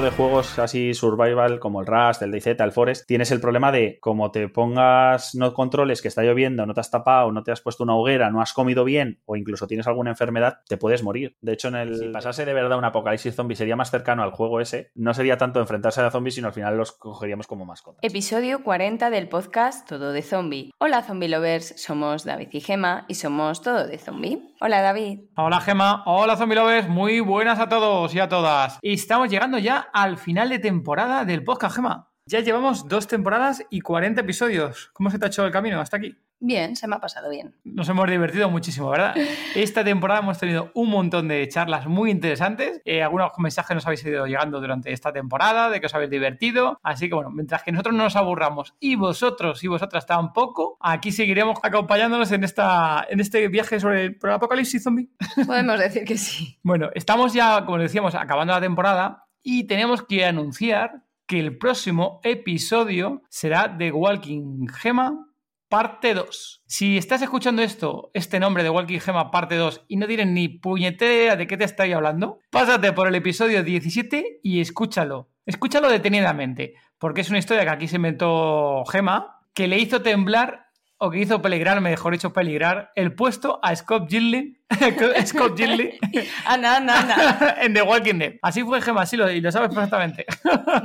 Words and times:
De 0.00 0.10
juegos 0.10 0.58
así 0.58 0.94
survival 0.94 1.60
como 1.60 1.82
el 1.82 1.86
Rust, 1.86 2.22
el 2.22 2.30
DayZ, 2.30 2.46
el 2.60 2.72
Forest, 2.72 3.06
tienes 3.06 3.30
el 3.30 3.40
problema 3.40 3.70
de 3.70 3.98
como 4.00 4.30
te 4.30 4.48
pongas 4.48 5.34
no 5.34 5.52
controles 5.52 6.00
que 6.00 6.08
está 6.08 6.22
lloviendo, 6.22 6.64
no 6.64 6.72
te 6.72 6.80
has 6.80 6.90
tapado, 6.90 7.30
no 7.30 7.42
te 7.42 7.52
has 7.52 7.60
puesto 7.60 7.84
una 7.84 7.94
hoguera, 7.94 8.30
no 8.30 8.40
has 8.40 8.54
comido 8.54 8.84
bien 8.84 9.20
o 9.26 9.36
incluso 9.36 9.66
tienes 9.66 9.86
alguna 9.86 10.10
enfermedad, 10.10 10.60
te 10.66 10.78
puedes 10.78 11.02
morir. 11.02 11.36
De 11.42 11.52
hecho, 11.52 11.68
en 11.68 11.74
el 11.76 11.94
si 11.96 12.08
pasase 12.08 12.46
de 12.46 12.54
verdad 12.54 12.78
un 12.78 12.86
apocalipsis 12.86 13.34
zombie 13.34 13.54
sería 13.54 13.76
más 13.76 13.90
cercano 13.90 14.22
al 14.22 14.30
juego 14.30 14.60
ese, 14.60 14.90
no 14.94 15.12
sería 15.12 15.36
tanto 15.36 15.60
enfrentarse 15.60 16.00
a 16.00 16.10
zombies, 16.10 16.36
sino 16.36 16.48
al 16.48 16.54
final 16.54 16.78
los 16.78 16.92
cogeríamos 16.92 17.46
como 17.46 17.66
mascotas. 17.66 18.00
Episodio 18.02 18.62
40 18.64 19.10
del 19.10 19.28
podcast 19.28 19.86
Todo 19.86 20.12
de 20.12 20.22
Zombie. 20.22 20.70
Hola 20.78 21.02
zombie 21.02 21.28
lovers, 21.28 21.74
somos 21.76 22.24
David 22.24 22.48
y 22.52 22.60
Gema 22.60 23.04
y 23.08 23.14
somos 23.14 23.60
Todo 23.60 23.86
de 23.86 23.98
Zombie. 23.98 24.54
Hola 24.60 24.80
David. 24.80 25.20
Hola 25.36 25.60
Gema. 25.60 26.02
Hola 26.06 26.36
zombie 26.36 26.56
lovers. 26.56 26.88
Muy 26.88 27.20
buenas 27.20 27.58
a 27.58 27.68
todos 27.68 28.14
y 28.14 28.20
a 28.20 28.28
todas. 28.28 28.78
Y 28.80 28.94
estamos 28.94 29.28
llegando 29.28 29.58
ya 29.58 29.81
al 29.92 30.18
final 30.18 30.48
de 30.48 30.58
temporada 30.58 31.24
del 31.24 31.44
podcast 31.44 31.76
Gema. 31.76 32.12
Ya 32.26 32.40
llevamos 32.40 32.88
dos 32.88 33.08
temporadas 33.08 33.64
y 33.68 33.80
40 33.80 34.20
episodios. 34.20 34.90
¿Cómo 34.92 35.10
se 35.10 35.18
te 35.18 35.24
ha 35.24 35.28
hecho 35.28 35.44
el 35.44 35.50
camino 35.50 35.80
hasta 35.80 35.96
aquí? 35.96 36.16
Bien, 36.44 36.74
se 36.74 36.88
me 36.88 36.96
ha 36.96 36.98
pasado 36.98 37.30
bien. 37.30 37.54
Nos 37.62 37.88
hemos 37.88 38.10
divertido 38.10 38.50
muchísimo, 38.50 38.90
¿verdad? 38.90 39.14
Esta 39.54 39.84
temporada 39.84 40.20
hemos 40.20 40.38
tenido 40.38 40.72
un 40.74 40.90
montón 40.90 41.28
de 41.28 41.46
charlas 41.48 41.86
muy 41.86 42.10
interesantes. 42.10 42.80
Eh, 42.84 43.00
algunos 43.00 43.30
mensajes 43.38 43.74
nos 43.76 43.86
habéis 43.86 44.04
ido 44.04 44.26
llegando 44.26 44.60
durante 44.60 44.92
esta 44.92 45.12
temporada 45.12 45.70
de 45.70 45.78
que 45.78 45.86
os 45.86 45.94
habéis 45.94 46.10
divertido. 46.10 46.80
Así 46.82 47.08
que 47.08 47.14
bueno, 47.14 47.30
mientras 47.30 47.62
que 47.62 47.70
nosotros 47.70 47.94
no 47.94 48.02
nos 48.02 48.16
aburramos 48.16 48.74
y 48.80 48.96
vosotros 48.96 49.62
y 49.62 49.68
vosotras 49.68 50.04
tampoco, 50.04 50.76
aquí 50.80 51.12
seguiremos 51.12 51.60
acompañándonos 51.62 52.32
en, 52.32 52.42
esta, 52.42 53.06
en 53.08 53.20
este 53.20 53.46
viaje 53.46 53.78
sobre 53.78 54.04
el, 54.06 54.18
apocalipsis 54.28 54.82
zombie. 54.82 55.10
Podemos 55.46 55.78
decir 55.78 56.04
que 56.04 56.18
sí. 56.18 56.58
Bueno, 56.64 56.90
estamos 56.94 57.34
ya, 57.34 57.64
como 57.64 57.78
decíamos, 57.78 58.16
acabando 58.16 58.52
la 58.52 58.60
temporada 58.60 59.26
y 59.42 59.64
tenemos 59.64 60.02
que 60.02 60.24
anunciar 60.24 61.04
que 61.26 61.40
el 61.40 61.58
próximo 61.58 62.20
episodio 62.24 63.22
será 63.28 63.68
de 63.68 63.92
Walking 63.92 64.66
Gema 64.68 65.26
parte 65.68 66.12
2. 66.12 66.64
Si 66.66 66.98
estás 66.98 67.22
escuchando 67.22 67.62
esto, 67.62 68.10
este 68.12 68.38
nombre 68.38 68.62
de 68.62 68.68
Walking 68.68 68.98
Gema 68.98 69.30
parte 69.30 69.56
2 69.56 69.86
y 69.88 69.96
no 69.96 70.06
tienes 70.06 70.26
ni 70.26 70.48
puñetera 70.48 71.34
de 71.34 71.46
qué 71.46 71.56
te 71.56 71.64
estoy 71.64 71.92
hablando, 71.92 72.40
pásate 72.50 72.92
por 72.92 73.08
el 73.08 73.14
episodio 73.14 73.62
17 73.62 74.40
y 74.42 74.60
escúchalo. 74.60 75.30
Escúchalo 75.46 75.88
detenidamente, 75.88 76.74
porque 76.98 77.22
es 77.22 77.30
una 77.30 77.38
historia 77.38 77.64
que 77.64 77.70
aquí 77.70 77.88
se 77.88 77.96
inventó 77.96 78.84
Gema, 78.84 79.40
que 79.54 79.66
le 79.66 79.78
hizo 79.78 80.02
temblar 80.02 80.61
o 81.04 81.10
que 81.10 81.18
hizo 81.18 81.42
peligrar, 81.42 81.80
mejor 81.80 82.12
dicho, 82.12 82.32
peligrar 82.32 82.92
el 82.94 83.12
puesto 83.12 83.58
a 83.60 83.74
Scott 83.74 84.08
Gillian, 84.08 84.56
Scott 85.26 85.58
Gillian 85.58 85.90
Ana, 86.46 86.76
Ana, 86.76 87.00
Ana. 87.00 87.56
en 87.60 87.74
The 87.74 87.82
Walking 87.82 88.18
Dead. 88.20 88.34
Así 88.40 88.62
fue 88.62 88.80
Gema, 88.80 89.04
sí, 89.04 89.16
lo, 89.16 89.28
y 89.28 89.40
lo 89.40 89.50
sabes 89.50 89.70
perfectamente. 89.70 90.24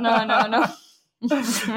no, 0.00 0.26
no, 0.26 0.48
no. 0.48 0.62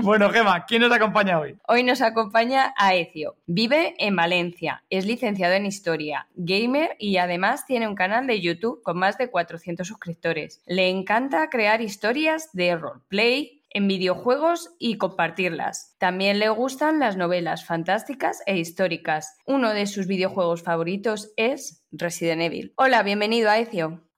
bueno, 0.01 0.31
Gema, 0.31 0.65
¿quién 0.65 0.81
nos 0.81 0.91
acompaña 0.91 1.39
hoy? 1.39 1.55
Hoy 1.67 1.83
nos 1.83 2.01
acompaña 2.01 2.73
Aecio. 2.77 3.35
Vive 3.45 3.93
en 3.99 4.15
Valencia, 4.15 4.83
es 4.89 5.05
licenciado 5.05 5.53
en 5.53 5.67
Historia, 5.67 6.27
gamer 6.33 6.95
y 6.97 7.17
además 7.17 7.67
tiene 7.67 7.87
un 7.87 7.93
canal 7.93 8.25
de 8.25 8.41
YouTube 8.41 8.81
con 8.81 8.97
más 8.97 9.19
de 9.19 9.29
400 9.29 9.87
suscriptores. 9.87 10.63
Le 10.65 10.89
encanta 10.89 11.47
crear 11.51 11.79
historias 11.79 12.49
de 12.53 12.75
roleplay, 12.75 13.60
en 13.73 13.87
videojuegos 13.87 14.75
y 14.79 14.97
compartirlas. 14.97 15.95
También 15.97 16.39
le 16.39 16.49
gustan 16.49 16.99
las 16.99 17.17
novelas 17.17 17.65
fantásticas 17.65 18.41
e 18.45 18.57
históricas. 18.57 19.37
Uno 19.45 19.73
de 19.73 19.87
sus 19.87 20.07
videojuegos 20.07 20.63
favoritos 20.63 21.33
es 21.37 21.85
Resident 21.91 22.41
Evil. 22.41 22.73
Hola, 22.77 23.03
bienvenido 23.03 23.49
a 23.49 23.57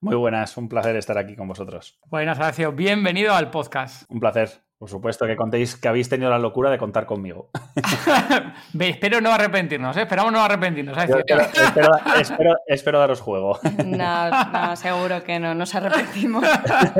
Muy 0.02 0.16
buenas, 0.16 0.58
un 0.58 0.68
placer 0.68 0.96
estar 0.96 1.18
aquí 1.18 1.36
con 1.36 1.47
vosotros. 1.47 2.00
Buenas, 2.08 2.40
Aecio, 2.40 2.74
bienvenido 2.74 3.34
al 3.34 3.52
podcast. 3.52 4.03
Un 4.09 4.19
placer. 4.19 4.64
Por 4.83 4.89
supuesto, 4.89 5.25
que 5.25 5.38
contéis 5.38 5.77
que 5.77 5.88
habéis 5.88 6.09
tenido 6.09 6.29
la 6.29 6.38
locura 6.38 6.69
de 6.69 6.77
contar 6.77 7.05
conmigo. 7.05 7.49
espero 8.77 9.21
no 9.21 9.31
arrepentirnos, 9.31 9.95
¿eh? 9.95 10.01
esperamos 10.01 10.33
no 10.33 10.41
arrepentirnos. 10.41 10.97
espero, 12.67 12.99
daros 12.99 13.22
juego. 13.22 13.57
No, 13.85 14.29
no, 14.29 14.75
seguro 14.75 15.23
que 15.23 15.39
no, 15.39 15.55
nos 15.55 15.73
arrepentimos. 15.73 16.43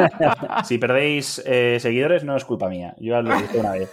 si 0.64 0.78
perdéis 0.78 1.44
eh, 1.46 1.78
seguidores, 1.82 2.24
no 2.24 2.38
es 2.38 2.46
culpa 2.46 2.70
mía. 2.70 2.96
Yo 3.02 3.22
lo 3.22 3.36
dije 3.36 3.58
una 3.60 3.72
vez. 3.72 3.92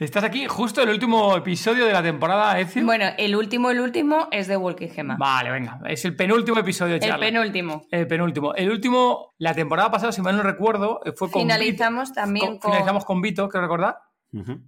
Estás 0.00 0.24
aquí 0.24 0.46
justo 0.46 0.82
el 0.82 0.88
último 0.88 1.36
episodio 1.36 1.84
de 1.84 1.92
la 1.92 2.02
temporada, 2.02 2.58
Ezio. 2.58 2.86
Bueno, 2.86 3.04
el 3.18 3.36
último, 3.36 3.70
el 3.70 3.80
último 3.80 4.28
es 4.30 4.48
de 4.48 4.56
Walking 4.56 4.88
Gema. 4.88 5.16
Vale, 5.18 5.50
venga. 5.50 5.78
Es 5.86 6.06
el 6.06 6.16
penúltimo 6.16 6.58
episodio, 6.58 6.94
El 6.94 7.18
penúltimo. 7.18 7.84
El 7.90 8.06
penúltimo. 8.06 8.54
El 8.54 8.70
último, 8.70 9.34
la 9.36 9.52
temporada 9.52 9.90
pasada, 9.90 10.10
si 10.10 10.22
mal 10.22 10.38
no 10.38 10.42
recuerdo, 10.42 11.02
fue 11.16 11.30
con. 11.30 11.42
Finalizamos 11.42 12.14
también 12.14 12.56
con 12.56 12.72
con 12.93 12.93
Vito, 13.22 13.48
creo 13.48 13.62
recordar. 13.62 14.03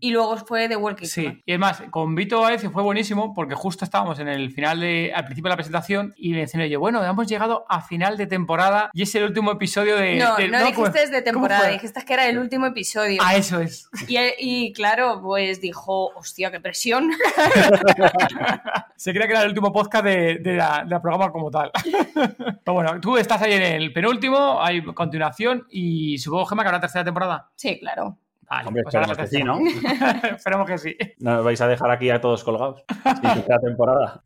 Y 0.01 0.11
luego 0.11 0.37
fue 0.37 0.69
de 0.69 0.77
Walking 0.77 1.07
Sí, 1.07 1.43
y 1.45 1.53
además, 1.53 1.83
con 1.91 2.15
Vito 2.15 2.45
Aecio 2.45 2.71
fue 2.71 2.83
buenísimo 2.83 3.35
porque 3.35 3.55
justo 3.55 3.85
estábamos 3.85 4.19
en 4.19 4.29
el 4.29 4.51
final 4.51 4.81
de, 4.81 5.13
al 5.15 5.25
principio 5.25 5.49
de 5.49 5.53
la 5.53 5.57
presentación 5.57 6.15
y 6.17 6.31
me 6.31 6.39
mencioné 6.39 6.69
yo, 6.69 6.79
bueno, 6.79 7.05
hemos 7.05 7.27
llegado 7.27 7.67
a 7.69 7.81
final 7.81 8.17
de 8.17 8.27
temporada 8.27 8.91
y 8.93 9.03
es 9.03 9.15
el 9.15 9.25
último 9.25 9.53
episodio 9.53 9.97
de... 9.97 10.17
No, 10.17 10.39
no, 10.39 10.65
dijiste 10.67 11.09
de 11.09 11.23
temporada, 11.23 11.69
dijiste 11.69 12.05
que 12.05 12.13
era 12.13 12.29
el 12.29 12.39
último 12.39 12.67
episodio. 12.67 13.21
Ah, 13.25 13.37
eso 13.37 13.61
es. 13.61 13.89
Y, 14.09 14.73
claro, 14.73 15.21
pues 15.23 15.61
dijo, 15.61 16.13
hostia, 16.15 16.51
qué 16.51 16.61
presión. 16.61 17.11
Se 18.97 19.11
creía 19.13 19.27
que 19.27 19.33
era 19.33 19.43
el 19.43 19.49
último 19.49 19.73
podcast 19.73 20.05
de, 20.05 20.41
la, 20.57 21.01
programa 21.01 21.33
como 21.33 21.51
tal. 21.51 21.71
Pero 22.15 22.73
bueno, 22.73 23.01
tú 23.01 23.17
estás 23.17 23.43
ahí 23.43 23.53
en 23.53 23.63
el 23.63 23.93
penúltimo, 23.93 24.63
hay 24.63 24.83
continuación 24.83 25.67
y 25.71 26.19
supongo, 26.19 26.47
Gemma, 26.47 26.63
que 26.63 26.69
habrá 26.69 26.81
tercera 26.81 27.05
temporada. 27.05 27.51
Sí, 27.57 27.79
claro. 27.79 28.19
Hombre, 28.67 28.83
pues 28.83 28.95
esperemos 28.95 29.17
que 29.17 29.27
sí, 29.27 29.43
¿no? 29.43 29.59
esperemos 30.35 30.67
que 30.67 30.79
sí. 30.79 30.97
No 31.19 31.43
vais 31.43 31.61
a 31.61 31.69
dejar 31.69 31.91
aquí 31.91 32.11
a 32.11 32.21
todos 32.21 32.45
colgados. 32.45 32.85
la 33.23 33.59
temporada. 33.59 34.23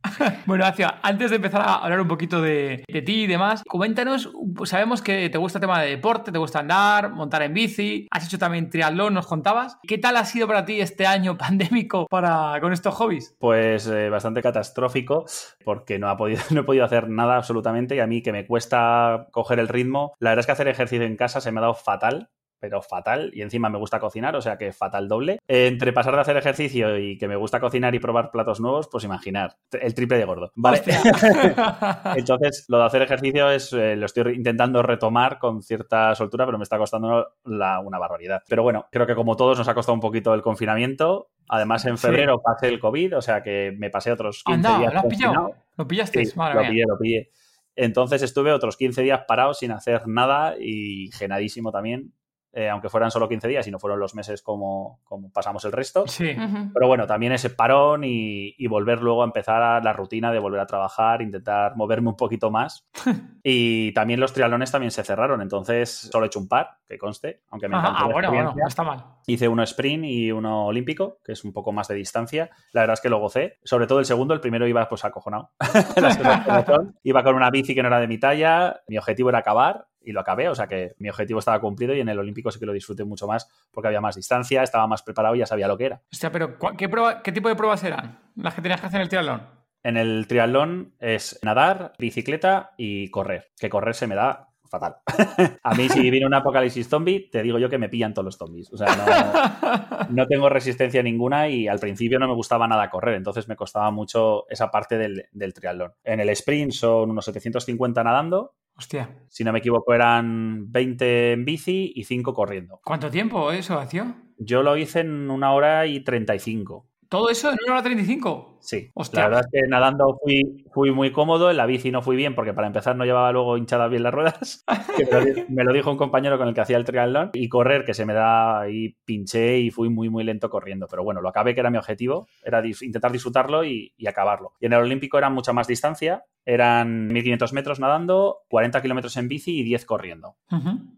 bueno, 0.47 0.65
Acia, 0.65 1.01
antes 1.03 1.31
de 1.31 1.37
empezar 1.37 1.63
a 1.63 1.75
hablar 1.77 2.01
un 2.01 2.09
poquito 2.09 2.41
de, 2.41 2.85
ti 3.05 3.23
y 3.23 3.27
demás, 3.27 3.63
coméntanos, 3.67 4.31
sabemos 4.65 5.03
que 5.03 5.31
te 5.31 5.39
gusta 5.39 5.59
el 5.59 5.61
tema 5.61 5.81
de 5.81 5.91
deporte, 5.91 6.33
te 6.33 6.39
gusta 6.39 6.61
andar, 6.61 7.11
montar 7.11 7.43
en 7.43 7.55
bici, 7.55 8.07
has 8.11 8.27
hecho 8.27 8.39
también 8.39 8.71
triatlón, 8.71 9.15
nos 9.15 9.27
contabas. 9.27 9.79
¿Qué 9.87 9.99
tal 9.99 10.17
ha 10.17 10.25
sido 10.25 10.47
para 10.47 10.65
ti 10.65 10.81
este 10.81 11.07
año 11.07 11.37
pandémico 11.39 12.07
para, 12.09 12.59
con 12.61 12.73
estos 12.73 12.95
hobbies? 12.95 13.37
Pues 13.39 13.87
eh, 13.87 14.11
bastante 14.11 14.43
catastrófico, 14.43 15.25
porque 15.65 15.99
no, 15.99 16.09
ha 16.09 16.17
podido, 16.17 16.43
no 16.51 16.61
he 16.61 16.65
podido 16.65 16.85
hacer 16.85 17.09
nada 17.09 17.37
absolutamente 17.37 17.97
y 17.97 18.01
a 18.01 18.07
mí 18.07 18.23
que 18.23 18.33
me 18.33 18.47
cuesta 18.47 19.29
coger 19.31 19.59
el 19.59 19.69
ritmo. 19.69 20.13
La 20.19 20.31
verdad 20.31 20.41
es 20.41 20.47
que 20.47 20.53
hacer 20.53 20.69
ejercicio 20.69 21.07
en 21.07 21.17
casa 21.17 21.41
se 21.41 21.53
me 21.53 21.61
ha 21.61 21.63
dado 21.63 21.75
fatal 21.75 22.31
pero 22.61 22.83
fatal. 22.83 23.31
Y 23.35 23.43
encima 23.43 23.69
me 23.69 23.79
gusta 23.79 23.99
cocinar, 23.99 24.37
o 24.37 24.43
sea 24.43 24.59
que 24.59 24.73
fatal 24.73 25.09
doble. 25.09 25.39
Entre 25.49 25.93
pasar 25.93 26.15
de 26.15 26.21
hacer 26.21 26.37
ejercicio 26.37 26.99
y 26.99 27.19
que 27.19 27.27
me 27.27 27.37
gusta 27.37 27.59
cocinar 27.59 27.95
y 27.95 27.99
probar 27.99 28.31
platos 28.31 28.61
nuevos, 28.61 28.89
pues 28.89 29.05
imaginar, 29.05 29.57
el 29.73 29.95
triple 29.95 30.19
de 30.19 30.25
gordo. 30.25 30.53
Vale. 30.55 30.83
Entonces, 32.17 32.67
lo 32.69 32.79
de 32.79 32.85
hacer 32.85 33.03
ejercicio 33.03 33.51
es, 33.51 33.73
eh, 33.73 33.97
lo 33.97 34.07
estoy 34.07 34.35
intentando 34.35 34.83
retomar 34.83 35.39
con 35.39 35.63
cierta 35.63 36.15
soltura, 36.15 36.45
pero 36.45 36.59
me 36.59 36.65
está 36.65 36.79
costando 36.79 37.29
una 37.45 37.99
barbaridad. 37.99 38.43
Pero 38.47 38.63
bueno, 38.63 38.87
creo 38.93 39.07
que 39.07 39.15
como 39.15 39.37
todos 39.37 39.59
nos 39.59 39.69
ha 39.69 39.75
costado 39.75 39.95
un 39.95 40.01
poquito 40.01 40.35
el 40.35 40.43
confinamiento. 40.43 41.31
Además, 41.49 41.85
en 41.87 41.99
febrero 41.99 42.41
pasé 42.41 42.69
el 42.69 42.79
COVID, 42.79 43.17
o 43.17 43.23
sea 43.23 43.43
que 43.43 43.75
me 43.77 43.91
pasé 43.91 44.13
otros 44.13 44.45
15 44.45 44.79
días. 44.79 44.95
¿Lo 44.95 45.01
has 45.01 45.07
pillado? 45.07 45.55
¿Lo 45.77 45.89
pillaste? 45.89 46.25
lo 46.37 46.61
pillé, 46.61 46.85
lo 46.87 46.99
pillé. 46.99 47.31
Entonces 47.77 48.23
estuve 48.23 48.53
otros 48.53 48.77
15 48.77 49.03
días 49.03 49.23
parado 49.27 49.55
sin 49.55 49.73
hacer 49.73 50.07
nada 50.07 50.55
y 50.61 51.11
genadísimo 51.13 51.73
también 51.73 52.13
eh, 52.53 52.69
aunque 52.69 52.89
fueran 52.89 53.11
solo 53.11 53.29
15 53.29 53.49
días 53.49 53.67
y 53.67 53.71
no 53.71 53.79
fueron 53.79 54.01
los 54.01 54.15
meses 54.15 54.43
como, 54.43 55.01
como 55.05 55.31
pasamos 55.33 55.65
el 55.65 55.73
resto. 55.73 56.07
Sí. 56.07 56.35
Pero 56.75 56.87
bueno, 56.87 57.07
también 57.07 57.33
ese 57.33 57.51
parón 57.51 58.05
y, 58.05 58.55
y 58.59 58.67
volver 58.67 59.03
luego 59.03 59.23
a 59.23 59.27
empezar 59.27 59.63
a 59.63 59.81
la 59.81 59.93
rutina 59.93 60.33
de 60.33 60.39
volver 60.39 60.61
a 60.61 60.67
trabajar, 60.67 61.23
intentar 61.23 61.77
moverme 61.77 62.09
un 62.09 62.17
poquito 62.17 62.51
más. 62.51 62.89
y 63.43 63.93
también 63.93 64.21
los 64.21 64.33
triatlones 64.33 64.71
también 64.73 64.91
se 64.91 65.05
cerraron, 65.05 65.43
entonces 65.43 65.91
solo 65.91 66.25
he 66.25 66.27
hecho 66.27 66.41
un 66.41 66.49
par, 66.49 66.79
que 66.89 66.99
conste, 66.99 67.43
aunque 67.51 67.69
me 67.69 67.77
ah, 67.77 67.97
la 68.01 68.13
bueno, 68.13 68.31
bueno, 68.31 68.55
no 68.57 68.67
está 68.67 68.83
mal. 68.83 69.05
Hice 69.27 69.47
uno 69.47 69.63
sprint 69.63 70.05
y 70.05 70.33
uno 70.33 70.67
olímpico, 70.67 71.19
que 71.25 71.33
es 71.33 71.45
un 71.45 71.53
poco 71.53 71.71
más 71.71 71.87
de 71.87 71.95
distancia. 71.95 72.51
La 72.73 72.83
verdad 72.83 72.95
es 72.95 73.01
que 73.01 73.09
lo 73.09 73.21
gocé. 73.21 73.59
Sobre 73.63 73.87
todo 73.87 74.01
el 74.01 74.07
segundo, 74.07 74.35
el 74.35 74.41
primero 74.41 74.67
iba 74.67 74.89
pues 74.89 75.05
acojonado. 75.05 75.53
Iba 77.05 77.23
con 77.23 77.37
una 77.37 77.51
bici 77.51 77.75
que 77.75 77.83
no 77.83 77.89
era 77.89 78.01
de 78.01 78.09
mi 78.09 78.19
talla. 78.19 78.81
Mi 78.89 78.99
objetivo 78.99 79.29
era 79.29 79.39
acabar 79.39 79.87
y 80.03 80.13
lo 80.13 80.21
acabé. 80.21 80.49
O 80.49 80.55
sea 80.55 80.67
que 80.67 80.95
mi 80.99 81.09
objetivo 81.09 81.39
estaba 81.39 81.61
cumplido 81.61 81.95
y 81.95 82.01
en 82.01 82.09
el 82.09 82.19
olímpico 82.19 82.51
sí 82.51 82.59
que 82.59 82.67
lo 82.67 82.73
disfruté 82.73 83.05
mucho 83.05 83.27
más 83.27 83.49
porque 83.71 83.89
había 83.89 84.01
más 84.01 84.17
distancia, 84.17 84.63
estaba 84.63 84.87
más 84.87 85.03
preparado 85.03 85.35
y 85.35 85.41
ya 85.41 85.47
sabía 85.47 85.69
lo 85.69 85.77
que 85.79 85.87
era. 85.87 86.01
Hostia, 86.13 86.31
pero 86.33 86.59
¿cuál- 86.59 86.77
¿qué, 86.77 86.89
prueba- 86.89 87.23
¿qué 87.23 87.33
tipo 87.33 87.49
de 87.49 87.57
pruebas 87.57 87.83
eran 87.85 88.19
las 88.37 88.55
que 88.55 88.63
tenías 88.63 88.81
que 88.81 88.87
hacer 88.87 88.99
en 89.01 89.03
el 89.03 89.09
triatlón? 89.09 89.43
En 89.83 89.97
el 89.97 90.27
triatlón 90.27 90.95
es 90.99 91.39
nadar, 91.43 91.93
bicicleta 91.99 92.73
y 92.77 93.09
correr. 93.11 93.49
Que 93.59 93.71
correr 93.71 93.95
se 93.95 94.07
me 94.07 94.15
da 94.15 94.47
fatal. 94.69 94.97
A 95.65 95.75
mí 95.75 95.89
si 95.89 96.11
viene 96.11 96.27
un 96.27 96.35
apocalipsis 96.35 96.87
zombie, 96.89 97.29
te 97.29 97.43
digo 97.43 97.59
yo 97.59 97.69
que 97.69 97.79
me 97.79 97.89
pillan 97.89 98.15
todos 98.15 98.25
los 98.27 98.37
zombies. 98.37 98.73
O 98.73 98.77
sea, 98.77 98.87
no, 98.95 100.07
no 100.11 100.27
tengo 100.29 100.49
resistencia 100.49 101.03
ninguna 101.03 101.49
y 101.49 101.67
al 101.67 101.79
principio 101.81 102.19
no 102.19 102.29
me 102.29 102.35
gustaba 102.35 102.69
nada 102.69 102.89
correr, 102.91 103.15
entonces 103.17 103.49
me 103.49 103.57
costaba 103.57 103.91
mucho 103.91 104.49
esa 104.49 104.71
parte 104.71 104.97
del, 104.99 105.25
del 105.33 105.55
triatlón. 105.55 105.93
En 106.05 106.21
el 106.21 106.29
sprint 106.31 106.73
son 106.73 107.11
unos 107.11 107.25
750 107.25 108.05
nadando, 108.05 108.55
Hostia, 108.81 109.11
si 109.29 109.45
no 109.45 109.53
me 109.53 109.59
equivoco 109.59 109.93
eran 109.93 110.73
20 110.73 111.33
en 111.33 111.45
bici 111.45 111.93
y 111.95 112.05
5 112.05 112.33
corriendo. 112.33 112.81
¿cuánto 112.83 113.11
tiempo 113.11 113.53
eso, 113.53 113.79
Acio? 113.79 114.15
Yo 114.39 114.63
lo 114.63 114.75
hice 114.79 115.01
en 115.01 115.31
una 115.31 115.53
hora 115.53 115.87
y 115.87 116.01
35. 116.01 116.87
¿Todo 117.11 117.29
eso 117.29 117.51
en 117.51 117.59
una 117.67 117.75
hora 117.75 117.83
35? 117.83 118.59
Sí, 118.63 118.89
Hostia. 118.95 119.21
la 119.23 119.27
verdad 119.29 119.45
es 119.53 119.61
que 119.63 119.69
nadando 119.69 120.17
fui, 120.23 120.65
fui 120.73 120.93
muy 120.93 121.11
cómodo, 121.13 121.51
en 121.51 121.57
la 121.57 121.67
bici 121.67 121.91
no 121.91 122.03
fui 122.03 122.15
bien 122.15 122.35
porque 122.37 122.53
para 122.55 122.69
empezar 122.69 122.95
no 122.95 123.05
llevaba 123.05 123.33
luego 123.33 123.57
hinchadas 123.59 123.91
bien 123.91 124.03
las 124.05 124.15
ruedas, 124.15 124.65
que 124.97 125.05
me, 125.07 125.11
lo, 125.13 125.25
di- 125.25 125.45
me 125.49 125.65
lo 125.65 125.73
dijo 125.73 125.91
un 125.91 125.97
compañero 125.97 126.39
con 126.39 126.47
el 126.49 126.55
que 126.55 126.61
hacía 126.61 126.77
el 126.77 126.85
triatlón, 126.85 127.31
y 127.35 127.49
correr, 127.49 127.85
que 127.85 127.95
se 127.95 128.07
me 128.07 128.13
da 128.15 128.61
ahí 128.61 128.97
pinché 129.05 129.59
y 129.59 129.71
fui 129.71 129.89
muy 129.91 130.09
muy 130.09 130.23
lento 130.25 130.49
corriendo, 130.49 130.87
pero 130.89 131.03
bueno, 131.03 131.21
lo 131.21 131.29
acabé 131.29 131.53
que 131.53 131.61
era 131.61 131.71
mi 131.71 131.79
objetivo, 131.79 132.29
era 132.45 132.63
dis- 132.63 132.83
intentar 132.83 133.11
disfrutarlo 133.13 133.65
y, 133.65 133.93
y 133.97 134.07
acabarlo. 134.07 134.53
Y 134.61 134.67
en 134.67 134.75
el 134.75 134.81
Olímpico 134.81 135.19
era 135.19 135.31
mucha 135.31 135.53
más 135.53 135.67
distancia, 135.67 136.23
eran 136.45 137.09
1500 137.09 137.53
metros 137.53 137.81
nadando, 137.81 138.41
40 138.49 138.83
kilómetros 138.83 139.17
en 139.17 139.29
bici 139.29 139.59
y 139.59 139.63
10 139.63 139.85
corriendo. 139.85 140.37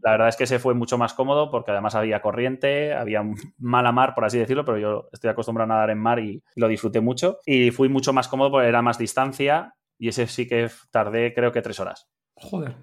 La 0.02 0.12
verdad 0.12 0.28
es 0.28 0.36
que 0.36 0.44
ese 0.44 0.58
fue 0.58 0.74
mucho 0.74 0.98
más 0.98 1.14
cómodo 1.14 1.50
porque 1.50 1.72
además 1.72 1.94
había 1.94 2.22
corriente, 2.22 2.94
había 2.94 3.22
mala 3.58 3.92
mar, 3.92 4.14
por 4.14 4.24
así 4.24 4.38
decirlo, 4.38 4.64
pero 4.64 4.78
yo 4.78 5.08
estoy 5.12 5.30
acostumbrado 5.30 5.72
a 5.72 5.74
nadar 5.74 5.90
en 5.90 5.98
mar 5.98 6.18
y 6.18 6.42
lo 6.56 6.68
disfruté 6.68 7.00
mucho. 7.00 7.38
Y 7.44 7.70
fui 7.70 7.88
mucho 7.88 8.12
más 8.12 8.28
cómodo 8.28 8.50
porque 8.52 8.68
era 8.68 8.82
más 8.82 8.98
distancia 8.98 9.74
y 9.98 10.08
ese 10.08 10.26
sí 10.26 10.46
que 10.48 10.70
tardé 10.90 11.34
creo 11.34 11.52
que 11.52 11.62
tres 11.62 11.80
horas, 11.80 12.08
Joder. 12.34 12.74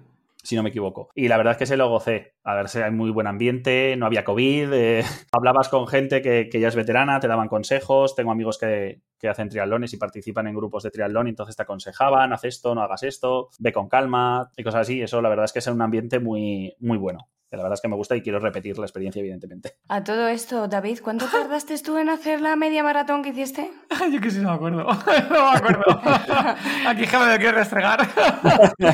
Si 0.42 0.56
no 0.56 0.62
me 0.62 0.70
equivoco. 0.70 1.10
Y 1.14 1.28
la 1.28 1.36
verdad 1.36 1.52
es 1.52 1.58
que 1.58 1.66
se 1.66 1.76
lo 1.76 1.88
gocé. 1.88 2.34
A 2.44 2.54
ver, 2.54 2.68
si 2.68 2.78
hay 2.78 2.90
muy 2.90 3.10
buen 3.10 3.26
ambiente, 3.26 3.94
no 3.96 4.06
había 4.06 4.24
COVID, 4.24 4.72
eh, 4.72 5.04
hablabas 5.32 5.68
con 5.68 5.86
gente 5.86 6.22
que, 6.22 6.48
ya 6.52 6.68
es 6.68 6.76
veterana, 6.76 7.20
te 7.20 7.28
daban 7.28 7.48
consejos. 7.48 8.14
Tengo 8.14 8.32
amigos 8.32 8.58
que, 8.58 9.02
que 9.18 9.28
hacen 9.28 9.48
triatlones 9.48 9.92
y 9.92 9.96
participan 9.96 10.46
en 10.46 10.54
grupos 10.54 10.82
de 10.82 10.90
triatlón 10.90 11.26
y 11.26 11.30
entonces 11.30 11.56
te 11.56 11.62
aconsejaban, 11.62 12.32
haz 12.32 12.44
esto, 12.44 12.74
no 12.74 12.82
hagas 12.82 13.02
esto, 13.02 13.50
ve 13.58 13.72
con 13.72 13.88
calma 13.88 14.50
y 14.56 14.62
cosas 14.62 14.82
así. 14.82 15.02
Eso 15.02 15.20
la 15.20 15.28
verdad 15.28 15.44
es 15.44 15.52
que 15.52 15.58
es 15.60 15.66
un 15.66 15.82
ambiente 15.82 16.20
muy, 16.20 16.74
muy 16.80 16.98
bueno. 16.98 17.28
Que 17.50 17.56
la 17.56 17.64
verdad 17.64 17.74
es 17.74 17.80
que 17.80 17.88
me 17.88 17.96
gusta 17.96 18.14
y 18.14 18.22
quiero 18.22 18.38
repetir 18.38 18.78
la 18.78 18.84
experiencia, 18.86 19.18
evidentemente. 19.18 19.74
A 19.88 20.04
todo 20.04 20.28
esto, 20.28 20.68
David, 20.68 21.00
¿cuánto 21.02 21.26
tardaste 21.26 21.76
tú 21.78 21.98
en 21.98 22.08
hacer 22.08 22.40
la 22.40 22.54
media 22.54 22.84
maratón 22.84 23.24
que 23.24 23.30
hiciste? 23.30 23.70
Yo 24.12 24.20
que 24.20 24.30
sí, 24.30 24.38
no 24.38 24.50
me 24.50 24.54
acuerdo. 24.54 24.84
no 24.84 25.50
me 25.52 25.58
acuerdo. 25.58 25.84
Aquí 26.86 27.00
me 27.00 27.06
quiere 27.38 27.52
restregar. 27.52 28.06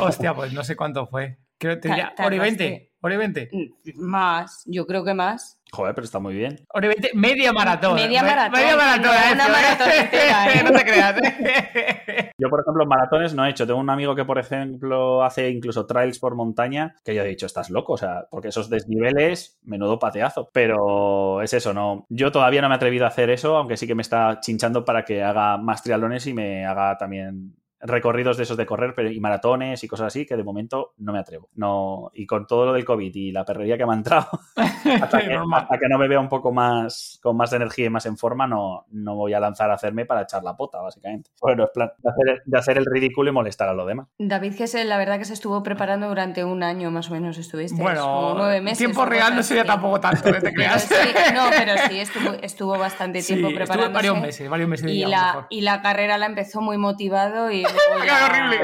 Hostia, 0.00 0.34
pues 0.34 0.54
no 0.54 0.64
sé 0.64 0.74
cuánto 0.74 1.06
fue. 1.06 1.38
Creo 1.58 1.74
que 1.74 1.80
te 1.82 1.88
diría 1.88 2.14
Ta- 2.16 2.24
hora 2.26 2.34
y 2.34 2.38
tardaste. 2.38 2.64
20. 2.64 2.92
Hora 3.06 3.14
y 3.14 3.18
20. 3.18 3.50
Mm, 3.52 4.00
Más, 4.04 4.62
yo 4.66 4.86
creo 4.86 5.04
que 5.04 5.14
más. 5.14 5.60
Joder, 5.72 5.94
pero 5.94 6.04
está 6.04 6.18
muy 6.18 6.34
bien. 6.34 6.64
Hora 6.72 6.86
y 6.86 6.88
20. 6.88 7.10
Media 7.14 7.52
maratón. 7.52 7.94
Media 7.94 8.22
Me- 8.22 8.28
maratón, 8.30 8.60
Media 8.60 8.76
maratón. 8.76 9.04
no 9.38 9.44
eh, 9.44 9.48
maratón 9.52 9.88
entera, 10.00 10.52
¿eh? 10.52 10.62
no 10.64 10.70
te 10.72 10.84
creas. 10.84 11.16
eh. 11.22 12.30
Yo, 12.38 12.48
por 12.50 12.60
ejemplo, 12.60 12.84
maratones 12.86 13.34
no 13.34 13.44
he 13.46 13.50
hecho. 13.50 13.66
Tengo 13.66 13.78
un 13.80 13.90
amigo 13.90 14.14
que, 14.14 14.24
por 14.24 14.38
ejemplo, 14.38 15.22
hace 15.24 15.48
incluso 15.50 15.86
trails 15.86 16.18
por 16.18 16.34
montaña, 16.34 16.94
que 17.04 17.14
yo 17.14 17.22
he 17.22 17.28
dicho, 17.28 17.46
estás 17.46 17.70
loco, 17.70 17.94
o 17.94 17.96
sea, 17.96 18.26
porque 18.30 18.48
esos 18.48 18.68
desniveles, 18.68 19.58
menudo 19.62 19.98
pateazo. 19.98 20.48
Pero 20.52 21.40
es 21.42 21.52
eso, 21.54 21.72
no. 21.72 22.06
Yo 22.08 22.30
todavía 22.32 22.60
no 22.62 22.68
me 22.68 22.74
he 22.74 22.76
atrevido 22.76 23.04
a 23.04 23.08
hacer 23.08 23.30
eso, 23.30 23.56
aunque 23.56 23.76
sí 23.76 23.86
que 23.86 23.94
me 23.94 24.02
está 24.02 24.38
chinchando 24.40 24.84
para 24.84 25.04
que 25.04 25.22
haga 25.22 25.56
más 25.58 25.82
triatlones 25.82 26.26
y 26.26 26.34
me 26.34 26.66
haga 26.66 26.96
también 26.98 27.54
recorridos 27.86 28.36
de 28.36 28.42
esos 28.44 28.56
de 28.56 28.66
correr 28.66 28.94
pero, 28.94 29.10
y 29.10 29.20
maratones 29.20 29.82
y 29.84 29.88
cosas 29.88 30.08
así 30.08 30.26
que 30.26 30.36
de 30.36 30.44
momento 30.44 30.92
no 30.98 31.12
me 31.12 31.18
atrevo. 31.18 31.48
No, 31.54 32.10
y 32.14 32.26
con 32.26 32.46
todo 32.46 32.66
lo 32.66 32.72
del 32.72 32.84
COVID 32.84 33.14
y 33.14 33.32
la 33.32 33.44
perrería 33.44 33.76
que 33.78 33.86
me 33.86 33.92
ha 33.92 33.96
entrado, 33.96 34.28
hasta 34.56 35.20
que, 35.20 35.34
hasta 35.54 35.78
que 35.78 35.88
no 35.88 35.98
me 35.98 36.08
vea 36.08 36.20
un 36.20 36.28
poco 36.28 36.52
más 36.52 37.18
con 37.22 37.36
más 37.36 37.52
energía 37.52 37.86
y 37.86 37.90
más 37.90 38.06
en 38.06 38.16
forma, 38.16 38.46
no, 38.46 38.86
no 38.90 39.14
voy 39.14 39.32
a 39.34 39.40
lanzar 39.40 39.70
a 39.70 39.74
hacerme 39.74 40.04
para 40.06 40.22
echar 40.22 40.42
la 40.42 40.56
pota, 40.56 40.80
básicamente. 40.80 41.30
Bueno, 41.40 41.64
es 41.64 41.70
plan 41.72 41.90
de 41.98 42.10
hacer, 42.10 42.42
de 42.44 42.58
hacer 42.58 42.78
el 42.78 42.84
ridículo 42.86 43.30
y 43.30 43.32
molestar 43.32 43.68
a 43.68 43.74
los 43.74 43.86
demás. 43.86 44.06
David, 44.18 44.56
que 44.56 44.66
se, 44.66 44.84
la 44.84 44.98
verdad 44.98 45.18
que 45.18 45.24
se 45.24 45.34
estuvo 45.34 45.62
preparando 45.62 46.08
durante 46.08 46.44
un 46.44 46.62
año 46.62 46.90
más 46.90 47.10
o 47.10 47.12
menos, 47.14 47.38
estuviste. 47.38 47.80
Bueno, 47.80 48.34
nueve 48.36 48.60
meses. 48.60 48.78
tiempo 48.78 49.04
real 49.04 49.34
no 49.34 49.42
sería 49.42 49.64
tampoco 49.64 50.00
tanto, 50.00 50.28
no 50.30 50.34
te 50.34 50.40
Pero 50.40 50.52
creas. 50.54 50.82
sí, 50.82 50.94
no, 51.34 51.44
pero 51.50 51.74
sí, 51.88 52.00
estuvo, 52.00 52.32
estuvo 52.42 52.78
bastante 52.78 53.20
Sí, 53.22 53.34
tiempo 53.34 53.48
estuve 53.48 53.64
preparándose. 53.66 53.94
varios 53.94 54.20
meses, 54.20 54.48
varios 54.50 54.68
meses. 54.68 54.90
Y 54.90 55.02
lo 55.02 55.08
la, 55.08 55.46
y 55.50 55.60
la 55.62 55.82
carrera 55.82 56.18
la 56.18 56.26
empezó 56.26 56.60
muy 56.60 56.78
motivado 56.78 57.50
y 57.50 57.64
luego 57.88 58.00
¡Qué 58.02 58.06
ya- 58.06 58.26
horrible! 58.26 58.56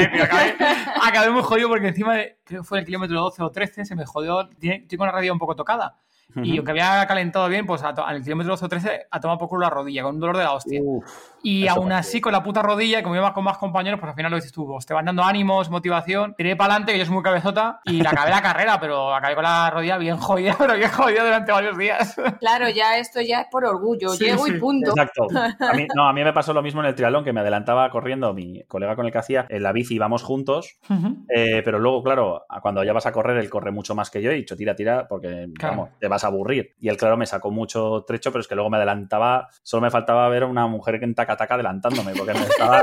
Eh, 0.00 0.10
tío. 0.12 0.24
acabé, 0.24 0.56
acabé 1.02 1.30
muy 1.30 1.42
jodido 1.42 1.68
porque 1.68 1.88
encima, 1.88 2.14
de- 2.14 2.38
creo 2.44 2.62
que 2.62 2.66
fue 2.68 2.78
el 2.80 2.84
kilómetro 2.84 3.20
12 3.20 3.42
o 3.42 3.50
13, 3.50 3.84
se 3.84 3.94
me 3.96 4.04
jodió. 4.06 4.48
Tiene- 4.58 4.86
Tengo 4.88 5.02
una 5.04 5.12
rodilla 5.12 5.32
un 5.32 5.38
poco 5.38 5.56
tocada. 5.56 5.96
Y 6.36 6.50
Ujú. 6.50 6.58
aunque 6.58 6.70
había 6.72 7.06
calentado 7.06 7.48
bien, 7.48 7.66
pues 7.66 7.82
al 7.82 8.22
kilómetro 8.22 8.52
12 8.52 8.64
o 8.64 8.68
13 8.68 9.06
a 9.10 9.20
tomar 9.20 9.38
por 9.38 9.48
culo 9.48 9.62
la 9.62 9.70
rodilla, 9.70 10.02
con 10.02 10.14
un 10.14 10.20
dolor 10.20 10.36
de 10.36 10.44
la 10.44 10.52
hostia. 10.52 10.80
Uf, 10.82 11.04
Y 11.42 11.66
aún 11.68 11.90
así, 11.92 12.20
con 12.20 12.32
la 12.32 12.42
puta 12.42 12.62
rodilla, 12.62 13.02
como 13.02 13.16
iba 13.16 13.32
con 13.32 13.44
más 13.44 13.56
compañeros, 13.58 13.98
pues 13.98 14.10
al 14.10 14.16
final 14.16 14.30
lo 14.30 14.36
dices 14.36 14.52
tú, 14.52 14.66
pues, 14.66 14.84
te 14.86 14.92
van 14.94 15.04
dando 15.06 15.22
ánimos, 15.24 15.70
motivación. 15.70 16.34
Tiré 16.36 16.54
para 16.56 16.74
adelante, 16.74 16.92
que 16.92 16.98
yo 16.98 17.04
soy 17.06 17.14
muy 17.14 17.22
cabezota, 17.22 17.80
y 17.84 18.00
la 18.02 18.10
acabé 18.10 18.30
la 18.30 18.42
carrera, 18.42 18.78
pero 18.78 19.14
acabé 19.14 19.34
con 19.34 19.44
la 19.44 19.70
rodilla 19.70 19.96
bien 19.98 20.16
jodida, 20.18 20.54
pero 20.58 20.74
bien 20.74 20.90
jodida 20.90 21.24
durante 21.24 21.52
varios 21.52 21.78
días. 21.78 22.14
Claro, 22.40 22.68
ya 22.68 22.98
esto 22.98 23.20
ya 23.20 23.40
es 23.42 23.46
por 23.50 23.64
orgullo. 23.64 24.10
Sí, 24.10 24.24
Llego 24.24 24.44
sí, 24.46 24.52
y 24.54 24.58
punto. 24.60 24.90
Exacto. 24.90 25.26
A 25.60 25.72
mí, 25.74 25.86
no, 25.94 26.08
a 26.08 26.12
mí 26.12 26.22
me 26.24 26.32
pasó 26.32 26.52
lo 26.52 26.62
mismo 26.62 26.80
en 26.80 26.86
el 26.88 26.94
triatlón, 26.94 27.24
que 27.24 27.32
me 27.32 27.40
adelantaba 27.40 27.88
corriendo 27.90 28.32
mi 28.34 28.62
colega 28.64 28.94
con 28.96 29.06
el 29.06 29.12
que 29.12 29.18
hacía 29.18 29.46
en 29.48 29.62
la 29.62 29.72
bici, 29.72 29.94
íbamos 29.94 30.22
juntos, 30.22 30.76
eh, 31.34 31.62
pero 31.64 31.78
luego, 31.78 32.02
claro, 32.02 32.44
cuando 32.60 32.84
ya 32.84 32.92
vas 32.92 33.06
a 33.06 33.12
correr, 33.12 33.38
él 33.38 33.48
corre 33.48 33.70
mucho 33.70 33.94
más 33.94 34.10
que 34.10 34.20
yo 34.22 34.30
y 34.30 34.34
he 34.34 34.36
dicho, 34.38 34.56
tira, 34.56 34.74
tira, 34.74 35.06
porque 35.08 35.48
Claro. 35.58 35.76
vamos, 35.76 35.90
te 35.98 36.08
vas 36.08 36.19
a 36.24 36.28
aburrir. 36.28 36.74
Y 36.78 36.88
él, 36.88 36.96
claro, 36.96 37.16
me 37.16 37.26
sacó 37.26 37.50
mucho 37.50 38.04
trecho, 38.06 38.30
pero 38.30 38.40
es 38.40 38.48
que 38.48 38.54
luego 38.54 38.70
me 38.70 38.76
adelantaba, 38.76 39.48
solo 39.62 39.82
me 39.82 39.90
faltaba 39.90 40.28
ver 40.28 40.44
a 40.44 40.46
una 40.46 40.66
mujer 40.66 40.98
que 40.98 41.04
en 41.04 41.14
taca-taca 41.14 41.54
adelantándome, 41.54 42.12
porque 42.14 42.34
me 42.34 42.40
estaba 42.40 42.82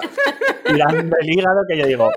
tirando 0.65 1.15
el 1.19 1.29
hígado 1.29 1.61
que 1.67 1.77
yo 1.77 1.85
digo, 1.85 2.09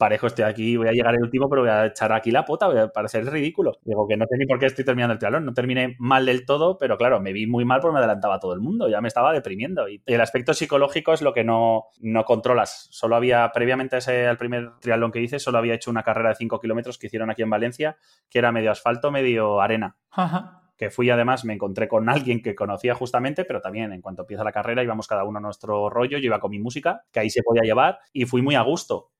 parejo, 0.00 0.28
estoy 0.28 0.46
aquí, 0.46 0.78
voy 0.78 0.88
a 0.88 0.92
llegar 0.92 1.14
el 1.14 1.22
último, 1.22 1.48
pero 1.50 1.60
voy 1.60 1.70
a 1.70 1.86
echar 1.86 2.10
aquí 2.12 2.30
la 2.30 2.46
pota, 2.46 2.66
voy 2.66 2.78
a 2.78 2.88
parecer 2.88 3.24
ridículo. 3.26 3.78
Digo 3.84 4.08
que 4.08 4.16
no 4.16 4.24
sé 4.26 4.38
ni 4.38 4.46
por 4.46 4.58
qué 4.58 4.64
estoy 4.64 4.82
terminando 4.82 5.12
el 5.12 5.18
triatlón, 5.18 5.44
no 5.44 5.52
terminé 5.52 5.94
mal 5.98 6.24
del 6.24 6.46
todo, 6.46 6.78
pero 6.78 6.96
claro, 6.96 7.20
me 7.20 7.34
vi 7.34 7.46
muy 7.46 7.66
mal 7.66 7.80
porque 7.80 7.92
me 7.92 7.98
adelantaba 7.98 8.36
a 8.36 8.40
todo 8.40 8.54
el 8.54 8.60
mundo, 8.60 8.88
ya 8.88 9.02
me 9.02 9.08
estaba 9.08 9.30
deprimiendo. 9.32 9.88
Y 9.88 10.02
el 10.06 10.20
aspecto 10.22 10.54
psicológico 10.54 11.12
es 11.12 11.20
lo 11.20 11.34
que 11.34 11.44
no, 11.44 11.84
no 12.00 12.24
controlas. 12.24 12.88
Solo 12.90 13.14
había, 13.14 13.52
previamente 13.52 13.98
ese, 13.98 14.26
al 14.26 14.38
primer 14.38 14.70
triatlón 14.80 15.12
que 15.12 15.20
hice, 15.20 15.38
solo 15.38 15.58
había 15.58 15.74
hecho 15.74 15.90
una 15.90 16.02
carrera 16.02 16.30
de 16.30 16.36
5 16.36 16.58
kilómetros 16.60 16.96
que 16.96 17.08
hicieron 17.08 17.30
aquí 17.30 17.42
en 17.42 17.50
Valencia, 17.50 17.98
que 18.30 18.38
era 18.38 18.52
medio 18.52 18.70
asfalto, 18.70 19.10
medio 19.10 19.60
arena 19.60 19.98
Ajá. 20.10 20.59
Que 20.80 20.88
fui 20.88 21.10
además, 21.10 21.44
me 21.44 21.52
encontré 21.52 21.88
con 21.88 22.08
alguien 22.08 22.40
que 22.40 22.54
conocía 22.54 22.94
justamente, 22.94 23.44
pero 23.44 23.60
también 23.60 23.92
en 23.92 24.00
cuanto 24.00 24.22
empieza 24.22 24.42
la 24.42 24.50
carrera 24.50 24.82
íbamos 24.82 25.06
cada 25.06 25.24
uno 25.24 25.36
a 25.36 25.42
nuestro 25.42 25.90
rollo, 25.90 26.16
yo 26.16 26.24
iba 26.24 26.40
con 26.40 26.50
mi 26.50 26.58
música, 26.58 27.02
que 27.12 27.20
ahí 27.20 27.28
se 27.28 27.42
podía 27.42 27.64
llevar, 27.64 27.98
y 28.14 28.24
fui 28.24 28.40
muy 28.40 28.54
a 28.54 28.62
gusto. 28.62 29.10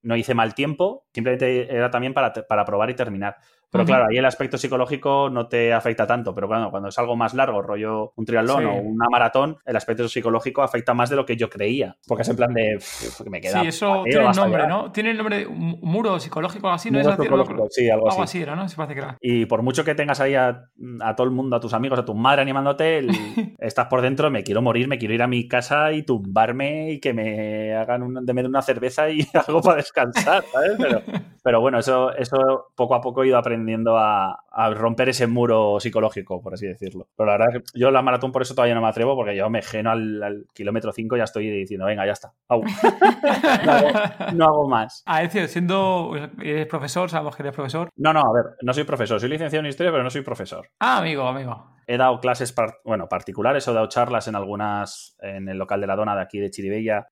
No 0.00 0.14
hice 0.14 0.34
mal 0.34 0.54
tiempo, 0.54 1.08
simplemente 1.12 1.74
era 1.74 1.90
también 1.90 2.14
para, 2.14 2.32
para 2.32 2.64
probar 2.64 2.90
y 2.90 2.94
terminar. 2.94 3.34
Pero 3.70 3.84
claro, 3.84 4.06
ahí 4.10 4.16
el 4.16 4.24
aspecto 4.24 4.56
psicológico 4.56 5.28
no 5.30 5.46
te 5.48 5.72
afecta 5.72 6.06
tanto, 6.06 6.34
pero 6.34 6.48
bueno, 6.48 6.70
cuando 6.70 6.88
es 6.88 6.98
algo 6.98 7.16
más 7.16 7.34
largo, 7.34 7.60
rollo 7.62 8.12
un 8.16 8.24
triatlón 8.24 8.60
Sí. 8.60 8.64
o 8.64 8.72
una 8.82 9.06
maratón, 9.10 9.58
el 9.66 9.76
aspecto 9.76 10.08
psicológico 10.08 10.62
afecta 10.62 10.94
más 10.94 11.10
de 11.10 11.16
lo 11.16 11.26
que 11.26 11.36
yo 11.36 11.50
creía, 11.50 11.96
porque 12.06 12.22
es 12.22 12.28
en 12.30 12.36
plan 12.36 12.52
de 12.54 12.76
"Pff, 12.78 13.22
que 13.22 13.30
me 13.30 13.40
queda 13.40 13.60
Sí, 13.60 13.66
eso 13.68 14.02
tiene 14.04 14.26
hasta 14.26 14.42
nombre, 14.42 14.62
llegar". 14.62 14.68
¿no? 14.84 14.90
Tiene 14.92 15.10
el 15.10 15.16
nombre 15.18 15.38
de 15.40 15.46
un 15.46 15.78
muro 15.82 16.18
psicológico 16.18 16.66
o 16.66 16.70
algo 16.70 16.76
así, 16.76 16.90
¿no? 16.90 16.98
Muro 16.98 17.10
Eso- 17.12 17.22
psicológico, 17.22 17.66
sí, 17.70 17.90
algo 17.90 18.08
así. 18.08 18.20
así 18.22 18.42
era, 18.42 18.56
¿no? 18.56 18.68
Se 18.68 18.76
parece 18.76 18.94
que 18.94 19.00
era. 19.00 19.18
Y 19.20 19.44
por 19.46 19.62
mucho 19.62 19.84
que 19.84 19.94
tengas 19.94 20.20
ahí 20.20 20.34
a, 20.34 20.62
a 21.00 21.14
todo 21.16 21.26
el 21.26 21.32
mundo, 21.32 21.56
a 21.56 21.60
tus 21.60 21.74
amigos, 21.74 21.98
a 21.98 22.04
tu 22.04 22.14
madre 22.14 22.40
animándote, 22.42 22.98
el- 22.98 23.08
estás 23.58 23.86
por 23.88 24.00
dentro, 24.00 24.30
me 24.30 24.44
quiero 24.44 24.62
morir, 24.62 24.88
me 24.88 24.96
quiero 24.98 25.12
ir 25.14 25.22
a 25.22 25.26
mi 25.26 25.46
casa 25.46 25.92
y 25.92 26.04
tumbarme 26.04 26.92
y 26.92 27.00
que 27.00 27.12
me 27.12 27.74
hagan 27.74 28.02
un, 28.02 28.24
de 28.24 28.32
una 28.46 28.62
cerveza 28.62 29.10
y 29.10 29.20
algo 29.46 29.60
para 29.60 29.76
descansar, 29.76 30.42
¿sabes? 30.52 30.72
Pero, 30.78 31.02
Pero 31.42 31.60
bueno, 31.60 31.78
eso, 31.78 32.12
eso 32.14 32.68
poco 32.74 32.94
a 32.94 33.00
poco 33.00 33.22
he 33.22 33.28
ido 33.28 33.36
aprendiendo 33.38 33.57
a, 33.98 34.70
romper 34.74 35.08
ese 35.08 35.26
muro 35.26 35.78
psicológico, 35.80 36.42
por 36.42 36.54
así 36.54 36.66
decirlo. 36.66 37.08
Pero 37.16 37.26
la 37.26 37.32
verdad 37.38 37.48
es 37.56 37.62
que 37.72 37.78
yo 37.78 37.90
la 37.90 38.02
maratón 38.02 38.32
por 38.32 38.42
eso 38.42 38.54
todavía 38.54 38.74
no 38.74 38.82
me 38.82 38.88
atrevo, 38.88 39.14
porque 39.14 39.36
yo 39.36 39.48
me 39.50 39.62
geno 39.62 39.90
al, 39.90 40.46
kilómetro 40.52 40.92
5 40.92 41.16
y 41.16 41.18
ya 41.18 41.24
estoy 41.24 41.50
diciendo, 41.50 41.86
venga, 41.86 42.04
ya 42.06 42.12
está. 42.12 42.32
no, 44.34 44.44
hago, 44.44 44.68
más. 44.68 45.02
A 45.06 45.20
decir, 45.20 45.48
siendo 45.48 46.12
eres 46.42 46.66
profesor, 46.66 47.08
sabemos 47.10 47.36
que 47.36 47.42
eres 47.42 47.54
profesor. 47.54 47.88
No, 47.96 48.12
no, 48.12 48.20
a 48.20 48.32
ver, 48.32 48.56
no 48.62 48.72
soy 48.72 48.84
profesor, 48.84 49.20
soy 49.20 49.28
licenciado 49.28 49.64
en 49.64 49.68
historia, 49.68 49.92
pero 49.92 50.02
no 50.02 50.10
soy 50.10 50.22
profesor. 50.22 50.68
Ah, 50.80 50.98
amigo, 50.98 51.26
amigo. 51.26 51.78
He 51.86 51.96
dado 51.96 52.20
clases, 52.20 52.54
bueno, 52.84 53.08
particulares 53.08 53.66
he 53.66 53.72
dado 53.72 53.88
charlas 53.88 54.28
en 54.28 54.34
algunas, 54.34 55.16
en 55.20 55.48
el 55.48 55.56
local 55.56 55.80
de 55.80 55.86
la 55.86 55.96
dona 55.96 56.14
de 56.14 56.22
aquí 56.22 56.38
de 56.38 56.50
Chiribella, 56.50 57.08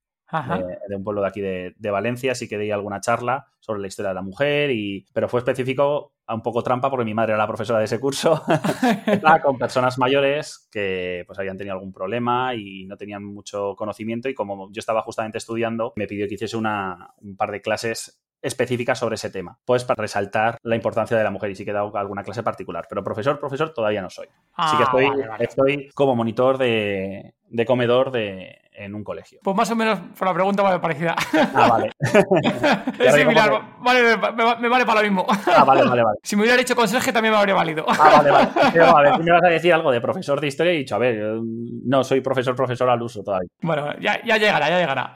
de, 0.89 0.97
un 0.97 1.05
pueblo 1.05 1.23
de 1.23 1.29
aquí 1.29 1.41
de, 1.41 1.91
Valencia, 1.91 2.35
sí 2.35 2.49
que 2.49 2.59
di 2.59 2.71
alguna 2.71 3.01
charla 3.01 3.47
sobre 3.61 3.81
la 3.81 3.87
historia 3.87 4.11
de 4.11 4.15
la 4.15 4.23
mujer, 4.23 4.71
y, 4.71 5.07
pero 5.13 5.29
fue 5.29 5.41
específico 5.41 6.13
a 6.27 6.35
un 6.35 6.43
poco 6.43 6.63
trampa 6.63 6.91
porque 6.91 7.05
mi 7.05 7.15
madre 7.15 7.33
era 7.33 7.39
la 7.39 7.47
profesora 7.47 7.79
de 7.79 7.85
ese 7.85 8.01
curso, 8.01 8.43
con 9.45 9.59
personas 9.59 9.99
mayores 9.99 10.69
que 10.71 11.25
pues 11.27 11.39
habían 11.39 11.57
tenido 11.57 11.75
algún 11.75 11.93
problema 11.93 12.55
y 12.55 12.85
no 12.87 12.97
tenían 12.97 13.25
mucho 13.25 13.75
conocimiento 13.77 14.29
y 14.29 14.35
como 14.35 14.71
yo 14.73 14.81
estaba 14.81 15.03
justamente 15.03 15.39
estudiando, 15.39 15.93
me 15.97 16.07
pidió 16.07 16.27
que 16.27 16.35
hiciese 16.35 16.57
una, 16.57 17.15
un 17.19 17.37
par 17.37 17.53
de 17.53 17.61
clases 17.61 18.23
específicas 18.43 18.99
sobre 18.99 19.17
ese 19.17 19.31
tema, 19.31 19.59
pues 19.65 19.85
para 19.85 20.01
resaltar 20.01 20.59
la 20.63 20.77
importancia 20.77 21.17
de 21.17 21.25
la 21.25 21.31
mujer 21.31 21.51
y 21.51 21.57
sí 21.57 21.65
que 21.65 21.71
he 21.71 21.75
dado 21.75 21.97
alguna 21.97 22.23
clase 22.23 22.43
particular, 22.43 22.87
pero 22.89 23.03
profesor, 23.03 23.39
profesor 23.39 23.73
todavía 23.73 24.03
no 24.03 24.11
soy. 24.11 24.29
Así 24.55 24.77
que 24.77 24.83
ah, 24.83 24.87
estoy, 24.87 25.25
estoy 25.41 25.91
como 25.95 26.15
monitor 26.15 26.59
de, 26.59 27.35
de 27.49 27.65
comedor 27.65 28.11
de, 28.11 28.61
en 28.77 28.95
un 28.95 29.03
colegio. 29.03 29.41
Pues 29.43 29.57
más 29.57 29.71
o 29.71 29.77
menos 29.77 29.99
por 30.19 30.29
la 30.29 30.35
pregunta 30.35 30.63
vale 30.63 30.79
parecida. 30.79 31.17
Ah, 31.55 31.69
vale. 31.71 31.91
es 32.99 33.15
similar, 33.15 33.63
vale, 33.81 34.17
me, 34.61 34.69
vale 34.69 34.87
para 34.87 35.01
lo 35.01 35.09
mismo. 35.09 35.27
Ah, 35.29 35.65
vale, 35.65 35.83
vale, 35.83 36.03
vale. 36.03 36.19
Si 36.23 36.37
me 36.37 36.43
hubiera 36.43 36.57
dicho 36.57 36.77
conserje 36.77 37.13
también 37.13 37.33
me 37.33 37.39
habría 37.39 37.55
valido. 37.55 37.85
Ah, 37.89 38.11
vale, 38.17 38.31
vale. 38.31 38.49
Pero, 38.73 38.97
a 38.97 39.03
ver, 39.03 39.19
me 39.21 39.33
vas 39.33 39.45
a 39.45 39.49
decir 39.49 39.73
algo 39.73 39.91
de 39.91 40.01
profesor 40.01 40.41
de 40.41 40.49
historia 40.49 40.73
y 40.73 40.77
he 40.77 40.79
dicho, 40.81 40.95
a 40.95 40.99
ver, 40.99 41.41
no 41.85 42.05
soy 42.05 42.21
profesor, 42.21 42.55
profesor 42.55 42.89
al 42.91 43.03
uso 43.03 43.23
todavía. 43.23 43.49
Bueno, 43.63 43.99
ya, 44.01 44.23
ya 44.25 44.37
llegará, 44.37 44.69
ya 44.69 44.79
llegará. 44.79 45.13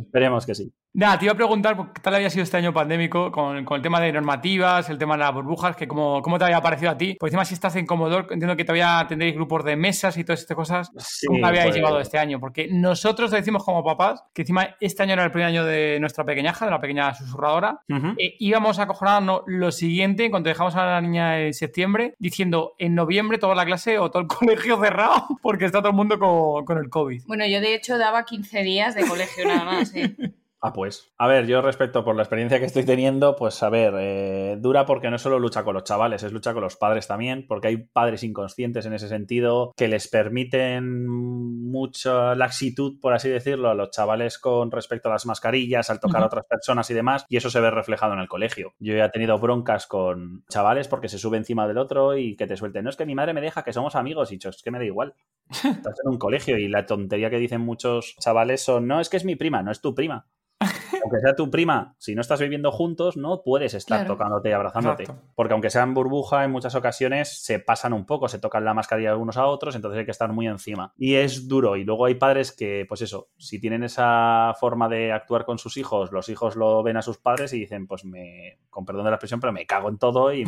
esperemos, 0.00 0.46
que 0.46 0.54
sí. 0.54 0.70
Nada, 0.94 1.18
te 1.18 1.26
iba 1.26 1.34
a 1.34 1.36
preguntar 1.36 1.76
qué 1.92 2.00
tal 2.00 2.14
había 2.14 2.30
sido 2.30 2.42
este 2.42 2.56
año 2.56 2.72
pandémico 2.72 3.30
con, 3.30 3.64
con, 3.66 3.76
el 3.76 3.82
tema 3.82 4.00
de 4.00 4.12
normativas, 4.12 4.88
el 4.88 4.96
tema 4.96 5.14
de 5.14 5.20
las 5.20 5.34
burbujas, 5.34 5.76
que 5.76 5.86
cómo, 5.86 6.22
cómo 6.22 6.38
te 6.38 6.44
había 6.44 6.62
parecido 6.62 6.90
a 6.90 6.96
ti. 6.96 7.16
Por 7.20 7.28
encima, 7.28 7.44
si 7.44 7.52
estás 7.52 7.76
en 7.76 7.84
Comodoro, 7.84 8.26
entiendo 8.30 8.56
que 8.56 8.64
todavía 8.64 9.04
tendréis 9.06 9.34
grupos 9.34 9.64
de 9.64 9.76
mesas 9.76 10.16
y 10.16 10.24
todas 10.24 10.40
estas 10.40 10.56
cosas. 10.56 10.90
¿Cómo 11.26 11.46
habíais 11.46 11.66
pues 11.66 11.76
llevado 11.76 12.00
este 12.00 12.18
año? 12.18 12.40
Porque 12.40 12.68
nosotros 12.70 13.30
decimos 13.30 13.64
como 13.64 13.84
papás 13.84 14.24
que 14.32 14.42
encima 14.42 14.76
este 14.80 15.02
año 15.02 15.14
era 15.14 15.24
el 15.24 15.30
primer 15.30 15.48
año 15.48 15.64
de 15.64 15.98
nuestra 16.00 16.24
pequeñaja, 16.24 16.64
de 16.64 16.70
la 16.70 16.80
pequeña 16.80 17.14
susurradora, 17.14 17.80
e 18.18 18.36
íbamos 18.38 18.78
a 18.78 18.86
cojonarnos 18.86 19.42
lo 19.46 19.72
siguiente 19.72 20.30
cuando 20.30 20.48
dejamos 20.48 20.76
a 20.76 20.84
la 20.84 21.00
niña 21.00 21.40
en 21.40 21.54
septiembre, 21.54 22.14
diciendo 22.18 22.74
en 22.78 22.94
noviembre 22.94 23.38
toda 23.38 23.54
la 23.54 23.64
clase 23.64 23.98
o 23.98 24.10
todo 24.10 24.22
el 24.22 24.28
colegio 24.56 24.80
cerrado 24.80 25.26
porque 25.42 25.64
está 25.64 25.78
todo 25.78 25.90
el 25.90 25.96
mundo 25.96 26.18
con, 26.18 26.64
con 26.64 26.78
el 26.78 26.88
COVID. 26.88 27.24
Bueno, 27.26 27.46
yo 27.46 27.60
de 27.60 27.74
hecho 27.74 27.98
daba 27.98 28.24
15 28.24 28.62
días 28.62 28.94
de 28.94 29.06
colegio 29.06 29.46
nada 29.46 29.64
más. 29.64 29.94
¿eh? 29.94 30.14
Ah, 30.66 30.72
pues. 30.72 31.12
A 31.16 31.28
ver, 31.28 31.46
yo 31.46 31.62
respecto 31.62 32.04
por 32.04 32.16
la 32.16 32.22
experiencia 32.22 32.58
que 32.58 32.64
estoy 32.64 32.84
teniendo, 32.84 33.36
pues 33.36 33.62
a 33.62 33.70
ver, 33.70 33.94
eh, 33.98 34.56
dura 34.58 34.84
porque 34.84 35.10
no 35.10 35.18
solo 35.18 35.38
lucha 35.38 35.62
con 35.62 35.74
los 35.74 35.84
chavales, 35.84 36.24
es 36.24 36.32
lucha 36.32 36.54
con 36.54 36.62
los 36.62 36.74
padres 36.74 37.06
también, 37.06 37.46
porque 37.46 37.68
hay 37.68 37.76
padres 37.76 38.24
inconscientes 38.24 38.84
en 38.84 38.92
ese 38.92 39.06
sentido 39.06 39.72
que 39.76 39.86
les 39.86 40.08
permiten 40.08 41.06
mucha 41.06 42.34
laxitud, 42.34 42.98
por 43.00 43.12
así 43.12 43.28
decirlo, 43.28 43.70
a 43.70 43.76
los 43.76 43.92
chavales 43.92 44.40
con 44.40 44.72
respecto 44.72 45.08
a 45.08 45.12
las 45.12 45.24
mascarillas, 45.24 45.88
al 45.88 46.00
tocar 46.00 46.24
a 46.24 46.26
otras 46.26 46.46
personas 46.46 46.90
y 46.90 46.94
demás, 46.94 47.24
y 47.28 47.36
eso 47.36 47.48
se 47.48 47.60
ve 47.60 47.70
reflejado 47.70 48.14
en 48.14 48.18
el 48.18 48.28
colegio. 48.28 48.74
Yo 48.80 48.94
he 48.94 49.08
tenido 49.10 49.38
broncas 49.38 49.86
con 49.86 50.44
chavales 50.48 50.88
porque 50.88 51.08
se 51.08 51.18
sube 51.18 51.36
encima 51.36 51.68
del 51.68 51.78
otro 51.78 52.16
y 52.16 52.34
que 52.34 52.48
te 52.48 52.56
suelten, 52.56 52.82
no 52.82 52.90
es 52.90 52.96
que 52.96 53.06
mi 53.06 53.14
madre 53.14 53.34
me 53.34 53.40
deja, 53.40 53.62
que 53.62 53.72
somos 53.72 53.94
amigos, 53.94 54.32
y 54.32 54.38
yo, 54.38 54.50
es 54.50 54.62
que 54.64 54.72
me 54.72 54.78
da 54.78 54.84
igual. 54.84 55.14
Estás 55.50 56.00
en 56.04 56.10
un 56.10 56.18
colegio 56.18 56.58
y 56.58 56.66
la 56.66 56.86
tontería 56.86 57.30
que 57.30 57.38
dicen 57.38 57.60
muchos 57.60 58.16
chavales 58.18 58.64
son, 58.64 58.88
no, 58.88 59.00
es 59.00 59.08
que 59.08 59.16
es 59.16 59.24
mi 59.24 59.36
prima, 59.36 59.62
no 59.62 59.70
es 59.70 59.80
tu 59.80 59.94
prima 59.94 60.26
aunque 60.60 61.20
sea 61.20 61.36
tu 61.36 61.50
prima, 61.50 61.94
si 61.98 62.14
no 62.14 62.20
estás 62.20 62.40
viviendo 62.40 62.72
juntos, 62.72 63.16
no 63.16 63.42
puedes 63.44 63.74
estar 63.74 64.06
tocándote 64.06 64.48
y 64.48 64.52
abrazándote. 64.52 65.06
Porque 65.34 65.52
aunque 65.52 65.70
sean 65.70 65.94
burbuja, 65.94 66.44
en 66.44 66.50
muchas 66.50 66.74
ocasiones 66.74 67.44
se 67.44 67.60
pasan 67.60 67.92
un 67.92 68.06
poco, 68.06 68.28
se 68.28 68.38
tocan 68.38 68.64
la 68.64 68.74
mascarilla 68.74 69.16
unos 69.16 69.36
a 69.36 69.46
otros, 69.46 69.76
entonces 69.76 70.00
hay 70.00 70.04
que 70.04 70.10
estar 70.10 70.32
muy 70.32 70.48
encima. 70.48 70.92
Y 70.96 71.14
es 71.14 71.46
duro. 71.48 71.76
Y 71.76 71.84
luego 71.84 72.06
hay 72.06 72.14
padres 72.16 72.52
que, 72.52 72.84
pues 72.88 73.02
eso, 73.02 73.28
si 73.38 73.60
tienen 73.60 73.84
esa 73.84 74.54
forma 74.58 74.88
de 74.88 75.12
actuar 75.12 75.44
con 75.44 75.58
sus 75.58 75.76
hijos, 75.76 76.10
los 76.12 76.28
hijos 76.28 76.56
lo 76.56 76.82
ven 76.82 76.96
a 76.96 77.02
sus 77.02 77.18
padres 77.18 77.52
y 77.52 77.60
dicen, 77.60 77.86
pues 77.86 78.04
me, 78.04 78.58
con 78.68 78.84
perdón 78.84 79.04
de 79.04 79.10
la 79.10 79.16
expresión, 79.16 79.40
pero 79.40 79.52
me 79.52 79.66
cago 79.66 79.88
en 79.88 79.98
todo 79.98 80.32
y 80.32 80.44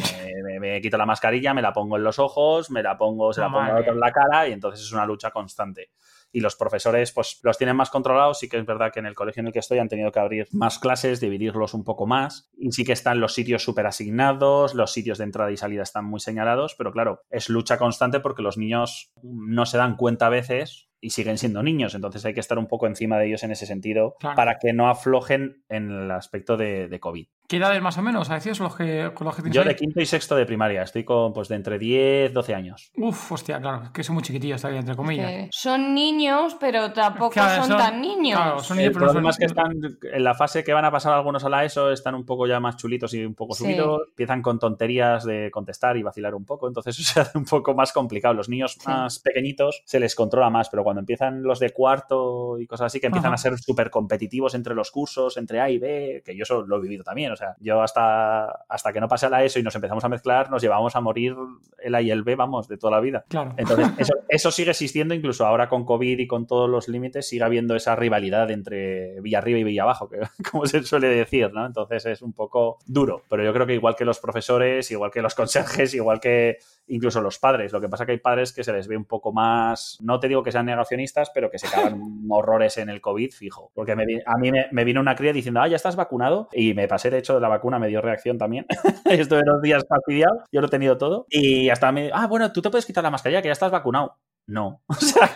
me, 0.61 0.81
quito 0.83 0.97
la 0.97 1.07
mascarilla, 1.07 1.55
me 1.55 1.63
la 1.63 1.73
pongo 1.73 1.97
en 1.97 2.03
los 2.03 2.19
ojos, 2.19 2.71
me 2.71 2.83
la 2.83 2.99
pongo, 2.99 3.33
se 3.33 3.41
la 3.41 3.49
pongo 3.49 3.73
a 3.73 3.81
otro 3.81 3.93
en 3.93 4.01
la 4.01 4.13
cara 4.13 4.49
y 4.49 4.53
entonces 4.53 4.81
es 4.81 4.93
una 4.93 5.07
lucha 5.07 5.31
constante 5.31 5.91
y 6.33 6.41
los 6.41 6.57
profesores 6.57 7.13
pues 7.13 7.41
los 7.43 7.59
tienen 7.59 7.77
más 7.77 7.91
controlados. 7.91 8.39
Sí 8.39 8.49
que 8.49 8.59
es 8.59 8.67
verdad 8.67 8.93
que 8.93 9.01
en 9.01 9.07
el 9.07 9.15
colegio 9.15 9.41
en 9.41 9.49
el 9.49 9.53
que 9.53 9.59
estoy 9.59 9.79
han 9.79 9.89
tenido 9.89 10.13
que 10.13 10.21
abrir 10.21 10.49
más 10.53 10.79
clases, 10.79 11.21
dividirlos 11.21 11.75
un 11.75 11.85
poco 11.85 12.07
más 12.07 12.51
y 12.57 12.73
sí 12.73 12.85
que 12.85 12.93
están 12.93 13.21
los 13.21 13.35
sitios 13.35 13.63
súper 13.63 13.87
asignados, 13.87 14.75
los 14.75 14.93
sitios 14.93 15.19
de 15.19 15.25
entrada 15.25 15.51
y 15.51 15.57
salida 15.57 15.83
están 15.83 16.05
muy 16.05 16.21
señalados, 16.21 16.75
pero 16.77 16.93
claro, 16.93 17.23
es 17.31 17.49
lucha 17.49 17.79
constante 17.79 18.21
porque 18.21 18.43
los 18.43 18.59
niños 18.59 19.13
no 19.23 19.67
se 19.67 19.79
dan 19.79 19.97
cuenta 19.97 20.27
a 20.27 20.31
veces 20.31 20.88
y 21.01 21.11
siguen 21.11 21.39
siendo 21.39 21.63
niños, 21.63 21.95
entonces 21.95 22.25
hay 22.25 22.35
que 22.35 22.41
estar 22.41 22.59
un 22.59 22.67
poco 22.67 22.87
encima 22.87 23.19
de 23.19 23.27
ellos 23.27 23.43
en 23.43 23.53
ese 23.53 23.67
sentido 23.67 24.17
para 24.21 24.59
que 24.59 24.73
no 24.73 24.89
aflojen 24.89 25.65
en 25.69 25.91
el 25.91 26.11
aspecto 26.11 26.57
de, 26.57 26.89
de 26.89 27.01
COVID. 27.01 27.27
¿Qué 27.49 27.57
edades 27.57 27.81
más 27.81 27.97
o 27.97 28.03
menos? 28.03 28.29
¿Decías 28.29 28.61
los 28.61 28.77
que, 28.77 29.11
con 29.15 29.27
los 29.27 29.35
que 29.35 29.51
Yo 29.51 29.65
de 29.65 29.75
quinto 29.75 30.03
y 30.03 30.07
sexto 30.07 30.37
de 30.37 30.45
primaria, 30.45 30.83
estoy 30.83 31.05
con 31.05 31.33
pues 31.33 31.49
de 31.49 31.55
entre 31.55 31.79
10, 31.79 32.35
12 32.35 32.55
años. 32.55 32.93
Uf, 32.95 33.33
hostia, 33.33 33.59
claro, 33.59 33.91
que 33.91 34.05
son 34.05 34.17
muy 34.17 34.23
chiquitillos 34.23 34.61
todavía, 34.61 34.81
entre 34.81 34.95
comillas. 34.95 35.49
son 35.51 35.95
niños, 35.95 36.59
pero 36.61 36.93
tampoco 36.93 37.33
son, 37.33 37.71
tan 37.71 38.03
niños. 38.03 38.39
Claro, 38.39 38.59
son 38.59 38.77
niños, 38.77 38.93
pero 38.93 39.15
que 39.39 39.47
están 39.47 39.73
en 40.13 40.25
la 40.25 40.35
fase 40.35 40.63
que 40.63 40.75
van 40.75 40.85
a 40.85 40.91
pasar 40.91 41.15
algunos 41.15 41.43
a 41.43 41.49
la 41.49 41.65
ESO, 41.65 41.91
están 41.91 42.15
un 42.15 42.27
poco 42.27 42.47
ya 42.47 42.61
más 42.61 42.77
chulitos 42.77 43.15
y 43.15 43.25
un 43.25 43.35
poco 43.35 43.55
subidos, 43.55 44.03
empiezan 44.11 44.43
con 44.43 44.59
tonterías 44.59 45.25
de 45.25 45.51
contestar 45.51 45.97
y 45.97 46.03
vacilar 46.03 46.35
un 46.35 46.45
poco, 46.45 46.69
entonces 46.69 46.99
eso 46.99 47.13
se 47.15 47.21
hace 47.21 47.39
un 47.39 47.47
poco 47.47 47.75
más 47.75 47.95
complicado. 47.95 48.35
Los 48.35 48.51
niños 48.51 48.77
más 48.85 49.21
pequeñitos 49.21 49.81
se 49.87 50.01
les 50.01 50.15
controla 50.15 50.51
más, 50.51 50.69
pero 50.69 50.85
cuando 50.89 51.01
empiezan 51.01 51.43
los 51.43 51.59
de 51.61 51.71
cuarto 51.71 52.59
y 52.59 52.67
cosas 52.67 52.87
así, 52.87 52.99
que 52.99 53.09
empiezan 53.09 53.35
a 53.35 53.37
ser 53.37 53.59
súper 53.59 53.91
competitivos 53.91 54.55
entre 54.55 54.75
los 54.75 54.91
cursos, 54.91 55.37
entre 55.37 55.61
A 55.61 55.69
y 55.69 55.77
B, 55.77 56.23
que 56.25 56.35
yo 56.35 56.45
eso 56.45 56.63
lo 56.63 56.79
he 56.79 56.81
vivido 56.81 57.05
también, 57.05 57.31
o 57.31 57.37
sea, 57.37 57.57
yo 57.61 57.83
hasta 57.83 58.65
hasta, 58.69 58.93
que 58.93 59.01
no 59.01 59.09
pase 59.09 59.27
a 59.27 59.29
la 59.29 59.45
ESO 59.45 59.59
y 59.59 59.63
nos 59.63 59.75
empezamos 59.75 60.03
a 60.03 60.09
mezclar, 60.09 60.51
nos 60.51 60.63
llevamos 60.63 60.97
a 60.97 61.03
morir 61.03 61.37
el 61.79 61.95
A 61.95 62.01
y 62.01 62.11
el 62.11 62.23
B, 62.23 62.37
vamos, 62.37 62.69
de 62.69 62.79
toda 62.79 62.93
la 62.93 63.01
vida. 63.01 63.27
Claro. 63.29 63.55
Entonces, 63.59 64.11
eso, 64.29 64.51
sigue 64.59 64.71
existiendo, 64.71 65.15
incluso 65.15 65.45
ahora 65.45 65.69
con 65.69 65.85
COVID 65.85 66.19
y 66.19 66.27
con 66.27 66.47
todos 66.47 66.71
los 66.71 66.89
límites, 66.89 67.29
sigue 67.29 67.45
habiendo 67.45 67.77
esa 67.77 67.95
rivalidad 67.97 68.51
entre 68.51 69.21
Villa 69.21 69.39
Arriba 69.39 69.59
y 69.59 69.65
Villa 69.65 69.83
Abajo, 69.83 70.09
que, 70.09 70.21
como 70.51 70.65
se 70.67 70.83
suele 70.85 71.09
decir, 71.09 71.53
¿no? 71.53 71.67
Entonces 71.67 72.07
es 72.07 72.23
un 72.23 72.33
poco 72.33 72.79
duro, 72.87 73.23
pero 73.29 73.45
yo 73.45 73.53
creo 73.53 73.67
que 73.67 73.75
igual 73.75 73.95
que 73.95 74.07
los 74.07 74.19
profesores, 74.19 74.91
igual 74.91 75.11
que 75.11 75.21
los 75.21 75.35
conserjes, 75.35 75.95
igual 75.95 76.21
que 76.21 76.59
incluso 76.89 77.21
los 77.21 77.39
padres, 77.39 77.73
lo 77.73 77.81
que 77.81 77.89
pasa 77.89 78.07
que 78.07 78.13
hay 78.13 78.19
padres 78.19 78.53
que 78.53 78.65
se 78.65 78.73
les 78.73 78.89
ve 78.89 78.97
un 78.97 79.05
poco 79.05 79.33
más, 79.33 79.99
no 80.01 80.21
te 80.21 80.29
digo 80.29 80.43
que 80.43 80.53
sean 80.53 80.67
negacionistas, 80.67 81.31
pero 81.35 81.51
que 81.51 81.59
se 81.59 81.69
cagan 81.69 82.01
horrores 82.31 82.79
en 82.79 82.89
el 82.89 83.01
COVID, 83.01 83.33
fijo. 83.33 83.71
Porque 83.75 83.93
a 83.93 83.97
mí 83.97 84.51
me, 84.71 84.85
vino 84.85 85.01
una 85.01 85.15
cría 85.15 85.33
diciendo, 85.33 85.61
ah, 85.61 85.69
ya 85.69 85.77
estás 85.77 85.97
vacunado, 85.97 86.49
y 86.53 86.75
me 86.75 86.89
pasé 86.89 87.11
de 87.11 87.19
hecho 87.19 87.35
de 87.35 87.41
la 87.41 87.49
vacuna, 87.49 87.79
me 87.79 87.89
dio 87.89 88.01
reacción 88.01 88.39
también. 88.39 88.67
Estuve 89.05 89.43
dos 89.45 89.63
días 89.63 89.85
fastidiado, 89.89 90.45
yo 90.53 90.61
lo 90.61 90.67
he 90.67 90.71
tenido 90.71 90.99
todo. 90.99 91.27
Y 91.29 91.71
hasta 91.71 91.93
me, 91.93 92.11
ah, 92.13 92.27
bueno, 92.27 92.53
tú 92.53 92.63
te 92.63 92.71
puedes 92.71 92.87
quitar 92.87 93.05
la 93.05 93.11
mascarilla, 93.11 93.43
que 93.43 93.49
ya 93.49 93.53
estás 93.53 93.71
vacunado. 93.71 94.17
No. 94.49 94.81
O 94.89 94.95
sea, 94.95 95.31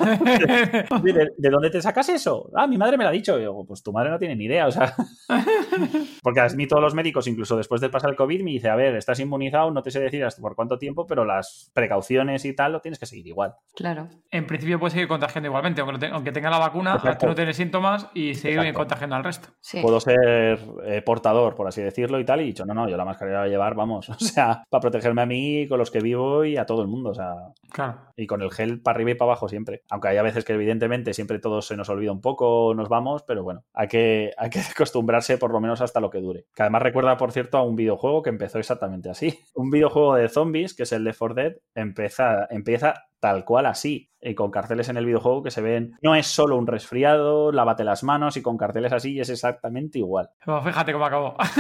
¿de, 1.39 1.51
dónde 1.51 1.71
te 1.71 1.81
sacas 1.81 2.09
eso? 2.09 2.51
Ah, 2.57 2.67
mi 2.67 2.77
madre 2.77 2.97
me 2.97 3.05
lo 3.05 3.11
ha 3.11 3.13
dicho. 3.13 3.39
yo, 3.39 3.65
pues 3.67 3.83
tu 3.83 3.93
madre 3.93 4.11
no 4.11 4.19
tiene 4.19 4.35
ni 4.35 4.47
idea. 4.47 4.67
O 4.67 4.73
sea, 4.73 4.95
porque 6.23 6.41
a 6.41 6.49
mí 6.49 6.67
todos 6.67 6.83
los 6.83 6.95
médicos, 6.95 7.27
incluso 7.27 7.57
después 7.57 7.81
de 7.81 7.91
pasar 7.91 8.11
el 8.11 8.17
COVID, 8.17 8.43
me 8.43 8.51
dice, 8.51 8.69
a 8.69 8.75
ver, 8.75 8.97
estás 8.97 9.21
inmunizado, 9.21 9.71
no 9.71 9.83
te 9.83 9.91
sé 9.91 10.01
decir 10.01 10.25
hasta 10.25 10.41
por 10.41 10.57
cuánto 10.57 10.79
tiempo, 10.79 11.07
pero 11.07 11.25
las 11.25 11.71
precauciones 11.75 12.45
y 12.45 12.55
tal 12.55 12.73
lo 12.73 12.81
tienes 12.81 12.99
que 12.99 13.07
seguir 13.07 13.27
igual. 13.27 13.55
Claro. 13.75 14.09
En 14.31 14.47
principio 14.47 14.81
puedes 14.81 14.95
seguir 14.95 15.09
contagiando 15.09 15.49
igualmente, 15.49 15.83
aunque, 15.83 16.33
tenga 16.33 16.51
la 16.51 16.59
vacuna, 16.59 16.99
tú 17.19 17.27
no 17.27 17.35
tienes 17.35 17.57
síntomas 17.57 18.09
y 18.15 18.35
seguir 18.35 18.73
contagiando 18.73 19.17
al 19.17 19.25
resto. 19.25 19.49
Puedo 19.83 20.01
ser 20.01 20.59
eh, 20.85 21.03
portador, 21.03 21.55
por 21.55 21.69
así 21.69 21.83
decirlo, 21.83 22.19
y 22.19 22.25
tal, 22.25 22.41
y 22.41 22.45
dicho, 22.45 22.65
no, 22.65 22.75
no, 22.75 22.89
yo 22.89 22.97
la 22.97 23.05
mascarilla 23.05 23.37
la 23.37 23.41
voy 23.43 23.49
a 23.49 23.53
llevar, 23.53 23.75
vamos, 23.75 24.09
o 24.09 24.19
sea, 24.19 24.65
para 24.69 24.81
protegerme 24.81 25.23
a 25.23 25.27
mí, 25.27 25.69
con 25.69 25.79
los 25.79 25.91
que 25.91 26.01
vivo 26.01 26.45
y 26.45 26.57
a 26.57 26.67
todo 26.67 26.83
el 26.83 26.89
mundo, 26.89 27.11
o 27.11 27.15
sea. 27.15 27.35
Claro. 27.71 27.99
Y 28.17 28.27
con 28.27 28.43
el 28.43 28.51
gel 28.51 28.81
para 28.81 29.02
arriba 29.03 29.11
y 29.11 29.15
para 29.15 29.33
abajo 29.33 29.49
siempre. 29.49 29.83
Aunque 29.91 30.09
hay 30.09 30.23
veces 30.23 30.45
que 30.45 30.53
evidentemente 30.53 31.15
siempre 31.15 31.39
todo 31.39 31.63
se 31.63 31.77
nos 31.77 31.89
olvida 31.89 32.13
un 32.13 32.21
poco, 32.21 32.75
nos 32.75 32.89
vamos, 32.89 33.23
pero 33.25 33.43
bueno, 33.43 33.65
hay 33.73 33.89
que, 33.89 34.31
hay 34.39 34.51
que 34.51 34.61
acostumbrarse 34.61 35.39
por 35.39 35.53
lo 35.53 35.61
menos 35.61 35.81
hasta 35.81 36.01
lo 36.01 36.11
que 36.11 36.21
dure. 36.21 36.47
Que 36.55 36.63
además 36.63 36.83
recuerda, 36.83 37.17
por 37.17 37.33
cierto, 37.33 37.59
a 37.59 37.63
un 37.63 37.77
videojuego 37.77 38.23
que 38.23 38.31
empezó 38.31 38.59
exactamente 38.59 39.11
así. 39.11 39.39
Un 39.55 39.71
videojuego 39.71 40.15
de 40.15 40.29
zombies, 40.29 40.75
que 40.75 40.85
es 40.85 40.93
el 40.93 41.05
de 41.05 41.13
For 41.13 41.35
Dead, 41.35 41.55
empieza, 41.75 42.47
empieza 42.51 43.07
tal 43.23 43.45
cual 43.45 43.67
así 43.67 44.11
y 44.21 44.35
con 44.35 44.51
carteles 44.51 44.89
en 44.89 44.97
el 44.97 45.07
videojuego 45.07 45.45
que 45.45 45.53
se 45.53 45.61
ven, 45.61 45.97
no 46.03 46.17
es 46.17 46.27
solo 46.27 46.57
un 46.57 46.67
resfriado, 46.67 47.53
lávate 47.53 47.85
las 47.85 48.03
manos 48.03 48.37
y 48.37 48.43
con 48.43 48.57
carteles 48.57 48.93
así 48.93 49.21
es 49.21 49.29
exactamente 49.31 49.99
igual. 49.99 50.31
fíjate 50.65 50.93
cómo 50.93 51.05
acabó. 51.05 51.37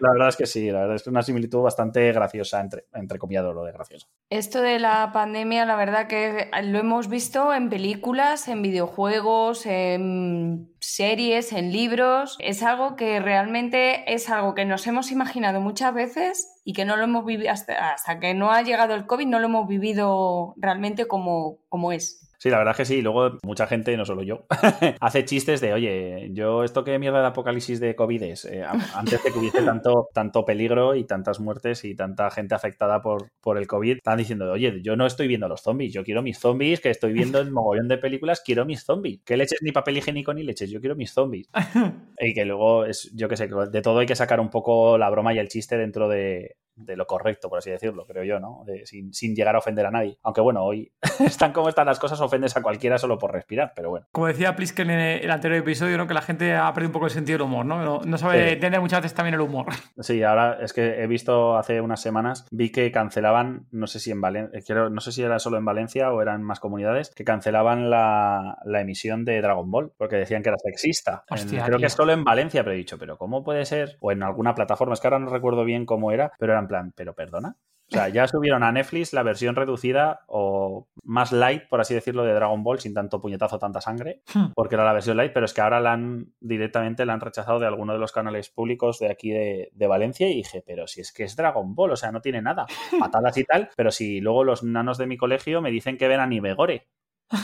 La 0.00 0.12
verdad 0.12 0.28
es 0.28 0.36
que 0.36 0.46
sí, 0.46 0.70
la 0.70 0.80
verdad 0.80 0.96
es 0.96 1.06
una 1.06 1.22
similitud 1.22 1.60
bastante 1.60 2.10
graciosa, 2.12 2.60
entre, 2.60 2.86
entre 2.94 3.18
comillas 3.18 3.44
lo 3.44 3.64
de 3.64 3.72
gracioso. 3.72 4.06
Esto 4.30 4.62
de 4.62 4.78
la 4.78 5.10
pandemia, 5.12 5.66
la 5.66 5.76
verdad 5.76 6.06
que 6.06 6.50
lo 6.64 6.78
hemos 6.78 7.08
visto 7.08 7.52
en 7.52 7.68
películas, 7.68 8.48
en 8.48 8.62
videojuegos, 8.62 9.66
en 9.66 10.72
series, 10.80 11.52
en 11.52 11.72
libros. 11.72 12.36
Es 12.40 12.62
algo 12.62 12.96
que 12.96 13.20
realmente 13.20 14.12
es 14.12 14.28
algo 14.30 14.54
que 14.54 14.64
nos 14.64 14.86
hemos 14.86 15.12
imaginado 15.12 15.60
muchas 15.60 15.94
veces 15.94 16.60
y 16.64 16.72
que 16.72 16.84
no 16.84 16.96
lo 16.96 17.04
hemos 17.04 17.24
vivido 17.24 17.52
hasta, 17.52 17.92
hasta 17.92 18.18
que 18.18 18.34
no 18.34 18.50
ha 18.50 18.62
llegado 18.62 18.94
el 18.94 19.06
COVID, 19.06 19.26
no 19.26 19.38
lo 19.38 19.46
hemos 19.46 19.68
vivido 19.68 20.54
realmente 20.56 21.06
como, 21.06 21.58
como 21.68 21.92
es. 21.92 22.19
Sí, 22.40 22.48
la 22.48 22.56
verdad 22.56 22.72
es 22.72 22.76
que 22.78 22.84
sí. 22.86 23.02
Luego 23.02 23.38
mucha 23.44 23.66
gente, 23.66 23.94
no 23.98 24.06
solo 24.06 24.22
yo, 24.22 24.46
hace 25.00 25.26
chistes 25.26 25.60
de, 25.60 25.74
oye, 25.74 26.30
yo 26.32 26.64
esto 26.64 26.84
que 26.84 26.98
mierda 26.98 27.20
de 27.20 27.26
apocalipsis 27.26 27.80
de 27.80 27.94
COVID 27.94 28.22
es, 28.22 28.46
eh, 28.46 28.64
antes 28.94 29.22
de 29.22 29.30
que 29.30 29.38
hubiese 29.38 29.60
tanto, 29.60 30.08
tanto 30.14 30.46
peligro 30.46 30.94
y 30.94 31.04
tantas 31.04 31.38
muertes 31.38 31.84
y 31.84 31.94
tanta 31.94 32.30
gente 32.30 32.54
afectada 32.54 33.02
por, 33.02 33.30
por 33.42 33.58
el 33.58 33.66
COVID, 33.66 33.98
están 33.98 34.16
diciendo, 34.16 34.50
oye, 34.50 34.80
yo 34.82 34.96
no 34.96 35.04
estoy 35.04 35.28
viendo 35.28 35.48
los 35.48 35.60
zombies, 35.60 35.92
yo 35.92 36.02
quiero 36.02 36.22
mis 36.22 36.38
zombies, 36.38 36.80
que 36.80 36.88
estoy 36.88 37.12
viendo 37.12 37.40
el 37.40 37.50
mogollón 37.50 37.88
de 37.88 37.98
películas, 37.98 38.40
quiero 38.40 38.64
mis 38.64 38.84
zombies. 38.84 39.20
¿Qué 39.22 39.36
leches 39.36 39.58
ni 39.60 39.72
papel 39.72 39.98
higiénico 39.98 40.32
ni 40.32 40.42
leches? 40.42 40.70
Yo 40.70 40.80
quiero 40.80 40.96
mis 40.96 41.12
zombies. 41.12 41.50
y 42.18 42.32
que 42.32 42.46
luego 42.46 42.86
es, 42.86 43.10
yo 43.14 43.28
qué 43.28 43.36
sé, 43.36 43.48
de 43.48 43.82
todo 43.82 43.98
hay 43.98 44.06
que 44.06 44.16
sacar 44.16 44.40
un 44.40 44.48
poco 44.48 44.96
la 44.96 45.10
broma 45.10 45.34
y 45.34 45.38
el 45.38 45.48
chiste 45.48 45.76
dentro 45.76 46.08
de, 46.08 46.56
de 46.84 46.96
lo 46.96 47.06
correcto, 47.06 47.48
por 47.48 47.58
así 47.58 47.70
decirlo, 47.70 48.06
creo 48.06 48.24
yo, 48.24 48.40
¿no? 48.40 48.64
sin, 48.84 49.12
sin, 49.12 49.34
llegar 49.34 49.54
a 49.54 49.58
ofender 49.58 49.86
a 49.86 49.90
nadie. 49.90 50.18
Aunque 50.22 50.40
bueno, 50.40 50.64
hoy 50.64 50.92
están 51.20 51.52
como 51.52 51.68
están 51.68 51.86
las 51.86 51.98
cosas, 51.98 52.20
ofendes 52.20 52.56
a 52.56 52.62
cualquiera 52.62 52.98
solo 52.98 53.18
por 53.18 53.32
respirar, 53.32 53.72
pero 53.74 53.90
bueno. 53.90 54.06
Como 54.12 54.26
decía 54.26 54.56
Plisken 54.56 54.90
en 54.90 55.00
el 55.22 55.30
anterior 55.30 55.60
episodio, 55.60 55.96
¿no? 55.98 56.06
Que 56.06 56.14
la 56.14 56.22
gente 56.22 56.54
ha 56.54 56.72
perdido 56.72 56.88
un 56.88 56.92
poco 56.92 57.06
el 57.06 57.12
sentido 57.12 57.38
del 57.38 57.46
humor, 57.46 57.66
¿no? 57.66 58.00
No, 58.00 58.18
sabe 58.18 58.52
entender 58.52 58.80
muchas 58.80 59.02
veces 59.02 59.14
también 59.14 59.34
el 59.34 59.40
humor. 59.40 59.66
Sí, 60.00 60.22
ahora 60.22 60.58
es 60.60 60.72
que 60.72 61.02
he 61.02 61.06
visto 61.06 61.56
hace 61.56 61.80
unas 61.80 62.00
semanas, 62.00 62.46
vi 62.50 62.72
que 62.72 62.90
cancelaban, 62.90 63.66
no 63.70 63.86
sé 63.86 64.00
si 64.00 64.10
en 64.10 64.20
Valencia, 64.20 64.88
no 64.90 65.00
sé 65.00 65.12
si 65.12 65.22
era 65.22 65.38
solo 65.38 65.58
en 65.58 65.64
Valencia 65.64 66.10
o 66.10 66.22
eran 66.22 66.42
más 66.42 66.58
comunidades, 66.58 67.10
que 67.14 67.22
cancelaban 67.22 67.90
la, 67.90 68.58
la 68.64 68.80
emisión 68.80 69.24
de 69.24 69.40
Dragon 69.40 69.70
Ball, 69.70 69.92
porque 69.96 70.16
decían 70.16 70.42
que 70.42 70.48
era 70.48 70.58
sexista. 70.58 71.24
creo 71.28 71.78
que 71.78 71.86
es 71.86 71.92
solo 71.92 72.12
en 72.12 72.24
Valencia, 72.24 72.62
pero 72.62 72.74
he 72.74 72.78
dicho, 72.78 72.98
pero 72.98 73.18
¿cómo 73.18 73.44
puede 73.44 73.64
ser? 73.66 73.98
O 74.00 74.10
en 74.10 74.22
alguna 74.22 74.54
plataforma, 74.54 74.94
es 74.94 75.00
que 75.00 75.06
ahora 75.06 75.18
no 75.18 75.30
recuerdo 75.30 75.64
bien 75.64 75.86
cómo 75.86 76.12
era, 76.12 76.32
pero 76.38 76.52
eran 76.52 76.68
plan, 76.70 76.92
pero 76.94 77.14
perdona. 77.14 77.56
O 77.90 77.92
sea, 77.92 78.08
ya 78.08 78.28
subieron 78.28 78.62
a 78.62 78.70
Netflix 78.70 79.12
la 79.12 79.24
versión 79.24 79.56
reducida 79.56 80.20
o 80.28 80.88
más 81.02 81.32
light, 81.32 81.64
por 81.68 81.80
así 81.80 81.92
decirlo, 81.92 82.22
de 82.22 82.32
Dragon 82.32 82.62
Ball, 82.62 82.78
sin 82.78 82.94
tanto 82.94 83.20
puñetazo, 83.20 83.58
tanta 83.58 83.80
sangre, 83.80 84.22
hmm. 84.32 84.52
porque 84.54 84.76
era 84.76 84.84
la 84.84 84.92
versión 84.92 85.16
light, 85.16 85.32
pero 85.32 85.44
es 85.44 85.52
que 85.52 85.60
ahora 85.60 85.80
la 85.80 85.94
han 85.94 86.32
directamente 86.38 87.04
la 87.04 87.14
han 87.14 87.20
rechazado 87.20 87.58
de 87.58 87.66
alguno 87.66 87.92
de 87.92 87.98
los 87.98 88.12
canales 88.12 88.48
públicos 88.48 89.00
de 89.00 89.10
aquí 89.10 89.30
de, 89.30 89.70
de, 89.72 89.86
Valencia 89.88 90.30
y 90.30 90.36
dije, 90.36 90.62
pero 90.64 90.86
si 90.86 91.00
es 91.00 91.12
que 91.12 91.24
es 91.24 91.34
Dragon 91.34 91.74
Ball, 91.74 91.90
o 91.90 91.96
sea, 91.96 92.12
no 92.12 92.20
tiene 92.20 92.40
nada, 92.40 92.66
patadas 93.00 93.36
y 93.38 93.44
tal, 93.44 93.70
pero 93.76 93.90
si 93.90 94.20
luego 94.20 94.44
los 94.44 94.62
nanos 94.62 94.96
de 94.96 95.08
mi 95.08 95.16
colegio 95.16 95.60
me 95.60 95.72
dicen 95.72 95.98
que 95.98 96.06
ven 96.06 96.20
anime 96.20 96.54
gore, 96.54 96.86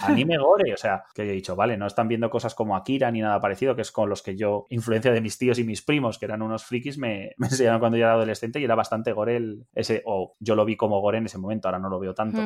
Anime 0.02 0.36
gore, 0.38 0.72
o 0.72 0.76
sea, 0.76 1.04
que 1.14 1.22
he 1.22 1.32
dicho, 1.32 1.56
vale, 1.56 1.76
no 1.76 1.86
están 1.86 2.08
viendo 2.08 2.30
cosas 2.30 2.54
como 2.54 2.76
Akira 2.76 3.10
ni 3.10 3.20
nada 3.20 3.40
parecido, 3.40 3.76
que 3.76 3.82
es 3.82 3.92
con 3.92 4.08
los 4.08 4.22
que 4.22 4.36
yo, 4.36 4.66
influencia 4.70 5.12
de 5.12 5.20
mis 5.20 5.38
tíos 5.38 5.58
y 5.58 5.64
mis 5.64 5.82
primos, 5.82 6.18
que 6.18 6.26
eran 6.26 6.42
unos 6.42 6.64
frikis, 6.64 6.98
me, 6.98 7.32
me 7.38 7.46
enseñaron 7.46 7.80
cuando 7.80 7.98
yo 7.98 8.04
era 8.04 8.14
adolescente 8.14 8.60
y 8.60 8.64
era 8.64 8.74
bastante 8.74 9.12
gore 9.12 9.36
el, 9.36 9.66
ese, 9.74 10.02
o 10.06 10.34
yo 10.40 10.54
lo 10.54 10.64
vi 10.64 10.76
como 10.76 11.00
gore 11.00 11.18
en 11.18 11.26
ese 11.26 11.38
momento, 11.38 11.68
ahora 11.68 11.78
no 11.78 11.88
lo 11.88 11.98
veo 11.98 12.14
tanto 12.14 12.40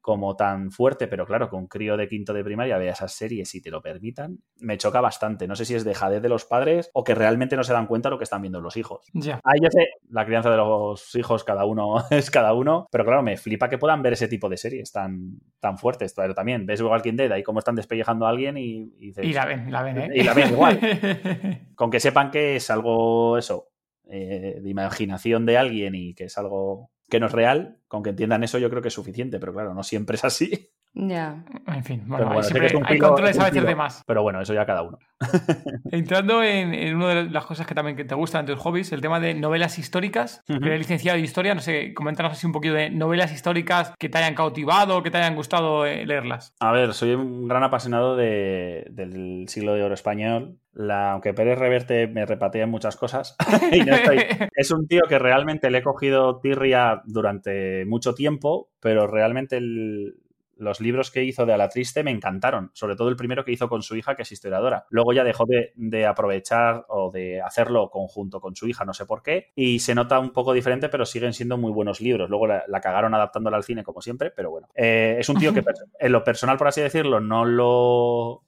como 0.00 0.34
tan 0.34 0.70
fuerte, 0.70 1.08
pero 1.08 1.26
claro, 1.26 1.48
con 1.48 1.66
crío 1.66 1.96
de 1.96 2.08
quinto 2.08 2.32
de 2.32 2.42
primaria 2.42 2.78
vea 2.78 2.92
esas 2.92 3.12
series 3.12 3.50
si 3.50 3.60
te 3.60 3.70
lo 3.70 3.82
permitan, 3.82 4.38
me 4.58 4.78
choca 4.78 5.00
bastante. 5.00 5.46
No 5.46 5.54
sé 5.56 5.64
si 5.64 5.74
es 5.74 5.84
dejadez 5.84 6.22
de 6.22 6.28
los 6.28 6.44
padres 6.44 6.90
o 6.94 7.04
que 7.04 7.14
realmente 7.14 7.56
no 7.56 7.64
se 7.64 7.72
dan 7.72 7.86
cuenta 7.86 8.08
de 8.08 8.12
lo 8.12 8.18
que 8.18 8.24
están 8.24 8.40
viendo 8.40 8.60
los 8.60 8.76
hijos. 8.76 9.06
Ya. 9.12 9.40
Ahí 9.44 9.60
yo 9.62 9.68
sé, 9.70 9.86
la 10.08 10.24
crianza 10.24 10.50
de 10.50 10.56
los 10.56 11.14
hijos, 11.14 11.44
cada 11.44 11.64
uno 11.64 11.96
es 12.10 12.30
cada 12.30 12.54
uno, 12.54 12.86
pero 12.90 13.04
claro, 13.04 13.22
me 13.22 13.36
flipa 13.36 13.68
que 13.68 13.78
puedan 13.78 14.02
ver 14.02 14.14
ese 14.14 14.28
tipo 14.28 14.48
de 14.48 14.56
series 14.56 14.90
tan, 14.92 15.38
tan 15.60 15.76
fuertes. 15.78 16.14
Pero 16.14 16.34
también 16.34 16.66
ves 16.66 16.80
Walking 16.80 17.16
Dead 17.16 17.32
ahí 17.32 17.42
cómo 17.42 17.58
están 17.58 17.76
despellejando 17.76 18.26
a 18.26 18.30
alguien 18.30 18.56
y, 18.56 18.94
y, 18.98 19.12
y 19.20 19.32
la 19.32 19.44
ven, 19.44 19.70
la 19.70 19.82
ven, 19.82 19.98
¿eh? 19.98 20.10
Y 20.14 20.22
la 20.22 20.34
ven 20.34 20.50
igual. 20.50 20.80
con 21.74 21.90
que 21.90 22.00
sepan 22.00 22.30
que 22.30 22.56
es 22.56 22.70
algo, 22.70 23.36
eso, 23.36 23.68
eh, 24.08 24.58
de 24.60 24.70
imaginación 24.70 25.46
de 25.46 25.56
alguien 25.56 25.94
y 25.94 26.14
que 26.14 26.24
es 26.24 26.38
algo 26.38 26.90
que 27.10 27.20
no 27.20 27.26
es 27.26 27.32
real, 27.32 27.78
con 27.88 28.02
que 28.02 28.10
entiendan 28.10 28.44
eso 28.44 28.58
yo 28.58 28.70
creo 28.70 28.80
que 28.80 28.88
es 28.88 28.94
suficiente, 28.94 29.38
pero 29.38 29.52
claro, 29.52 29.74
no 29.74 29.82
siempre 29.82 30.16
es 30.16 30.24
así. 30.24 30.70
Ya. 30.92 31.44
En 31.68 31.84
fin, 31.84 32.02
bueno, 32.06 32.42
siempre 32.42 32.68
hay 32.84 32.98
controles 32.98 33.38
a 33.38 33.44
veces 33.44 33.64
de 33.64 33.74
más. 33.76 34.02
Pero 34.06 34.22
bueno, 34.22 34.40
eso 34.40 34.52
ya 34.52 34.66
cada 34.66 34.82
uno. 34.82 34.98
Entrando 35.92 36.42
en, 36.42 36.96
una 36.96 37.08
de 37.14 37.30
las 37.30 37.46
cosas 37.46 37.66
que 37.66 37.74
también 37.74 37.96
te 38.06 38.14
gustan 38.14 38.44
de 38.44 38.54
tus 38.54 38.62
hobbies, 38.62 38.90
el 38.92 39.00
tema 39.00 39.20
de 39.20 39.34
novelas 39.34 39.78
históricas. 39.78 40.42
Uh 40.48 40.70
licenciado 40.80 41.18
en 41.18 41.24
historia, 41.24 41.54
no 41.54 41.60
sé, 41.60 41.92
coméntanos 41.94 42.32
así 42.32 42.46
un 42.46 42.52
poquito 42.52 42.74
de 42.74 42.90
novelas 42.90 43.32
históricas 43.32 43.92
que 43.98 44.08
te 44.08 44.18
hayan 44.18 44.34
cautivado, 44.34 45.02
que 45.02 45.10
te 45.10 45.18
hayan 45.18 45.34
gustado 45.34 45.84
eh, 45.84 46.06
leerlas. 46.06 46.54
A 46.60 46.72
ver, 46.72 46.94
soy 46.94 47.12
un 47.14 47.48
gran 47.48 47.62
apasionado 47.62 48.16
del 48.16 49.44
siglo 49.48 49.74
de 49.74 49.82
oro 49.82 49.94
español. 49.94 50.58
La, 50.72 51.12
aunque 51.12 51.34
Pérez 51.34 51.58
Reverte 51.58 52.06
me 52.06 52.24
repatea 52.24 52.64
en 52.64 52.70
muchas 52.70 52.96
cosas, 52.96 53.36
es 54.54 54.70
un 54.70 54.86
tío 54.86 55.02
que 55.08 55.18
realmente 55.18 55.70
le 55.70 55.78
he 55.78 55.82
cogido 55.82 56.38
tirria 56.40 57.02
durante 57.04 57.84
mucho 57.86 58.14
tiempo, 58.14 58.70
pero 58.80 59.08
realmente 59.08 59.56
el, 59.56 60.14
los 60.60 60.80
libros 60.80 61.10
que 61.10 61.24
hizo 61.24 61.46
de 61.46 61.54
A 61.54 61.68
Triste 61.68 62.04
me 62.04 62.10
encantaron, 62.10 62.70
sobre 62.74 62.96
todo 62.96 63.08
el 63.08 63.16
primero 63.16 63.44
que 63.44 63.52
hizo 63.52 63.68
con 63.68 63.82
su 63.82 63.96
hija, 63.96 64.14
que 64.14 64.22
es 64.22 64.32
historiadora. 64.32 64.86
Luego 64.90 65.12
ya 65.12 65.24
dejó 65.24 65.46
de, 65.46 66.06
aprovechar 66.06 66.84
o 66.88 67.10
de 67.10 67.40
hacerlo 67.40 67.90
conjunto 67.90 68.40
con 68.40 68.54
su 68.54 68.68
hija, 68.68 68.84
no 68.84 68.94
sé 68.94 69.06
por 69.06 69.22
qué, 69.22 69.50
y 69.54 69.80
se 69.80 69.94
nota 69.94 70.18
un 70.18 70.30
poco 70.30 70.52
diferente, 70.52 70.88
pero 70.88 71.06
siguen 71.06 71.32
siendo 71.32 71.56
muy 71.56 71.72
buenos 71.72 72.00
libros. 72.00 72.28
Luego 72.28 72.46
la, 72.46 72.80
cagaron 72.80 73.14
adaptándola 73.14 73.56
al 73.56 73.64
cine, 73.64 73.82
como 73.82 74.00
siempre, 74.00 74.30
pero 74.30 74.50
bueno. 74.50 74.68
Eh, 74.74 75.16
es 75.18 75.28
un 75.28 75.38
tío 75.38 75.52
que 75.52 75.62
en 75.98 76.12
lo 76.12 76.22
personal, 76.24 76.56
por 76.56 76.68
así 76.68 76.80
decirlo, 76.80 77.20
no 77.20 77.44
lo 77.44 78.42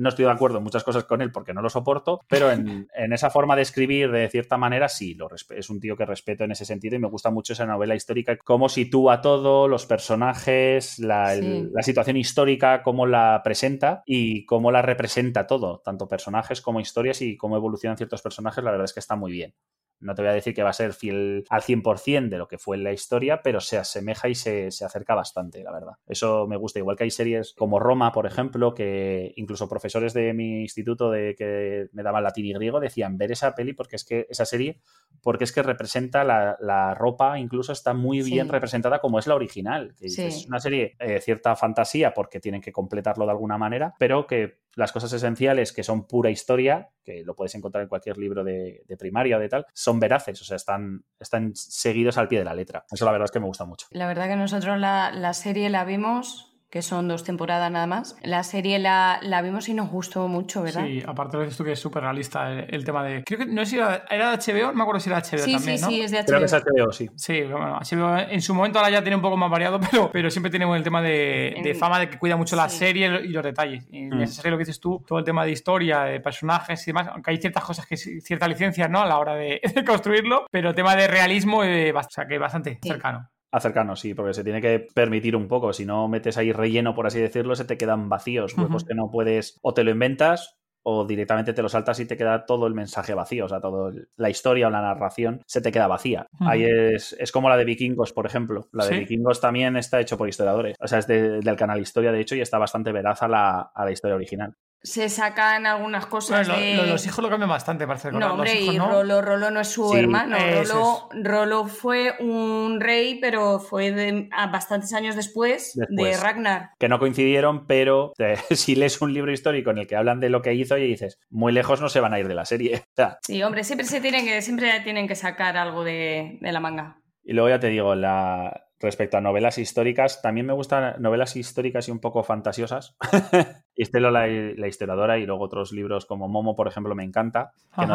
no 0.00 0.08
estoy 0.08 0.24
de 0.24 0.30
acuerdo 0.30 0.58
en 0.58 0.64
muchas 0.64 0.82
cosas 0.82 1.04
con 1.04 1.20
él 1.20 1.30
porque 1.30 1.52
no 1.52 1.62
lo 1.62 1.68
soporto, 1.70 2.20
pero 2.28 2.50
en, 2.50 2.88
esa 3.12 3.30
forma 3.30 3.54
de 3.54 3.62
escribir, 3.62 4.10
de 4.10 4.28
cierta 4.28 4.56
manera, 4.56 4.88
sí, 4.88 5.14
lo 5.14 5.28
es 5.50 5.70
un 5.70 5.80
tío 5.80 5.96
que 5.96 6.06
respeto 6.06 6.44
en 6.44 6.52
ese 6.52 6.64
sentido 6.64 6.96
y 6.96 6.98
me 6.98 7.08
gusta 7.08 7.30
mucho 7.30 7.52
esa 7.52 7.66
novela 7.66 7.94
histórica, 7.94 8.36
cómo 8.38 8.68
sitúa 8.68 9.20
todo, 9.20 9.68
los 9.68 9.86
personajes, 9.86 10.98
la, 10.98 11.36
la 11.36 11.82
situación 11.82 12.16
histórica, 12.16 12.82
cómo 12.82 13.06
la 13.06 13.40
presenta 13.44 14.02
y 14.06 14.44
cómo 14.46 14.72
la 14.72 14.82
representa 14.82 15.46
todo, 15.46 15.80
tanto 15.84 16.08
personajes 16.08 16.60
como 16.60 16.80
historias 16.80 17.20
y 17.22 17.36
cómo 17.36 17.56
evolucionan 17.56 17.96
ciertos 17.96 18.22
personajes, 18.22 18.64
la 18.64 18.70
verdad 18.70 18.86
es 18.86 18.94
que 18.94 19.00
está 19.00 19.16
muy 19.16 19.32
bien. 19.32 19.54
No 20.00 20.14
te 20.14 20.22
voy 20.22 20.30
a 20.30 20.34
decir 20.34 20.54
que 20.54 20.62
va 20.62 20.70
a 20.70 20.74
ser 20.74 20.94
fiel 20.94 21.44
al 21.50 21.60
100% 21.60 22.30
de 22.30 22.38
lo 22.38 22.48
que 22.48 22.58
fue 22.58 22.76
en 22.76 22.84
la 22.84 22.92
historia, 22.92 23.42
pero 23.42 23.60
se 23.60 23.76
asemeja 23.76 24.28
y 24.28 24.34
se, 24.34 24.68
acerca 24.68 25.14
bastante, 25.14 25.62
la 25.62 25.72
verdad. 25.72 25.92
Eso 26.06 26.46
me 26.48 26.56
gusta. 26.56 26.78
Igual 26.78 26.96
que 26.96 27.04
hay 27.04 27.10
series 27.10 27.54
como 27.56 27.78
Roma, 27.78 28.10
por 28.10 28.26
ejemplo, 28.26 28.74
que 28.74 29.34
incluso 29.36 29.68
profesores 29.90 30.14
de 30.14 30.32
mi 30.32 30.60
instituto 30.60 31.10
de 31.10 31.34
que 31.36 31.88
me 31.92 32.02
daban 32.02 32.22
latín 32.22 32.46
y 32.46 32.52
griego 32.52 32.78
decían 32.78 33.18
ver 33.18 33.32
esa 33.32 33.54
peli 33.54 33.72
porque 33.72 33.96
es 33.96 34.04
que 34.04 34.26
esa 34.30 34.44
serie, 34.44 34.80
porque 35.20 35.44
es 35.44 35.52
que 35.52 35.62
representa 35.62 36.22
la, 36.22 36.94
ropa, 36.94 37.38
incluso 37.38 37.72
está 37.72 37.92
muy 37.92 38.22
bien 38.22 38.48
representada 38.48 39.00
como 39.00 39.18
es 39.18 39.26
la 39.26 39.34
original. 39.34 39.94
Es 40.00 40.46
una 40.46 40.60
serie 40.60 40.96
eh, 40.98 41.20
cierta 41.20 41.56
fantasía 41.56 42.14
porque 42.14 42.40
tienen 42.40 42.60
que 42.60 42.72
completarlo 42.72 43.24
de 43.24 43.32
alguna 43.32 43.58
manera, 43.58 43.94
pero 43.98 44.26
que 44.26 44.60
las 44.76 44.92
cosas 44.92 45.12
esenciales 45.12 45.72
que 45.72 45.82
son 45.82 46.06
pura 46.06 46.30
historia, 46.30 46.90
que 47.04 47.24
lo 47.24 47.34
puedes 47.34 47.54
encontrar 47.54 47.82
en 47.82 47.88
cualquier 47.88 48.16
libro 48.18 48.44
de, 48.44 48.84
primaria 48.98 49.36
o 49.36 49.40
de 49.40 49.48
tal, 49.48 49.66
son 49.74 49.98
veraces, 49.98 50.40
o 50.40 50.44
sea, 50.44 50.56
están, 50.56 51.04
están 51.18 51.54
seguidos 51.54 52.16
al 52.18 52.28
pie 52.28 52.38
de 52.38 52.44
la 52.44 52.54
letra. 52.54 52.84
Eso 52.90 53.04
la 53.04 53.12
verdad 53.12 53.24
es 53.24 53.32
que 53.32 53.40
me 53.40 53.46
gusta 53.46 53.64
mucho. 53.64 53.86
La 53.90 54.06
verdad 54.06 54.28
que 54.28 54.36
nosotros 54.36 54.78
la, 54.78 55.10
la 55.10 55.32
serie 55.32 55.68
la 55.70 55.84
vimos 55.84 56.49
que 56.70 56.82
son 56.82 57.08
dos 57.08 57.24
temporadas 57.24 57.70
nada 57.70 57.86
más. 57.86 58.16
La 58.22 58.44
serie 58.44 58.78
la, 58.78 59.18
la 59.22 59.42
vimos 59.42 59.68
y 59.68 59.74
nos 59.74 59.90
gustó 59.90 60.28
mucho, 60.28 60.62
¿verdad? 60.62 60.84
Sí, 60.86 61.02
aparte 61.04 61.36
lo 61.36 61.42
dices 61.42 61.56
tú 61.56 61.64
que 61.64 61.72
es 61.72 61.80
súper 61.80 62.04
realista 62.04 62.52
el, 62.52 62.84
tema 62.84 63.02
de... 63.02 63.24
Creo 63.24 63.40
que 63.40 63.46
no 63.46 63.64
sé 63.64 63.70
si 63.72 63.76
era, 63.76 64.04
era, 64.08 64.36
de 64.36 64.36
HBO, 64.36 64.68
no 64.68 64.74
me 64.74 64.82
acuerdo 64.82 65.00
si 65.00 65.10
era 65.10 65.18
HBO 65.18 65.38
sí, 65.38 65.52
también, 65.52 65.78
sí, 65.78 65.84
Sí, 65.84 66.00
es 66.00 66.12
de 66.12 66.18
HBO. 66.18 66.26
Creo 66.26 66.38
que 66.38 66.44
es 66.44 66.52
HBO, 66.52 66.92
sí. 66.92 67.10
Sí, 67.16 67.42
bueno, 67.42 67.80
HBO 67.80 68.18
en 68.18 68.40
su 68.40 68.54
momento 68.54 68.78
ahora 68.78 68.90
ya 68.90 69.02
tiene 69.02 69.16
un 69.16 69.22
poco 69.22 69.36
más 69.36 69.50
variado, 69.50 69.80
pero, 69.90 70.10
pero 70.12 70.30
siempre 70.30 70.48
tiene 70.48 70.64
el 70.76 70.82
tema 70.84 71.02
de, 71.02 71.60
de 71.60 71.74
fama 71.74 71.98
de 71.98 72.08
que 72.08 72.18
cuida 72.18 72.36
mucho 72.36 72.54
la 72.54 72.68
serie 72.68 73.20
y 73.24 73.28
los 73.28 73.42
detalles. 73.42 73.88
Y 73.90 74.04
en 74.04 74.18
mm. 74.18 74.22
esa 74.22 74.34
serie 74.34 74.52
lo 74.52 74.56
que 74.56 74.62
dices 74.64 74.78
tú, 74.78 75.02
todo 75.04 75.18
el 75.18 75.24
tema 75.24 75.44
de 75.44 75.50
historia, 75.50 76.02
de 76.02 76.20
personajes 76.20 76.80
y 76.86 76.90
demás, 76.92 77.08
aunque 77.08 77.32
hay 77.32 77.38
ciertas 77.38 77.64
cosas 77.64 77.84
que 77.84 77.96
ciertas 77.96 78.48
licencias, 78.48 78.88
¿no? 78.88 79.00
A 79.00 79.06
la 79.06 79.18
hora 79.18 79.34
de, 79.34 79.60
construirlo, 79.84 80.46
pero 80.52 80.68
el 80.68 80.74
tema 80.76 80.94
de 80.94 81.08
realismo, 81.08 81.64
eh, 81.64 81.92
o 81.92 82.02
sea, 82.08 82.28
que 82.28 82.38
bastante 82.38 82.78
cercano. 82.80 83.28
Acercano, 83.52 83.96
sí, 83.96 84.14
porque 84.14 84.34
se 84.34 84.44
tiene 84.44 84.60
que 84.60 84.86
permitir 84.94 85.34
un 85.34 85.48
poco. 85.48 85.72
Si 85.72 85.84
no 85.84 86.06
metes 86.08 86.36
ahí 86.38 86.52
relleno, 86.52 86.94
por 86.94 87.06
así 87.06 87.20
decirlo, 87.20 87.56
se 87.56 87.64
te 87.64 87.76
quedan 87.76 88.08
vacíos, 88.08 88.56
huecos 88.56 88.84
que 88.84 88.94
no 88.94 89.10
puedes, 89.10 89.58
o 89.62 89.74
te 89.74 89.82
lo 89.82 89.90
inventas, 89.90 90.60
o 90.82 91.04
directamente 91.04 91.52
te 91.52 91.62
lo 91.62 91.68
saltas 91.68 92.00
y 92.00 92.06
te 92.06 92.16
queda 92.16 92.46
todo 92.46 92.66
el 92.66 92.74
mensaje 92.74 93.14
vacío, 93.14 93.46
o 93.46 93.48
sea, 93.48 93.60
toda 93.60 93.92
la 94.16 94.30
historia 94.30 94.68
o 94.68 94.70
la 94.70 94.80
narración 94.80 95.42
se 95.46 95.60
te 95.60 95.72
queda 95.72 95.86
vacía. 95.86 96.26
Ahí 96.40 96.64
es, 96.64 97.14
es, 97.18 97.32
como 97.32 97.48
la 97.48 97.56
de 97.56 97.64
Vikingos, 97.64 98.12
por 98.12 98.26
ejemplo. 98.26 98.68
La 98.72 98.86
de 98.86 99.00
Vikingos 99.00 99.40
también 99.40 99.76
está 99.76 100.00
hecho 100.00 100.16
por 100.16 100.28
historiadores, 100.28 100.76
o 100.80 100.88
sea, 100.88 101.00
es 101.00 101.06
del 101.06 101.56
canal 101.56 101.80
Historia, 101.80 102.12
de 102.12 102.20
hecho, 102.20 102.36
y 102.36 102.40
está 102.40 102.58
bastante 102.58 102.92
veraz 102.92 103.22
a 103.22 103.28
la, 103.28 103.60
a 103.74 103.84
la 103.84 103.92
historia 103.92 104.16
original 104.16 104.54
se 104.82 105.08
sacan 105.08 105.66
algunas 105.66 106.06
cosas 106.06 106.48
de... 106.48 106.76
los 106.86 107.04
hijos 107.04 107.22
lo 107.22 107.28
cambian 107.28 107.50
bastante, 107.50 107.86
parece. 107.86 108.12
No, 108.12 108.32
hombre, 108.32 108.60
y 108.60 108.78
Rolo, 108.78 109.20
Rolo 109.20 109.50
no 109.50 109.60
es 109.60 109.68
su 109.68 109.94
hermano. 109.94 110.36
Rolo, 110.38 111.08
Rolo, 111.12 111.66
fue 111.66 112.14
un 112.20 112.80
rey, 112.80 113.18
pero 113.20 113.58
fue 113.58 113.92
de, 113.92 114.28
bastantes 114.50 114.94
años 114.94 115.16
después, 115.16 115.78
de 115.88 116.16
Ragnar. 116.16 116.70
Que 116.78 116.88
no 116.88 116.98
coincidieron, 116.98 117.66
pero 117.66 118.12
si 118.50 118.74
lees 118.74 119.00
un 119.02 119.12
libro 119.12 119.32
histórico 119.32 119.70
en 119.70 119.78
el 119.78 119.86
que 119.86 119.96
hablan 119.96 120.20
de 120.20 120.30
lo 120.30 120.40
que 120.40 120.54
hizo 120.54 120.78
y 120.78 120.86
dices, 120.86 121.18
muy 121.28 121.52
lejos 121.52 121.80
no 121.80 121.88
se 121.88 122.00
van 122.00 122.14
a 122.14 122.18
ir 122.18 122.28
de 122.28 122.34
la 122.34 122.44
serie. 122.44 122.84
sí, 123.22 123.42
hombre, 123.42 123.64
siempre, 123.64 123.86
se 123.86 124.00
tienen 124.00 124.24
que, 124.24 124.40
siempre 124.40 124.80
tienen 124.80 125.06
que 125.06 125.14
sacar 125.14 125.56
algo 125.56 125.84
de, 125.84 126.38
de 126.40 126.52
la 126.52 126.60
manga. 126.60 126.96
Y 127.22 127.34
luego 127.34 127.50
ya 127.50 127.60
te 127.60 127.68
digo, 127.68 127.94
la, 127.94 128.70
Respecto 128.80 129.18
a 129.18 129.20
novelas 129.20 129.58
históricas, 129.58 130.22
también 130.22 130.46
me 130.46 130.54
gustan 130.54 130.94
novelas 131.02 131.36
históricas 131.36 131.86
y 131.88 131.90
un 131.90 132.00
poco 132.00 132.22
fantasiosas. 132.22 132.96
Estelo 133.82 134.10
la, 134.10 134.26
la, 134.26 134.68
historiadora 134.68 135.18
y 135.18 135.26
luego 135.26 135.44
otros 135.44 135.72
libros 135.72 136.06
como 136.06 136.28
Momo, 136.28 136.56
por 136.56 136.68
ejemplo, 136.68 136.94
me 136.94 137.04
encanta. 137.04 137.52
Que 137.78 137.86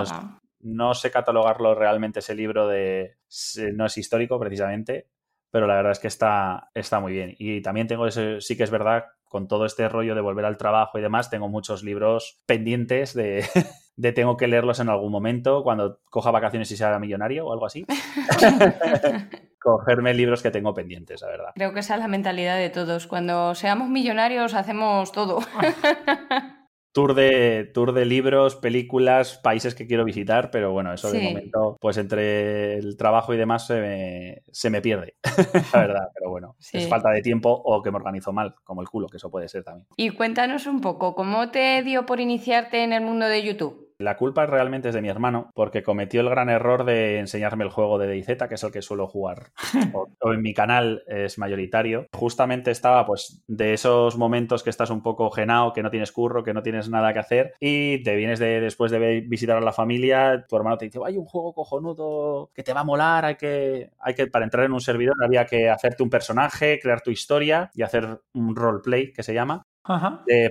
no, 0.61 0.93
sé 0.93 1.11
catalogarlo 1.11 1.75
realmente 1.75 2.19
ese 2.19 2.35
libro 2.35 2.67
de... 2.67 3.17
No 3.73 3.85
es 3.85 3.97
histórico 3.97 4.39
precisamente, 4.39 5.07
pero 5.51 5.67
la 5.67 5.75
verdad 5.75 5.91
es 5.91 5.99
que 5.99 6.07
está, 6.07 6.69
está 6.73 6.99
muy 6.99 7.13
bien. 7.13 7.35
Y 7.37 7.61
también 7.61 7.87
tengo 7.87 8.07
ese, 8.07 8.41
sí 8.41 8.57
que 8.57 8.63
es 8.63 8.71
verdad, 8.71 9.05
con 9.25 9.47
todo 9.47 9.65
este 9.65 9.89
rollo 9.89 10.15
de 10.15 10.21
volver 10.21 10.45
al 10.45 10.57
trabajo 10.57 10.97
y 10.97 11.01
demás, 11.01 11.29
tengo 11.29 11.49
muchos 11.49 11.83
libros 11.83 12.41
pendientes 12.45 13.13
de, 13.13 13.45
de 13.95 14.11
tengo 14.11 14.37
que 14.37 14.47
leerlos 14.47 14.79
en 14.79 14.89
algún 14.89 15.11
momento 15.11 15.63
cuando 15.63 15.99
coja 16.09 16.31
vacaciones 16.31 16.71
y 16.71 16.77
sea 16.77 16.97
millonario 16.99 17.45
o 17.45 17.53
algo 17.53 17.65
así. 17.65 17.85
cogerme 19.65 20.13
libros 20.13 20.43
que 20.43 20.51
tengo 20.51 20.73
pendientes, 20.73 21.21
la 21.21 21.27
verdad. 21.27 21.51
Creo 21.55 21.73
que 21.73 21.79
esa 21.79 21.95
es 21.95 21.99
la 21.99 22.07
mentalidad 22.07 22.57
de 22.57 22.69
todos. 22.69 23.07
Cuando 23.07 23.55
seamos 23.55 23.89
millonarios 23.89 24.53
hacemos 24.53 25.11
todo. 25.11 25.39
tour 26.93 27.15
de, 27.15 27.69
tour 27.73 27.91
de 27.91 28.05
libros, 28.05 28.55
películas, 28.55 29.39
países 29.43 29.73
que 29.73 29.87
quiero 29.87 30.05
visitar, 30.05 30.51
pero 30.51 30.71
bueno, 30.71 30.93
eso 30.93 31.11
de 31.11 31.19
momento, 31.19 31.77
pues 31.81 31.97
entre 31.97 32.75
el 32.75 32.95
trabajo 32.95 33.33
y 33.33 33.37
demás 33.37 33.65
se 33.67 34.69
me, 34.69 34.81
pierde, 34.81 35.15
la 35.73 35.79
verdad, 35.79 36.09
pero 36.13 36.29
bueno, 36.29 36.55
es 36.71 36.87
falta 36.87 37.09
de 37.09 37.21
tiempo 37.21 37.49
o 37.51 37.81
que 37.81 37.91
me 37.91 37.97
organizo 37.97 38.31
mal, 38.31 38.55
como 38.63 38.81
el 38.81 38.87
culo, 38.87 39.09
que 39.09 39.17
eso 39.17 39.29
puede 39.29 39.49
ser 39.49 39.63
también. 39.63 39.87
Y 39.97 40.11
cuéntanos 40.11 40.67
un 40.67 40.79
poco, 40.79 41.15
¿cómo 41.15 41.49
te 41.49 41.81
dio 41.83 42.05
por 42.05 42.21
iniciarte 42.21 42.83
en 42.83 42.93
el 42.93 43.03
mundo 43.03 43.25
de 43.25 43.43
YouTube? 43.43 43.84
La 43.97 44.17
culpa 44.17 44.45
realmente 44.45 44.89
es 44.89 44.95
de 44.95 45.01
mi 45.01 45.07
hermano, 45.07 45.51
porque 45.53 45.81
cometió 45.81 46.19
el 46.19 46.29
gran 46.29 46.49
error 46.49 46.83
de 46.83 47.19
enseñarme 47.19 47.63
el 47.63 47.69
juego 47.69 47.97
de 47.97 48.07
DayZ, 48.07 48.47
que 48.49 48.55
es 48.55 48.63
el 48.63 48.71
que 48.71 48.81
suelo 48.81 49.07
jugar, 49.07 49.51
o, 49.93 50.33
en 50.33 50.41
mi 50.41 50.53
canal 50.53 51.03
es 51.07 51.37
mayoritario. 51.37 52.07
Justamente 52.13 52.71
estaba, 52.71 53.05
pues, 53.05 53.41
de 53.47 53.73
esos 53.73 54.17
momentos 54.17 54.63
que 54.63 54.69
estás 54.69 54.89
un 54.89 55.01
poco 55.01 55.29
genao, 55.31 55.71
que 55.71 55.81
no 55.81 55.91
tienes 55.91 56.11
curro, 56.11 56.43
que 56.43 56.53
no 56.53 56.61
tienes 56.61 56.89
nada 56.89 57.13
que 57.13 57.19
hacer, 57.19 57.53
y 57.59 58.03
te 58.03 58.15
vienes 58.15 58.39
de, 58.39 58.59
después 58.59 58.91
de 58.91 59.21
visitar 59.21 59.57
a 59.57 59.61
la 59.61 59.71
familia, 59.71 60.45
tu 60.47 60.57
hermano 60.57 60.77
te 60.77 60.85
dice, 60.85 60.99
hay 61.05 61.17
un 61.17 61.25
juego 61.25 61.53
cojonudo 61.53 62.51
que 62.53 62.63
te 62.63 62.73
va 62.73 62.81
a 62.81 62.85
molar, 62.85 63.23
hay 63.23 63.35
que, 63.35 63.91
hay 63.99 64.13
que, 64.13 64.27
para 64.27 64.43
entrar 64.43 64.65
en 64.65 64.73
un 64.73 64.81
servidor 64.81 65.15
había 65.23 65.45
que 65.45 65.69
hacerte 65.69 66.03
un 66.03 66.09
personaje, 66.09 66.79
crear 66.81 67.01
tu 67.01 67.11
historia 67.11 67.71
y 67.73 67.83
hacer 67.83 68.19
un 68.33 68.55
roleplay, 68.55 69.13
que 69.13 69.23
se 69.23 69.33
llama 69.33 69.65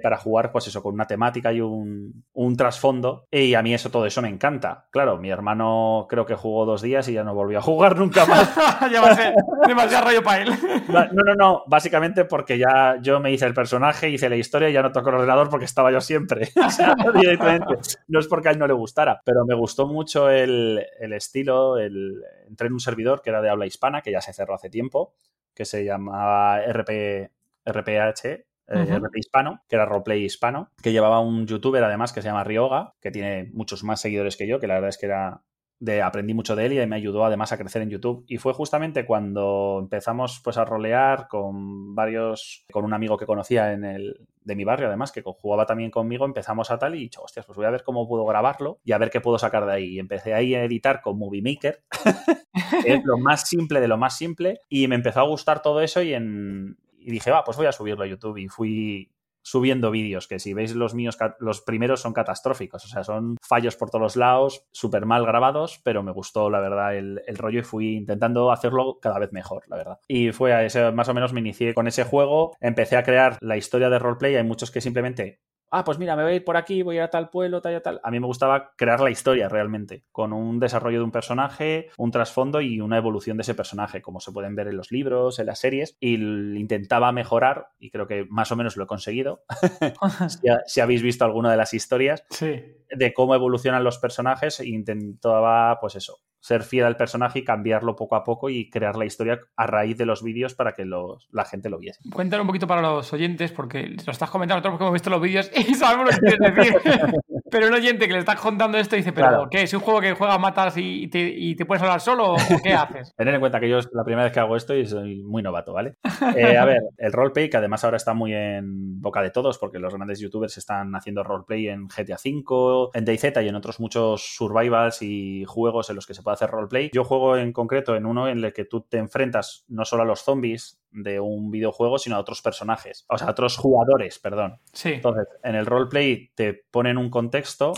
para 0.02 0.16
jugar, 0.16 0.52
pues 0.52 0.68
eso, 0.68 0.82
con 0.82 0.94
una 0.94 1.06
temática 1.06 1.52
y 1.52 1.60
un, 1.60 2.24
un, 2.32 2.56
trasfondo. 2.56 3.26
Y 3.30 3.54
a 3.54 3.62
mí 3.62 3.74
eso, 3.74 3.90
todo 3.90 4.06
eso 4.06 4.22
me 4.22 4.28
encanta. 4.28 4.86
Claro, 4.90 5.18
mi 5.18 5.30
hermano 5.30 6.06
creo 6.08 6.24
que 6.24 6.34
jugó 6.34 6.64
dos 6.64 6.82
días 6.82 7.08
y 7.08 7.14
ya 7.14 7.24
no 7.24 7.34
volvió 7.34 7.58
a 7.58 7.62
jugar 7.62 7.96
nunca 7.98 8.26
más. 8.26 8.54
ya 8.92 9.14
ser 9.14 9.34
demasiado 9.66 10.06
rollo 10.06 10.22
para 10.22 10.42
él. 10.42 10.50
no, 10.88 11.24
no, 11.24 11.34
no, 11.34 11.64
básicamente 11.66 12.24
porque 12.24 12.58
ya 12.58 12.96
yo 13.00 13.20
me 13.20 13.32
hice 13.32 13.46
el 13.46 13.54
personaje, 13.54 14.08
hice 14.08 14.28
la 14.28 14.36
historia 14.36 14.70
y 14.70 14.72
ya 14.72 14.82
no 14.82 14.92
toco 14.92 15.08
el 15.08 15.16
ordenador 15.16 15.48
porque 15.48 15.64
estaba 15.64 15.90
yo 15.90 16.00
siempre. 16.00 16.48
directamente. 17.14 17.74
No 18.08 18.20
es 18.20 18.28
porque 18.28 18.48
a 18.48 18.52
él 18.52 18.58
no 18.58 18.66
le 18.66 18.74
gustara, 18.74 19.20
pero 19.24 19.44
me 19.44 19.54
gustó 19.54 19.86
mucho 19.86 20.30
el, 20.30 20.84
el 21.00 21.12
estilo. 21.12 21.78
El, 21.78 22.22
entré 22.48 22.68
en 22.68 22.74
un 22.74 22.80
servidor 22.80 23.22
que 23.22 23.30
era 23.30 23.42
de 23.42 23.50
habla 23.50 23.66
hispana, 23.66 24.00
que 24.00 24.12
ya 24.12 24.20
se 24.20 24.32
cerró 24.32 24.54
hace 24.54 24.70
tiempo, 24.70 25.14
que 25.54 25.64
se 25.64 25.84
llamaba 25.84 26.60
RP, 26.60 27.30
RPH, 27.66 28.44
eh, 28.68 29.00
hispano, 29.14 29.62
que 29.68 29.76
era 29.76 29.86
roleplay 29.86 30.24
hispano, 30.24 30.70
que 30.82 30.92
llevaba 30.92 31.20
un 31.20 31.46
youtuber 31.46 31.84
además 31.84 32.12
que 32.12 32.22
se 32.22 32.28
llama 32.28 32.44
Ryoga, 32.44 32.94
que 33.00 33.10
tiene 33.10 33.50
muchos 33.52 33.84
más 33.84 34.00
seguidores 34.00 34.36
que 34.36 34.46
yo, 34.46 34.60
que 34.60 34.66
la 34.66 34.74
verdad 34.74 34.90
es 34.90 34.98
que 34.98 35.06
era 35.06 35.42
de 35.80 36.02
aprendí 36.02 36.34
mucho 36.34 36.56
de 36.56 36.66
él 36.66 36.72
y 36.72 36.86
me 36.86 36.96
ayudó 36.96 37.24
además 37.24 37.52
a 37.52 37.58
crecer 37.58 37.82
en 37.82 37.90
YouTube. 37.90 38.24
Y 38.26 38.38
fue 38.38 38.52
justamente 38.54 39.04
cuando 39.04 39.78
empezamos 39.80 40.40
pues 40.42 40.56
a 40.56 40.64
rolear 40.64 41.28
con 41.28 41.94
varios, 41.94 42.64
con 42.72 42.84
un 42.84 42.94
amigo 42.94 43.16
que 43.16 43.26
conocía 43.26 43.72
en 43.72 43.84
el, 43.84 44.26
de 44.42 44.56
mi 44.56 44.64
barrio 44.64 44.88
además, 44.88 45.12
que 45.12 45.22
jugaba 45.22 45.66
también 45.66 45.90
conmigo, 45.90 46.24
empezamos 46.24 46.70
a 46.70 46.78
tal 46.78 46.94
y 46.94 47.00
dicho, 47.00 47.22
hostias, 47.22 47.44
pues 47.46 47.56
voy 47.56 47.66
a 47.66 47.70
ver 47.70 47.82
cómo 47.82 48.08
puedo 48.08 48.24
grabarlo 48.24 48.78
y 48.84 48.92
a 48.92 48.98
ver 48.98 49.10
qué 49.10 49.20
puedo 49.20 49.38
sacar 49.38 49.66
de 49.66 49.72
ahí. 49.72 49.94
Y 49.94 49.98
empecé 49.98 50.34
ahí 50.34 50.54
a 50.54 50.64
editar 50.64 51.00
con 51.02 51.18
Movie 51.18 51.42
Maker, 51.42 51.82
que 52.84 52.94
es 52.94 53.04
lo 53.04 53.18
más 53.18 53.48
simple 53.48 53.80
de 53.80 53.88
lo 53.88 53.98
más 53.98 54.16
simple, 54.16 54.60
y 54.68 54.88
me 54.88 54.94
empezó 54.94 55.20
a 55.20 55.28
gustar 55.28 55.60
todo 55.60 55.80
eso 55.80 56.02
y 56.02 56.14
en, 56.14 56.76
y 57.04 57.10
dije, 57.10 57.30
va, 57.30 57.44
pues 57.44 57.56
voy 57.56 57.66
a 57.66 57.72
subirlo 57.72 58.04
a 58.04 58.06
YouTube 58.06 58.38
y 58.38 58.48
fui 58.48 59.10
subiendo 59.44 59.90
vídeos, 59.90 60.26
que 60.26 60.38
si 60.38 60.54
veis 60.54 60.74
los 60.74 60.94
míos, 60.94 61.18
los 61.38 61.60
primeros 61.60 62.00
son 62.00 62.14
catastróficos, 62.14 62.82
o 62.86 62.88
sea, 62.88 63.04
son 63.04 63.36
fallos 63.42 63.76
por 63.76 63.90
todos 63.90 64.16
lados, 64.16 64.64
súper 64.72 65.04
mal 65.04 65.26
grabados, 65.26 65.80
pero 65.84 66.02
me 66.02 66.12
gustó, 66.12 66.48
la 66.48 66.60
verdad, 66.60 66.96
el, 66.96 67.20
el, 67.26 67.36
rollo 67.36 67.60
y 67.60 67.62
fui 67.62 67.96
intentando 67.96 68.50
hacerlo 68.50 68.98
cada 69.02 69.18
vez 69.18 69.32
mejor, 69.32 69.64
la 69.68 69.76
verdad. 69.76 69.98
Y 70.08 70.32
fue 70.32 70.54
a 70.54 70.64
ese, 70.64 70.90
más 70.92 71.10
o 71.10 71.14
menos 71.14 71.34
me 71.34 71.40
inicié 71.40 71.74
con 71.74 71.86
ese 71.86 72.04
juego, 72.04 72.56
empecé 72.58 72.96
a 72.96 73.02
crear 73.02 73.36
la 73.42 73.58
historia 73.58 73.90
de 73.90 73.98
roleplay, 73.98 74.36
hay 74.36 74.44
muchos 74.44 74.70
que 74.70 74.80
simplemente 74.80 75.40
ah, 75.74 75.84
pues 75.84 75.98
mira, 75.98 76.14
me 76.14 76.22
voy 76.22 76.32
a 76.32 76.36
ir 76.36 76.44
por 76.44 76.56
aquí, 76.56 76.82
voy 76.82 76.96
a 76.96 76.98
ir 76.98 77.02
a 77.02 77.10
tal 77.10 77.30
pueblo, 77.30 77.60
tal 77.60 77.76
y 77.76 77.80
tal. 77.80 78.00
A 78.04 78.10
mí 78.10 78.20
me 78.20 78.26
gustaba 78.26 78.72
crear 78.76 79.00
la 79.00 79.10
historia 79.10 79.48
realmente, 79.48 80.04
con 80.12 80.32
un 80.32 80.60
desarrollo 80.60 80.98
de 80.98 81.04
un 81.04 81.10
personaje, 81.10 81.90
un 81.98 82.10
trasfondo 82.10 82.60
y 82.60 82.80
una 82.80 82.96
evolución 82.96 83.36
de 83.36 83.42
ese 83.42 83.54
personaje, 83.54 84.00
como 84.00 84.20
se 84.20 84.30
pueden 84.30 84.54
ver 84.54 84.68
en 84.68 84.76
los 84.76 84.92
libros, 84.92 85.38
en 85.40 85.46
las 85.46 85.58
series, 85.58 85.96
y 85.98 86.14
intentaba 86.14 87.10
mejorar, 87.10 87.70
y 87.78 87.90
creo 87.90 88.06
que 88.06 88.24
más 88.30 88.52
o 88.52 88.56
menos 88.56 88.76
lo 88.76 88.84
he 88.84 88.86
conseguido. 88.86 89.44
si, 90.66 90.80
habéis 90.80 91.02
visto 91.02 91.24
alguna 91.24 91.50
de 91.50 91.56
las 91.56 91.74
historias, 91.74 92.24
de 92.40 93.12
cómo 93.12 93.34
evolucionan 93.34 93.82
los 93.82 93.98
personajes, 93.98 94.60
intentaba, 94.60 95.80
pues 95.80 95.96
eso, 95.96 96.20
ser 96.44 96.62
fiel 96.62 96.84
al 96.84 96.98
personaje 96.98 97.38
y 97.38 97.42
cambiarlo 97.42 97.96
poco 97.96 98.16
a 98.16 98.22
poco 98.22 98.50
y 98.50 98.68
crear 98.68 98.96
la 98.96 99.06
historia 99.06 99.40
a 99.56 99.66
raíz 99.66 99.96
de 99.96 100.04
los 100.04 100.22
vídeos 100.22 100.52
para 100.52 100.74
que 100.74 100.84
la 100.84 101.44
gente 101.46 101.70
lo 101.70 101.78
viese. 101.78 102.00
Cuéntalo 102.12 102.42
un 102.42 102.46
poquito 102.46 102.66
para 102.66 102.82
los 102.82 103.10
oyentes, 103.14 103.50
porque 103.50 103.96
lo 104.04 104.12
estás 104.12 104.28
comentando 104.28 104.58
nosotros 104.58 104.72
porque 104.72 104.84
hemos 104.84 104.92
visto 104.92 105.08
los 105.08 105.22
vídeos 105.22 105.50
y 105.56 105.74
sabemos 105.74 106.04
lo 106.04 106.20
que 106.20 106.36
quieres 106.36 106.54
decir. 106.54 106.74
pero 107.54 107.68
un 107.68 107.74
oyente 107.74 108.08
que 108.08 108.14
le 108.14 108.18
está 108.18 108.34
contando 108.34 108.78
esto 108.78 108.96
dice, 108.96 109.12
pero 109.12 109.46
¿qué? 109.48 109.62
¿Es 109.62 109.72
un 109.72 109.78
juego 109.78 110.00
que 110.00 110.12
juegas, 110.14 110.40
matas 110.40 110.74
y 110.76 111.06
te, 111.06 111.20
y 111.20 111.54
te 111.54 111.64
puedes 111.64 111.80
hablar 111.84 112.00
solo 112.00 112.32
o 112.32 112.36
qué 112.64 112.72
haces? 112.74 113.14
Tener 113.14 113.32
en 113.32 113.38
cuenta 113.38 113.60
que 113.60 113.68
yo 113.68 113.78
es 113.78 113.88
la 113.92 114.02
primera 114.02 114.24
vez 114.24 114.32
que 114.32 114.40
hago 114.40 114.56
esto 114.56 114.74
y 114.74 114.84
soy 114.88 115.22
muy 115.22 115.40
novato, 115.40 115.72
¿vale? 115.72 115.94
Eh, 116.34 116.56
a 116.56 116.64
ver, 116.64 116.82
el 116.98 117.12
roleplay, 117.12 117.48
que 117.48 117.56
además 117.56 117.84
ahora 117.84 117.96
está 117.96 118.12
muy 118.12 118.34
en 118.34 119.00
boca 119.00 119.22
de 119.22 119.30
todos 119.30 119.58
porque 119.58 119.78
los 119.78 119.94
grandes 119.94 120.18
youtubers 120.18 120.58
están 120.58 120.96
haciendo 120.96 121.22
roleplay 121.22 121.68
en 121.68 121.86
GTA 121.86 122.16
V, 122.16 122.90
en 122.92 123.04
DayZ 123.04 123.24
y 123.44 123.48
en 123.48 123.54
otros 123.54 123.78
muchos 123.78 124.34
survivals 124.34 125.00
y 125.02 125.44
juegos 125.46 125.90
en 125.90 125.94
los 125.94 126.08
que 126.08 126.14
se 126.14 126.24
puede 126.24 126.34
hacer 126.34 126.50
roleplay. 126.50 126.90
Yo 126.92 127.04
juego 127.04 127.36
en 127.36 127.52
concreto 127.52 127.94
en 127.94 128.04
uno 128.04 128.26
en 128.26 128.42
el 128.42 128.52
que 128.52 128.64
tú 128.64 128.80
te 128.80 128.98
enfrentas 128.98 129.64
no 129.68 129.84
solo 129.84 130.02
a 130.02 130.06
los 130.06 130.24
zombies 130.24 130.80
de 130.94 131.20
un 131.20 131.50
videojuego, 131.50 131.98
sino 131.98 132.16
a 132.16 132.20
otros 132.20 132.40
personajes, 132.40 133.04
o 133.08 133.18
sea, 133.18 133.28
a 133.28 133.30
otros 133.32 133.56
jugadores, 133.56 134.18
perdón. 134.18 134.60
Sí. 134.72 134.94
Entonces, 134.94 135.26
en 135.42 135.54
el 135.54 135.66
roleplay 135.66 136.30
te 136.34 136.54
ponen 136.70 136.96
un 136.96 137.10
contexto 137.10 137.74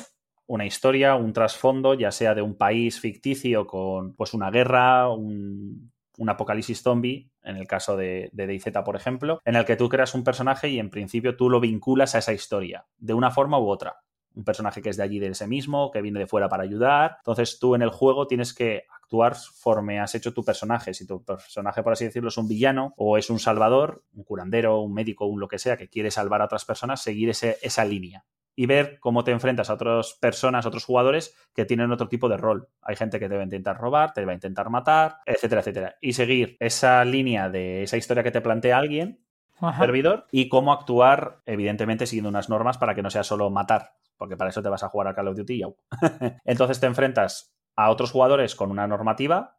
una 0.47 0.65
historia, 0.65 1.17
un 1.17 1.33
trasfondo, 1.33 1.95
ya 1.95 2.13
sea 2.13 2.35
de 2.35 2.43
un 2.43 2.57
país 2.57 3.01
ficticio 3.01 3.67
con 3.67 4.15
pues 4.15 4.33
una 4.33 4.51
guerra, 4.51 5.09
un, 5.11 5.93
apocalipsis 6.29 6.83
zombie, 6.83 7.31
en 7.43 7.57
el 7.57 7.67
caso 7.67 7.97
de, 7.97 8.31
de 8.33 8.47
DayZ, 8.47 8.69
por 8.85 8.97
ejemplo, 8.97 9.41
en 9.45 9.57
el 9.57 9.65
que 9.65 9.77
tú 9.77 9.89
creas 9.89 10.15
un 10.15 10.25
personaje 10.25 10.69
y 10.69 10.79
en 10.79 10.91
principio 10.91 11.37
tú 11.37 11.51
lo 11.51 11.61
vinculas 11.61 12.15
a 12.15 12.19
esa 12.19 12.33
historia, 12.33 12.87
de 12.97 13.15
una 13.15 13.31
forma 13.31 13.59
u 13.59 13.69
otra 13.69 13.97
un 14.37 14.45
personaje 14.45 14.83
que 14.83 14.91
es 14.91 14.99
de 14.99 15.03
allí 15.03 15.19
de 15.19 15.29
ese 15.29 15.47
mismo, 15.47 15.91
que 15.91 16.03
viene 16.03 16.19
de 16.19 16.27
fuera 16.27 16.49
para 16.49 16.63
ayudar. 16.63 17.17
Entonces 17.21 17.59
tú 17.59 17.75
en 17.75 17.81
el 17.81 17.89
juego 17.89 18.27
tienes 18.27 18.53
que 18.53 18.85
actuar 19.07 19.35
conforme 19.35 20.01
has 20.01 20.15
hecho 20.15 20.35
tu 20.35 20.45
personaje. 20.45 20.93
Si 20.93 21.07
tu 21.07 21.25
personaje, 21.25 21.83
por 21.83 21.93
así 21.93 22.05
decirlo, 22.05 22.29
es 22.29 22.37
un 22.37 22.49
villano 22.49 22.93
o 22.97 23.17
es 23.17 23.31
un 23.31 23.39
salvador, 23.39 24.03
un 24.15 24.25
curandero, 24.25 24.81
un 24.81 24.93
médico, 24.93 25.27
un 25.27 25.41
lo 25.41 25.49
que 25.49 25.59
sea, 25.59 25.77
que 25.77 25.89
quiere 25.89 26.11
salvar 26.11 26.43
a 26.43 26.47
otras 26.47 26.65
personas, 26.65 27.03
seguir 27.03 27.31
ese, 27.31 27.59
esa 27.63 27.85
línea 27.85 28.25
y 28.59 28.67
ver 28.67 28.99
cómo 29.01 29.23
te 29.23 29.33
enfrentas 29.33 29.69
a 29.69 29.75
otras 29.75 30.15
personas, 30.15 30.65
otros 30.65 30.85
jugadores 30.85 31.37
que 31.55 31.67
tienen 31.67 31.93
otro 31.93 32.09
tipo 32.09 32.29
de 32.29 32.39
rol. 32.39 32.69
Hay 32.81 32.97
gente 32.97 33.21
que 33.21 33.29
te 33.29 33.35
va 33.35 33.43
a 33.43 33.45
intentar 33.45 33.79
robar, 33.79 34.13
te 34.13 34.25
va 34.25 34.33
a 34.33 34.35
intentar 34.35 34.71
matar, 34.71 35.19
etcétera, 35.27 35.61
etcétera. 35.61 35.97
Y 36.01 36.15
seguir 36.15 36.57
esa 36.59 37.05
línea 37.05 37.51
de 37.51 37.83
esa 37.83 37.99
historia 37.99 38.23
que 38.23 38.31
te 38.31 38.41
plantea 38.41 38.79
alguien 38.79 39.21
servidor 39.79 40.27
y 40.31 40.49
cómo 40.49 40.73
actuar, 40.73 41.43
evidentemente, 41.47 42.07
siguiendo 42.07 42.29
unas 42.29 42.49
normas 42.49 42.79
para 42.79 42.95
que 42.95 43.03
no 43.03 43.11
sea 43.11 43.25
solo 43.25 43.51
matar, 43.51 43.93
porque 44.17 44.37
para 44.37 44.51
eso 44.51 44.63
te 44.63 44.69
vas 44.69 44.83
a 44.83 44.89
jugar 44.89 45.09
a 45.09 45.15
Call 45.15 45.29
of 45.29 45.37
Duty. 45.37 45.63
Entonces 46.45 46.81
te 46.81 46.87
enfrentas 46.87 47.56
a 47.77 47.91
otros 47.91 48.11
jugadores 48.11 48.55
con 48.55 48.71
una 48.71 48.87
normativa 48.87 49.57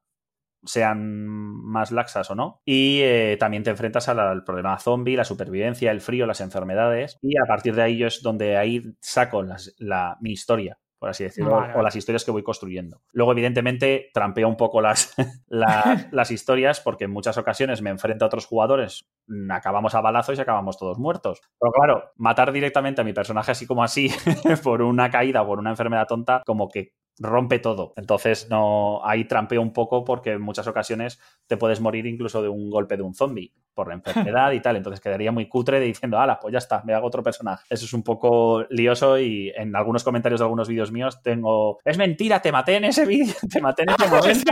sean 0.63 1.27
más 1.63 1.91
laxas 1.91 2.30
o 2.32 2.36
no. 2.36 2.62
Y 2.65 3.01
eh, 3.01 3.38
también 3.39 3.63
te 3.63 3.69
enfrentas 3.69 4.10
al, 4.10 4.43
problema 4.43 4.77
zombie, 4.80 5.15
la 5.15 5.23
supervivencia, 5.23 5.91
el 5.91 6.01
frío, 6.01 6.25
las 6.25 6.41
enfermedades. 6.41 7.17
Y 7.21 7.38
a 7.38 7.47
partir 7.47 7.75
de 7.75 7.84
ahí 7.84 8.03
es 8.03 8.21
donde 8.21 8.58
ahí 8.58 8.84
saco 8.99 9.43
la, 9.43 10.17
mi 10.21 10.32
historia 10.32 10.77
por 10.99 11.10
así 11.10 11.23
decirlo, 11.23 11.63
o 11.75 11.82
las 11.84 11.95
historias 11.95 12.25
que 12.25 12.32
voy 12.32 12.41
construyendo. 12.41 13.03
Luego, 13.13 13.32
evidentemente, 13.32 14.10
trampeo 14.15 14.49
un 14.49 14.58
poco 14.58 14.82
las, 14.82 15.13
las 16.12 16.32
historias 16.32 16.80
porque 16.80 17.03
en 17.03 17.12
muchas 17.12 17.38
ocasiones 17.38 17.84
me 17.84 17.91
enfrento 17.91 18.25
a 18.25 18.27
otros 18.27 18.47
jugadores, 18.47 19.08
mm, 19.27 19.51
acabamos 19.51 19.93
a 19.93 20.01
balazos 20.01 20.39
y 20.39 20.41
acabamos 20.41 20.75
todos 20.80 20.97
muertos. 20.97 21.39
Pero 21.60 21.71
claro, 21.71 22.12
matar 22.15 22.51
directamente 22.51 23.01
a 23.01 23.03
mi 23.03 23.13
personaje 23.13 23.51
así 23.51 23.67
como 23.67 23.84
así, 23.84 24.10
por 24.63 24.82
una 24.82 25.12
caída 25.12 25.43
o 25.43 25.45
por 25.45 25.60
una 25.60 25.69
enfermedad 25.69 26.08
tonta, 26.08 26.41
como 26.47 26.67
que 26.67 26.93
rompe 27.19 27.60
todo. 27.60 27.93
Entonces, 27.95 28.47
no, 28.49 29.06
ahí 29.06 29.25
trampeo 29.25 29.62
un 29.62 29.73
poco 29.73 30.03
porque 30.03 30.32
en 30.34 30.41
muchas 30.41 30.67
ocasiones 30.67 31.19
te 31.47 31.58
puedes 31.58 31.82
morir 31.82 32.06
incluso 32.06 32.41
de 32.41 32.49
un 32.49 32.69
golpe 32.69 32.97
de 32.97 33.03
un 33.03 33.13
zombie 33.13 33.53
por 33.73 33.88
la 33.88 33.95
enfermedad 33.95 34.51
y 34.51 34.62
tal. 34.62 34.75
Entonces 34.75 34.99
quedaría 34.99 35.32
muy 35.32 35.47
cutre 35.47 35.80
de 35.80 35.86
diciendo, 35.86 36.19
ala, 36.19 36.39
pues 36.39 36.51
ya 36.51 36.60
está, 36.60 36.84
me 36.86 36.93
hago 36.93 37.08
otro 37.08 37.23
personaje. 37.23 37.65
Eso 37.69 37.86
es 37.86 37.93
un 37.93 38.03
poco 38.03 38.65
lioso 38.69 39.19
y 39.19 39.51
en 39.56 39.75
algunos 39.75 40.03
comentarios 40.03 40.39
de 40.39 40.45
algunos 40.45 40.67
vídeos 40.67 40.91
míos 40.91 41.21
tengo, 41.21 41.80
es 41.84 41.97
mentira, 41.97 42.41
te 42.41 42.51
maté 42.51 42.75
en 42.75 42.86
ese 42.86 43.06
vídeo, 43.06 43.36
te 43.51 43.62
maté 43.62 43.84
en 43.84 43.89
ese 43.89 44.10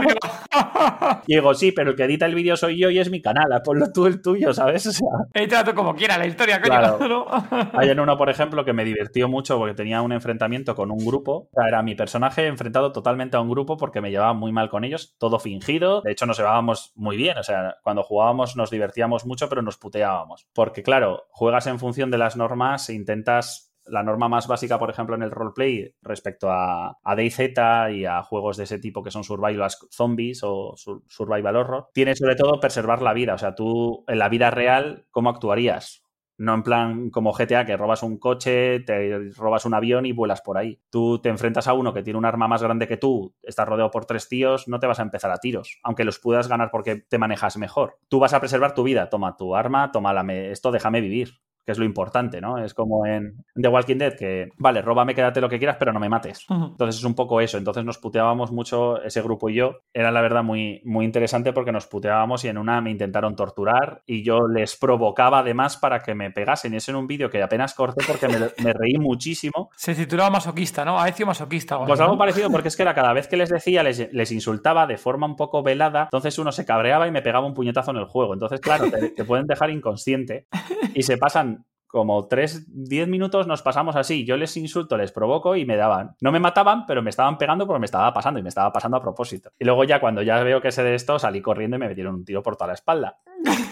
y 1.26 1.34
digo, 1.34 1.54
sí, 1.54 1.72
pero 1.72 1.90
el 1.90 1.96
que 1.96 2.04
edita 2.04 2.26
el 2.26 2.34
vídeo 2.34 2.56
soy 2.56 2.78
yo 2.78 2.90
y 2.90 2.98
es 2.98 3.10
mi 3.10 3.20
canal, 3.20 3.46
ponlo 3.64 3.92
tú 3.92 4.06
el 4.06 4.20
tuyo, 4.20 4.52
¿sabes? 4.52 4.86
O 4.86 4.92
sea, 4.92 5.08
trato 5.48 5.74
como 5.74 5.94
quiera 5.94 6.18
la 6.18 6.26
historia, 6.26 6.60
coño. 6.60 7.26
Hay 7.74 7.90
en 7.90 8.00
uno, 8.00 8.16
por 8.16 8.30
ejemplo, 8.30 8.64
que 8.64 8.72
me 8.72 8.84
divirtió 8.84 9.28
mucho 9.28 9.58
porque 9.58 9.74
tenía 9.74 10.02
un 10.02 10.12
enfrentamiento 10.12 10.74
con 10.74 10.90
un 10.90 10.98
grupo. 10.98 11.48
Era 11.66 11.82
mi 11.82 11.94
personaje 11.94 12.55
enfrentado 12.56 12.92
totalmente 12.92 13.36
a 13.36 13.40
un 13.40 13.50
grupo 13.50 13.76
porque 13.76 14.00
me 14.00 14.10
llevaba 14.10 14.32
muy 14.32 14.50
mal 14.50 14.68
con 14.68 14.84
ellos, 14.84 15.14
todo 15.18 15.38
fingido. 15.38 16.00
De 16.00 16.12
hecho, 16.12 16.26
nos 16.26 16.38
llevábamos 16.38 16.92
muy 16.94 17.16
bien. 17.16 17.38
O 17.38 17.42
sea, 17.42 17.76
cuando 17.82 18.02
jugábamos 18.02 18.56
nos 18.56 18.70
divertíamos 18.70 19.26
mucho, 19.26 19.48
pero 19.48 19.62
nos 19.62 19.76
puteábamos. 19.76 20.48
Porque, 20.52 20.82
claro, 20.82 21.24
juegas 21.30 21.66
en 21.66 21.78
función 21.78 22.10
de 22.10 22.18
las 22.18 22.36
normas 22.36 22.88
e 22.88 22.94
intentas 22.94 23.72
la 23.88 24.02
norma 24.02 24.28
más 24.28 24.48
básica, 24.48 24.78
por 24.78 24.90
ejemplo, 24.90 25.14
en 25.14 25.22
el 25.22 25.30
roleplay 25.30 25.94
respecto 26.02 26.50
a, 26.50 26.98
a 27.02 27.14
DayZ 27.14 27.38
y 27.92 28.04
a 28.04 28.22
juegos 28.22 28.56
de 28.56 28.64
ese 28.64 28.80
tipo 28.80 29.02
que 29.02 29.12
son 29.12 29.22
survival 29.22 29.70
zombies 29.90 30.40
o 30.42 30.74
survival 31.06 31.56
horror, 31.56 31.88
tiene 31.92 32.16
sobre 32.16 32.34
todo 32.34 32.58
preservar 32.58 33.00
la 33.02 33.12
vida. 33.12 33.34
O 33.34 33.38
sea, 33.38 33.54
tú 33.54 34.04
en 34.08 34.18
la 34.18 34.28
vida 34.28 34.50
real, 34.50 35.06
¿cómo 35.12 35.30
actuarías? 35.30 36.05
No 36.38 36.54
en 36.54 36.62
plan 36.62 37.10
como 37.10 37.32
GTA, 37.32 37.64
que 37.64 37.76
robas 37.76 38.02
un 38.02 38.18
coche, 38.18 38.80
te 38.80 39.30
robas 39.36 39.64
un 39.64 39.74
avión 39.74 40.06
y 40.06 40.12
vuelas 40.12 40.42
por 40.42 40.58
ahí. 40.58 40.80
Tú 40.90 41.18
te 41.20 41.28
enfrentas 41.28 41.68
a 41.68 41.72
uno 41.72 41.94
que 41.94 42.02
tiene 42.02 42.18
un 42.18 42.24
arma 42.24 42.48
más 42.48 42.62
grande 42.62 42.86
que 42.86 42.96
tú, 42.96 43.34
estás 43.42 43.66
rodeado 43.66 43.90
por 43.90 44.04
tres 44.04 44.28
tíos, 44.28 44.68
no 44.68 44.78
te 44.78 44.86
vas 44.86 45.00
a 45.00 45.02
empezar 45.02 45.30
a 45.30 45.38
tiros, 45.38 45.78
aunque 45.82 46.04
los 46.04 46.18
puedas 46.18 46.48
ganar 46.48 46.70
porque 46.70 46.96
te 46.96 47.18
manejas 47.18 47.56
mejor. 47.56 47.98
Tú 48.08 48.18
vas 48.18 48.34
a 48.34 48.40
preservar 48.40 48.74
tu 48.74 48.82
vida, 48.82 49.08
toma 49.08 49.36
tu 49.36 49.56
arma, 49.56 49.92
toma 49.92 50.14
esto, 50.32 50.72
déjame 50.72 51.00
vivir 51.00 51.45
que 51.66 51.72
es 51.72 51.78
lo 51.78 51.84
importante, 51.84 52.40
¿no? 52.40 52.58
Es 52.58 52.74
como 52.74 53.06
en 53.06 53.44
The 53.60 53.66
Walking 53.66 53.96
Dead, 53.96 54.14
que, 54.16 54.50
vale, 54.56 54.82
róbame, 54.82 55.16
quédate 55.16 55.40
lo 55.40 55.48
que 55.48 55.58
quieras, 55.58 55.76
pero 55.80 55.92
no 55.92 55.98
me 55.98 56.08
mates. 56.08 56.46
Entonces 56.48 57.00
es 57.00 57.04
un 57.04 57.16
poco 57.16 57.40
eso. 57.40 57.58
Entonces 57.58 57.84
nos 57.84 57.98
puteábamos 57.98 58.52
mucho, 58.52 59.02
ese 59.02 59.20
grupo 59.20 59.50
y 59.50 59.56
yo. 59.56 59.80
Era 59.92 60.12
la 60.12 60.20
verdad 60.20 60.44
muy, 60.44 60.80
muy 60.84 61.04
interesante 61.04 61.52
porque 61.52 61.72
nos 61.72 61.88
puteábamos 61.88 62.44
y 62.44 62.48
en 62.48 62.58
una 62.58 62.80
me 62.80 62.92
intentaron 62.92 63.34
torturar 63.34 64.04
y 64.06 64.22
yo 64.22 64.46
les 64.46 64.76
provocaba 64.76 65.40
además 65.40 65.76
para 65.76 66.04
que 66.04 66.14
me 66.14 66.30
pegasen. 66.30 66.72
Y 66.72 66.76
eso 66.76 66.92
en 66.92 66.98
un 66.98 67.08
vídeo 67.08 67.28
que 67.30 67.42
apenas 67.42 67.74
corté 67.74 68.04
porque 68.06 68.28
me, 68.28 68.72
reí 68.72 68.96
muchísimo. 68.98 69.70
Se 69.74 69.96
titulaba 69.96 70.30
masoquista, 70.30 70.84
¿no? 70.84 71.00
Aecio 71.00 71.26
masoquista. 71.26 71.84
Pues 71.84 71.98
algo 71.98 72.16
parecido 72.16 72.48
porque 72.48 72.68
es 72.68 72.76
que 72.76 72.82
era 72.82 72.94
cada 72.94 73.12
vez 73.12 73.26
que 73.26 73.36
les 73.36 73.50
decía, 73.50 73.82
les, 73.82 74.12
les, 74.12 74.30
insultaba 74.30 74.86
de 74.86 74.98
forma 74.98 75.26
un 75.26 75.34
poco 75.34 75.64
velada, 75.64 76.04
entonces 76.04 76.38
uno 76.38 76.52
se 76.52 76.64
cabreaba 76.64 77.08
y 77.08 77.10
me 77.10 77.22
pegaba 77.22 77.44
un 77.44 77.54
puñetazo 77.54 77.90
en 77.90 77.96
el 77.96 78.04
juego. 78.04 78.34
Entonces, 78.34 78.60
claro, 78.60 78.84
te 79.16 79.24
pueden 79.24 79.46
dejar 79.46 79.70
inconsciente 79.70 80.46
y 80.94 81.02
se 81.02 81.16
pasan 81.16 81.55
como 81.96 82.28
3, 82.28 82.66
10 82.68 83.08
minutos 83.08 83.46
nos 83.46 83.62
pasamos 83.62 83.96
así. 83.96 84.26
Yo 84.26 84.36
les 84.36 84.54
insulto, 84.58 84.98
les 84.98 85.12
provoco 85.12 85.56
y 85.56 85.64
me 85.64 85.76
daban. 85.76 86.14
No 86.20 86.30
me 86.30 86.38
mataban, 86.38 86.84
pero 86.84 87.00
me 87.00 87.08
estaban 87.08 87.38
pegando 87.38 87.66
porque 87.66 87.80
me 87.80 87.86
estaba 87.86 88.12
pasando 88.12 88.38
y 88.38 88.42
me 88.42 88.50
estaba 88.50 88.70
pasando 88.70 88.98
a 88.98 89.00
propósito. 89.00 89.50
Y 89.58 89.64
luego 89.64 89.82
ya 89.84 89.98
cuando 89.98 90.20
ya 90.20 90.42
veo 90.42 90.60
que 90.60 90.72
sé 90.72 90.82
de 90.82 90.94
esto, 90.94 91.18
salí 91.18 91.40
corriendo 91.40 91.76
y 91.76 91.80
me 91.80 91.88
metieron 91.88 92.16
un 92.16 92.26
tiro 92.26 92.42
por 92.42 92.54
toda 92.54 92.68
la 92.68 92.74
espalda. 92.74 93.16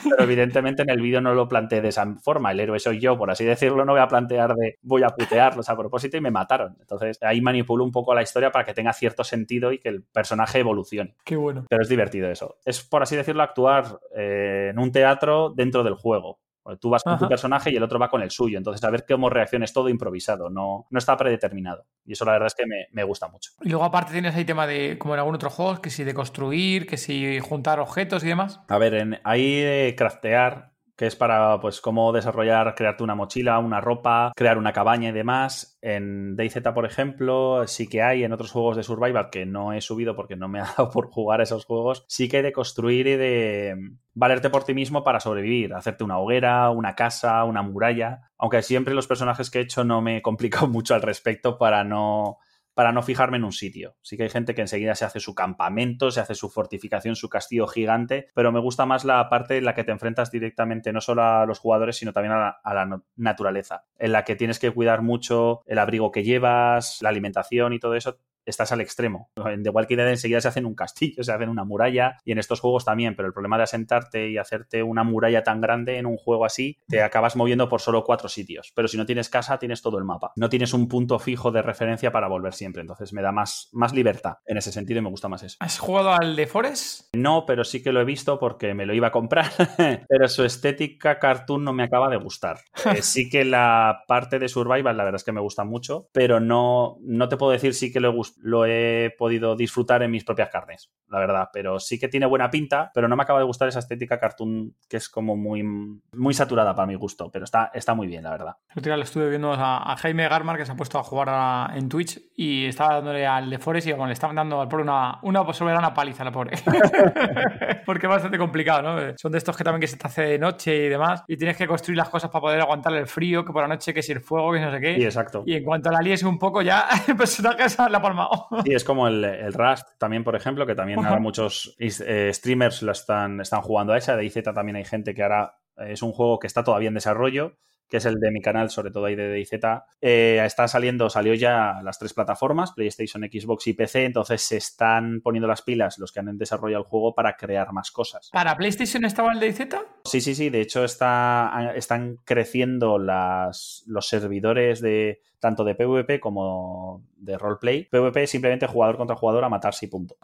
Pero 0.04 0.16
evidentemente 0.22 0.80
en 0.80 0.88
el 0.88 1.02
vídeo 1.02 1.20
no 1.20 1.34
lo 1.34 1.46
planteé 1.46 1.82
de 1.82 1.88
esa 1.88 2.06
forma. 2.22 2.52
El 2.52 2.60
héroe 2.60 2.78
soy 2.78 2.98
yo, 2.98 3.18
por 3.18 3.30
así 3.30 3.44
decirlo. 3.44 3.84
No 3.84 3.92
voy 3.92 4.00
a 4.00 4.08
plantear 4.08 4.54
de 4.54 4.78
voy 4.80 5.02
a 5.02 5.10
putearlos 5.10 5.68
a 5.68 5.76
propósito 5.76 6.16
y 6.16 6.22
me 6.22 6.30
mataron. 6.30 6.78
Entonces 6.80 7.18
ahí 7.20 7.42
manipulo 7.42 7.84
un 7.84 7.92
poco 7.92 8.14
la 8.14 8.22
historia 8.22 8.50
para 8.50 8.64
que 8.64 8.72
tenga 8.72 8.94
cierto 8.94 9.22
sentido 9.22 9.70
y 9.70 9.80
que 9.80 9.90
el 9.90 10.02
personaje 10.02 10.60
evolucione. 10.60 11.14
Qué 11.24 11.36
bueno. 11.36 11.66
Pero 11.68 11.82
es 11.82 11.90
divertido 11.90 12.30
eso. 12.30 12.56
Es, 12.64 12.82
por 12.82 13.02
así 13.02 13.16
decirlo, 13.16 13.42
actuar 13.42 14.00
eh, 14.16 14.68
en 14.70 14.78
un 14.78 14.92
teatro 14.92 15.52
dentro 15.54 15.84
del 15.84 15.94
juego. 15.94 16.38
Tú 16.80 16.90
vas 16.90 17.02
con 17.02 17.18
tu 17.18 17.28
personaje 17.28 17.70
y 17.70 17.76
el 17.76 17.82
otro 17.82 17.98
va 17.98 18.08
con 18.08 18.22
el 18.22 18.30
suyo. 18.30 18.56
Entonces, 18.56 18.82
a 18.84 18.90
ver 18.90 19.04
cómo 19.06 19.28
reacciones 19.28 19.72
todo 19.72 19.88
improvisado, 19.88 20.48
no, 20.48 20.86
no 20.88 20.98
está 20.98 21.16
predeterminado. 21.16 21.84
Y 22.06 22.12
eso 22.12 22.24
la 22.24 22.32
verdad 22.32 22.46
es 22.46 22.54
que 22.54 22.64
me, 22.66 23.04
gusta 23.04 23.28
mucho. 23.28 23.52
Y 23.60 23.68
luego, 23.68 23.84
aparte, 23.84 24.12
tienes 24.12 24.34
ahí 24.34 24.44
tema 24.44 24.66
de, 24.66 24.98
como 24.98 25.14
en 25.14 25.20
algún 25.20 25.34
otro 25.34 25.50
juego, 25.50 25.80
que 25.82 25.90
si 25.90 26.04
de 26.04 26.14
construir, 26.14 26.86
que 26.86 26.96
si 26.96 27.38
juntar 27.40 27.80
objetos 27.80 28.24
y 28.24 28.28
demás. 28.28 28.60
A 28.68 28.78
ver, 28.78 28.94
en, 28.94 29.20
ahí 29.24 29.60
de 29.60 29.94
craftear, 29.96 30.73
que 30.96 31.06
es 31.06 31.16
para, 31.16 31.60
pues, 31.60 31.80
cómo 31.80 32.12
desarrollar, 32.12 32.74
crearte 32.74 33.02
una 33.02 33.14
mochila, 33.14 33.58
una 33.58 33.80
ropa, 33.80 34.32
crear 34.36 34.58
una 34.58 34.72
cabaña 34.72 35.08
y 35.08 35.12
demás. 35.12 35.78
En 35.82 36.36
DayZ, 36.36 36.62
por 36.74 36.86
ejemplo, 36.86 37.66
sí 37.66 37.88
que 37.88 38.02
hay 38.02 38.24
en 38.24 38.32
otros 38.32 38.52
juegos 38.52 38.76
de 38.76 38.82
Survival 38.82 39.30
que 39.30 39.44
no 39.46 39.72
he 39.72 39.80
subido 39.80 40.14
porque 40.14 40.36
no 40.36 40.48
me 40.48 40.60
ha 40.60 40.64
dado 40.64 40.90
por 40.90 41.10
jugar 41.10 41.40
esos 41.40 41.64
juegos, 41.64 42.04
sí 42.08 42.28
que 42.28 42.38
hay 42.38 42.42
de 42.42 42.52
construir 42.52 43.06
y 43.06 43.16
de 43.16 43.76
valerte 44.14 44.50
por 44.50 44.64
ti 44.64 44.74
mismo 44.74 45.02
para 45.02 45.20
sobrevivir, 45.20 45.74
hacerte 45.74 46.04
una 46.04 46.18
hoguera, 46.18 46.70
una 46.70 46.94
casa, 46.94 47.42
una 47.44 47.62
muralla, 47.62 48.30
aunque 48.38 48.62
siempre 48.62 48.94
los 48.94 49.06
personajes 49.06 49.50
que 49.50 49.58
he 49.58 49.62
hecho 49.62 49.84
no 49.84 50.00
me 50.00 50.18
he 50.18 50.22
complicado 50.22 50.66
mucho 50.68 50.94
al 50.94 51.02
respecto 51.02 51.58
para 51.58 51.84
no 51.84 52.38
para 52.74 52.92
no 52.92 53.02
fijarme 53.02 53.36
en 53.36 53.44
un 53.44 53.52
sitio. 53.52 53.96
Sí 54.02 54.16
que 54.16 54.24
hay 54.24 54.30
gente 54.30 54.54
que 54.54 54.60
enseguida 54.60 54.94
se 54.94 55.04
hace 55.04 55.20
su 55.20 55.34
campamento, 55.34 56.10
se 56.10 56.20
hace 56.20 56.34
su 56.34 56.50
fortificación, 56.50 57.16
su 57.16 57.28
castillo 57.28 57.66
gigante, 57.66 58.28
pero 58.34 58.52
me 58.52 58.60
gusta 58.60 58.84
más 58.84 59.04
la 59.04 59.28
parte 59.28 59.58
en 59.58 59.64
la 59.64 59.74
que 59.74 59.84
te 59.84 59.92
enfrentas 59.92 60.30
directamente 60.30 60.92
no 60.92 61.00
solo 61.00 61.22
a 61.22 61.46
los 61.46 61.58
jugadores, 61.58 61.96
sino 61.96 62.12
también 62.12 62.34
a 62.34 62.74
la, 62.74 63.00
naturaleza, 63.16 63.84
en 63.98 64.12
la 64.12 64.24
que 64.24 64.36
tienes 64.36 64.58
que 64.58 64.70
cuidar 64.70 65.02
mucho 65.02 65.62
el 65.66 65.78
abrigo 65.78 66.10
que 66.10 66.24
llevas, 66.24 67.00
la 67.00 67.08
alimentación 67.08 67.72
y 67.72 67.78
todo 67.78 67.94
eso 67.94 68.18
estás 68.44 68.72
al 68.72 68.80
extremo. 68.80 69.30
En 69.36 69.62
The 69.62 69.70
Walking 69.70 69.96
Dead 69.96 70.08
enseguida 70.08 70.40
se 70.40 70.48
hacen 70.48 70.66
un 70.66 70.74
castillo, 70.74 71.22
se 71.22 71.32
hacen 71.32 71.48
una 71.48 71.64
muralla 71.64 72.16
y 72.24 72.32
en 72.32 72.38
estos 72.38 72.60
juegos 72.60 72.84
también, 72.84 73.16
pero 73.16 73.26
el 73.26 73.32
problema 73.32 73.56
de 73.56 73.64
asentarte 73.64 74.28
y 74.28 74.38
hacerte 74.38 74.82
una 74.82 75.04
muralla 75.04 75.42
tan 75.42 75.60
grande 75.60 75.98
en 75.98 76.06
un 76.06 76.16
juego 76.16 76.44
así, 76.44 76.78
te 76.88 77.02
acabas 77.02 77.36
moviendo 77.36 77.68
por 77.68 77.80
solo 77.80 78.04
cuatro 78.04 78.28
sitios. 78.28 78.72
Pero 78.74 78.88
si 78.88 78.96
no 78.96 79.06
tienes 79.06 79.28
casa, 79.28 79.58
tienes 79.58 79.82
todo 79.82 79.98
el 79.98 80.04
mapa. 80.04 80.32
No 80.36 80.48
tienes 80.48 80.72
un 80.74 80.88
punto 80.88 81.18
fijo 81.18 81.50
de 81.50 81.62
referencia 81.62 82.12
para 82.12 82.28
volver 82.28 82.52
siempre. 82.54 82.82
Entonces 82.82 83.12
me 83.12 83.22
da 83.22 83.32
más, 83.32 83.68
más 83.72 83.92
libertad 83.92 84.38
en 84.46 84.56
ese 84.56 84.72
sentido 84.72 84.98
y 84.98 85.02
me 85.02 85.10
gusta 85.10 85.28
más 85.28 85.42
eso. 85.42 85.56
¿Has 85.60 85.78
jugado 85.78 86.12
al 86.12 86.36
de 86.36 86.46
Forest? 86.46 87.14
No, 87.14 87.44
pero 87.46 87.64
sí 87.64 87.82
que 87.82 87.92
lo 87.92 88.00
he 88.00 88.04
visto 88.04 88.38
porque 88.38 88.74
me 88.74 88.86
lo 88.86 88.94
iba 88.94 89.08
a 89.08 89.12
comprar. 89.12 89.46
pero 90.08 90.28
su 90.28 90.44
estética 90.44 91.18
cartoon 91.18 91.64
no 91.64 91.72
me 91.72 91.84
acaba 91.84 92.08
de 92.08 92.16
gustar. 92.16 92.60
Eh, 92.94 93.02
sí 93.02 93.28
que 93.30 93.44
la 93.44 94.04
parte 94.06 94.38
de 94.38 94.48
Survival, 94.48 94.96
la 94.96 95.04
verdad 95.04 95.16
es 95.16 95.24
que 95.24 95.32
me 95.32 95.40
gusta 95.40 95.64
mucho, 95.64 96.08
pero 96.12 96.40
no, 96.40 96.96
no 97.00 97.28
te 97.28 97.36
puedo 97.36 97.52
decir 97.52 97.74
sí 97.74 97.92
que 97.92 98.00
lo 98.00 98.08
he 98.08 98.12
gustado 98.12 98.33
lo 98.36 98.66
he 98.66 99.14
podido 99.18 99.56
disfrutar 99.56 100.02
en 100.02 100.10
mis 100.10 100.24
propias 100.24 100.50
carnes, 100.50 100.92
la 101.08 101.18
verdad. 101.18 101.48
Pero 101.52 101.80
sí 101.80 101.98
que 101.98 102.08
tiene 102.08 102.26
buena 102.26 102.50
pinta, 102.50 102.90
pero 102.94 103.08
no 103.08 103.16
me 103.16 103.22
acaba 103.22 103.38
de 103.38 103.44
gustar 103.44 103.68
esa 103.68 103.78
estética 103.78 104.18
cartoon 104.18 104.74
que 104.88 104.96
es 104.96 105.08
como 105.08 105.36
muy, 105.36 105.62
muy 105.62 106.34
saturada 106.34 106.74
para 106.74 106.86
mi 106.86 106.94
gusto, 106.94 107.30
pero 107.30 107.44
está, 107.44 107.70
está 107.74 107.94
muy 107.94 108.06
bien, 108.06 108.24
la 108.24 108.30
verdad. 108.30 108.56
El 108.70 108.78
otro 108.78 108.90
día 108.90 108.96
le 108.96 109.04
estuve 109.04 109.28
viendo 109.28 109.52
a, 109.52 109.94
Jaime 109.96 110.28
Garmar 110.28 110.56
que 110.56 110.66
se 110.66 110.72
ha 110.72 110.76
puesto 110.76 110.98
a 110.98 111.02
jugar 111.02 111.76
en 111.76 111.88
Twitch 111.88 112.20
y 112.36 112.66
estaba 112.66 112.96
dándole 112.96 113.26
al 113.26 113.48
de 113.48 113.58
Forest 113.58 113.86
y 113.86 113.92
le 113.92 114.12
estaban 114.12 114.36
dando 114.36 114.60
al 114.60 114.68
pobre 114.68 114.82
una, 114.82 115.18
una 115.22 115.52
soberana 115.52 115.94
paliza, 115.94 116.24
la 116.24 116.32
pobre. 116.32 116.56
Porque 117.86 118.06
es 118.06 118.10
bastante 118.10 118.38
complicado, 118.38 118.82
¿no? 118.82 119.14
Son 119.16 119.32
de 119.32 119.38
estos 119.38 119.56
que 119.56 119.64
también 119.64 119.80
que 119.80 119.86
se 119.86 119.96
te 119.96 120.06
hace 120.06 120.22
de 120.22 120.38
noche 120.38 120.74
y 120.86 120.88
demás 120.88 121.22
y 121.28 121.36
tienes 121.36 121.56
que 121.56 121.66
construir 121.66 121.96
las 121.96 122.08
cosas 122.08 122.30
para 122.30 122.42
poder 122.42 122.60
aguantar 122.60 122.94
el 122.94 123.06
frío, 123.06 123.44
que 123.44 123.52
por 123.52 123.62
la 123.62 123.68
noche 123.68 123.94
que 123.94 124.02
si 124.02 124.12
el 124.12 124.20
fuego, 124.20 124.52
que 124.52 124.60
no 124.60 124.70
sé 124.70 124.80
qué. 124.80 124.98
Y 124.98 125.04
exacto. 125.04 125.42
Y 125.46 125.54
en 125.54 125.64
cuanto 125.64 125.90
la 125.90 126.00
líes 126.00 126.22
un 126.22 126.38
poco 126.38 126.62
ya, 126.62 126.86
el 127.08 127.16
personaje 127.16 127.68
se 127.68 127.88
la 127.88 128.00
palma. 128.00 128.23
Sí, 128.64 128.72
es 128.72 128.84
como 128.84 129.08
el, 129.08 129.24
el, 129.24 129.52
Rust 129.52 129.88
también, 129.98 130.24
por 130.24 130.36
ejemplo, 130.36 130.66
que 130.66 130.74
también 130.74 131.04
ahora 131.04 131.18
muchos 131.18 131.74
eh, 131.78 132.30
streamers 132.32 132.82
lo 132.82 132.92
están, 132.92 133.40
están 133.40 133.62
jugando 133.62 133.92
a 133.92 133.98
esa. 133.98 134.16
De 134.16 134.24
IZ 134.24 134.42
también 134.42 134.76
hay 134.76 134.84
gente 134.84 135.14
que 135.14 135.22
ahora 135.22 135.58
es 135.76 136.02
un 136.02 136.12
juego 136.12 136.38
que 136.38 136.46
está 136.46 136.62
todavía 136.62 136.88
en 136.88 136.94
desarrollo 136.94 137.56
que 137.94 137.98
es 137.98 138.06
el 138.06 138.18
de 138.18 138.32
mi 138.32 138.40
canal, 138.40 138.70
sobre 138.70 138.90
todo 138.90 139.04
ahí 139.04 139.14
de 139.14 139.28
DayZ, 139.28 139.52
eh, 140.00 140.42
está 140.44 140.66
saliendo, 140.66 141.08
salió 141.08 141.32
ya 141.34 141.80
las 141.84 141.96
tres 141.96 142.12
plataformas, 142.12 142.72
PlayStation, 142.72 143.22
Xbox 143.22 143.68
y 143.68 143.72
PC, 143.74 144.06
entonces 144.06 144.42
se 144.42 144.56
están 144.56 145.20
poniendo 145.22 145.46
las 145.46 145.62
pilas 145.62 146.00
los 146.00 146.10
que 146.10 146.18
han 146.18 146.36
desarrollado 146.36 146.82
el 146.82 146.88
juego 146.88 147.14
para 147.14 147.36
crear 147.36 147.72
más 147.72 147.92
cosas. 147.92 148.30
¿Para 148.32 148.56
PlayStation 148.56 149.04
estaba 149.04 149.32
el 149.32 149.38
DayZ? 149.38 149.68
Sí, 150.06 150.20
sí, 150.20 150.34
sí, 150.34 150.50
de 150.50 150.60
hecho 150.60 150.82
está, 150.82 151.72
están 151.76 152.18
creciendo 152.24 152.98
las, 152.98 153.84
los 153.86 154.08
servidores 154.08 154.80
de 154.80 155.20
tanto 155.38 155.62
de 155.62 155.76
PvP 155.76 156.18
como 156.18 157.04
de 157.16 157.38
roleplay. 157.38 157.84
PvP 157.84 158.26
simplemente 158.26 158.66
jugador 158.66 158.96
contra 158.96 159.14
jugador 159.14 159.44
a 159.44 159.48
matarse 159.48 159.86
y 159.86 159.88
punto. 159.88 160.16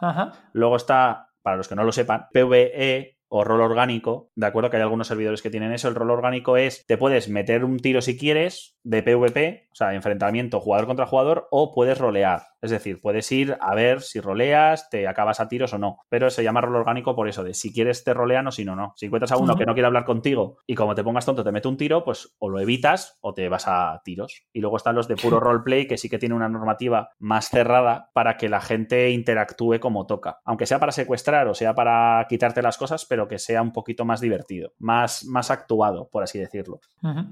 Luego 0.51 0.75
está, 0.75 1.29
para 1.41 1.55
los 1.55 1.69
que 1.69 1.75
no 1.75 1.85
lo 1.85 1.93
sepan, 1.93 2.25
PvE 2.33 3.15
o 3.33 3.45
rol 3.45 3.61
orgánico, 3.61 4.29
de 4.35 4.45
acuerdo 4.45 4.69
que 4.69 4.75
hay 4.75 4.83
algunos 4.83 5.07
servidores 5.07 5.41
que 5.41 5.49
tienen 5.49 5.71
eso, 5.71 5.87
el 5.87 5.95
rol 5.95 6.11
orgánico 6.11 6.57
es, 6.57 6.85
te 6.85 6.97
puedes 6.97 7.29
meter 7.29 7.63
un 7.63 7.79
tiro 7.79 8.01
si 8.01 8.17
quieres 8.17 8.77
de 8.83 9.01
PvP, 9.03 9.69
o 9.71 9.75
sea, 9.75 9.93
enfrentamiento 9.93 10.59
jugador 10.59 10.85
contra 10.85 11.05
jugador, 11.05 11.47
o 11.49 11.73
puedes 11.73 11.97
rolear. 11.97 12.51
Es 12.61 12.69
decir, 12.69 13.01
puedes 13.01 13.31
ir 13.31 13.57
a 13.59 13.73
ver 13.73 14.01
si 14.01 14.19
roleas, 14.19 14.89
te 14.89 15.07
acabas 15.07 15.39
a 15.39 15.47
tiros 15.47 15.73
o 15.73 15.79
no. 15.79 15.99
Pero 16.09 16.29
se 16.29 16.43
llama 16.43 16.61
rol 16.61 16.75
orgánico 16.75 17.15
por 17.15 17.27
eso, 17.27 17.43
de 17.43 17.53
si 17.53 17.73
quieres 17.73 18.03
te 18.03 18.13
rolean 18.13 18.47
o 18.47 18.51
si 18.51 18.65
no, 18.65 18.75
no. 18.75 18.93
Si 18.97 19.07
encuentras 19.07 19.31
a 19.31 19.37
uno 19.37 19.55
que 19.55 19.65
no 19.65 19.73
quiere 19.73 19.87
hablar 19.87 20.05
contigo 20.05 20.57
y 20.67 20.75
como 20.75 20.93
te 20.93 21.03
pongas 21.03 21.25
tonto 21.25 21.43
te 21.43 21.51
mete 21.51 21.67
un 21.67 21.77
tiro, 21.77 22.03
pues 22.03 22.35
o 22.37 22.49
lo 22.49 22.59
evitas 22.59 23.17
o 23.21 23.33
te 23.33 23.49
vas 23.49 23.67
a 23.67 24.01
tiros. 24.03 24.43
Y 24.53 24.59
luego 24.59 24.77
están 24.77 24.95
los 24.95 25.07
de 25.07 25.15
puro 25.15 25.39
roleplay, 25.39 25.87
que 25.87 25.97
sí 25.97 26.09
que 26.09 26.19
tiene 26.19 26.35
una 26.35 26.49
normativa 26.49 27.09
más 27.17 27.49
cerrada 27.49 28.11
para 28.13 28.37
que 28.37 28.49
la 28.49 28.61
gente 28.61 29.09
interactúe 29.09 29.79
como 29.79 30.05
toca. 30.05 30.39
Aunque 30.45 30.67
sea 30.67 30.79
para 30.79 30.91
secuestrar 30.91 31.47
o 31.47 31.55
sea 31.55 31.73
para 31.73 32.25
quitarte 32.29 32.61
las 32.61 32.77
cosas, 32.77 33.05
pero 33.05 33.20
que 33.27 33.39
sea 33.39 33.61
un 33.61 33.71
poquito 33.71 34.05
más 34.05 34.21
divertido, 34.21 34.73
más, 34.79 35.25
más 35.25 35.51
actuado, 35.51 36.09
por 36.09 36.23
así 36.23 36.39
decirlo. 36.39 36.79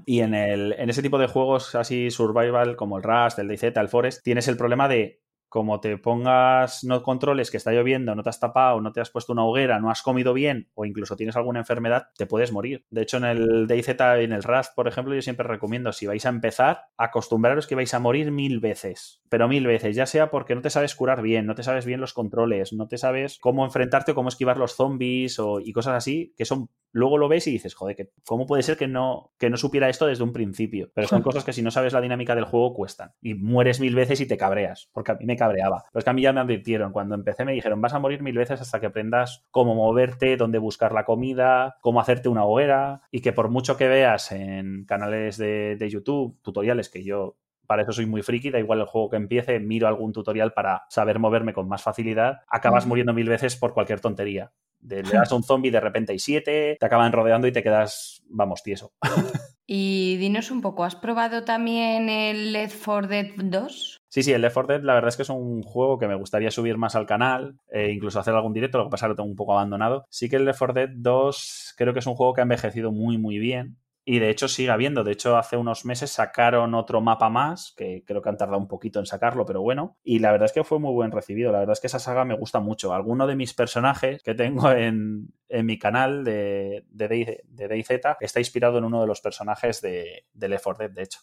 Y 0.06 0.20
en, 0.20 0.34
el, 0.34 0.74
en 0.78 0.90
ese 0.90 1.02
tipo 1.02 1.18
de 1.18 1.28
juegos 1.28 1.74
así 1.74 2.10
survival 2.10 2.76
como 2.76 2.96
el 2.96 3.02
Rust, 3.02 3.38
el 3.38 3.48
DayZ, 3.48 3.76
el 3.76 3.88
Forest, 3.88 4.22
tienes 4.22 4.48
el 4.48 4.56
problema 4.56 4.88
de 4.88 5.20
como 5.50 5.80
te 5.80 5.98
pongas, 5.98 6.84
no 6.84 7.02
controles 7.02 7.50
que 7.50 7.56
está 7.56 7.72
lloviendo, 7.72 8.14
no 8.14 8.22
te 8.22 8.28
has 8.30 8.38
tapado, 8.38 8.80
no 8.80 8.92
te 8.92 9.00
has 9.00 9.10
puesto 9.10 9.32
una 9.32 9.44
hoguera, 9.44 9.80
no 9.80 9.90
has 9.90 10.00
comido 10.00 10.32
bien 10.32 10.70
o 10.74 10.86
incluso 10.86 11.16
tienes 11.16 11.36
alguna 11.36 11.58
enfermedad, 11.58 12.06
te 12.16 12.24
puedes 12.24 12.52
morir. 12.52 12.86
De 12.88 13.02
hecho, 13.02 13.16
en 13.16 13.24
el 13.24 13.66
DayZ 13.66 13.88
y 14.20 14.24
en 14.24 14.32
el 14.32 14.44
Rust, 14.44 14.74
por 14.76 14.86
ejemplo, 14.86 15.12
yo 15.12 15.22
siempre 15.22 15.46
recomiendo, 15.46 15.92
si 15.92 16.06
vais 16.06 16.24
a 16.24 16.28
empezar, 16.28 16.84
acostumbraros 16.96 17.66
que 17.66 17.74
vais 17.74 17.92
a 17.92 17.98
morir 17.98 18.30
mil 18.30 18.60
veces, 18.60 19.22
pero 19.28 19.48
mil 19.48 19.66
veces, 19.66 19.96
ya 19.96 20.06
sea 20.06 20.30
porque 20.30 20.54
no 20.54 20.62
te 20.62 20.70
sabes 20.70 20.94
curar 20.94 21.20
bien, 21.20 21.46
no 21.46 21.56
te 21.56 21.64
sabes 21.64 21.84
bien 21.84 22.00
los 22.00 22.14
controles, 22.14 22.72
no 22.72 22.86
te 22.86 22.96
sabes 22.96 23.38
cómo 23.40 23.64
enfrentarte 23.64 24.12
o 24.12 24.14
cómo 24.14 24.28
esquivar 24.28 24.56
los 24.56 24.76
zombies 24.76 25.40
o, 25.40 25.58
y 25.58 25.72
cosas 25.72 25.96
así, 25.96 26.32
que 26.38 26.44
son 26.44 26.70
luego 26.92 27.18
lo 27.18 27.28
ves 27.28 27.46
y 27.46 27.52
dices, 27.52 27.74
joder, 27.74 28.10
¿cómo 28.24 28.46
puede 28.46 28.62
ser 28.62 28.76
que 28.76 28.88
no, 28.88 29.32
que 29.38 29.50
no 29.50 29.56
supiera 29.56 29.88
esto 29.88 30.06
desde 30.06 30.24
un 30.24 30.32
principio? 30.32 30.90
Pero 30.94 31.08
son 31.08 31.22
cosas 31.22 31.44
que 31.44 31.52
si 31.52 31.62
no 31.62 31.70
sabes 31.70 31.92
la 31.92 32.00
dinámica 32.00 32.34
del 32.34 32.44
juego 32.44 32.74
cuestan. 32.74 33.12
Y 33.20 33.34
mueres 33.34 33.80
mil 33.80 33.94
veces 33.94 34.20
y 34.20 34.26
te 34.26 34.36
cabreas, 34.36 34.88
porque 34.92 35.12
a 35.12 35.14
mí 35.16 35.24
me 35.24 35.36
cabreaba. 35.40 35.84
Pero 35.90 35.98
es 35.98 36.04
que 36.04 36.10
a 36.10 36.12
mí 36.12 36.22
ya 36.22 36.32
me 36.32 36.40
advirtieron, 36.40 36.92
cuando 36.92 37.14
empecé 37.14 37.44
me 37.44 37.52
dijeron, 37.52 37.80
vas 37.80 37.94
a 37.94 37.98
morir 37.98 38.22
mil 38.22 38.36
veces 38.36 38.60
hasta 38.60 38.78
que 38.78 38.86
aprendas 38.86 39.46
cómo 39.50 39.74
moverte, 39.74 40.36
dónde 40.36 40.58
buscar 40.58 40.92
la 40.92 41.04
comida, 41.04 41.78
cómo 41.80 42.00
hacerte 42.00 42.28
una 42.28 42.44
hoguera, 42.44 43.02
y 43.10 43.20
que 43.20 43.32
por 43.32 43.48
mucho 43.48 43.76
que 43.76 43.88
veas 43.88 44.30
en 44.32 44.84
canales 44.84 45.38
de, 45.38 45.76
de 45.76 45.90
YouTube, 45.90 46.38
tutoriales 46.42 46.90
que 46.90 47.02
yo 47.02 47.36
para 47.70 47.82
eso 47.82 47.92
soy 47.92 48.04
muy 48.04 48.22
friki, 48.22 48.50
da 48.50 48.58
igual 48.58 48.80
el 48.80 48.86
juego 48.86 49.10
que 49.10 49.16
empiece, 49.16 49.60
miro 49.60 49.86
algún 49.86 50.12
tutorial 50.12 50.52
para 50.52 50.82
saber 50.88 51.20
moverme 51.20 51.52
con 51.52 51.68
más 51.68 51.84
facilidad, 51.84 52.40
acabas 52.48 52.84
muriendo 52.84 53.12
mil 53.12 53.28
veces 53.28 53.54
por 53.54 53.74
cualquier 53.74 54.00
tontería. 54.00 54.50
De, 54.80 55.04
le 55.04 55.12
das 55.12 55.30
a 55.30 55.36
un 55.36 55.44
zombie, 55.44 55.70
de 55.70 55.78
repente 55.78 56.10
hay 56.10 56.18
siete, 56.18 56.76
te 56.80 56.86
acaban 56.86 57.12
rodeando 57.12 57.46
y 57.46 57.52
te 57.52 57.62
quedas, 57.62 58.24
vamos, 58.28 58.64
tieso. 58.64 58.92
Y 59.72 60.16
dinos 60.16 60.50
un 60.50 60.62
poco, 60.62 60.82
¿has 60.82 60.96
probado 60.96 61.44
también 61.44 62.08
el 62.08 62.52
Left 62.52 62.84
4 62.84 63.06
Dead 63.06 63.26
2? 63.36 63.98
Sí, 64.08 64.24
sí, 64.24 64.32
el 64.32 64.42
Left 64.42 64.54
4 64.54 64.74
Dead 64.74 64.82
la 64.82 64.94
verdad 64.94 65.10
es 65.10 65.16
que 65.16 65.22
es 65.22 65.28
un 65.28 65.62
juego 65.62 65.96
que 65.96 66.08
me 66.08 66.16
gustaría 66.16 66.50
subir 66.50 66.76
más 66.76 66.96
al 66.96 67.06
canal 67.06 67.54
e 67.70 67.92
incluso 67.92 68.18
hacer 68.18 68.34
algún 68.34 68.52
directo, 68.52 68.78
lo 68.78 68.86
que 68.86 68.90
pasa 68.90 69.06
es 69.06 69.06
que 69.06 69.10
lo 69.10 69.14
tengo 69.14 69.30
un 69.30 69.36
poco 69.36 69.52
abandonado. 69.52 70.06
Sí 70.10 70.28
que 70.28 70.34
el 70.34 70.44
Left 70.44 70.58
4 70.58 70.74
Dead 70.74 70.88
2 70.92 71.74
creo 71.76 71.92
que 71.92 72.00
es 72.00 72.06
un 72.08 72.16
juego 72.16 72.34
que 72.34 72.40
ha 72.40 72.42
envejecido 72.42 72.90
muy, 72.90 73.16
muy 73.16 73.38
bien. 73.38 73.76
Y 74.04 74.18
de 74.18 74.30
hecho 74.30 74.48
sigue 74.48 74.70
habiendo. 74.70 75.04
De 75.04 75.12
hecho, 75.12 75.36
hace 75.36 75.56
unos 75.56 75.84
meses 75.84 76.10
sacaron 76.10 76.74
otro 76.74 77.00
mapa 77.00 77.28
más, 77.28 77.74
que 77.76 78.02
creo 78.06 78.22
que 78.22 78.28
han 78.28 78.36
tardado 78.36 78.58
un 78.58 78.68
poquito 78.68 78.98
en 78.98 79.06
sacarlo, 79.06 79.44
pero 79.44 79.62
bueno. 79.62 79.98
Y 80.02 80.18
la 80.18 80.32
verdad 80.32 80.46
es 80.46 80.52
que 80.52 80.64
fue 80.64 80.78
muy 80.78 80.92
buen 80.92 81.10
recibido. 81.10 81.52
La 81.52 81.60
verdad 81.60 81.74
es 81.74 81.80
que 81.80 81.86
esa 81.86 81.98
saga 81.98 82.24
me 82.24 82.36
gusta 82.36 82.60
mucho. 82.60 82.94
Alguno 82.94 83.26
de 83.26 83.36
mis 83.36 83.54
personajes 83.54 84.22
que 84.22 84.34
tengo 84.34 84.70
en, 84.72 85.32
mi 85.48 85.78
canal 85.78 86.24
de, 86.24 86.84
de, 86.90 87.42
DayZ 87.68 87.90
está 88.20 88.40
inspirado 88.40 88.78
en 88.78 88.84
uno 88.84 89.00
de 89.00 89.06
los 89.06 89.20
personajes 89.20 89.80
de, 89.80 90.24
de 90.32 90.48
Left 90.48 90.64
4 90.64 90.88
Dead, 90.88 90.94
de 90.94 91.02
hecho. 91.02 91.20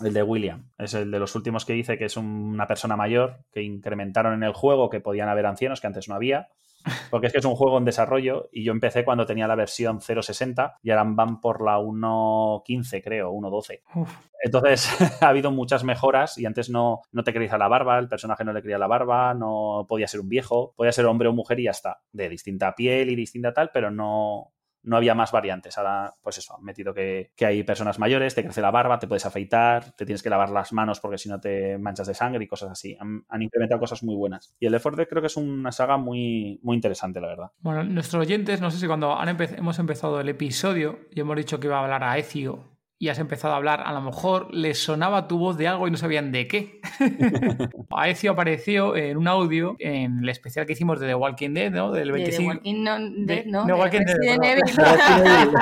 El 0.00 0.12
de 0.12 0.22
William. 0.22 0.70
Es 0.78 0.94
el 0.94 1.10
de 1.10 1.18
los 1.18 1.34
últimos 1.34 1.64
que 1.64 1.72
dice 1.72 1.98
que 1.98 2.04
es 2.04 2.16
una 2.16 2.66
persona 2.66 2.96
mayor 2.96 3.44
que 3.52 3.62
incrementaron 3.62 4.34
en 4.34 4.42
el 4.42 4.52
juego, 4.52 4.90
que 4.90 5.00
podían 5.00 5.28
haber 5.28 5.46
ancianos, 5.46 5.80
que 5.80 5.86
antes 5.86 6.08
no 6.08 6.14
había. 6.14 6.48
Porque 7.10 7.28
es 7.28 7.32
que 7.32 7.38
es 7.38 7.44
un 7.44 7.56
juego 7.56 7.78
en 7.78 7.84
desarrollo 7.84 8.48
y 8.52 8.64
yo 8.64 8.72
empecé 8.72 9.04
cuando 9.04 9.26
tenía 9.26 9.46
la 9.46 9.54
versión 9.54 10.00
0.60 10.00 10.76
y 10.82 10.90
ahora 10.90 11.04
van 11.06 11.40
por 11.40 11.62
la 11.62 11.78
1.15, 11.78 13.02
creo, 13.02 13.32
1.12. 13.32 13.80
Entonces 14.42 14.88
ha 15.22 15.28
habido 15.28 15.50
muchas 15.50 15.84
mejoras 15.84 16.38
y 16.38 16.46
antes 16.46 16.70
no, 16.70 17.02
no 17.12 17.24
te 17.24 17.32
crecía 17.32 17.58
la 17.58 17.68
barba, 17.68 17.98
el 17.98 18.08
personaje 18.08 18.44
no 18.44 18.52
le 18.52 18.62
crecía 18.62 18.78
la 18.78 18.86
barba, 18.86 19.34
no 19.34 19.86
podía 19.88 20.08
ser 20.08 20.20
un 20.20 20.28
viejo, 20.28 20.74
podía 20.76 20.92
ser 20.92 21.06
hombre 21.06 21.28
o 21.28 21.32
mujer 21.32 21.60
y 21.60 21.64
ya 21.64 21.70
está. 21.70 22.00
De 22.12 22.28
distinta 22.28 22.74
piel 22.74 23.10
y 23.10 23.16
distinta 23.16 23.52
tal, 23.52 23.70
pero 23.72 23.90
no, 23.90 24.53
no 24.84 24.96
había 24.96 25.14
más 25.14 25.32
variantes. 25.32 25.76
Ahora, 25.78 26.14
pues 26.22 26.38
eso, 26.38 26.56
han 26.56 26.64
metido 26.64 26.94
que, 26.94 27.30
hay 27.40 27.62
personas 27.64 27.98
mayores, 27.98 28.34
te 28.34 28.42
crece 28.42 28.60
la 28.60 28.70
barba, 28.70 28.98
te 28.98 29.06
puedes 29.06 29.26
afeitar, 29.26 29.92
te 29.96 30.04
tienes 30.04 30.22
que 30.22 30.30
lavar 30.30 30.50
las 30.50 30.72
manos 30.72 31.00
porque 31.00 31.18
si 31.18 31.28
no 31.28 31.40
te 31.40 31.78
manchas 31.78 32.06
de 32.06 32.14
sangre 32.14 32.44
y 32.44 32.46
cosas 32.46 32.70
así. 32.70 32.96
Han, 33.00 33.42
implementado 33.42 33.80
cosas 33.80 34.02
muy 34.02 34.14
buenas. 34.14 34.54
Y 34.60 34.66
el 34.66 34.72
Left 34.72 34.84
4 34.84 34.96
Dead 34.96 35.08
creo 35.08 35.22
que 35.22 35.26
es 35.26 35.36
una 35.36 35.72
saga 35.72 35.96
muy, 35.96 36.60
muy 36.62 36.76
interesante, 36.76 37.20
la 37.20 37.28
verdad. 37.28 37.50
Bueno, 37.60 37.84
nuestros 37.84 38.22
oyentes, 38.22 38.60
no 38.60 38.70
sé 38.70 38.78
si 38.78 38.86
cuando 38.86 39.16
hemos 39.22 39.78
empezado 39.78 40.20
el 40.20 40.28
episodio 40.28 41.00
y 41.10 41.20
hemos 41.20 41.36
dicho 41.36 41.60
que 41.60 41.66
iba 41.66 41.78
a 41.78 41.82
hablar 41.82 42.04
a 42.04 42.16
Ezio 42.18 42.73
y 42.98 43.08
has 43.08 43.18
empezado 43.18 43.54
a 43.54 43.56
hablar, 43.56 43.82
a 43.84 43.92
lo 43.92 44.00
mejor 44.00 44.54
les 44.54 44.82
sonaba 44.82 45.26
tu 45.26 45.38
voz 45.38 45.56
de 45.56 45.68
algo 45.68 45.88
y 45.88 45.90
no 45.90 45.96
sabían 45.96 46.32
de 46.32 46.46
qué. 46.46 46.80
Aecio 47.90 48.32
apareció 48.32 48.96
en 48.96 49.16
un 49.16 49.28
audio 49.28 49.76
en 49.78 50.20
el 50.20 50.28
especial 50.28 50.64
que 50.66 50.72
hicimos 50.72 51.00
de 51.00 51.08
The 51.08 51.14
Walking 51.14 51.54
Dead, 51.54 51.70
¿no? 51.70 51.92
Del 51.92 52.12
25. 52.12 52.54
De 52.54 52.60
The 52.60 52.68
Walking, 52.68 52.84
no, 52.84 52.98
de, 53.26 53.44
no, 53.46 53.64
de 53.66 53.72
Walking 53.72 54.00
Resident 54.00 54.42
Dead. 54.42 54.58
Evil. 54.58 55.54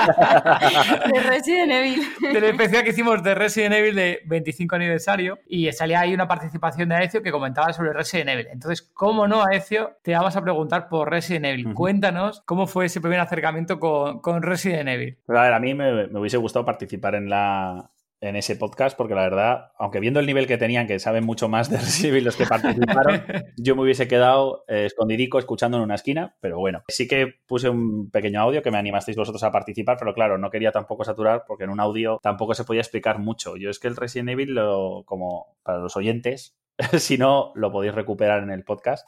de 1.12 1.20
Resident 1.20 1.72
Evil. 1.72 2.02
Del 2.32 2.44
especial 2.44 2.84
que 2.84 2.90
hicimos 2.90 3.22
de 3.22 3.34
Resident 3.34 3.74
Evil 3.74 3.94
de 3.94 4.20
25 4.26 4.76
aniversario 4.76 5.38
y 5.46 5.70
salía 5.72 6.00
ahí 6.00 6.14
una 6.14 6.28
participación 6.28 6.88
de 6.90 6.96
Aecio 6.96 7.22
que 7.22 7.32
comentaba 7.32 7.72
sobre 7.72 7.92
Resident 7.92 8.30
Evil. 8.30 8.48
Entonces, 8.52 8.82
¿cómo 8.82 9.26
no, 9.26 9.44
Aecio? 9.44 9.96
Te 10.02 10.12
vamos 10.12 10.36
a 10.36 10.42
preguntar 10.42 10.88
por 10.88 11.10
Resident 11.10 11.46
Evil. 11.46 11.74
Cuéntanos 11.74 12.42
cómo 12.44 12.66
fue 12.66 12.86
ese 12.86 13.00
primer 13.00 13.20
acercamiento 13.20 13.80
con, 13.80 14.20
con 14.20 14.42
Resident 14.42 14.88
Evil. 14.88 15.18
a 15.28 15.32
ver, 15.32 15.52
a 15.54 15.60
mí 15.60 15.74
me, 15.74 16.06
me 16.08 16.20
hubiese 16.20 16.36
gustado 16.36 16.64
participar 16.64 17.14
en 17.14 17.21
en 17.30 18.36
ese 18.36 18.54
podcast, 18.54 18.96
porque 18.96 19.16
la 19.16 19.22
verdad, 19.22 19.72
aunque 19.76 19.98
viendo 19.98 20.20
el 20.20 20.26
nivel 20.26 20.46
que 20.46 20.56
tenían, 20.56 20.86
que 20.86 21.00
saben 21.00 21.24
mucho 21.24 21.48
más 21.48 21.68
de 21.68 21.76
Resident 21.78 22.12
Evil 22.12 22.24
los 22.24 22.36
que 22.36 22.46
participaron, 22.46 23.20
yo 23.56 23.74
me 23.74 23.82
hubiese 23.82 24.06
quedado 24.06 24.64
eh, 24.68 24.86
escondidico 24.86 25.40
escuchando 25.40 25.76
en 25.76 25.82
una 25.82 25.96
esquina, 25.96 26.36
pero 26.40 26.58
bueno, 26.58 26.84
sí 26.86 27.08
que 27.08 27.34
puse 27.46 27.68
un 27.68 28.10
pequeño 28.10 28.40
audio 28.40 28.62
que 28.62 28.70
me 28.70 28.78
animasteis 28.78 29.16
vosotros 29.16 29.42
a 29.42 29.50
participar, 29.50 29.96
pero 29.98 30.14
claro, 30.14 30.38
no 30.38 30.50
quería 30.50 30.70
tampoco 30.70 31.02
saturar 31.02 31.42
porque 31.48 31.64
en 31.64 31.70
un 31.70 31.80
audio 31.80 32.20
tampoco 32.22 32.54
se 32.54 32.64
podía 32.64 32.80
explicar 32.80 33.18
mucho. 33.18 33.56
Yo 33.56 33.70
es 33.70 33.80
que 33.80 33.88
el 33.88 33.96
Resident 33.96 34.30
Evil, 34.30 34.54
lo, 34.54 35.02
como 35.04 35.56
para 35.64 35.78
los 35.78 35.96
oyentes, 35.96 36.56
si 36.98 37.18
no, 37.18 37.52
lo 37.54 37.70
podéis 37.70 37.94
recuperar 37.94 38.42
en 38.42 38.50
el 38.50 38.64
podcast. 38.64 39.06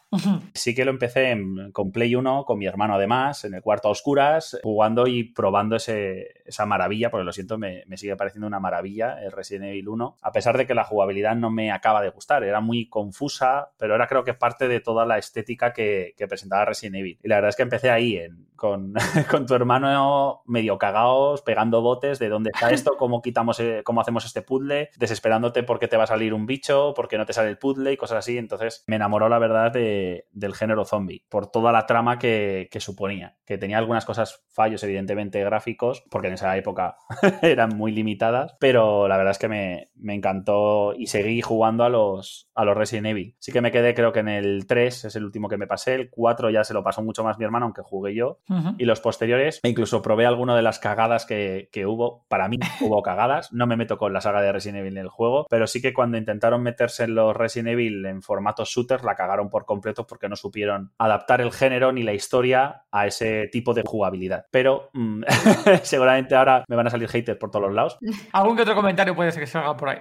Sí 0.55 0.75
que 0.75 0.85
lo 0.85 0.91
empecé 0.91 1.37
con 1.73 1.93
Play 1.93 2.15
1, 2.15 2.45
con 2.45 2.59
mi 2.59 2.67
hermano 2.67 2.95
además, 2.95 3.45
en 3.45 3.55
el 3.55 3.63
cuarto 3.63 3.89
a 3.89 3.91
oscuras, 3.91 4.59
jugando 4.63 5.07
y 5.07 5.25
probando 5.25 5.77
ese, 5.77 6.43
esa 6.45 6.67
maravilla, 6.67 7.11
porque 7.11 7.25
lo 7.25 7.33
siento, 7.33 7.59
me, 7.59 7.85
sigue 7.97 8.17
pareciendo 8.17 8.47
una 8.47 8.61
maravilla 8.61 9.23
el 9.23 9.33
Resident 9.33 9.67
Evil 9.67 9.89
1, 9.89 10.17
a 10.21 10.33
pesar 10.33 10.59
de 10.59 10.67
que 10.67 10.75
la 10.75 10.85
jugabilidad 10.85 11.37
no 11.37 11.51
me 11.51 11.73
acaba 11.73 12.03
de 12.03 12.11
gustar, 12.11 12.45
era 12.45 12.61
muy 12.61 12.89
confusa, 12.89 13.71
pero 13.79 13.95
era 13.95 14.07
creo 14.07 14.25
que 14.25 14.35
parte 14.35 14.69
de 14.69 14.81
toda 14.81 15.07
la 15.07 15.19
estética 15.19 15.73
que, 15.73 16.15
presentaba 16.29 16.65
Resident 16.65 16.97
Evil. 16.97 17.19
Y 17.23 17.29
la 17.29 17.37
verdad 17.37 17.51
es 17.51 17.57
que 17.57 17.63
empecé 17.63 17.91
ahí, 17.91 18.19
con, 19.31 19.47
tu 19.47 19.55
hermano 19.55 20.43
medio 20.47 20.79
cagados, 20.79 21.43
pegando 21.43 21.83
botes 21.83 22.19
de 22.19 22.29
dónde 22.29 22.51
está 22.55 22.71
esto, 22.71 22.97
cómo 22.97 23.21
quitamos, 23.23 23.61
eh, 23.61 23.83
cómo 23.85 24.01
hacemos 24.01 24.25
este 24.25 24.43
puzzle, 24.43 24.91
desesperándote 24.97 25.63
porque 25.63 25.89
te 25.89 25.97
va 25.97 26.05
a 26.05 26.09
salir 26.09 26.33
un 26.35 26.47
bicho, 26.47 26.95
porque 26.95 27.19
no 27.19 27.27
te 27.27 27.33
sale 27.33 27.51
el 27.51 27.59
puzzle 27.59 27.93
y 27.93 27.97
cosas 27.97 28.19
así. 28.19 28.39
Entonces 28.39 28.85
me 28.87 28.97
enamoró, 28.97 29.29
la 29.29 29.39
verdad, 29.39 29.73
de, 29.73 30.29
del 30.33 30.55
género 30.55 30.85
zombie, 30.85 31.25
por 31.29 31.51
toda 31.51 31.73
la 31.73 31.87
trama 31.87 32.19
que, 32.19 32.69
que 32.71 32.81
suponía, 32.81 33.37
que 33.45 33.59
tenía 33.59 33.79
algunas 33.79 34.05
cosas, 34.05 34.45
fallos 34.49 34.83
evidentemente 34.83 35.43
gráficos, 35.45 36.05
porque 36.11 36.29
en 36.29 36.35
esa 36.35 36.57
época 36.57 36.97
eran 37.43 37.77
muy 37.77 37.93
limitadas, 37.93 38.57
pero 38.61 39.09
la 39.09 39.17
verdad 39.17 39.33
es 39.33 39.39
que 39.39 39.49
me, 39.49 39.91
me, 39.95 40.15
encantó 40.15 40.95
y 40.95 41.09
seguí 41.09 41.43
jugando 41.43 41.85
a 41.85 41.89
los, 41.89 42.51
a 42.55 42.65
los 42.65 42.77
Resident 42.77 43.09
Evil. 43.09 43.37
Sí 43.39 43.53
que 43.53 43.61
me 43.61 43.73
quedé 43.73 43.95
creo 43.95 44.13
que 44.13 44.21
en 44.21 44.29
el 44.29 44.67
3 44.67 45.07
es 45.07 45.17
el 45.17 45.25
último 45.25 45.49
que 45.49 45.57
me 45.57 45.67
pasé, 45.67 45.95
el 45.95 46.11
4 46.11 46.51
ya 46.51 46.65
se 46.65 46.75
lo 46.75 46.83
pasó 46.83 47.03
mucho 47.03 47.25
más 47.25 47.39
mi 47.39 47.45
hermano, 47.45 47.67
aunque 47.67 47.83
jugué 47.83 48.15
yo, 48.15 48.39
y 48.79 48.85
los 48.85 49.01
posteriores, 49.01 49.61
e 49.63 49.69
incluso 49.69 50.03
probé 50.03 50.27
alguna 50.27 50.57
de 50.57 50.63
las 50.63 50.79
cagadas 50.79 51.27
que, 51.27 51.69
que, 51.73 51.87
hubo. 51.87 52.25
Para 52.29 52.49
mí 52.49 52.59
hubo 52.81 53.03
cagadas, 53.03 53.53
no 53.53 53.67
me 53.67 53.77
meto 53.77 53.99
con 53.99 54.13
la 54.13 54.21
saga 54.21 54.43
de 54.43 54.53
Resident 54.53 54.81
Evil 54.81 54.97
en 54.97 55.05
el 55.05 55.09
juego, 55.09 55.47
pero 55.49 55.67
sí 55.67 55.81
que 55.81 55.93
cuando 55.93 56.19
intentaron 56.19 56.63
meterse 56.63 57.05
en 57.05 57.15
los 57.15 57.37
Resident 57.37 57.71
Evil 57.71 58.05
en 58.07 58.23
formato 58.23 58.65
shooter, 58.65 59.05
la 59.05 59.15
cagaron 59.15 59.51
por 59.51 59.65
completo 59.65 60.07
porque 60.07 60.29
no 60.29 60.37
supieron 60.37 60.93
adaptar 60.99 61.41
el 61.41 61.53
género 61.53 61.93
ni 61.93 62.03
la 62.03 62.13
historia 62.13 62.85
a 62.91 63.07
ese 63.07 63.49
tipo 63.49 63.75
de 63.75 63.83
jugabilidad. 63.85 64.47
Pero 64.51 64.91
mm, 64.93 65.23
seguramente 65.83 66.35
ahora 66.35 66.65
me 66.69 66.77
van 66.77 66.87
a 66.87 66.91
salir 66.91 67.09
haters 67.09 67.39
por 67.39 67.51
todos 67.51 67.67
los 67.67 67.75
lados. 67.75 67.99
Algún 68.33 68.57
que 68.57 68.63
otro 68.63 68.75
comentario 68.75 69.15
puede 69.15 69.33
ser 69.33 69.43
que 69.43 69.47
salga 69.47 69.77
por 69.77 69.91
ahí. 69.91 69.99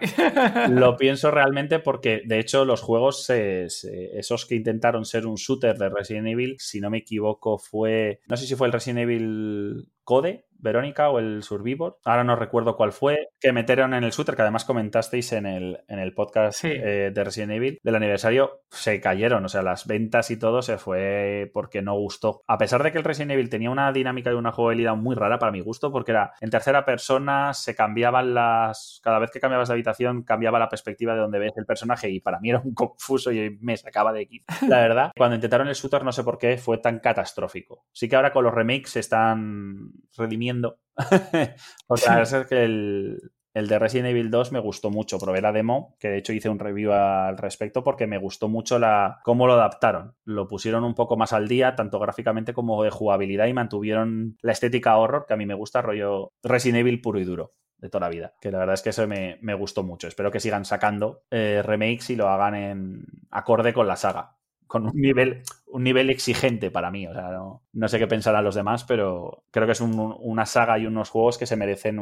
Lo 0.69 0.97
pienso 0.97 1.31
realmente 1.31 1.79
porque, 1.79 2.21
de 2.25 2.39
hecho, 2.39 2.65
los 2.65 2.81
juegos, 2.81 3.29
esos 3.29 4.45
que 4.45 4.55
intentaron 4.55 5.05
ser 5.05 5.25
un 5.25 5.35
shooter 5.35 5.77
de 5.77 5.89
Resident 5.89 6.27
Evil, 6.27 6.55
si 6.59 6.79
no 6.79 6.89
me 6.89 6.99
equivoco, 6.99 7.57
fue. 7.57 8.19
No 8.33 8.37
sé 8.37 8.47
si 8.47 8.55
fue 8.55 8.65
el 8.65 8.73
Resident 8.73 9.01
Evil 9.01 9.91
Code, 10.03 10.47
Verónica 10.63 11.09
o 11.09 11.19
el 11.19 11.43
Survivor, 11.43 11.99
ahora 12.05 12.23
no 12.23 12.35
recuerdo 12.35 12.75
cuál 12.75 12.93
fue, 12.93 13.27
que 13.39 13.51
metieron 13.51 13.93
en 13.93 14.03
el 14.03 14.11
shooter, 14.11 14.35
que 14.35 14.41
además 14.41 14.65
comentasteis 14.65 15.33
en 15.33 15.45
el, 15.45 15.81
en 15.87 15.99
el 15.99 16.13
podcast 16.13 16.63
eh, 16.63 17.11
de 17.13 17.23
Resident 17.23 17.51
Evil 17.51 17.79
del 17.83 17.95
aniversario, 17.95 18.61
se 18.69 19.01
cayeron, 19.01 19.43
o 19.45 19.49
sea, 19.49 19.61
las 19.61 19.85
ventas 19.85 20.31
y 20.31 20.39
todo 20.39 20.61
se 20.61 20.77
fue 20.77 21.51
porque 21.53 21.81
no 21.81 21.95
gustó. 21.95 22.43
A 22.47 22.57
pesar 22.57 22.81
de 22.81 22.91
que 22.91 22.97
el 22.97 23.03
Resident 23.03 23.31
Evil 23.31 23.49
tenía 23.49 23.69
una 23.69 23.91
dinámica 23.91 24.31
y 24.31 24.35
una 24.35 24.53
jugabilidad 24.53 24.95
muy 24.95 25.15
rara 25.15 25.37
para 25.37 25.51
mi 25.51 25.59
gusto, 25.59 25.91
porque 25.91 26.11
era 26.11 26.33
en 26.39 26.49
tercera 26.49 26.85
persona, 26.85 27.53
se 27.53 27.75
cambiaban 27.75 28.33
las... 28.33 29.01
Cada 29.03 29.19
vez 29.19 29.31
que 29.31 29.41
cambiabas 29.41 29.67
de 29.67 29.73
habitación, 29.73 30.23
cambiaba 30.23 30.59
la 30.59 30.69
perspectiva 30.69 31.13
de 31.13 31.19
donde 31.19 31.39
ves 31.39 31.53
el 31.57 31.65
personaje 31.65 32.09
y 32.09 32.21
para 32.21 32.39
mí 32.39 32.49
era 32.49 32.61
un 32.63 32.73
confuso 32.73 33.31
y 33.31 33.57
me 33.59 33.75
sacaba 33.75 34.13
de 34.13 34.21
aquí. 34.21 34.41
La 34.67 34.79
verdad, 34.79 35.11
cuando 35.17 35.35
intentaron 35.35 35.67
el 35.67 35.75
shooter 35.75 36.03
no 36.05 36.13
sé 36.13 36.23
por 36.23 36.37
qué 36.37 36.57
fue 36.57 36.77
tan 36.77 36.99
catastrófico. 36.99 37.85
Sí 37.91 38.07
que 38.07 38.15
ahora 38.15 38.31
con 38.31 38.45
los 38.45 38.53
remakes 38.53 38.91
se 38.91 39.01
están 39.01 39.91
redimiendo 40.17 40.52
o 41.87 41.97
sea, 41.97 42.21
es 42.21 42.47
que 42.47 42.63
el, 42.63 43.31
de 43.53 43.79
Resident 43.79 44.09
Evil 44.09 44.29
2 44.29 44.51
me 44.51 44.59
gustó 44.59 44.89
mucho. 44.89 45.19
Probé 45.19 45.41
la 45.41 45.51
demo, 45.51 45.95
que 45.99 46.09
de 46.09 46.17
hecho 46.17 46.33
hice 46.33 46.49
un 46.49 46.59
review 46.59 46.91
al 46.91 47.37
respecto 47.37 47.83
porque 47.83 48.07
me 48.07 48.17
gustó 48.17 48.49
mucho 48.49 48.79
la 48.79 49.19
cómo 49.23 49.47
lo 49.47 49.53
adaptaron. 49.53 50.15
Lo 50.25 50.47
pusieron 50.47 50.83
un 50.83 50.95
poco 50.95 51.17
más 51.17 51.33
al 51.33 51.47
día, 51.47 51.75
tanto 51.75 51.99
gráficamente 51.99 52.53
como 52.53 52.83
de 52.83 52.89
jugabilidad, 52.89 53.47
y 53.47 53.53
mantuvieron 53.53 54.37
la 54.41 54.51
estética 54.51 54.97
horror, 54.97 55.25
que 55.27 55.33
a 55.33 55.37
mí 55.37 55.45
me 55.45 55.55
gusta, 55.55 55.81
rollo 55.81 56.31
Resident 56.43 56.79
Evil 56.79 57.01
puro 57.01 57.19
y 57.19 57.25
duro 57.25 57.53
de 57.77 57.89
toda 57.89 58.07
la 58.07 58.09
vida. 58.09 58.33
Que 58.39 58.51
la 58.51 58.59
verdad 58.59 58.75
es 58.75 58.81
que 58.81 58.89
eso 58.89 59.07
me, 59.07 59.55
gustó 59.55 59.83
mucho. 59.83 60.07
Espero 60.07 60.31
que 60.31 60.39
sigan 60.39 60.65
sacando 60.65 61.23
eh, 61.31 61.61
remakes 61.63 62.09
y 62.11 62.15
lo 62.15 62.29
hagan 62.29 62.55
en 62.55 63.05
acorde 63.29 63.73
con 63.73 63.87
la 63.87 63.97
saga 63.97 64.37
con 64.67 64.85
un 64.85 64.95
nivel, 64.95 65.43
un 65.67 65.83
nivel 65.83 66.09
exigente 66.09 66.71
para 66.71 66.91
mí. 66.91 67.07
O 67.07 67.13
sea, 67.13 67.29
no, 67.73 67.87
sé 67.87 67.99
qué 67.99 68.07
pensarán 68.07 68.43
los 68.43 68.55
demás, 68.55 68.83
pero 68.83 69.43
creo 69.51 69.65
que 69.65 69.73
es 69.73 69.81
una 69.81 70.45
saga 70.45 70.77
y 70.79 70.85
unos 70.85 71.09
juegos 71.09 71.37
que 71.37 71.45
se 71.45 71.55
merecen 71.55 71.99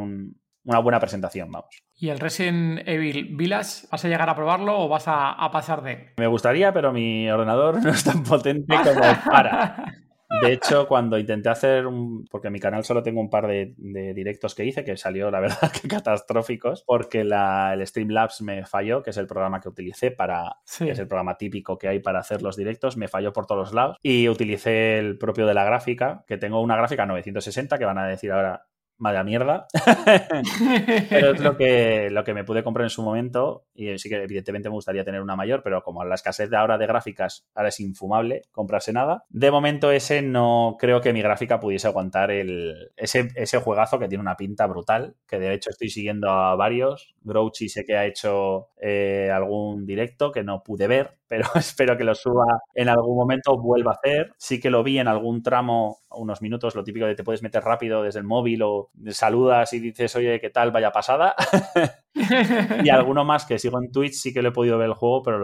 una 0.64 0.80
buena 0.80 0.99
presentación, 0.99 1.51
vamos. 1.51 1.84
¿Y 1.95 2.09
el 2.09 2.20
Resident 2.20 2.88
Evil 2.88 3.36
Village, 3.36 3.88
vas 3.91 4.05
a 4.05 4.07
llegar 4.07 4.30
a 4.30 4.36
probarlo 4.36 4.80
o 4.80 4.88
vas 4.88 5.07
a, 5.07 5.32
a 5.32 5.51
pasar 5.51 5.84
de? 5.84 6.14
Me 6.18 6.28
gustaría, 6.28 6.74
pero 6.74 6.91
mi 6.91 7.30
ordenador 7.30 7.82
no 7.84 7.89
es 7.89 8.03
tan 8.03 8.24
potente 8.24 8.76
como 8.76 9.32
para. 9.32 9.86
De 10.41 10.53
hecho, 10.53 10.88
cuando 10.88 11.17
intenté 11.17 11.49
hacer 11.49 11.86
un. 11.86 12.25
Porque 12.25 12.47
en 12.47 12.53
mi 12.53 12.59
canal 12.59 12.84
solo 12.84 13.03
tengo 13.03 13.19
un 13.19 13.29
par 13.29 13.47
de, 13.47 13.73
directos 13.77 14.55
que 14.55 14.65
hice, 14.65 14.84
que 14.84 14.97
salió, 14.97 15.29
la 15.29 15.39
verdad, 15.39 15.71
que 15.82 15.88
catastróficos, 15.88 16.84
porque 16.86 17.23
la, 17.23 17.73
el 17.73 17.86
Streamlabs 17.86 18.41
me 18.41 18.65
falló, 18.65 19.03
que 19.03 19.09
es 19.11 19.17
el 19.17 19.27
programa 19.27 19.59
que 19.59 19.69
utilicé 19.69 20.11
para. 20.11 20.57
es 20.79 20.99
el 20.99 21.07
programa 21.07 21.38
típico 21.38 21.77
que 21.77 21.88
hay 21.88 21.99
para 21.99 22.19
hacer 22.19 22.41
los 22.41 22.55
directos, 22.55 22.97
me 22.97 23.07
falló 23.07 23.34
por 23.34 23.45
todos 23.45 23.59
los 23.59 23.73
lados. 23.73 23.97
Y 24.01 24.29
utilicé 24.29 24.97
el 24.99 25.17
propio 25.17 25.45
de 25.45 25.53
la 25.53 25.63
gráfica, 25.63 26.23
que 26.27 26.38
tengo 26.38 26.61
una 26.61 26.75
gráfica 26.75 27.05
960, 27.05 27.77
que 27.77 27.86
van 27.86 27.97
a 27.97 28.07
decir 28.07 28.32
ahora 28.32 28.67
mala 29.02 29.24
mierda. 29.24 29.68
pero 31.10 31.32
es 31.32 31.41
lo 31.41 31.58
que, 31.58 32.10
lo 32.12 32.24
que 32.24 32.34
me 32.34 32.43
pude 32.43 32.64
comprar 32.64 32.86
en 32.86 32.89
su 32.89 33.02
momento. 33.02 33.66
Y 33.74 33.97
sí 33.97 34.10
que 34.10 34.24
evidentemente 34.24 34.70
me 34.70 34.76
gustaría 34.76 35.04
tener 35.04 35.22
una 35.22 35.36
mayor, 35.36 35.64
pero 35.64 35.82
como 35.82 36.06
la 36.06 36.16
escasez 36.16 36.49
de 36.49 36.58
ahora 36.58 36.78
de 36.78 36.88
gráficas 36.88 37.47
ahora 37.56 37.70
es 37.70 37.80
infumable 37.80 38.43
comprarse 38.52 38.93
nada. 38.93 39.26
De 39.30 39.52
momento 39.52 39.91
ese 39.91 40.22
no 40.22 40.78
creo 40.80 41.02
que 41.02 41.14
mi 41.14 41.22
gráfica 41.22 41.60
pudiese 41.60 41.88
aguantar 41.88 42.32
el, 42.32 42.91
ese, 42.95 43.30
ese 43.36 43.58
juegazo 43.60 43.99
que 43.99 44.08
tiene 44.08 44.22
una 44.22 44.38
pinta 44.38 44.68
brutal, 44.68 45.16
que 45.28 45.39
de 45.39 45.54
hecho 45.54 45.72
estoy 45.72 45.89
siguiendo 45.89 46.30
a 46.30 46.56
varios. 46.56 47.16
Grouchy 47.24 47.70
sé 47.70 47.84
que 47.86 47.97
ha 47.97 48.06
hecho 48.06 48.70
eh, 48.80 49.30
algún 49.34 49.86
directo 49.86 50.32
que 50.32 50.43
no 50.43 50.64
pude 50.64 50.88
ver, 50.88 51.18
pero 51.28 51.45
espero 51.56 51.97
que 51.97 52.04
lo 52.04 52.14
suba 52.14 52.62
en 52.76 52.89
algún 52.89 53.16
momento, 53.16 53.58
vuelva 53.58 53.91
a 53.91 53.95
hacer. 53.95 54.34
Sí 54.38 54.60
que 54.60 54.70
lo 54.70 54.84
vi 54.84 54.99
en 54.99 55.08
algún 55.08 55.41
tramo, 55.41 55.99
unos 56.12 56.41
minutos, 56.41 56.76
lo 56.76 56.84
típico 56.84 57.06
de 57.06 57.16
te 57.16 57.24
puedes 57.24 57.41
meter 57.41 57.64
rápido 57.64 58.04
desde 58.04 58.20
el 58.20 58.26
móvil 58.26 58.62
o 58.64 58.91
saludas 59.10 59.74
y 59.74 59.80
dices, 59.80 60.16
oye, 60.16 60.39
¿qué 60.39 60.50
tal? 60.50 60.72
Vaya 60.72 60.92
pasada. 60.92 61.36
y 62.84 62.89
alguno 62.89 63.24
más 63.24 63.46
que 63.46 63.58
sigo 63.58 63.82
en 63.82 63.92
Twitch 63.92 64.14
sí 64.14 64.34
que 64.34 64.42
lo 64.42 64.50
he 64.50 64.52
podido 64.52 64.78
ver 64.78 64.88
el 64.88 64.94
juego, 64.94 65.24
pero 65.24 65.39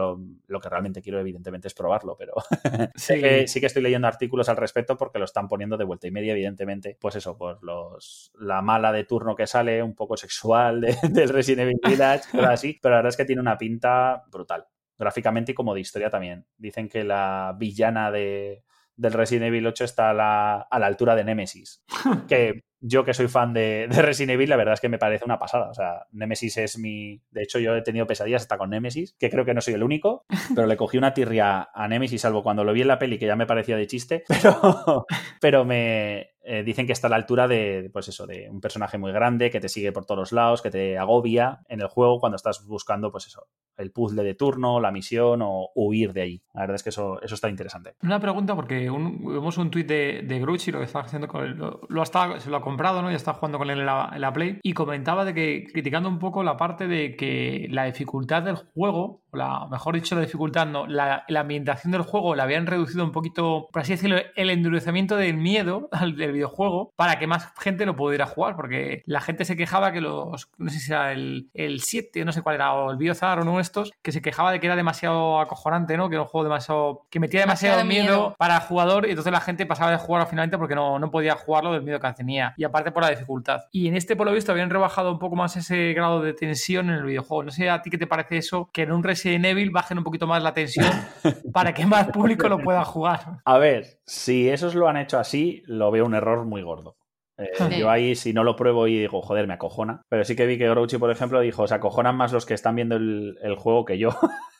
lo, 0.47 0.59
que 0.59 0.69
realmente 0.69 1.01
quiero 1.01 1.19
evidentemente 1.19 1.67
es 1.67 1.73
probarlo, 1.73 2.15
pero 2.17 2.33
sí. 2.95 3.19
que, 3.19 3.47
sí 3.47 3.59
que 3.59 3.67
estoy 3.67 3.83
leyendo 3.83 4.07
artículos 4.07 4.49
al 4.49 4.57
respecto 4.57 4.97
porque 4.97 5.19
lo 5.19 5.25
están 5.25 5.47
poniendo 5.47 5.77
de 5.77 5.85
vuelta 5.85 6.07
y 6.07 6.11
media, 6.11 6.33
evidentemente, 6.33 6.97
pues 6.99 7.15
eso, 7.15 7.37
pues 7.37 7.57
los 7.61 8.31
la 8.39 8.61
mala 8.61 8.91
de 8.91 9.05
turno 9.05 9.35
que 9.35 9.47
sale, 9.47 9.81
un 9.81 9.95
poco 9.95 10.17
sexual 10.17 10.81
del 11.09 11.29
Resident 11.29 11.61
Evil 11.61 11.79
Village, 11.83 12.25
pero 12.31 12.49
así, 12.49 12.77
pero 12.81 12.93
la 12.93 12.97
verdad 12.99 13.09
es 13.09 13.17
que 13.17 13.25
tiene 13.25 13.41
una 13.41 13.57
pinta 13.57 14.23
brutal 14.31 14.65
gráficamente 14.97 15.51
y 15.51 15.55
como 15.55 15.73
de 15.73 15.81
historia 15.81 16.09
también. 16.09 16.45
Dicen 16.57 16.89
que 16.89 17.03
la 17.03 17.55
villana 17.57 18.11
de, 18.11 18.63
del 18.95 19.13
Resident 19.13 19.47
Evil 19.47 19.67
8 19.67 19.83
está 19.85 20.09
a 20.09 20.13
la, 20.13 20.55
a 20.61 20.79
la 20.79 20.87
altura 20.87 21.15
de 21.15 21.23
Nemesis. 21.23 21.83
que 22.27 22.63
yo 22.79 23.03
que 23.03 23.13
soy 23.13 23.27
fan 23.27 23.53
de, 23.53 23.87
de, 23.89 24.01
Resident 24.01 24.31
Evil, 24.31 24.49
la 24.49 24.55
verdad 24.55 24.73
es 24.73 24.81
que 24.81 24.89
me 24.89 24.97
parece 24.97 25.25
una 25.25 25.39
pasada. 25.39 25.69
O 25.69 25.73
sea, 25.73 26.05
Nemesis 26.11 26.57
es 26.57 26.77
mi... 26.77 27.21
De 27.31 27.43
hecho, 27.43 27.59
yo 27.59 27.75
he 27.75 27.81
tenido 27.81 28.07
pesadillas 28.07 28.43
hasta 28.43 28.57
con 28.57 28.69
Nemesis, 28.69 29.15
que 29.19 29.29
creo 29.29 29.45
que 29.45 29.53
no 29.53 29.61
soy 29.61 29.73
el 29.73 29.83
único, 29.83 30.25
pero 30.55 30.67
le 30.67 30.77
cogí 30.77 30.97
una 30.97 31.13
tirria 31.13 31.69
a 31.73 31.87
Nemesis, 31.87 32.21
salvo 32.21 32.43
cuando 32.43 32.63
lo 32.63 32.73
vi 32.73 32.81
en 32.81 32.87
la 32.87 32.99
peli, 32.99 33.17
que 33.17 33.25
ya 33.25 33.35
me 33.35 33.47
parecía 33.47 33.77
de 33.77 33.87
chiste, 33.87 34.23
pero, 34.41 35.05
pero 35.41 35.65
me, 35.65 36.31
eh, 36.49 36.63
dicen 36.63 36.87
que 36.87 36.93
está 36.93 37.07
a 37.07 37.09
la 37.09 37.17
altura 37.17 37.45
de, 37.45 37.89
pues 37.91 38.07
eso, 38.07 38.25
de 38.25 38.49
un 38.49 38.61
personaje 38.61 38.97
muy 38.97 39.11
grande 39.11 39.51
que 39.51 39.59
te 39.59 39.67
sigue 39.67 39.91
por 39.91 40.05
todos 40.05 40.31
lados, 40.31 40.61
que 40.61 40.71
te 40.71 40.97
agobia 40.97 41.59
en 41.67 41.81
el 41.81 41.87
juego 41.87 42.21
cuando 42.21 42.37
estás 42.37 42.65
buscando, 42.65 43.11
pues 43.11 43.27
eso, 43.27 43.47
el 43.75 43.91
puzzle 43.91 44.23
de 44.23 44.33
turno, 44.33 44.79
la 44.79 44.91
misión 44.91 45.41
o 45.43 45.71
huir 45.75 46.13
de 46.13 46.21
ahí. 46.21 46.41
La 46.53 46.61
verdad 46.61 46.75
es 46.75 46.83
que 46.83 46.89
eso, 46.89 47.21
eso 47.21 47.35
está 47.35 47.49
interesante. 47.49 47.95
Una 48.01 48.21
pregunta, 48.21 48.55
porque 48.55 48.89
vemos 48.89 49.57
un 49.57 49.69
tuit 49.69 49.87
de, 49.87 50.21
de 50.23 50.39
Grucci, 50.39 50.71
lo 50.71 50.79
que 50.79 50.85
está 50.85 51.01
haciendo 51.01 51.27
con 51.27 51.43
él, 51.43 51.57
lo, 51.57 51.81
lo, 51.89 52.05
se 52.05 52.49
lo 52.49 52.57
ha 52.57 52.61
comprado, 52.61 53.01
¿no? 53.01 53.09
Ya 53.09 53.17
está 53.17 53.33
jugando 53.33 53.57
con 53.57 53.69
él 53.69 53.79
en 53.79 53.85
la, 53.85 54.31
Play, 54.33 54.59
y 54.63 54.73
comentaba 54.73 55.25
de 55.25 55.33
que, 55.33 55.65
criticando 55.71 56.07
un 56.07 56.19
poco 56.19 56.43
la 56.43 56.55
parte 56.55 56.87
de 56.87 57.15
que 57.17 57.67
la 57.69 57.85
dificultad 57.85 58.43
del 58.43 58.55
juego, 58.55 59.21
o 59.31 59.37
la, 59.37 59.67
mejor 59.69 59.95
dicho, 59.95 60.15
la 60.15 60.21
dificultad, 60.21 60.65
no, 60.65 60.87
la, 60.87 61.25
la 61.27 61.41
ambientación 61.41 61.91
del 61.91 62.03
juego 62.03 62.35
la 62.35 62.43
habían 62.43 62.67
reducido 62.67 63.03
un 63.03 63.11
poquito, 63.11 63.67
por 63.71 63.81
así 63.81 63.93
decirlo, 63.93 64.17
el 64.35 64.49
endurecimiento 64.49 65.17
del 65.17 65.35
miedo 65.35 65.89
al 65.91 66.15
del 66.15 66.36
videojuego 66.37 66.91
para 66.95 67.19
que 67.19 67.27
más 67.27 67.53
gente 67.59 67.85
lo 67.85 67.95
pudiera 67.95 68.25
jugar, 68.25 68.55
porque 68.55 69.03
la 69.05 69.21
gente 69.21 69.45
se 69.45 69.55
quejaba 69.55 69.91
que 69.91 70.01
los, 70.01 70.49
no 70.57 70.69
sé 70.69 70.79
si 70.79 70.91
era 70.91 71.11
el, 71.11 71.49
el 71.53 71.81
7, 71.81 72.25
no 72.25 72.31
sé 72.31 72.41
cuál 72.41 72.55
era, 72.55 72.73
o 72.73 72.91
el 72.91 72.97
Biozar 72.97 73.39
o 73.39 73.43
no 73.43 73.59
estos, 73.59 73.91
que 74.01 74.11
se 74.11 74.21
quejaba 74.21 74.51
de 74.51 74.59
que 74.59 74.67
era 74.67 74.75
demasiado 74.75 75.39
acojonante, 75.39 75.97
¿no? 75.97 76.09
Que 76.09 76.15
era 76.15 76.23
un 76.23 76.27
juego 76.27 76.45
demasiado, 76.45 77.05
que 77.09 77.19
metía 77.19 77.41
demasiado, 77.41 77.83
miedo, 77.85 78.35
para 78.37 78.55
el 78.55 78.61
jugador 78.61 79.05
y 79.05 79.11
entonces 79.11 79.31
la 79.31 79.41
gente 79.41 79.65
pasaba 79.65 79.91
de 79.91 79.97
jugarlo 79.97 80.27
finalmente 80.27 80.57
porque 80.57 80.75
no, 80.75 80.99
no 80.99 81.11
podía 81.11 81.35
jugarlo 81.35 81.73
del 81.73 81.83
miedo 81.83 81.99
que 81.99 82.07
tenía 82.13 82.53
y 82.57 82.63
aparte 82.63 82.91
por 82.91 83.03
la 83.03 83.09
dificultad. 83.09 83.61
Y 83.71 83.87
en 83.87 83.95
este, 83.95 84.15
por 84.15 84.25
lo 84.25 84.33
visto, 84.33 84.51
habían 84.51 84.69
rebajado 84.69 85.11
un 85.11 85.19
poco 85.19 85.35
más 85.35 85.55
ese 85.55 85.93
grado 85.93 86.21
de 86.21 86.33
tensión 86.33 86.89
en 86.89 86.95
el 86.95 87.03
videojuego. 87.03 87.43
No 87.43 87.51
sé 87.51 87.69
a 87.69 87.81
ti 87.81 87.89
qué 87.89 87.97
te 87.97 88.07
parece 88.07 88.37
eso, 88.37 88.69
que 88.71 88.83
en 88.83 88.91
un 88.91 89.03
Resident 89.03 89.45
Evil 89.45 89.71
bajen 89.71 89.97
un 89.97 90.03
poquito 90.03 90.27
más 90.27 90.41
la 90.43 90.53
tensión 90.53 90.91
para 91.53 91.73
que 91.73 91.85
más 91.85 92.07
público 92.09 92.47
lo 92.47 92.59
pueda 92.59 92.83
jugar. 92.85 93.39
A 93.43 93.57
ver, 93.57 93.99
si 94.05 94.49
esos 94.49 94.75
lo 94.75 94.87
han 94.87 94.97
hecho 94.97 95.19
así, 95.19 95.63
lo 95.65 95.91
veo 95.91 96.05
un 96.05 96.15
error 96.15 96.26
muy 96.45 96.61
gordo. 96.61 96.96
Eh, 97.37 97.79
yo 97.79 97.89
ahí, 97.89 98.15
si 98.15 98.33
no 98.33 98.43
lo 98.43 98.55
pruebo 98.55 98.87
y 98.87 98.99
digo, 98.99 99.21
joder, 99.21 99.47
me 99.47 99.53
acojona. 99.53 100.01
Pero 100.09 100.23
sí 100.23 100.35
que 100.35 100.45
vi 100.45 100.57
que 100.57 100.69
Grouchy, 100.69 100.97
por 100.97 101.11
ejemplo, 101.11 101.39
dijo, 101.39 101.67
se 101.67 101.75
acojonan 101.75 102.15
más 102.15 102.33
los 102.33 102.45
que 102.45 102.53
están 102.53 102.75
viendo 102.75 102.95
el, 102.95 103.37
el 103.41 103.55
juego 103.55 103.85
que 103.85 103.97
yo. 103.97 104.09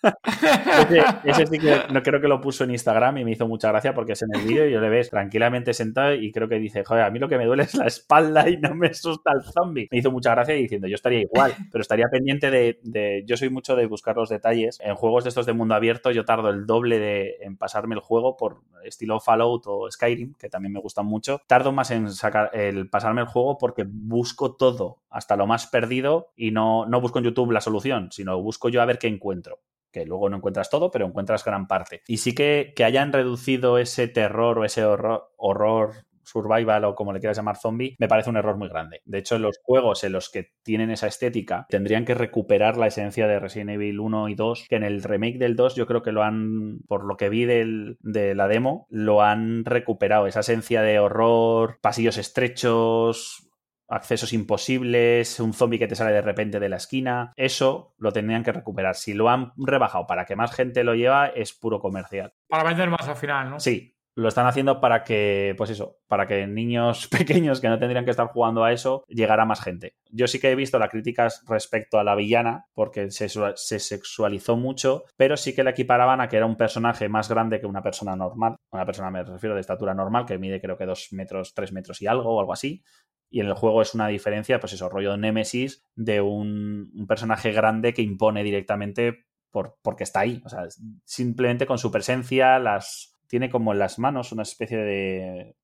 ese, 1.24 1.48
sí 1.48 1.60
que 1.60 1.82
no 1.92 2.04
creo 2.04 2.22
que 2.22 2.28
lo 2.28 2.40
puso 2.40 2.64
en 2.64 2.72
Instagram 2.72 3.18
y 3.18 3.26
me 3.26 3.32
hizo 3.32 3.48
mucha 3.48 3.70
gracia 3.70 3.94
porque 3.94 4.14
es 4.14 4.22
en 4.22 4.30
el 4.34 4.48
vídeo 4.48 4.68
y 4.68 4.72
yo 4.72 4.80
le 4.80 4.90
ves 4.90 5.10
tranquilamente 5.10 5.74
sentado 5.74 6.14
y 6.14 6.32
creo 6.32 6.48
que 6.48 6.60
dice, 6.60 6.84
joder, 6.84 7.04
a 7.04 7.10
mí 7.10 7.20
lo 7.20 7.28
que 7.28 7.38
me 7.38 7.46
duele 7.46 7.64
es 7.64 7.76
la 7.76 7.88
espalda 7.88 8.50
y 8.50 8.58
no 8.58 8.76
me 8.76 8.88
asusta 8.88 9.32
el 9.34 9.44
zombie. 9.44 9.88
Me 9.92 9.98
hizo 9.98 10.12
mucha 10.12 10.32
gracia 10.32 10.54
diciendo, 10.54 10.88
yo 10.88 10.96
estaría 10.96 11.22
igual, 11.22 11.54
pero 11.72 11.82
estaría 11.82 12.06
pendiente 12.12 12.52
de, 12.52 12.80
de, 12.84 13.24
yo 13.26 13.38
soy 13.38 13.50
mucho 13.50 13.76
de 13.76 13.86
buscar 13.88 14.16
los 14.16 14.30
detalles. 14.30 14.80
En 14.82 14.96
juegos 14.96 15.24
de 15.24 15.30
estos 15.30 15.46
de 15.46 15.54
mundo 15.54 15.76
abierto 15.76 16.12
yo 16.12 16.26
tardo 16.26 16.50
el 16.50 16.66
doble 16.66 17.00
de, 17.00 17.38
en 17.42 17.58
pasarme 17.58 17.96
el 17.96 18.02
juego 18.02 18.38
por 18.38 18.62
estilo 18.84 19.20
Fallout 19.20 19.64
o 19.66 19.90
Skyrim, 19.90 20.34
que 20.36 20.50
también 20.50 20.74
me 20.74 20.80
gustan 20.80 21.06
mucho. 21.06 21.42
Tardo 21.48 21.72
más 21.72 21.92
en 21.92 22.12
sacar 22.12 22.52
el 22.70 22.90
pasarme 22.90 23.22
el 23.22 23.28
juego 23.28 23.58
porque 23.58 23.86
busco 23.88 24.56
todo 24.56 25.04
hasta 25.10 25.36
lo 25.36 25.48
más 25.48 25.68
perdido 25.68 26.34
y 26.36 26.52
no, 26.52 26.86
no 26.86 27.02
busco 27.02 27.20
en 27.20 27.26
YouTube 27.26 27.52
la 27.52 27.62
solución, 27.62 28.10
sino 28.12 28.42
busco 28.42 28.70
yo 28.70 28.82
a 28.82 28.86
ver 28.86 29.00
qué 29.00 29.08
encuentro 29.08 29.60
que 29.92 30.06
luego 30.06 30.30
no 30.30 30.38
encuentras 30.38 30.70
todo, 30.70 30.92
pero 30.92 31.06
encuentras 31.06 31.44
gran 31.44 31.68
parte. 31.68 32.04
Y 32.08 32.18
sí 32.18 32.36
que, 32.36 32.74
que 32.76 32.84
hayan 32.84 33.14
reducido 33.14 33.78
ese 33.78 34.08
terror 34.08 34.60
o 34.60 34.66
ese 34.66 34.86
horror, 34.86 35.32
horror 35.38 36.07
survival 36.28 36.86
o 36.86 36.96
como 36.96 37.14
le 37.14 37.20
quieras 37.20 37.38
llamar 37.38 37.58
zombie, 37.58 37.96
me 38.00 38.08
parece 38.08 38.30
un 38.30 38.38
error 38.38 38.58
muy 38.58 38.70
grande. 38.70 39.02
De 39.06 39.18
hecho, 39.20 39.40
los 39.40 39.60
juegos 39.64 40.04
en 40.04 40.12
los 40.12 40.30
que 40.30 40.52
tienen 40.64 40.92
esa 40.92 41.08
estética 41.08 41.66
tendrían 41.70 42.06
que 42.06 42.14
recuperar 42.14 42.78
la 42.78 42.88
esencia 42.88 43.28
de 43.28 43.40
Resident 43.40 43.72
Evil 43.72 44.00
1 44.00 44.30
y 44.30 44.36
2, 44.36 44.66
que 44.70 44.76
en 44.76 44.84
el 44.84 45.04
remake 45.04 45.38
del 45.38 45.56
2 45.56 45.76
yo 45.76 45.88
creo 45.88 46.02
que 46.02 46.12
lo 46.12 46.24
han, 46.24 46.80
por 46.88 47.06
lo 47.06 47.18
que 47.18 47.30
vi 47.30 47.46
del, 47.46 47.98
de 48.02 48.36
la 48.36 48.48
demo, 48.48 48.88
lo 48.90 49.22
han 49.22 49.66
recuperado. 49.66 50.28
Esa 50.28 50.42
esencia 50.42 50.82
de 50.82 51.00
horror, 51.00 51.80
pasillos 51.82 52.18
estrechos, 52.18 53.48
accesos 53.90 54.34
imposibles, 54.34 55.40
un 55.40 55.54
zombie 55.54 55.80
que 55.80 55.88
te 55.88 55.96
sale 55.96 56.12
de 56.12 56.22
repente 56.22 56.60
de 56.60 56.70
la 56.70 56.78
esquina. 56.78 57.34
Eso 57.36 57.96
lo 57.98 58.12
tendrían 58.12 58.44
que 58.44 58.52
recuperar. 58.52 58.96
Si 58.96 59.14
lo 59.14 59.30
han 59.30 59.54
rebajado 59.58 60.08
para 60.08 60.26
que 60.26 60.36
más 60.36 60.54
gente 60.54 60.84
lo 60.84 60.96
lleva, 60.96 61.28
es 61.28 61.54
puro 61.54 61.80
comercial. 61.80 62.34
Para 62.48 62.64
vender 62.64 62.90
más 62.90 63.08
al 63.08 63.16
final, 63.16 63.50
¿no? 63.50 63.60
Sí, 63.60 63.97
lo 64.18 64.30
están 64.30 64.48
haciendo 64.48 64.82
para 64.82 65.04
que, 65.04 65.54
pues 65.58 65.70
eso, 65.70 66.00
para 66.08 66.26
que 66.26 66.48
niños 66.48 67.08
pequeños 67.12 67.62
que 67.62 67.70
no 67.70 67.78
tendrían 67.78 68.04
que 68.04 68.10
estar 68.10 68.28
jugando 68.28 68.64
a 68.64 68.74
eso, 68.74 69.04
llegara 69.08 69.46
más 69.46 69.62
gente. 69.62 69.96
Yo 70.10 70.28
sí 70.28 70.40
que 70.40 70.50
he 70.50 70.56
visto 70.56 70.80
las 70.80 70.90
críticas 70.90 71.44
respecto 71.48 72.00
a 72.00 72.04
la 72.04 72.16
villana, 72.16 72.66
porque 72.74 73.12
se, 73.12 73.30
se, 73.30 73.80
sexualizó 73.80 74.58
mucho, 74.58 75.04
pero 75.18 75.38
sí 75.38 75.54
que 75.54 75.64
la 75.64 75.70
equiparaban 75.70 76.20
a 76.20 76.28
que 76.28 76.38
era 76.38 76.48
un 76.48 76.58
personaje 76.58 77.08
más 77.10 77.30
grande 77.30 77.60
que 77.60 77.68
una 77.68 77.84
persona 77.84 78.16
normal. 78.16 78.56
Una 78.72 78.88
persona, 78.88 79.12
me 79.12 79.24
refiero, 79.24 79.54
de 79.54 79.62
estatura 79.62 79.94
normal, 79.94 80.26
que 80.26 80.40
mide 80.40 80.60
creo 80.60 80.78
que 80.78 80.88
dos 80.88 81.10
metros, 81.12 81.54
tres 81.54 81.72
metros 81.72 82.02
y 82.02 82.08
algo, 82.08 82.36
o 82.36 82.40
algo 82.40 82.54
así. 82.54 82.84
Y 83.30 83.42
en 83.42 83.48
el 83.48 83.54
juego 83.54 83.84
es 83.84 83.94
una 83.94 84.08
diferencia, 84.08 84.60
pues 84.60 84.74
eso, 84.74 84.90
rollo 84.90 85.12
de 85.12 85.20
Nemesis, 85.20 85.86
de 85.96 86.22
un, 86.22 86.90
un 86.96 87.06
personaje 87.06 87.52
grande 87.52 87.94
que 87.94 88.02
impone 88.02 88.44
directamente 88.44 89.28
por, 89.52 89.78
porque 89.82 90.04
está 90.04 90.22
ahí. 90.22 90.42
O 90.46 90.50
sea, 90.50 90.68
simplemente 91.06 91.66
con 91.66 91.78
su 91.78 91.92
presencia, 91.92 92.60
las. 92.60 93.14
Tiene 93.28 93.50
como 93.50 93.74
en 93.74 93.80
las 93.80 94.00
manos 94.00 94.32
una 94.32 94.44
especie 94.44 94.78
de 94.78 95.56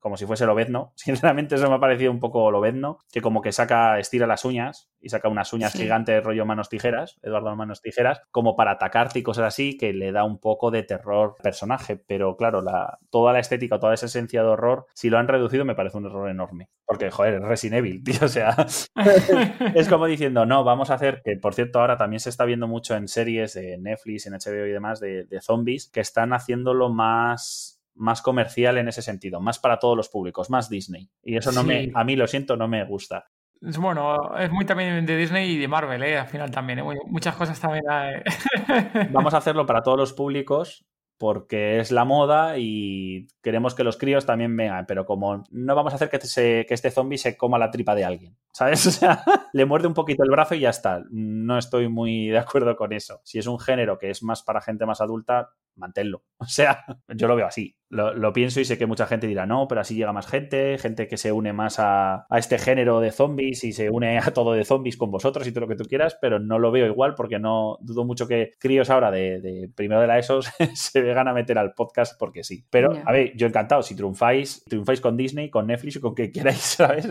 como 0.00 0.16
si 0.16 0.26
fuese 0.26 0.46
Lobezno. 0.46 0.92
Sinceramente, 0.96 1.54
eso 1.54 1.68
me 1.68 1.76
ha 1.76 1.80
parecido 1.80 2.10
un 2.10 2.18
poco 2.18 2.50
Lobezno, 2.50 2.98
que 3.12 3.20
como 3.20 3.40
que 3.42 3.52
saca, 3.52 3.98
estira 3.98 4.26
las 4.26 4.44
uñas 4.44 4.90
y 5.00 5.10
saca 5.10 5.28
unas 5.28 5.52
uñas 5.52 5.72
gigantes, 5.72 6.22
rollo 6.22 6.44
manos 6.44 6.68
tijeras, 6.68 7.18
Eduardo 7.22 7.54
manos 7.56 7.80
tijeras, 7.80 8.20
como 8.30 8.56
para 8.56 8.72
atacarte 8.72 9.18
y 9.18 9.22
cosas 9.22 9.46
así, 9.46 9.76
que 9.78 9.92
le 9.92 10.12
da 10.12 10.24
un 10.24 10.38
poco 10.38 10.70
de 10.70 10.82
terror 10.82 11.36
al 11.38 11.42
personaje. 11.42 11.96
Pero 11.96 12.36
claro, 12.36 12.62
la, 12.62 12.98
toda 13.10 13.32
la 13.32 13.38
estética, 13.38 13.78
toda 13.78 13.94
esa 13.94 14.06
esencia 14.06 14.42
de 14.42 14.48
horror, 14.48 14.86
si 14.94 15.10
lo 15.10 15.18
han 15.18 15.28
reducido, 15.28 15.64
me 15.64 15.74
parece 15.74 15.98
un 15.98 16.06
error 16.06 16.28
enorme. 16.28 16.68
Porque, 16.84 17.10
joder, 17.10 17.40
Resident 17.42 17.78
Evil, 17.78 18.02
tío, 18.04 18.20
o 18.22 18.28
sea, 18.28 18.54
es 19.74 19.88
como 19.88 20.06
diciendo, 20.06 20.46
no, 20.46 20.64
vamos 20.64 20.90
a 20.90 20.94
hacer, 20.94 21.22
que 21.24 21.36
por 21.36 21.54
cierto, 21.54 21.80
ahora 21.80 21.96
también 21.96 22.20
se 22.20 22.30
está 22.30 22.44
viendo 22.44 22.66
mucho 22.66 22.94
en 22.96 23.08
series 23.08 23.54
de 23.54 23.78
Netflix, 23.78 24.26
en 24.26 24.34
HBO 24.34 24.66
y 24.66 24.72
demás, 24.72 25.00
de, 25.00 25.24
de 25.24 25.40
zombies, 25.40 25.90
que 25.90 26.00
están 26.00 26.32
haciéndolo 26.32 26.88
más 26.90 27.79
más 28.00 28.22
comercial 28.22 28.78
en 28.78 28.88
ese 28.88 29.02
sentido, 29.02 29.40
más 29.40 29.58
para 29.58 29.78
todos 29.78 29.96
los 29.96 30.08
públicos, 30.08 30.50
más 30.50 30.68
Disney. 30.68 31.08
Y 31.22 31.36
eso 31.36 31.52
no 31.52 31.62
me, 31.62 31.90
a 31.94 32.02
mí 32.02 32.16
lo 32.16 32.26
siento, 32.26 32.56
no 32.56 32.66
me 32.66 32.84
gusta. 32.84 33.30
Bueno, 33.60 34.36
es 34.38 34.50
muy 34.50 34.64
también 34.64 35.04
de 35.04 35.16
Disney 35.16 35.50
y 35.52 35.58
de 35.58 35.68
Marvel, 35.68 36.02
¿eh? 36.02 36.18
al 36.18 36.26
final 36.26 36.50
también. 36.50 36.78
¿eh? 36.78 36.84
Muchas 37.06 37.36
cosas 37.36 37.60
también. 37.60 37.84
¿eh? 37.90 38.24
Vamos 39.12 39.34
a 39.34 39.36
hacerlo 39.36 39.66
para 39.66 39.82
todos 39.82 39.98
los 39.98 40.12
públicos 40.14 40.86
porque 41.20 41.78
es 41.80 41.90
la 41.92 42.06
moda 42.06 42.56
y 42.56 43.28
queremos 43.42 43.74
que 43.74 43.84
los 43.84 43.98
críos 43.98 44.24
también 44.24 44.56
vengan, 44.56 44.86
pero 44.86 45.04
como 45.04 45.44
no 45.50 45.74
vamos 45.74 45.92
a 45.92 45.96
hacer 45.96 46.08
que, 46.08 46.18
que 46.18 46.74
este 46.74 46.90
zombie 46.90 47.18
se 47.18 47.36
coma 47.36 47.58
la 47.58 47.70
tripa 47.70 47.94
de 47.94 48.06
alguien, 48.06 48.38
¿sabes? 48.54 48.86
O 48.86 48.90
sea, 48.90 49.22
le 49.52 49.66
muerde 49.66 49.86
un 49.86 49.92
poquito 49.92 50.22
el 50.22 50.30
brazo 50.30 50.54
y 50.54 50.60
ya 50.60 50.70
está. 50.70 51.02
No 51.10 51.58
estoy 51.58 51.90
muy 51.90 52.28
de 52.28 52.38
acuerdo 52.38 52.74
con 52.74 52.94
eso. 52.94 53.20
Si 53.22 53.38
es 53.38 53.46
un 53.46 53.60
género 53.60 53.98
que 53.98 54.08
es 54.08 54.22
más 54.22 54.42
para 54.42 54.62
gente 54.62 54.86
más 54.86 55.02
adulta, 55.02 55.50
manténlo. 55.80 56.22
O 56.40 56.46
sea, 56.46 56.86
yo 57.08 57.28
lo 57.28 57.36
veo 57.36 57.46
así. 57.46 57.76
Lo, 57.90 58.32
pienso 58.32 58.60
y 58.60 58.64
sé 58.64 58.78
que 58.78 58.86
mucha 58.86 59.06
gente 59.06 59.26
dirá, 59.26 59.46
no, 59.46 59.66
pero 59.66 59.80
así 59.80 59.96
llega 59.96 60.12
más 60.12 60.28
gente, 60.28 60.78
gente 60.78 61.08
que 61.08 61.16
se 61.16 61.32
une 61.32 61.52
más 61.52 61.76
a, 61.78 62.24
este 62.30 62.56
género 62.56 63.00
de 63.00 63.10
zombies 63.10 63.64
y 63.64 63.72
se 63.72 63.90
une 63.90 64.16
a 64.18 64.32
todo 64.32 64.52
de 64.52 64.64
zombies 64.64 64.96
con 64.96 65.10
vosotros 65.10 65.46
y 65.46 65.50
todo 65.50 65.62
lo 65.62 65.68
que 65.68 65.74
tú 65.74 65.84
quieras, 65.84 66.16
pero 66.20 66.38
no 66.38 66.60
lo 66.60 66.70
veo 66.70 66.86
igual 66.86 67.14
porque 67.16 67.40
no 67.40 67.78
dudo 67.80 68.04
mucho 68.04 68.28
que 68.28 68.52
críos 68.60 68.90
ahora 68.90 69.10
de, 69.10 69.70
primero 69.74 70.00
de 70.00 70.06
la 70.06 70.18
ESO 70.18 70.40
se 70.74 71.00
vengan 71.02 71.26
a 71.26 71.34
meter 71.34 71.58
al 71.58 71.74
podcast 71.74 72.16
porque 72.18 72.44
sí. 72.44 72.64
Pero, 72.70 72.92
a 73.04 73.12
ver, 73.12 73.36
yo 73.36 73.48
encantado, 73.48 73.82
si 73.82 73.96
triunfáis, 73.96 74.64
triunfáis 74.64 75.00
con 75.00 75.16
Disney, 75.16 75.50
con 75.50 75.66
Netflix 75.66 75.96
o 75.96 76.00
con 76.00 76.14
que 76.14 76.30
queráis, 76.30 76.58
¿sabes? 76.58 77.08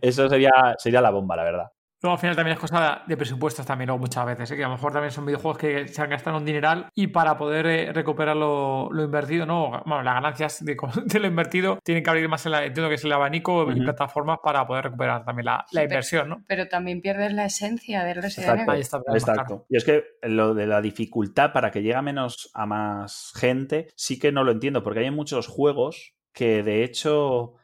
eso, 0.00 0.28
sería, 0.28 0.74
sería 0.78 1.02
la 1.02 1.10
bomba, 1.10 1.36
la 1.36 1.44
verdad. 1.44 1.73
Luego 2.04 2.16
al 2.16 2.20
final 2.20 2.36
también 2.36 2.52
es 2.52 2.60
cosa 2.60 3.00
de 3.06 3.16
presupuestos 3.16 3.64
también, 3.64 3.86
luego 3.86 3.98
muchas 3.98 4.26
veces, 4.26 4.50
¿eh? 4.50 4.56
que 4.56 4.62
a 4.62 4.68
lo 4.68 4.74
mejor 4.74 4.92
también 4.92 5.10
son 5.10 5.24
videojuegos 5.24 5.56
que 5.56 5.88
se 5.88 6.02
han 6.02 6.10
gastado 6.10 6.36
un 6.36 6.44
dineral 6.44 6.90
y 6.94 7.06
para 7.06 7.38
poder 7.38 7.64
eh, 7.64 7.92
recuperar 7.94 8.36
lo, 8.36 8.90
invertido, 8.92 9.46
no, 9.46 9.82
bueno, 9.86 10.02
las 10.02 10.12
ganancias 10.12 10.62
de, 10.66 10.76
lo 11.18 11.26
invertido 11.26 11.78
tienen 11.82 12.04
que 12.04 12.10
abrir 12.10 12.28
más, 12.28 12.44
el, 12.44 12.52
entiendo 12.52 12.90
que 12.90 12.96
es 12.96 13.04
el 13.04 13.12
abanico 13.12 13.72
y 13.72 13.80
plataformas 13.80 14.40
para 14.44 14.66
poder 14.66 14.84
recuperar 14.84 15.24
también 15.24 15.46
la, 15.46 15.82
inversión, 15.82 16.28
¿no? 16.28 16.44
Pero 16.46 16.68
también 16.68 17.00
pierdes 17.00 17.32
la 17.32 17.46
esencia 17.46 18.04
del 18.04 18.20
Resident 18.20 18.68
Evil. 18.68 18.80
Exacto. 19.14 19.64
Y 19.70 19.78
es 19.78 19.84
que 19.86 20.04
lo 20.24 20.52
de 20.52 20.66
la 20.66 20.82
dificultad 20.82 21.54
para 21.54 21.70
que 21.70 21.80
llegue 21.80 21.94
a 21.94 22.02
menos 22.02 22.50
a 22.52 22.66
más 22.66 23.32
gente, 23.34 23.88
sí 23.96 24.18
que 24.18 24.30
no 24.30 24.44
lo 24.44 24.52
entiendo, 24.52 24.82
porque 24.82 25.00
hay 25.00 25.10
muchos 25.10 25.46
juegos 25.46 26.14
que 26.34 26.62
de 26.62 26.84
hecho 26.84 27.54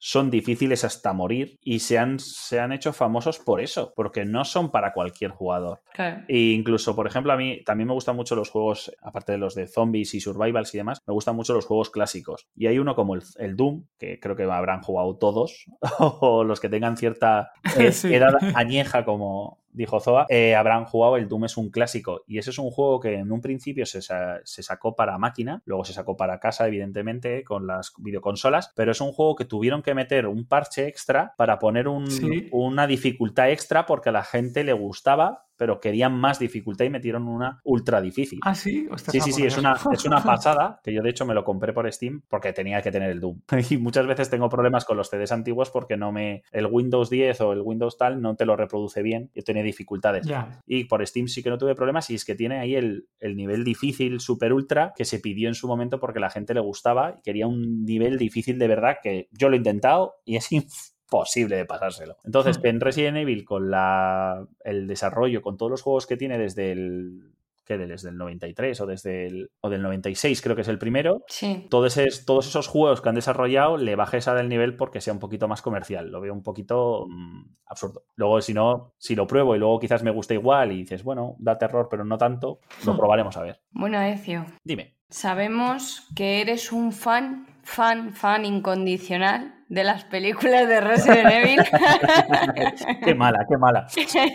son 0.00 0.30
difíciles 0.30 0.82
hasta 0.82 1.12
morir 1.12 1.58
y 1.62 1.80
se 1.80 1.98
han, 1.98 2.18
se 2.18 2.58
han 2.58 2.72
hecho 2.72 2.94
famosos 2.94 3.38
por 3.38 3.60
eso, 3.60 3.92
porque 3.94 4.24
no 4.24 4.46
son 4.46 4.70
para 4.70 4.94
cualquier 4.94 5.30
jugador. 5.30 5.82
E 6.26 6.38
incluso, 6.52 6.96
por 6.96 7.06
ejemplo, 7.06 7.32
a 7.32 7.36
mí 7.36 7.62
también 7.64 7.86
me 7.86 7.92
gustan 7.92 8.16
mucho 8.16 8.34
los 8.34 8.48
juegos, 8.48 8.90
aparte 9.02 9.32
de 9.32 9.38
los 9.38 9.54
de 9.54 9.66
zombies 9.66 10.14
y 10.14 10.20
survivals 10.20 10.74
y 10.74 10.78
demás, 10.78 11.02
me 11.06 11.12
gustan 11.12 11.36
mucho 11.36 11.52
los 11.52 11.66
juegos 11.66 11.90
clásicos. 11.90 12.48
Y 12.56 12.66
hay 12.66 12.78
uno 12.78 12.96
como 12.96 13.14
el, 13.14 13.56
Doom, 13.56 13.84
que 13.98 14.18
creo 14.18 14.34
que 14.34 14.44
habrán 14.44 14.80
jugado 14.80 15.16
todos, 15.18 15.66
o 15.98 16.44
los 16.44 16.60
que 16.60 16.70
tengan 16.70 16.96
cierta 16.96 17.52
edad 17.76 18.34
añeja 18.54 19.04
como, 19.04 19.60
dijo 19.72 20.00
Zoa, 20.00 20.26
eh, 20.28 20.54
habrán 20.54 20.84
jugado 20.84 21.16
el 21.16 21.28
Doom 21.28 21.44
es 21.44 21.56
un 21.56 21.70
clásico. 21.70 22.22
Y 22.26 22.38
ese 22.38 22.50
es 22.50 22.58
un 22.58 22.70
juego 22.70 23.00
que 23.00 23.14
en 23.14 23.30
un 23.32 23.40
principio 23.40 23.86
se, 23.86 24.02
sacó 24.02 24.96
para 24.96 25.18
máquina, 25.18 25.62
luego 25.64 25.84
se 25.84 25.92
sacó 25.92 26.16
para 26.16 26.40
casa 26.40 26.66
evidentemente 26.66 27.44
con 27.44 27.66
las 27.66 27.92
videoconsolas, 27.98 28.72
pero 28.74 28.92
es 28.92 29.00
un 29.00 29.12
juego 29.12 29.36
que 29.36 29.44
tuvieron 29.44 29.82
que 29.82 29.94
meter 29.94 30.26
un 30.26 30.46
parche 30.46 30.86
extra 30.86 31.34
para 31.36 31.58
poner 31.58 31.86
una 31.88 32.86
dificultad 32.86 33.50
extra 33.50 33.86
porque 33.86 34.08
a 34.08 34.12
la 34.12 34.24
gente 34.24 34.64
le 34.64 34.72
gustaba 34.72 35.44
pero 35.60 35.78
querían 35.78 36.14
más 36.14 36.38
dificultad 36.38 36.86
y 36.86 36.88
metieron 36.88 37.28
una 37.28 37.60
ultra 37.64 38.00
difícil. 38.00 38.40
Ah, 38.46 38.54
sí. 38.54 38.88
sí, 38.96 39.20
sí, 39.20 39.30
sí, 39.30 39.44
es 39.44 39.58
una, 39.58 39.76
es 39.92 40.04
una 40.06 40.22
pasada 40.22 40.80
que 40.82 40.90
yo 40.90 41.02
de 41.02 41.10
hecho 41.10 41.26
me 41.26 41.34
lo 41.34 41.44
compré 41.44 41.74
por 41.74 41.92
Steam 41.92 42.22
porque 42.30 42.54
tenía 42.54 42.80
que 42.80 42.90
tener 42.90 43.10
el 43.10 43.20
Doom. 43.20 43.42
Y 43.70 43.76
muchas 43.76 44.06
veces 44.06 44.30
tengo 44.30 44.48
problemas 44.48 44.86
con 44.86 44.96
los 44.96 45.10
CDs 45.10 45.32
antiguos 45.32 45.68
porque 45.68 45.98
no 45.98 46.12
me. 46.12 46.44
El 46.50 46.64
Windows 46.64 47.10
10 47.10 47.42
o 47.42 47.52
el 47.52 47.60
Windows 47.60 47.98
tal 47.98 48.22
no 48.22 48.36
te 48.36 48.46
lo 48.46 48.56
reproduce 48.56 49.02
bien. 49.02 49.30
Yo 49.34 49.42
tenía 49.42 49.62
dificultades. 49.62 50.26
Y 50.66 50.84
por 50.84 51.06
Steam 51.06 51.28
sí 51.28 51.42
que 51.42 51.50
no 51.50 51.58
tuve 51.58 51.74
problemas 51.74 52.08
y 52.08 52.14
es 52.14 52.24
que 52.24 52.34
tiene 52.34 52.58
ahí 52.58 52.74
el, 52.74 53.06
el 53.18 53.36
nivel 53.36 53.62
difícil 53.62 54.18
super 54.20 54.54
ultra 54.54 54.94
que 54.96 55.04
se 55.04 55.18
pidió 55.18 55.46
en 55.48 55.54
su 55.54 55.68
momento 55.68 56.00
porque 56.00 56.20
la 56.20 56.30
gente 56.30 56.54
le 56.54 56.60
gustaba 56.60 57.16
y 57.18 57.20
quería 57.20 57.46
un 57.46 57.84
nivel 57.84 58.16
difícil 58.16 58.58
de 58.58 58.66
verdad 58.66 58.96
que 59.02 59.28
yo 59.30 59.50
lo 59.50 59.56
he 59.56 59.58
intentado 59.58 60.14
y 60.24 60.36
es 60.36 60.48
posible 61.10 61.56
de 61.56 61.66
pasárselo. 61.66 62.16
Entonces, 62.24 62.58
hmm. 62.58 62.66
en 62.66 62.80
Resident 62.80 63.16
Evil, 63.18 63.44
con 63.44 63.70
la, 63.70 64.46
el 64.64 64.86
desarrollo, 64.86 65.42
con 65.42 65.58
todos 65.58 65.70
los 65.70 65.82
juegos 65.82 66.06
que 66.06 66.16
tiene 66.16 66.38
desde 66.38 66.72
el 66.72 67.34
que 67.70 67.78
desde 67.78 68.08
el 68.08 68.18
93 68.18 68.80
o 68.80 68.86
desde 68.86 69.26
el 69.28 69.50
o 69.60 69.70
del 69.70 69.80
96 69.82 70.42
creo 70.42 70.56
que 70.56 70.62
es 70.62 70.68
el 70.68 70.78
primero. 70.78 71.22
Sí. 71.28 71.68
Todos, 71.70 71.96
todos 72.26 72.48
esos 72.48 72.66
juegos 72.66 73.00
que 73.00 73.08
han 73.08 73.14
desarrollado 73.14 73.76
le 73.76 73.94
bajé 73.94 74.16
esa 74.16 74.34
del 74.34 74.48
nivel 74.48 74.76
porque 74.76 75.00
sea 75.00 75.12
un 75.12 75.20
poquito 75.20 75.46
más 75.46 75.62
comercial. 75.62 76.10
Lo 76.10 76.20
veo 76.20 76.32
un 76.32 76.42
poquito 76.42 77.06
mm, 77.08 77.42
absurdo. 77.66 78.02
Luego, 78.16 78.40
si 78.40 78.54
no, 78.54 78.94
si 78.98 79.14
lo 79.14 79.28
pruebo 79.28 79.54
y 79.54 79.60
luego 79.60 79.78
quizás 79.78 80.02
me 80.02 80.10
gusta 80.10 80.34
igual 80.34 80.72
y 80.72 80.78
dices, 80.78 81.04
bueno, 81.04 81.36
da 81.38 81.58
terror, 81.58 81.86
pero 81.88 82.04
no 82.04 82.18
tanto, 82.18 82.58
lo 82.84 82.94
hmm. 82.94 82.96
probaremos 82.96 83.36
a 83.36 83.42
ver. 83.42 83.60
Bueno, 83.70 84.02
Ecio. 84.02 84.46
Dime. 84.64 84.96
Sabemos 85.08 86.08
que 86.16 86.40
eres 86.40 86.72
un 86.72 86.92
fan, 86.92 87.46
fan, 87.70 88.12
fan 88.14 88.44
incondicional 88.44 89.54
de 89.68 89.84
las 89.84 90.04
películas 90.04 90.68
de 90.68 90.80
Resident 90.80 91.30
Evil. 91.30 91.60
qué 93.04 93.14
mala, 93.14 93.46
qué 93.48 93.56
mala. 93.56 93.86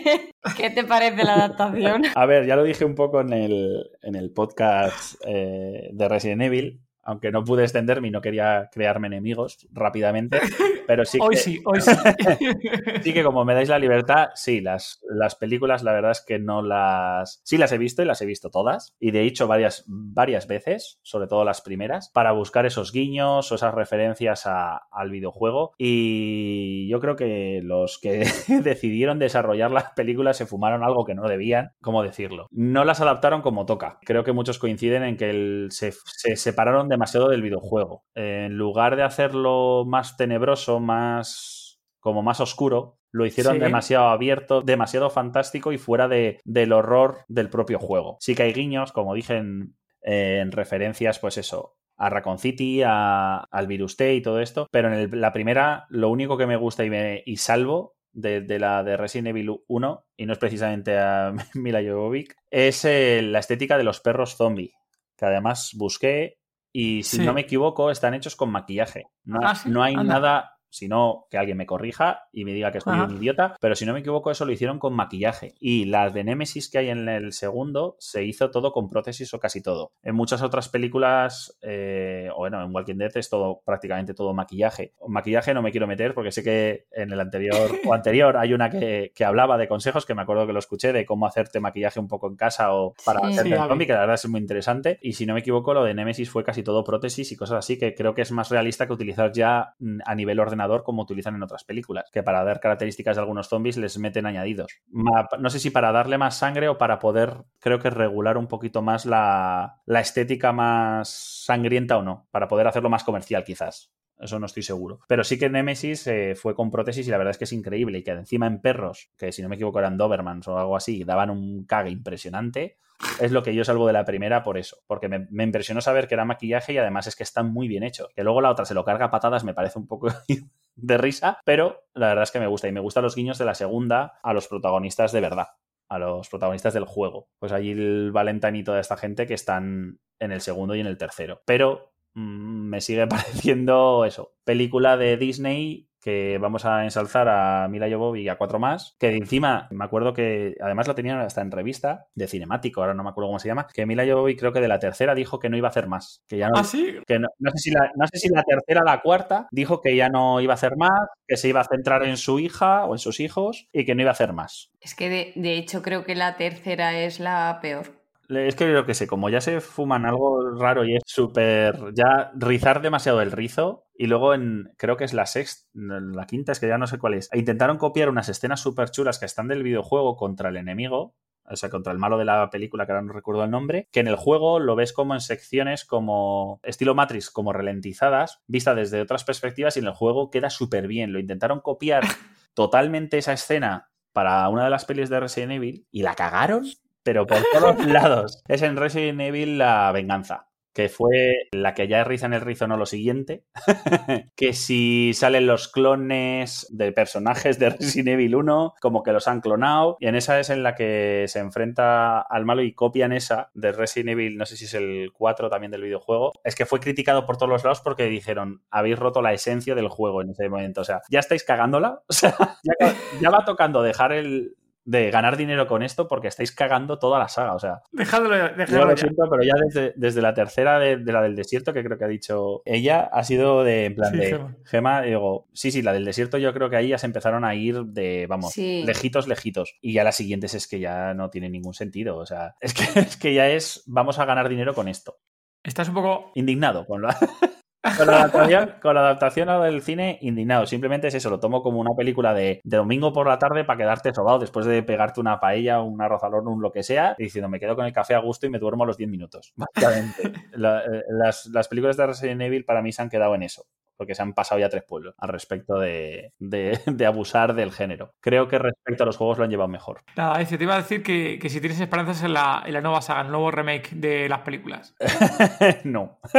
¿Qué 0.56 0.70
te 0.70 0.84
parece 0.84 1.22
la 1.22 1.34
adaptación? 1.34 2.04
A 2.14 2.26
ver, 2.26 2.46
ya 2.46 2.56
lo 2.56 2.64
dije 2.64 2.86
un 2.86 2.94
poco 2.94 3.20
en 3.20 3.32
el, 3.34 3.90
en 4.02 4.14
el 4.14 4.32
podcast 4.32 5.16
eh, 5.26 5.90
de 5.92 6.08
Resident 6.08 6.42
Evil 6.42 6.85
aunque 7.06 7.30
no 7.30 7.44
pude 7.44 7.62
extenderme 7.62 8.08
y 8.08 8.10
no 8.10 8.20
quería 8.20 8.68
crearme 8.72 9.06
enemigos 9.06 9.66
rápidamente, 9.72 10.40
pero 10.86 11.04
sí 11.04 11.18
hoy 11.20 11.36
sí, 11.36 11.62
hoy 11.64 11.80
sí. 11.80 11.92
sí 13.02 13.12
que 13.12 13.22
como 13.22 13.44
me 13.44 13.54
dais 13.54 13.68
la 13.68 13.78
libertad, 13.78 14.30
sí, 14.34 14.60
las, 14.60 15.00
las 15.08 15.36
películas 15.36 15.84
la 15.84 15.92
verdad 15.92 16.10
es 16.10 16.24
que 16.26 16.38
no 16.38 16.62
las... 16.62 17.40
Sí 17.44 17.58
las 17.58 17.70
he 17.72 17.78
visto 17.78 18.02
y 18.02 18.06
las 18.06 18.20
he 18.20 18.26
visto 18.26 18.50
todas, 18.50 18.94
y 18.98 19.12
de 19.12 19.22
hecho 19.22 19.46
varias, 19.46 19.84
varias 19.86 20.48
veces, 20.48 20.98
sobre 21.02 21.28
todo 21.28 21.44
las 21.44 21.62
primeras, 21.62 22.10
para 22.10 22.32
buscar 22.32 22.66
esos 22.66 22.92
guiños 22.92 23.50
o 23.50 23.54
esas 23.54 23.72
referencias 23.72 24.44
al 24.46 25.10
videojuego, 25.10 25.74
y 25.78 26.88
yo 26.88 26.98
creo 26.98 27.14
que 27.14 27.60
los 27.62 27.98
que 28.00 28.26
decidieron 28.64 29.20
desarrollar 29.20 29.70
las 29.70 29.92
películas 29.92 30.36
se 30.36 30.46
fumaron 30.46 30.82
algo 30.82 31.04
que 31.04 31.14
no 31.14 31.28
debían, 31.28 31.72
¿cómo 31.80 32.02
decirlo? 32.02 32.48
No 32.50 32.84
las 32.84 33.00
adaptaron 33.00 33.42
como 33.42 33.64
toca. 33.64 33.98
Creo 34.02 34.24
que 34.24 34.32
muchos 34.32 34.58
coinciden 34.58 35.04
en 35.04 35.16
que 35.16 35.66
se, 35.70 35.92
se 35.92 36.34
separaron 36.34 36.88
de 36.88 36.95
demasiado 36.96 37.28
del 37.28 37.42
videojuego. 37.42 38.04
En 38.14 38.56
lugar 38.56 38.96
de 38.96 39.02
hacerlo 39.04 39.84
más 39.86 40.16
tenebroso, 40.16 40.80
más 40.80 41.80
como 42.00 42.22
más 42.22 42.40
oscuro, 42.40 42.98
lo 43.12 43.26
hicieron 43.26 43.54
Sí. 43.54 43.60
demasiado 43.60 44.08
abierto, 44.08 44.60
demasiado 44.62 45.10
fantástico 45.10 45.72
y 45.72 45.78
fuera 45.78 46.06
de, 46.08 46.40
del 46.44 46.72
horror 46.72 47.18
del 47.28 47.48
propio 47.50 47.78
juego. 47.78 48.16
Sí 48.20 48.34
que 48.34 48.42
hay 48.44 48.52
guiños, 48.52 48.92
como 48.92 49.14
dije 49.14 49.36
en, 49.36 49.74
en 50.02 50.52
referencias, 50.52 51.18
pues 51.18 51.36
eso, 51.38 51.76
a 51.96 52.10
Raccoon 52.10 52.38
City, 52.38 52.82
a, 52.84 53.38
al 53.38 53.66
Virus 53.66 53.96
T 53.96 54.14
y 54.14 54.22
todo 54.22 54.40
esto, 54.40 54.68
pero 54.70 54.88
en 54.88 54.94
el- 54.94 55.20
la 55.20 55.32
primera 55.32 55.86
lo 55.88 56.10
único 56.10 56.36
que 56.36 56.46
me 56.46 56.56
gusta 56.56 56.84
y, 56.84 56.90
me, 56.90 57.22
y 57.26 57.38
salvo 57.38 57.94
de, 58.12 58.40
de 58.42 58.58
la 58.58 58.84
de 58.84 58.96
Resident 58.96 59.28
Evil 59.28 59.50
1, 59.66 60.06
y 60.16 60.26
no 60.26 60.32
es 60.32 60.38
precisamente 60.38 60.96
a 60.98 61.32
Mila 61.54 61.80
Jovovich, 61.82 62.34
es 62.50 62.84
eh, 62.84 63.20
la 63.22 63.38
estética 63.40 63.78
de 63.78 63.84
los 63.84 64.00
perros 64.00 64.36
zombie, 64.36 64.72
que 65.16 65.24
además 65.26 65.72
busqué 65.76 66.38
y 66.78 67.02
si 67.04 67.16
Sí. 67.16 67.22
no 67.24 67.32
me 67.32 67.40
equivoco 67.42 67.90
están 67.90 68.12
hechos 68.12 68.36
con 68.36 68.50
maquillaje. 68.50 69.06
No, 69.24 69.38
Ah, 69.42 69.54
¿sí? 69.54 69.70
no 69.70 69.82
hay 69.82 69.94
Anda. 69.94 70.12
nada 70.14 70.55
sino 70.76 71.26
que 71.30 71.38
alguien 71.38 71.56
me 71.56 71.66
corrija 71.66 72.24
y 72.32 72.44
me 72.44 72.52
diga 72.52 72.72
que 72.72 72.78
estoy 72.78 72.94
Ajá. 72.94 73.04
un 73.04 73.16
idiota, 73.16 73.56
pero 73.60 73.74
si 73.74 73.86
no 73.86 73.92
me 73.92 74.00
equivoco 74.00 74.30
eso 74.30 74.44
lo 74.44 74.52
hicieron 74.52 74.78
con 74.78 74.94
maquillaje. 74.94 75.54
Y 75.60 75.86
las 75.86 76.12
de 76.14 76.24
Nemesis 76.24 76.70
que 76.70 76.78
hay 76.78 76.90
en 76.90 77.08
el 77.08 77.32
segundo 77.32 77.96
se 77.98 78.24
hizo 78.24 78.50
todo 78.50 78.72
con 78.72 78.88
prótesis 78.88 79.32
o 79.34 79.40
casi 79.40 79.62
todo. 79.62 79.92
En 80.02 80.14
muchas 80.14 80.42
otras 80.42 80.68
películas, 80.68 81.56
eh, 81.62 82.28
o 82.34 82.38
bueno, 82.38 82.62
en 82.62 82.74
Walking 82.74 82.96
Dead 82.96 83.16
es 83.16 83.28
todo 83.30 83.60
prácticamente 83.64 84.14
todo 84.14 84.34
maquillaje. 84.34 84.92
Maquillaje 85.06 85.54
no 85.54 85.62
me 85.62 85.70
quiero 85.70 85.86
meter 85.86 86.14
porque 86.14 86.30
sé 86.32 86.42
que 86.42 86.86
en 86.92 87.12
el 87.12 87.20
anterior 87.20 87.56
o 87.86 87.94
anterior 87.94 88.36
hay 88.36 88.52
una 88.54 88.70
que, 88.70 89.12
que 89.14 89.24
hablaba 89.24 89.56
de 89.58 89.68
consejos 89.68 90.06
que 90.06 90.14
me 90.14 90.22
acuerdo 90.22 90.46
que 90.46 90.52
lo 90.52 90.58
escuché 90.58 90.92
de 90.92 91.04
cómo 91.06 91.26
hacerte 91.26 91.60
maquillaje 91.60 92.00
un 92.00 92.08
poco 92.08 92.28
en 92.28 92.36
casa 92.36 92.74
o 92.74 92.94
para 93.04 93.20
Sí. 93.20 93.26
hacerte 93.32 93.48
Sí, 93.50 93.54
el 93.54 93.68
zombie, 93.68 93.86
que 93.86 93.92
la 93.92 94.00
verdad 94.00 94.14
es 94.14 94.28
muy 94.28 94.40
interesante. 94.40 94.98
Y 95.02 95.12
si 95.14 95.24
no 95.26 95.34
me 95.34 95.40
equivoco, 95.40 95.72
lo 95.74 95.84
de 95.84 95.94
Nemesis 95.94 96.28
fue 96.30 96.44
casi 96.44 96.62
todo 96.62 96.84
prótesis 96.84 97.30
y 97.32 97.36
cosas 97.36 97.58
así 97.58 97.78
que 97.78 97.94
creo 97.94 98.14
que 98.14 98.22
es 98.22 98.30
más 98.32 98.50
realista 98.50 98.86
que 98.86 98.92
utilizar 98.92 99.32
ya 99.32 99.74
mm, 99.78 100.00
a 100.04 100.14
nivel 100.14 100.38
ordenador 100.40 100.65
como 100.82 101.02
utilizan 101.02 101.34
en 101.34 101.42
otras 101.42 101.64
películas, 101.64 102.10
que 102.12 102.22
para 102.22 102.44
dar 102.44 102.60
características 102.60 103.16
de 103.16 103.20
algunos 103.22 103.48
zombies 103.48 103.76
les 103.76 103.98
meten 103.98 104.26
añadidos. 104.26 104.68
No 104.92 105.50
sé 105.50 105.58
si 105.58 105.70
para 105.70 105.92
darle 105.92 106.18
más 106.18 106.36
sangre 106.36 106.68
o 106.68 106.78
para 106.78 106.98
poder, 106.98 107.44
creo 107.60 107.78
que 107.78 107.90
regular 107.90 108.38
un 108.38 108.46
poquito 108.46 108.82
más 108.82 109.06
la, 109.06 109.80
la 109.86 110.00
estética 110.00 110.52
más 110.52 111.08
sangrienta 111.08 111.96
o 111.96 112.02
no, 112.02 112.26
para 112.30 112.48
poder 112.48 112.66
hacerlo 112.66 112.90
más 112.90 113.04
comercial 113.04 113.44
quizás. 113.44 113.92
Eso 114.18 114.38
no 114.38 114.46
estoy 114.46 114.62
seguro. 114.62 115.00
Pero 115.08 115.24
sí 115.24 115.38
que 115.38 115.50
Nemesis 115.50 116.06
eh, 116.06 116.34
fue 116.34 116.54
con 116.54 116.70
prótesis 116.70 117.06
y 117.06 117.10
la 117.10 117.18
verdad 117.18 117.32
es 117.32 117.38
que 117.38 117.44
es 117.44 117.52
increíble. 117.52 117.98
Y 117.98 118.02
que 118.02 118.12
encima 118.12 118.46
en 118.46 118.60
perros, 118.60 119.10
que 119.16 119.32
si 119.32 119.42
no 119.42 119.48
me 119.48 119.56
equivoco 119.56 119.78
eran 119.78 119.98
Dobermans 119.98 120.48
o 120.48 120.58
algo 120.58 120.76
así, 120.76 121.04
daban 121.04 121.30
un 121.30 121.64
cague 121.64 121.90
impresionante. 121.90 122.78
Es 123.20 123.32
lo 123.32 123.42
que 123.42 123.54
yo 123.54 123.64
salvo 123.64 123.86
de 123.86 123.92
la 123.92 124.04
primera 124.04 124.42
por 124.42 124.58
eso. 124.58 124.78
Porque 124.86 125.08
me, 125.08 125.44
impresionó 125.44 125.80
saber 125.80 126.08
que 126.08 126.14
era 126.14 126.24
maquillaje 126.24 126.72
y 126.72 126.78
además 126.78 127.06
es 127.06 127.16
que 127.16 127.22
están 127.22 127.52
muy 127.52 127.68
bien 127.68 127.82
hechos. 127.82 128.08
Que 128.14 128.24
luego 128.24 128.40
la 128.40 128.50
otra 128.50 128.64
se 128.64 128.74
lo 128.74 128.84
carga 128.84 129.06
a 129.06 129.10
patadas 129.10 129.44
me 129.44 129.54
parece 129.54 129.78
un 129.78 129.86
poco 129.86 130.08
de 130.76 130.98
risa. 130.98 131.40
Pero 131.44 131.84
la 131.94 132.08
verdad 132.08 132.24
es 132.24 132.30
que 132.30 132.40
me 132.40 132.46
gusta. 132.46 132.68
Y 132.68 132.72
me 132.72 132.80
gustan 132.80 133.04
los 133.04 133.14
guiños 133.14 133.38
de 133.38 133.44
la 133.44 133.54
segunda 133.54 134.18
a 134.22 134.32
los 134.32 134.48
protagonistas 134.48 135.12
de 135.12 135.20
verdad. 135.20 135.48
A 135.88 135.98
los 135.98 136.28
protagonistas 136.28 136.74
del 136.74 136.84
juego. 136.84 137.28
Pues 137.38 137.52
allí 137.52 137.72
el 137.72 138.12
Valentine 138.12 138.58
y 138.58 138.64
toda 138.64 138.80
esta 138.80 138.96
gente 138.96 139.26
que 139.26 139.34
están 139.34 139.98
en 140.18 140.32
el 140.32 140.40
segundo 140.40 140.74
y 140.74 140.80
en 140.80 140.86
el 140.86 140.98
tercero. 140.98 141.42
Pero 141.44 141.92
mm, 142.14 142.68
me 142.68 142.80
sigue 142.80 143.06
pareciendo 143.06 144.04
eso. 144.04 144.34
Película 144.44 144.96
de 144.96 145.16
Disney 145.16 145.88
que 146.06 146.38
vamos 146.40 146.64
a 146.64 146.84
ensalzar 146.84 147.28
a 147.28 147.66
Mila 147.66 147.90
Jovovich 147.90 148.22
y 148.22 148.28
a 148.28 148.38
cuatro 148.38 148.60
más, 148.60 148.94
que 149.00 149.08
de 149.08 149.16
encima 149.16 149.66
me 149.72 149.84
acuerdo 149.84 150.14
que 150.14 150.54
además 150.60 150.86
lo 150.86 150.94
tenían 150.94 151.18
hasta 151.18 151.40
en 151.40 151.50
revista 151.50 152.06
de 152.14 152.28
cinemático, 152.28 152.80
ahora 152.80 152.94
no 152.94 153.02
me 153.02 153.10
acuerdo 153.10 153.26
cómo 153.26 153.40
se 153.40 153.48
llama, 153.48 153.66
que 153.66 153.86
Mila 153.86 154.06
Jovovich 154.06 154.38
creo 154.38 154.52
que 154.52 154.60
de 154.60 154.68
la 154.68 154.78
tercera 154.78 155.16
dijo 155.16 155.40
que 155.40 155.48
no 155.48 155.56
iba 155.56 155.66
a 155.66 155.70
hacer 155.70 155.88
más, 155.88 156.22
que 156.28 156.38
ya 156.38 156.48
no, 156.48 156.60
¿Ah, 156.60 156.62
sí? 156.62 156.94
que 157.08 157.18
no, 157.18 157.26
no 157.40 157.50
sé 157.50 157.58
si 157.58 157.70
la, 157.72 157.90
no 157.96 158.06
sé 158.06 158.20
si 158.20 158.28
la 158.28 158.44
tercera 158.44 158.82
o 158.82 158.84
la 158.84 159.02
cuarta 159.02 159.48
dijo 159.50 159.80
que 159.80 159.96
ya 159.96 160.08
no 160.08 160.40
iba 160.40 160.52
a 160.52 160.54
hacer 160.54 160.76
más, 160.76 161.08
que 161.26 161.36
se 161.36 161.48
iba 161.48 161.60
a 161.60 161.64
centrar 161.64 162.04
en 162.04 162.16
su 162.16 162.38
hija 162.38 162.84
o 162.84 162.94
en 162.94 163.00
sus 163.00 163.18
hijos 163.18 163.66
y 163.72 163.84
que 163.84 163.96
no 163.96 164.02
iba 164.02 164.10
a 164.10 164.12
hacer 164.12 164.32
más. 164.32 164.70
Es 164.80 164.94
que 164.94 165.10
de, 165.10 165.32
de 165.34 165.54
hecho 165.56 165.82
creo 165.82 166.04
que 166.04 166.14
la 166.14 166.36
tercera 166.36 166.96
es 167.00 167.18
la 167.18 167.58
peor. 167.60 167.95
Es 168.28 168.56
que 168.56 168.66
lo 168.66 168.86
que 168.86 168.94
sé, 168.94 169.06
como 169.06 169.28
ya 169.28 169.40
se 169.40 169.60
fuman 169.60 170.04
algo 170.04 170.50
raro 170.58 170.84
y 170.84 170.96
es 170.96 171.02
súper. 171.06 171.76
Ya 171.94 172.32
rizar 172.34 172.82
demasiado 172.82 173.20
el 173.22 173.30
rizo. 173.30 173.84
Y 173.94 174.06
luego 174.06 174.34
en. 174.34 174.72
Creo 174.76 174.96
que 174.96 175.04
es 175.04 175.14
la 175.14 175.26
sexta. 175.26 175.68
La 175.74 176.26
quinta, 176.26 176.52
es 176.52 176.60
que 176.60 176.68
ya 176.68 176.78
no 176.78 176.86
sé 176.86 176.98
cuál 176.98 177.14
es. 177.14 177.28
e 177.32 177.38
Intentaron 177.38 177.78
copiar 177.78 178.08
unas 178.08 178.28
escenas 178.28 178.60
súper 178.60 178.90
chulas 178.90 179.18
que 179.18 179.26
están 179.26 179.48
del 179.48 179.62
videojuego 179.62 180.16
contra 180.16 180.48
el 180.48 180.56
enemigo. 180.56 181.14
O 181.48 181.54
sea, 181.54 181.70
contra 181.70 181.92
el 181.92 182.00
malo 182.00 182.18
de 182.18 182.24
la 182.24 182.50
película, 182.50 182.86
que 182.86 182.92
ahora 182.92 183.02
no 183.02 183.12
recuerdo 183.12 183.44
el 183.44 183.50
nombre. 183.50 183.88
Que 183.92 184.00
en 184.00 184.08
el 184.08 184.16
juego 184.16 184.58
lo 184.58 184.74
ves 184.74 184.92
como 184.92 185.14
en 185.14 185.20
secciones 185.20 185.84
como. 185.84 186.60
Estilo 186.64 186.94
Matrix, 186.96 187.30
como 187.30 187.52
ralentizadas, 187.52 188.42
vista 188.48 188.74
desde 188.74 189.00
otras 189.00 189.22
perspectivas. 189.22 189.76
Y 189.76 189.80
en 189.80 189.86
el 189.86 189.92
juego 189.92 190.30
queda 190.30 190.50
súper 190.50 190.88
bien. 190.88 191.12
Lo 191.12 191.20
intentaron 191.20 191.60
copiar 191.60 192.02
totalmente 192.54 193.18
esa 193.18 193.34
escena 193.34 193.90
para 194.12 194.48
una 194.48 194.64
de 194.64 194.70
las 194.70 194.84
pelis 194.84 195.10
de 195.10 195.20
Resident 195.20 195.52
Evil. 195.52 195.86
Y 195.92 196.02
la 196.02 196.14
cagaron 196.14 196.64
pero 197.06 197.24
por 197.24 197.38
todos 197.52 197.86
lados. 197.86 198.42
Es 198.48 198.62
en 198.62 198.76
Resident 198.76 199.20
Evil 199.20 199.58
la 199.58 199.92
venganza, 199.92 200.48
que 200.74 200.88
fue 200.88 201.48
la 201.52 201.72
que 201.72 201.86
ya 201.86 202.02
riza 202.02 202.26
en 202.26 202.34
el 202.34 202.40
rizo, 202.40 202.66
no 202.66 202.76
lo 202.76 202.84
siguiente. 202.84 203.44
que 204.36 204.52
si 204.52 205.12
salen 205.14 205.46
los 205.46 205.68
clones 205.68 206.66
de 206.68 206.90
personajes 206.90 207.60
de 207.60 207.70
Resident 207.70 208.08
Evil 208.08 208.34
1, 208.34 208.74
como 208.80 209.04
que 209.04 209.12
los 209.12 209.28
han 209.28 209.40
clonado, 209.40 209.96
y 210.00 210.08
en 210.08 210.16
esa 210.16 210.40
es 210.40 210.50
en 210.50 210.64
la 210.64 210.74
que 210.74 211.26
se 211.28 211.38
enfrenta 211.38 212.22
al 212.22 212.44
malo 212.44 212.62
y 212.62 212.74
copian 212.74 213.12
esa 213.12 213.50
de 213.54 213.70
Resident 213.70 214.10
Evil, 214.10 214.36
no 214.36 214.44
sé 214.44 214.56
si 214.56 214.64
es 214.64 214.74
el 214.74 215.12
4 215.12 215.48
también 215.48 215.70
del 215.70 215.82
videojuego. 215.82 216.32
Es 216.42 216.56
que 216.56 216.66
fue 216.66 216.80
criticado 216.80 217.24
por 217.24 217.36
todos 217.36 217.50
los 217.50 217.62
lados 217.62 217.82
porque 217.82 218.06
dijeron, 218.06 218.64
habéis 218.68 218.98
roto 218.98 219.22
la 219.22 219.32
esencia 219.32 219.76
del 219.76 219.88
juego 219.88 220.22
en 220.22 220.30
ese 220.30 220.48
momento. 220.48 220.80
O 220.80 220.84
sea, 220.84 221.02
ya 221.08 221.20
estáis 221.20 221.44
cagándola. 221.44 222.02
O 222.08 222.12
sea, 222.12 222.34
ya, 222.64 222.94
ya 223.20 223.30
va 223.30 223.44
tocando 223.44 223.82
dejar 223.82 224.12
el, 224.12 224.56
de 224.86 225.10
ganar 225.10 225.36
dinero 225.36 225.66
con 225.66 225.82
esto 225.82 226.06
porque 226.08 226.28
estáis 226.28 226.52
cagando 226.52 226.98
toda 226.98 227.18
la 227.18 227.28
saga. 227.28 227.54
O 227.54 227.58
sea, 227.58 227.82
Dejadlo, 227.92 228.34
yo 228.36 228.56
dejadlo 228.56 228.84
lo 228.86 228.90
ya. 228.92 228.96
siento, 228.96 229.24
pero 229.28 229.42
ya 229.42 229.52
desde, 229.66 229.92
desde 229.96 230.22
la 230.22 230.32
tercera 230.32 230.78
de, 230.78 230.96
de 230.96 231.12
la 231.12 231.20
del 231.22 231.36
desierto, 231.36 231.72
que 231.72 231.84
creo 231.84 231.98
que 231.98 232.04
ha 232.04 232.08
dicho 232.08 232.62
ella, 232.64 233.10
ha 233.12 233.24
sido 233.24 233.64
de 233.64 233.86
en 233.86 233.94
plan 233.96 234.12
Sí, 234.12 234.18
de 234.18 234.26
Gema. 234.28 234.56
Gema, 234.64 235.02
digo, 235.02 235.48
sí, 235.52 235.70
sí, 235.70 235.82
la 235.82 235.92
del 235.92 236.04
desierto 236.04 236.38
yo 236.38 236.54
creo 236.54 236.70
que 236.70 236.76
ahí 236.76 236.88
ya 236.88 236.98
se 236.98 237.06
empezaron 237.06 237.44
a 237.44 237.54
ir 237.54 237.82
de, 237.84 238.26
vamos, 238.28 238.52
Sí. 238.52 238.84
lejitos, 238.86 239.26
lejitos. 239.28 239.76
Y 239.80 239.92
ya 239.92 240.04
las 240.04 240.16
siguientes 240.16 240.54
es 240.54 240.66
que 240.68 240.78
ya 240.80 241.12
no 241.14 241.28
tiene 241.30 241.50
ningún 241.50 241.74
sentido. 241.74 242.16
O 242.16 242.24
sea, 242.26 242.54
es 242.60 242.72
que, 242.72 243.00
es 243.00 243.16
que 243.16 243.34
ya 243.34 243.48
es, 243.48 243.82
vamos 243.86 244.18
a 244.20 244.24
ganar 244.24 244.48
dinero 244.48 244.72
con 244.74 244.88
esto. 244.88 245.18
Estás 245.64 245.88
un 245.88 245.94
poco. 245.94 246.30
Indignado 246.36 246.86
con 246.86 247.02
la... 247.02 247.16
Con 247.96 248.06
la, 248.06 248.16
adaptación, 248.22 248.74
con 248.82 248.94
la 248.94 249.00
adaptación 249.00 249.48
a 249.48 249.58
del 249.64 249.82
cine, 249.82 250.18
indignado. 250.22 250.66
Simplemente 250.66 251.08
es 251.08 251.14
eso, 251.14 251.30
lo 251.30 251.40
tomo 251.40 251.62
como 251.62 251.80
una 251.80 251.94
película 251.96 252.34
de, 252.34 252.60
de 252.64 252.76
domingo 252.76 253.12
por 253.12 253.26
la 253.28 253.38
tarde 253.38 253.64
para 253.64 253.78
quedarte 253.78 254.12
sobado 254.14 254.38
después 254.38 254.66
de 254.66 254.82
pegarte 254.82 255.20
una 255.20 255.40
paella, 255.40 255.80
un 255.80 256.00
arroz 256.00 256.22
al 256.24 256.34
horno, 256.34 256.50
un 256.50 256.62
lo 256.62 256.72
que 256.72 256.82
sea, 256.82 257.14
y 257.18 257.24
diciendo 257.24 257.48
me 257.48 257.60
quedo 257.60 257.76
con 257.76 257.86
el 257.86 257.92
café 257.92 258.14
a 258.14 258.18
gusto 258.18 258.46
y 258.46 258.50
me 258.50 258.58
duermo 258.58 258.84
a 258.84 258.86
los 258.86 258.96
10 258.96 259.10
minutos. 259.10 259.52
Básicamente. 259.56 260.32
La- 260.52 260.80
eh, 260.80 261.02
las, 261.10 261.46
las 261.46 261.68
películas 261.68 261.96
de 261.96 262.06
Resident 262.06 262.42
Evil 262.42 262.64
para 262.64 262.82
mí 262.82 262.92
se 262.92 263.02
han 263.02 263.08
quedado 263.10 263.34
en 263.34 263.42
eso. 263.42 263.64
Porque 263.96 264.14
se 264.14 264.22
han 264.22 264.34
pasado 264.34 264.60
ya 264.60 264.68
tres 264.68 264.84
pueblos 264.84 265.14
al 265.18 265.28
respecto 265.30 265.78
de, 265.78 266.32
de- 266.38 266.78
de 266.86 267.06
abusar 267.06 267.54
del 267.54 267.72
género. 267.72 268.12
Creo 268.20 268.48
que 268.48 268.58
respecto 268.58 269.02
a 269.02 269.06
los 269.06 269.16
juegos 269.16 269.38
lo 269.38 269.44
han 269.44 269.50
llevado 269.50 269.68
mejor. 269.68 270.00
Nada, 270.16 270.38
dice, 270.38 270.58
te 270.58 270.64
iba 270.64 270.74
a 270.74 270.78
decir 270.78 271.02
que, 271.02 271.38
que 271.40 271.48
si 271.48 271.60
tienes 271.60 271.80
esperanzas 271.80 272.22
en 272.22 272.32
la, 272.34 272.62
en 272.66 272.72
la 272.74 272.80
nueva 272.80 273.00
saga, 273.02 273.20
en 273.20 273.26
el 273.26 273.32
nuevo 273.32 273.50
remake 273.50 273.90
de 273.92 274.28
las 274.28 274.40
películas. 274.40 274.94
no. 275.84 276.18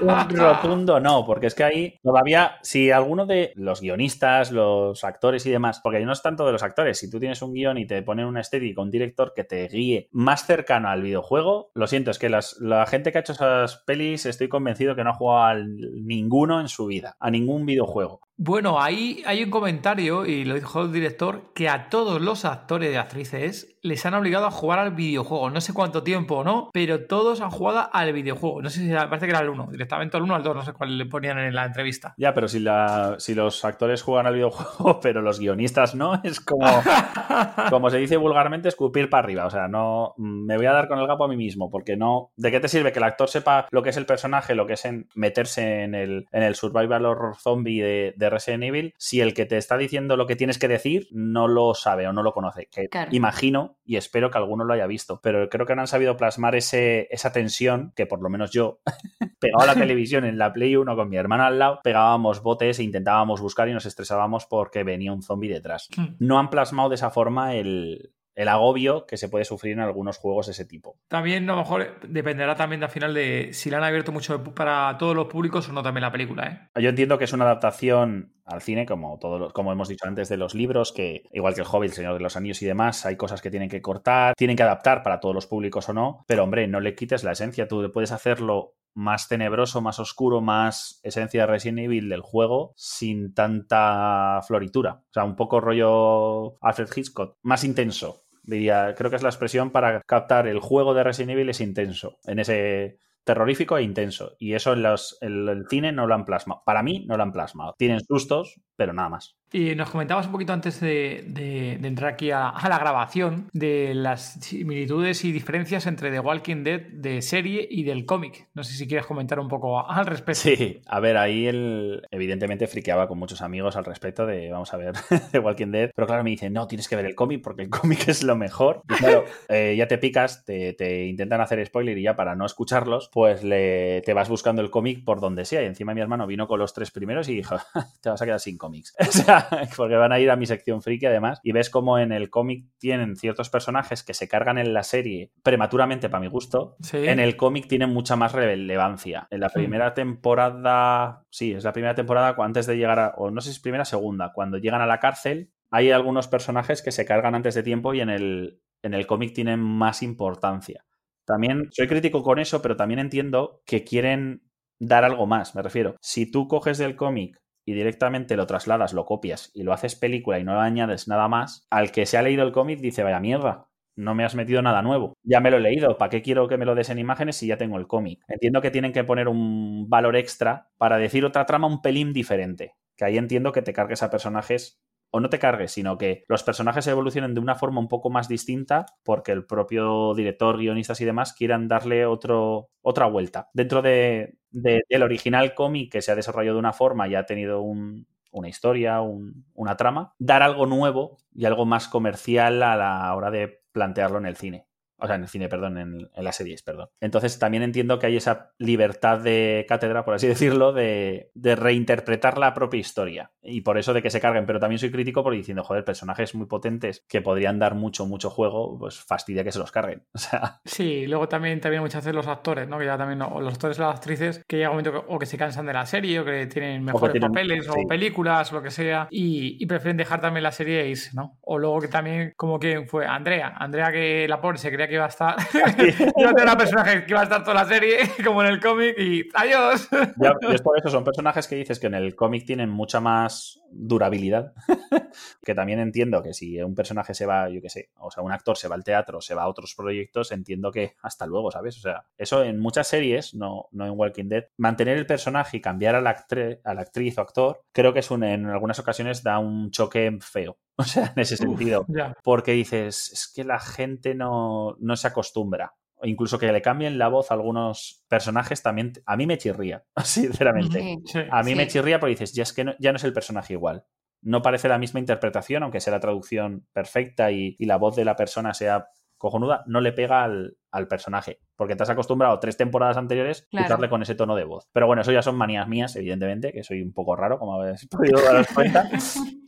Un 0.00 0.28
rotundo 0.36 1.00
no, 1.00 1.24
porque 1.26 1.46
es 1.46 1.54
que 1.54 1.64
ahí 1.64 1.98
todavía, 2.02 2.56
si 2.62 2.90
alguno 2.90 3.26
de 3.26 3.52
los 3.56 3.80
guionistas, 3.80 4.52
los 4.52 5.04
actores 5.04 5.44
y 5.46 5.50
demás, 5.50 5.80
porque 5.82 6.00
no 6.00 6.12
es 6.12 6.22
tanto 6.22 6.46
de 6.46 6.52
los 6.52 6.62
actores, 6.62 6.98
si 6.98 7.10
tú 7.10 7.18
tienes 7.18 7.42
un 7.42 7.52
guion 7.52 7.78
y 7.78 7.86
te 7.86 8.02
ponen 8.02 8.26
una 8.26 8.40
estética, 8.40 8.80
un 8.82 8.90
director 8.90 9.32
que 9.34 9.44
te 9.44 9.68
guíe 9.68 10.08
más 10.12 10.46
cercano 10.46 10.88
al 10.88 11.02
videojuego, 11.02 11.70
lo 11.74 11.86
siento, 11.86 12.10
es 12.10 12.18
que 12.18 12.28
las- 12.28 12.56
la 12.60 12.86
gente 12.86 13.12
que 13.12 13.18
ha 13.18 13.20
hecho 13.20 13.32
esas 13.32 13.78
pelis 13.86 14.26
estoy 14.26 14.48
convencido 14.48 14.94
que 14.96 15.04
no 15.04 15.10
ha 15.10 15.14
jugado 15.14 15.44
a 15.44 15.50
ninguno 15.94 16.60
en 16.60 16.68
su 16.68 16.86
vida, 16.86 17.16
a 17.18 17.30
ningún 17.30 17.66
videojuego. 17.66 18.20
Bueno, 18.42 18.80
ahí 18.80 19.22
hay 19.26 19.44
un 19.44 19.50
comentario, 19.50 20.24
y 20.24 20.46
lo 20.46 20.54
dijo 20.54 20.80
el 20.80 20.92
director, 20.92 21.52
que 21.54 21.68
a 21.68 21.90
todos 21.90 22.22
los 22.22 22.46
actores 22.46 22.90
y 22.90 22.96
actrices 22.96 23.76
les 23.82 24.04
han 24.06 24.14
obligado 24.14 24.46
a 24.46 24.50
jugar 24.50 24.78
al 24.78 24.92
videojuego. 24.94 25.50
No 25.50 25.60
sé 25.60 25.74
cuánto 25.74 26.02
tiempo 26.02 26.36
o 26.36 26.44
no, 26.44 26.70
pero 26.72 27.04
todos 27.06 27.42
han 27.42 27.50
jugado 27.50 27.88
al 27.92 28.12
videojuego. 28.14 28.62
No 28.62 28.70
sé 28.70 28.80
si 28.80 28.90
era- 28.90 29.08
parece 29.10 29.26
que 29.26 29.32
era 29.32 29.40
el 29.40 29.50
1, 29.50 29.68
directamente 29.70 30.16
el 30.16 30.22
1 30.22 30.34
al 30.34 30.42
2, 30.42 30.56
no 30.56 30.62
sé 30.62 30.72
cuál 30.72 30.96
le 30.96 31.04
ponían 31.04 31.38
en 31.38 31.54
la 31.54 31.66
entrevista. 31.66 32.14
Ya, 32.16 32.32
pero 32.32 32.48
si, 32.48 32.60
la, 32.60 33.16
si 33.18 33.34
los 33.34 33.62
actores 33.64 34.02
juegan 34.02 34.26
al 34.26 34.34
videojuego, 34.34 35.00
pero 35.02 35.20
los 35.20 35.38
guionistas 35.38 35.94
no, 35.94 36.18
es 36.24 36.40
como, 36.40 36.66
como 37.70 37.90
se 37.90 37.98
dice 37.98 38.16
vulgarmente, 38.16 38.68
escupir 38.70 39.10
para 39.10 39.24
arriba. 39.24 39.44
O 39.46 39.50
sea, 39.50 39.68
no 39.68 40.14
mm, 40.16 40.46
me 40.46 40.56
voy 40.56 40.66
a 40.66 40.72
dar 40.72 40.88
con 40.88 40.98
el 40.98 41.06
gapo 41.06 41.24
a 41.24 41.28
mí 41.28 41.36
mismo, 41.36 41.70
porque 41.70 41.96
no. 41.96 42.30
¿De 42.36 42.50
qué 42.50 42.60
te 42.60 42.68
sirve 42.68 42.92
que 42.92 42.98
el 43.00 43.04
actor 43.04 43.28
sepa 43.28 43.66
lo 43.70 43.82
que 43.82 43.90
es 43.90 43.96
el 43.98 44.06
personaje, 44.06 44.54
lo 44.54 44.66
que 44.66 44.74
es 44.74 44.84
en 44.86 45.08
meterse 45.14 45.82
en 45.84 45.94
el, 45.94 46.26
en 46.32 46.42
el 46.42 46.54
survival 46.54 47.04
horror 47.06 47.36
zombie 47.36 47.82
de, 47.82 48.14
de 48.16 48.29
de 48.30 48.36
Resident 48.36 48.64
Evil 48.64 48.94
si 48.98 49.20
el 49.20 49.34
que 49.34 49.46
te 49.46 49.56
está 49.56 49.76
diciendo 49.76 50.16
lo 50.16 50.26
que 50.26 50.36
tienes 50.36 50.58
que 50.58 50.68
decir 50.68 51.08
no 51.10 51.48
lo 51.48 51.74
sabe 51.74 52.06
o 52.06 52.12
no 52.12 52.22
lo 52.22 52.32
conoce. 52.32 52.68
Que 52.70 52.88
imagino 53.10 53.78
y 53.84 53.96
espero 53.96 54.30
que 54.30 54.38
alguno 54.38 54.64
lo 54.64 54.74
haya 54.74 54.86
visto, 54.86 55.20
pero 55.22 55.48
creo 55.48 55.66
que 55.66 55.74
no 55.74 55.82
han 55.82 55.88
sabido 55.88 56.16
plasmar 56.16 56.54
ese, 56.54 57.08
esa 57.10 57.32
tensión 57.32 57.92
que 57.96 58.06
por 58.06 58.22
lo 58.22 58.28
menos 58.28 58.50
yo, 58.50 58.80
pegado 59.40 59.64
a 59.64 59.66
la 59.66 59.74
televisión 59.74 60.24
en 60.24 60.38
la 60.38 60.52
Play 60.52 60.76
1 60.76 60.96
con 60.96 61.08
mi 61.08 61.16
hermana 61.16 61.48
al 61.48 61.58
lado, 61.58 61.80
pegábamos 61.82 62.42
botes 62.42 62.78
e 62.78 62.82
intentábamos 62.82 63.40
buscar 63.40 63.68
y 63.68 63.72
nos 63.72 63.86
estresábamos 63.86 64.46
porque 64.46 64.84
venía 64.84 65.12
un 65.12 65.22
zombie 65.22 65.50
detrás. 65.50 65.88
Hmm. 65.96 66.16
No 66.18 66.38
han 66.38 66.50
plasmado 66.50 66.88
de 66.88 66.94
esa 66.94 67.10
forma 67.10 67.54
el, 67.54 68.12
el 68.34 68.48
agobio 68.48 69.06
que 69.06 69.16
se 69.16 69.28
puede 69.28 69.44
sufrir 69.44 69.72
en 69.74 69.80
algunos 69.80 70.18
juegos 70.18 70.46
de 70.46 70.52
ese 70.52 70.64
tipo. 70.64 70.98
También, 71.08 71.48
a 71.50 71.54
lo 71.54 71.58
mejor, 71.58 72.00
dependerá 72.08 72.54
también 72.54 72.82
al 72.82 72.90
final 72.90 73.14
de 73.14 73.50
si 73.52 73.70
la 73.70 73.78
han 73.78 73.84
abierto 73.84 74.12
mucho 74.12 74.42
para 74.54 74.96
todos 74.98 75.14
los 75.14 75.26
públicos 75.26 75.68
o 75.68 75.72
no 75.72 75.82
también 75.82 76.02
la 76.02 76.12
película. 76.12 76.70
¿eh? 76.74 76.80
Yo 76.80 76.88
entiendo 76.88 77.18
que 77.18 77.24
es 77.24 77.32
una 77.32 77.44
adaptación 77.44 78.32
al 78.44 78.62
cine, 78.62 78.84
como, 78.84 79.18
todo 79.18 79.52
como 79.52 79.72
hemos 79.72 79.88
dicho 79.88 80.06
antes 80.06 80.28
de 80.28 80.36
los 80.36 80.54
libros, 80.54 80.92
que 80.92 81.22
igual 81.32 81.54
que 81.54 81.60
el 81.60 81.66
Hobbit, 81.70 81.90
el 81.90 81.96
Señor 81.96 82.14
de 82.14 82.20
los 82.20 82.36
Anillos 82.36 82.60
y 82.62 82.66
demás, 82.66 83.06
hay 83.06 83.16
cosas 83.16 83.40
que 83.40 83.50
tienen 83.50 83.68
que 83.68 83.80
cortar, 83.80 84.34
tienen 84.34 84.56
que 84.56 84.62
adaptar 84.62 85.02
para 85.02 85.20
todos 85.20 85.34
los 85.34 85.46
públicos 85.46 85.88
o 85.88 85.92
no, 85.92 86.24
pero 86.26 86.44
hombre, 86.44 86.66
no 86.66 86.80
le 86.80 86.94
quites 86.94 87.22
la 87.22 87.32
esencia, 87.32 87.68
tú 87.68 87.90
puedes 87.92 88.10
hacerlo 88.10 88.74
más 88.94 89.28
tenebroso, 89.28 89.80
más 89.80 89.98
oscuro, 89.98 90.40
más 90.40 91.00
esencia 91.02 91.42
de 91.42 91.46
Resident 91.46 91.80
Evil 91.80 92.08
del 92.08 92.20
juego 92.20 92.72
sin 92.76 93.34
tanta 93.34 94.40
floritura. 94.46 95.02
O 95.10 95.12
sea, 95.12 95.24
un 95.24 95.36
poco 95.36 95.60
rollo 95.60 96.56
Alfred 96.60 96.88
Hitchcock, 96.94 97.36
más 97.42 97.64
intenso. 97.64 98.22
Diría, 98.42 98.94
creo 98.96 99.10
que 99.10 99.16
es 99.16 99.22
la 99.22 99.28
expresión 99.28 99.70
para 99.70 100.00
captar 100.02 100.48
el 100.48 100.60
juego 100.60 100.94
de 100.94 101.04
Resident 101.04 101.32
Evil 101.32 101.50
es 101.50 101.60
intenso. 101.60 102.18
En 102.24 102.38
ese 102.38 102.98
terrorífico 103.24 103.78
e 103.78 103.82
intenso. 103.82 104.36
Y 104.38 104.54
eso 104.54 104.72
en, 104.72 104.82
los, 104.82 105.18
en 105.20 105.48
el 105.48 105.66
cine 105.68 105.92
no 105.92 106.06
lo 106.06 106.14
han 106.14 106.24
plasmado. 106.24 106.62
Para 106.64 106.82
mí 106.82 107.04
no 107.06 107.16
lo 107.16 107.22
han 107.22 107.32
plasmado. 107.32 107.74
Tienen 107.78 108.00
sustos, 108.00 108.60
pero 108.76 108.92
nada 108.92 109.08
más. 109.08 109.36
Y 109.52 109.74
nos 109.74 109.90
comentabas 109.90 110.26
un 110.26 110.32
poquito 110.32 110.52
antes 110.52 110.80
de, 110.80 111.78
entrar 111.82 112.12
aquí 112.12 112.30
a, 112.30 112.54
la 112.68 112.78
grabación 112.78 113.48
de 113.52 113.94
las 113.94 114.34
similitudes 114.40 115.24
y 115.24 115.32
diferencias 115.32 115.86
entre 115.86 116.10
The 116.10 116.20
Walking 116.20 116.62
Dead 116.62 116.80
de 116.80 117.20
serie 117.20 117.66
y 117.68 117.82
del 117.82 118.06
cómic. 118.06 118.48
No 118.54 118.62
sé 118.62 118.74
si 118.74 118.86
quieres 118.86 119.06
comentar 119.06 119.40
un 119.40 119.48
poco 119.48 119.88
al 119.88 120.06
respecto. 120.06 120.40
Sí, 120.40 120.80
a 120.86 121.00
ver, 121.00 121.16
ahí 121.16 121.46
él 121.46 122.02
evidentemente 122.12 122.68
friqueaba 122.68 123.08
con 123.08 123.18
muchos 123.18 123.42
amigos 123.42 123.74
al 123.76 123.84
respecto 123.84 124.24
de, 124.24 124.50
vamos 124.52 124.72
a 124.72 124.76
ver, 124.76 124.92
The 125.32 125.40
Walking 125.40 125.72
Dead. 125.72 125.90
Pero 125.94 126.06
claro, 126.06 126.22
me 126.22 126.30
dice, 126.30 126.48
no, 126.48 126.68
tienes 126.68 126.88
que 126.88 126.94
ver 126.94 127.06
el 127.06 127.16
cómic 127.16 127.42
porque 127.42 127.62
el 127.62 127.70
cómic 127.70 128.06
es 128.06 128.22
lo 128.22 128.36
mejor. 128.36 128.82
Y 128.88 128.94
claro, 128.94 129.24
eh, 129.48 129.74
ya 129.76 129.88
te 129.88 129.98
picas, 129.98 130.44
te, 130.44 131.06
intentan 131.06 131.40
hacer 131.40 131.64
spoiler 131.66 131.98
y 131.98 132.02
ya 132.02 132.14
para 132.14 132.36
no 132.36 132.46
escucharlos, 132.46 133.10
pues 133.12 133.42
le, 133.42 134.02
te 134.02 134.14
vas 134.14 134.28
buscando 134.28 134.62
el 134.62 134.70
cómic 134.70 135.04
por 135.04 135.20
donde 135.20 135.44
sea. 135.44 135.62
Y 135.62 135.66
encima 135.66 135.92
mi 135.92 136.00
hermano 136.00 136.28
vino 136.28 136.46
con 136.46 136.60
los 136.60 136.72
tres 136.72 136.92
primeros 136.92 137.28
y 137.28 137.34
dijo, 137.34 137.56
te 138.00 138.10
vas 138.10 138.22
a 138.22 138.24
quedar 138.24 138.40
sin 138.40 138.56
cómics. 138.56 138.94
O 139.00 139.12
sea, 139.12 139.39
porque 139.76 139.96
van 139.96 140.12
a 140.12 140.20
ir 140.20 140.30
a 140.30 140.36
mi 140.36 140.46
sección 140.46 140.82
friki 140.82 141.06
además, 141.06 141.40
y 141.42 141.52
ves 141.52 141.70
como 141.70 141.98
en 141.98 142.12
el 142.12 142.30
cómic 142.30 142.66
tienen 142.78 143.16
ciertos 143.16 143.50
personajes 143.50 144.02
que 144.02 144.14
se 144.14 144.28
cargan 144.28 144.58
en 144.58 144.72
la 144.74 144.82
serie 144.82 145.32
prematuramente 145.42 146.08
para 146.08 146.20
mi 146.20 146.28
gusto, 146.28 146.76
en 146.92 147.20
el 147.20 147.36
cómic 147.36 147.68
tienen 147.68 147.90
mucha 147.90 148.16
más 148.16 148.32
relevancia. 148.32 149.28
En 149.30 149.40
la 149.40 149.48
hmm. 149.48 149.54
primera 149.54 149.94
temporada, 149.94 151.24
sí, 151.30 151.52
es 151.52 151.64
la 151.64 151.72
primera 151.72 151.94
temporada 151.94 152.34
antes 152.38 152.66
de 152.66 152.76
llegar 152.76 152.98
a, 152.98 153.14
o 153.16 153.30
no 153.30 153.40
sé 153.40 153.50
si 153.50 153.56
es 153.56 153.60
primera 153.60 153.82
o 153.82 153.86
segunda, 153.86 154.32
cuando 154.32 154.58
llegan 154.58 154.80
a 154.80 154.86
la 154.86 155.00
cárcel, 155.00 155.50
hay 155.70 155.90
algunos 155.90 156.28
personajes 156.28 156.82
que 156.82 156.92
se 156.92 157.04
cargan 157.04 157.34
antes 157.34 157.54
de 157.54 157.62
tiempo 157.62 157.94
y 157.94 158.00
en 158.00 158.10
el, 158.10 158.60
en 158.82 158.94
el 158.94 159.06
cómic 159.06 159.34
tienen 159.34 159.60
más 159.60 160.02
importancia. 160.02 160.84
También 161.24 161.68
soy 161.70 161.86
crítico 161.86 162.22
con 162.22 162.38
eso, 162.38 162.60
pero 162.60 162.76
también 162.76 162.98
entiendo 162.98 163.62
que 163.64 163.84
quieren 163.84 164.42
dar 164.80 165.04
algo 165.04 165.26
más, 165.26 165.54
me 165.54 165.62
refiero. 165.62 165.96
Si 166.00 166.30
tú 166.30 166.48
coges 166.48 166.78
del 166.78 166.96
cómic 166.96 167.40
y 167.64 167.74
directamente 167.74 168.36
lo 168.36 168.46
trasladas, 168.46 168.92
lo 168.92 169.04
copias 169.04 169.50
y 169.54 169.62
lo 169.62 169.72
haces 169.72 169.94
película 169.96 170.38
y 170.38 170.44
no 170.44 170.54
le 170.54 170.60
añades 170.60 171.08
nada 171.08 171.28
más, 171.28 171.66
al 171.70 171.92
que 171.92 172.06
se 172.06 172.16
ha 172.18 172.22
leído 172.22 172.42
el 172.42 172.52
cómic 172.52 172.80
dice, 172.80 173.02
vaya 173.02 173.20
mierda, 173.20 173.68
no 173.96 174.14
me 174.14 174.24
has 174.24 174.34
metido 174.34 174.62
nada 174.62 174.82
nuevo. 174.82 175.14
Ya 175.22 175.40
me 175.40 175.50
lo 175.50 175.58
he 175.58 175.60
leído, 175.60 175.98
¿para 175.98 176.10
qué 176.10 176.22
quiero 176.22 176.48
que 176.48 176.56
me 176.56 176.64
lo 176.64 176.74
des 176.74 176.90
en 176.90 176.98
imágenes 176.98 177.36
si 177.36 177.46
ya 177.46 177.58
tengo 177.58 177.76
el 177.76 177.86
cómic? 177.86 178.22
Entiendo 178.28 178.60
que 178.60 178.70
tienen 178.70 178.92
que 178.92 179.04
poner 179.04 179.28
un 179.28 179.88
valor 179.88 180.16
extra 180.16 180.70
para 180.78 180.98
decir 180.98 181.24
otra 181.24 181.46
trama 181.46 181.66
un 181.66 181.82
pelín 181.82 182.12
diferente. 182.12 182.74
Que 182.96 183.04
ahí 183.04 183.18
entiendo 183.18 183.52
que 183.52 183.62
te 183.62 183.72
cargues 183.72 184.02
a 184.02 184.10
personajes 184.10 184.80
o 185.10 185.20
no 185.20 185.28
te 185.28 185.38
cargues, 185.38 185.72
sino 185.72 185.98
que 185.98 186.24
los 186.28 186.42
personajes 186.42 186.86
evolucionen 186.86 187.34
de 187.34 187.40
una 187.40 187.54
forma 187.54 187.80
un 187.80 187.88
poco 187.88 188.10
más 188.10 188.28
distinta 188.28 188.86
porque 189.02 189.32
el 189.32 189.44
propio 189.44 190.14
director, 190.14 190.58
guionistas 190.58 191.00
y 191.00 191.04
demás 191.04 191.32
quieran 191.32 191.68
darle 191.68 192.06
otro, 192.06 192.70
otra 192.82 193.06
vuelta. 193.06 193.48
Dentro 193.52 193.82
de, 193.82 194.38
del 194.50 195.02
original 195.02 195.54
cómic 195.54 195.92
que 195.92 196.02
se 196.02 196.12
ha 196.12 196.16
desarrollado 196.16 196.56
de 196.56 196.60
una 196.60 196.72
forma 196.72 197.08
y 197.08 197.14
ha 197.14 197.26
tenido 197.26 197.60
una 197.62 198.48
historia, 198.48 199.00
una 199.00 199.76
trama, 199.76 200.14
dar 200.18 200.42
algo 200.42 200.66
nuevo 200.66 201.18
y 201.34 201.44
algo 201.44 201.66
más 201.66 201.88
comercial 201.88 202.62
a 202.62 202.76
la 202.76 203.14
hora 203.14 203.30
de 203.30 203.62
plantearlo 203.72 204.18
en 204.18 204.26
el 204.26 204.36
cine. 204.36 204.69
O 205.00 205.06
sea, 205.06 205.16
en 205.16 205.22
el 205.22 205.28
cine, 205.28 205.48
perdón, 205.48 205.78
en, 205.78 206.10
las 206.16 206.36
series, 206.36 206.62
perdón. 206.62 206.88
Entonces 207.00 207.38
también 207.38 207.62
entiendo 207.62 207.98
que 207.98 208.06
hay 208.06 208.16
esa 208.16 208.52
libertad 208.58 209.18
de 209.18 209.66
cátedra, 209.68 210.04
por 210.04 210.14
así 210.14 210.26
decirlo, 210.28 210.72
de, 210.72 211.30
reinterpretar 211.34 212.38
la 212.38 212.54
propia 212.54 212.80
historia. 212.80 213.30
Y 213.42 213.62
por 213.62 213.78
eso 213.78 213.92
de 213.92 214.02
que 214.02 214.10
se 214.10 214.20
carguen. 214.20 214.46
Pero 214.46 214.60
también 214.60 214.78
soy 214.78 214.90
crítico 214.90 215.22
por 215.22 215.34
diciendo, 215.34 215.64
joder, 215.64 215.84
personajes 215.84 216.34
muy 216.34 216.46
potentes 216.46 217.04
que 217.08 217.20
podrían 217.20 217.58
dar 217.58 217.74
mucho, 217.74 218.06
mucho 218.06 218.30
juego, 218.30 218.78
pues 218.78 219.00
fastidia 219.00 219.44
que 219.44 219.52
se 219.52 219.58
los 219.58 219.72
carguen. 219.72 220.02
O 220.20 220.22
sea. 220.22 220.60
Sí, 220.66 221.06
luego 221.06 221.28
también, 221.28 221.60
también 221.60 221.82
muchas 221.82 222.04
veces 222.04 222.14
los 222.14 222.26
actores, 222.26 222.68
¿no? 222.68 222.78
Que 222.78 222.84
ya 222.84 222.98
también, 222.98 223.22
o 223.22 223.40
los 223.40 223.54
actores 223.54 223.78
o 223.78 223.82
las 223.82 223.94
actrices, 223.94 224.44
que 224.46 224.58
llega 224.58 224.68
un 224.68 224.76
momento 224.76 224.92
que, 224.92 225.14
o 225.14 225.18
que 225.18 225.24
se 225.24 225.38
cansan 225.38 225.64
de 225.64 225.72
la 225.72 225.86
serie, 225.86 226.20
o 226.20 226.24
que 226.26 226.46
tienen 226.46 226.84
mejores 226.84 227.18
papeles, 227.18 227.66
o 227.70 227.74
películas, 227.88 228.52
o 228.52 228.56
lo 228.56 228.62
que 228.62 228.70
sea, 228.70 229.08
y, 229.10 229.64
prefieren 229.66 229.96
dejar 229.96 230.20
también 230.20 230.42
la 230.42 230.52
serie 230.52 230.82
e 230.82 230.88
irse, 230.88 231.12
¿no? 231.14 231.38
O 231.40 231.58
luego 231.58 231.80
que 231.80 231.88
también, 231.88 232.34
como 232.36 232.58
que 232.58 232.84
fue 232.86 233.06
Andrea, 233.06 233.54
Andrea 233.56 233.92
que 233.92 234.26
la 234.28 234.40
pobre 234.40 234.58
se 234.58 234.70
creía 234.70 234.88
que 234.90 234.96
iba 234.96 235.06
a 235.06 235.08
estar. 235.08 235.36
Yo 235.52 236.34
tengo 236.34 236.42
una 236.42 236.56
personaje 236.56 237.04
que 237.06 237.10
iba 237.10 237.20
a 237.20 237.24
estar 237.24 237.42
toda 237.42 237.54
la 237.54 237.64
serie, 237.64 237.98
como 238.24 238.42
en 238.42 238.48
el 238.48 238.60
cómic, 238.60 238.98
y 238.98 239.28
¡adiós! 239.34 239.88
y 239.92 240.54
es 240.54 240.60
por 240.60 240.78
eso, 240.78 240.90
son 240.90 241.04
personajes 241.04 241.48
que 241.48 241.56
dices 241.56 241.78
que 241.78 241.86
en 241.86 241.94
el 241.94 242.14
cómic 242.14 242.44
tienen 242.44 242.68
mucha 242.68 243.00
más 243.00 243.60
durabilidad. 243.70 244.52
que 245.44 245.54
también 245.54 245.78
entiendo 245.78 246.22
que 246.22 246.34
si 246.34 246.60
un 246.60 246.74
personaje 246.74 247.14
se 247.14 247.24
va, 247.24 247.48
yo 247.48 247.62
qué 247.62 247.70
sé, 247.70 247.90
o 247.98 248.10
sea, 248.10 248.22
un 248.22 248.32
actor 248.32 248.56
se 248.56 248.68
va 248.68 248.74
al 248.74 248.84
teatro, 248.84 249.20
se 249.20 249.34
va 249.34 249.44
a 249.44 249.48
otros 249.48 249.74
proyectos, 249.74 250.32
entiendo 250.32 250.70
que 250.70 250.94
hasta 251.02 251.26
luego, 251.26 251.50
¿sabes? 251.50 251.78
O 251.78 251.80
sea, 251.80 252.04
eso 252.18 252.42
en 252.42 252.60
muchas 252.60 252.88
series, 252.88 253.34
no, 253.34 253.68
no 253.70 253.86
en 253.86 253.92
Walking 253.96 254.28
Dead, 254.28 254.44
mantener 254.56 254.98
el 254.98 255.06
personaje 255.06 255.58
y 255.58 255.60
cambiar 255.60 255.94
a 255.94 256.00
la, 256.00 256.10
actriz 256.10 257.16
o 257.18 257.20
actor, 257.20 257.62
creo 257.72 257.92
que 257.92 258.00
es 258.00 258.10
un, 258.10 258.24
en 258.24 258.46
algunas 258.46 258.78
ocasiones 258.78 259.22
da 259.22 259.38
un 259.38 259.70
choque 259.70 260.18
feo. 260.20 260.58
O 260.90 260.92
sea, 260.92 261.12
en 261.14 261.20
ese 261.22 261.36
sentido. 261.36 261.86
porque 262.22 262.52
dices, 262.52 263.10
es 263.12 263.32
que 263.34 263.44
la 263.44 263.60
gente 263.60 264.14
no, 264.14 264.76
no 264.78 264.96
se 264.96 265.08
acostumbra. 265.08 265.74
O 265.96 266.06
incluso 266.06 266.38
que 266.38 266.50
le 266.50 266.62
cambien 266.62 266.98
la 266.98 267.08
voz 267.08 267.30
a 267.30 267.34
algunos 267.34 268.04
personajes 268.08 268.62
también, 268.62 268.92
a 269.04 269.16
mí 269.16 269.26
me 269.26 269.36
chirría, 269.36 269.84
sinceramente. 270.04 270.98
a 271.30 271.42
mí 271.42 271.54
me 271.54 271.68
chirría 271.68 272.00
porque 272.00 272.12
dices, 272.12 272.32
ya 272.32 272.42
es 272.42 272.52
que 272.52 272.74
ya 272.78 272.92
no 272.92 272.96
es 272.96 273.04
el 273.04 273.12
personaje 273.12 273.52
igual. 273.52 273.84
No 274.22 274.42
parece 274.42 274.68
la 274.68 274.78
misma 274.78 275.00
interpretación, 275.00 275.62
aunque 275.62 275.80
sea 275.80 275.92
la 275.92 276.00
traducción 276.00 276.66
perfecta 276.72 277.30
y, 277.30 277.56
y 277.58 277.66
la 277.66 277.76
voz 277.76 277.96
de 277.96 278.04
la 278.04 278.16
persona 278.16 278.54
sea 278.54 278.88
cojonuda, 279.20 279.62
no 279.66 279.82
le 279.82 279.92
pega 279.92 280.24
al, 280.24 280.56
al 280.72 280.88
personaje, 280.88 281.40
porque 281.54 281.76
te 281.76 281.82
has 281.82 281.90
acostumbrado 281.90 282.40
tres 282.40 282.56
temporadas 282.56 282.96
anteriores 282.96 283.46
a 283.52 283.58
escucharle 283.58 283.90
con 283.90 284.00
ese 284.00 284.14
tono 284.14 284.34
de 284.34 284.44
voz. 284.44 284.66
Pero 284.72 284.86
bueno, 284.86 285.02
eso 285.02 285.12
ya 285.12 285.20
son 285.20 285.36
manías 285.36 285.68
mías, 285.68 285.94
evidentemente, 285.94 286.52
que 286.52 286.64
soy 286.64 286.80
un 286.80 286.94
poco 286.94 287.14
raro, 287.16 287.38
como 287.38 287.54
habéis 287.54 287.86
podido 287.90 288.18
daros 288.20 288.46
cuenta, 288.48 288.88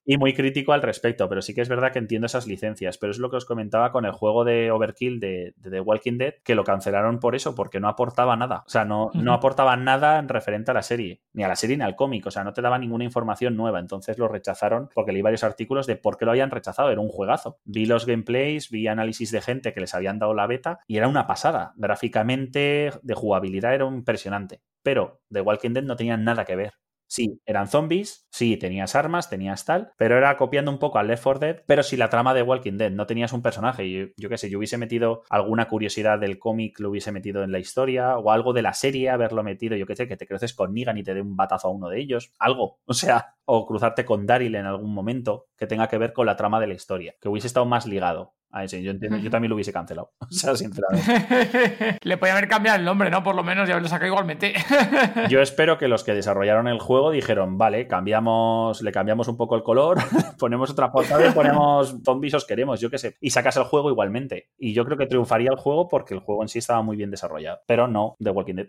y 0.04 0.16
muy 0.16 0.34
crítico 0.34 0.72
al 0.72 0.82
respecto, 0.82 1.28
pero 1.28 1.42
sí 1.42 1.54
que 1.54 1.60
es 1.60 1.68
verdad 1.68 1.92
que 1.92 1.98
entiendo 1.98 2.26
esas 2.26 2.46
licencias, 2.46 2.98
pero 2.98 3.10
es 3.10 3.18
lo 3.18 3.30
que 3.30 3.36
os 3.36 3.44
comentaba 3.44 3.92
con 3.92 4.04
el 4.04 4.12
juego 4.12 4.44
de 4.44 4.70
Overkill 4.70 5.20
de, 5.20 5.54
The 5.62 5.80
Walking 5.80 6.18
Dead, 6.18 6.34
que 6.44 6.54
lo 6.54 6.64
cancelaron 6.64 7.20
por 7.20 7.34
eso, 7.34 7.54
porque 7.54 7.80
no 7.80 7.88
aportaba 7.88 8.36
nada, 8.36 8.64
o 8.66 8.70
sea, 8.70 8.84
no, 8.84 9.10
no 9.14 9.32
aportaba 9.32 9.76
nada 9.76 10.18
en 10.18 10.28
referente 10.28 10.70
a 10.70 10.74
la 10.74 10.82
serie, 10.82 11.22
ni 11.32 11.44
a 11.44 11.48
la 11.48 11.56
serie 11.56 11.76
ni 11.76 11.84
al 11.84 11.96
cómic, 11.96 12.26
o 12.26 12.30
sea, 12.30 12.44
no 12.44 12.52
te 12.52 12.62
daba 12.62 12.78
ninguna 12.78 13.04
información 13.04 13.56
nueva, 13.56 13.78
entonces 13.78 14.18
lo 14.18 14.28
rechazaron 14.28 14.88
porque 14.94 15.12
leí 15.12 15.22
varios 15.22 15.44
artículos 15.44 15.86
de 15.86 15.96
por 15.96 16.16
qué 16.16 16.24
lo 16.24 16.32
habían 16.32 16.50
rechazado, 16.50 16.90
era 16.90 17.00
un 17.00 17.08
juegazo. 17.08 17.58
Vi 17.64 17.86
los 17.86 18.06
gameplays, 18.06 18.70
vi 18.70 18.86
análisis 18.86 19.30
de 19.30 19.40
gente 19.40 19.72
que 19.72 19.80
les 19.80 19.94
habían 19.94 20.18
dado 20.18 20.34
la 20.34 20.46
beta 20.46 20.80
y 20.86 20.96
era 20.96 21.08
una 21.08 21.26
pasada. 21.26 21.72
Gráficamente, 21.76 22.90
de 23.02 23.14
jugabilidad 23.14 23.74
era 23.74 23.86
impresionante. 23.86 24.60
Pero 24.82 25.20
The 25.30 25.40
Walking 25.40 25.70
Dead 25.70 25.84
no 25.84 25.96
tenía 25.96 26.16
nada 26.16 26.44
que 26.44 26.56
ver. 26.56 26.74
Sí, 27.12 27.42
eran 27.44 27.68
zombies, 27.68 28.26
sí, 28.30 28.56
tenías 28.56 28.94
armas, 28.96 29.28
tenías 29.28 29.66
tal, 29.66 29.92
pero 29.98 30.16
era 30.16 30.38
copiando 30.38 30.70
un 30.70 30.78
poco 30.78 30.98
al 30.98 31.08
Left 31.08 31.22
4 31.22 31.40
Dead, 31.40 31.62
pero 31.66 31.82
si 31.82 31.98
la 31.98 32.08
trama 32.08 32.32
de 32.32 32.40
Walking 32.40 32.78
Dead 32.78 32.90
no 32.90 33.04
tenías 33.06 33.34
un 33.34 33.42
personaje, 33.42 33.90
yo, 33.92 34.06
yo 34.16 34.30
qué 34.30 34.38
sé, 34.38 34.48
yo 34.48 34.56
hubiese 34.56 34.78
metido 34.78 35.22
alguna 35.28 35.68
curiosidad 35.68 36.18
del 36.18 36.38
cómic, 36.38 36.80
lo 36.80 36.88
hubiese 36.88 37.12
metido 37.12 37.42
en 37.44 37.52
la 37.52 37.58
historia, 37.58 38.16
o 38.16 38.30
algo 38.30 38.54
de 38.54 38.62
la 38.62 38.72
serie, 38.72 39.10
haberlo 39.10 39.42
metido, 39.42 39.76
yo 39.76 39.84
qué 39.86 39.94
sé, 39.94 40.08
que 40.08 40.16
te 40.16 40.26
creces 40.26 40.54
con 40.54 40.72
Negan 40.72 40.96
y 40.96 41.02
te 41.02 41.12
dé 41.12 41.20
un 41.20 41.36
batazo 41.36 41.68
a 41.68 41.70
uno 41.70 41.90
de 41.90 42.00
ellos, 42.00 42.32
algo, 42.38 42.78
o 42.86 42.94
sea, 42.94 43.34
o 43.44 43.66
cruzarte 43.66 44.06
con 44.06 44.24
Daryl 44.24 44.54
en 44.54 44.64
algún 44.64 44.94
momento 44.94 45.48
que 45.58 45.66
tenga 45.66 45.88
que 45.88 45.98
ver 45.98 46.14
con 46.14 46.24
la 46.24 46.36
trama 46.36 46.60
de 46.60 46.68
la 46.68 46.74
historia, 46.74 47.14
que 47.20 47.28
hubiese 47.28 47.46
estado 47.46 47.66
más 47.66 47.84
ligado 47.84 48.32
a 48.52 48.64
ese. 48.64 48.82
Yo, 48.82 48.90
entiendo, 48.90 49.18
yo 49.18 49.30
también 49.30 49.48
lo 49.48 49.56
hubiese 49.56 49.72
cancelado. 49.72 50.12
O 50.20 50.34
sea, 50.34 50.56
sinceramente. 50.56 51.98
Le 52.02 52.16
podía 52.16 52.32
haber 52.32 52.48
cambiado 52.48 52.78
el 52.78 52.84
nombre, 52.84 53.10
¿no? 53.10 53.22
Por 53.22 53.34
lo 53.34 53.44
menos 53.44 53.68
y 53.68 53.72
haberlo 53.72 53.88
sacado 53.88 54.08
igualmente. 54.08 54.54
Yo 55.28 55.40
espero 55.40 55.78
que 55.78 55.88
los 55.88 56.04
que 56.04 56.14
desarrollaron 56.14 56.68
el 56.68 56.80
juego 56.80 57.10
dijeron, 57.10 57.58
vale, 57.58 57.86
cambiamos, 57.86 58.82
le 58.82 58.92
cambiamos 58.92 59.28
un 59.28 59.36
poco 59.36 59.56
el 59.56 59.62
color, 59.62 59.98
ponemos 60.38 60.70
otra 60.70 60.90
portada 60.90 61.28
y 61.28 61.32
ponemos 61.32 61.96
zombies 62.04 62.34
os 62.34 62.46
queremos, 62.46 62.80
yo 62.80 62.90
qué 62.90 62.98
sé. 62.98 63.16
Y 63.20 63.30
sacas 63.30 63.56
el 63.56 63.64
juego 63.64 63.90
igualmente. 63.90 64.48
Y 64.58 64.72
yo 64.72 64.84
creo 64.84 64.96
que 64.96 65.06
triunfaría 65.06 65.50
el 65.50 65.58
juego 65.58 65.88
porque 65.88 66.14
el 66.14 66.20
juego 66.20 66.42
en 66.42 66.48
sí 66.48 66.58
estaba 66.58 66.82
muy 66.82 66.96
bien 66.96 67.10
desarrollado. 67.10 67.60
Pero 67.66 67.86
no 67.86 68.16
The 68.22 68.30
Walking 68.30 68.54
Dead. 68.54 68.68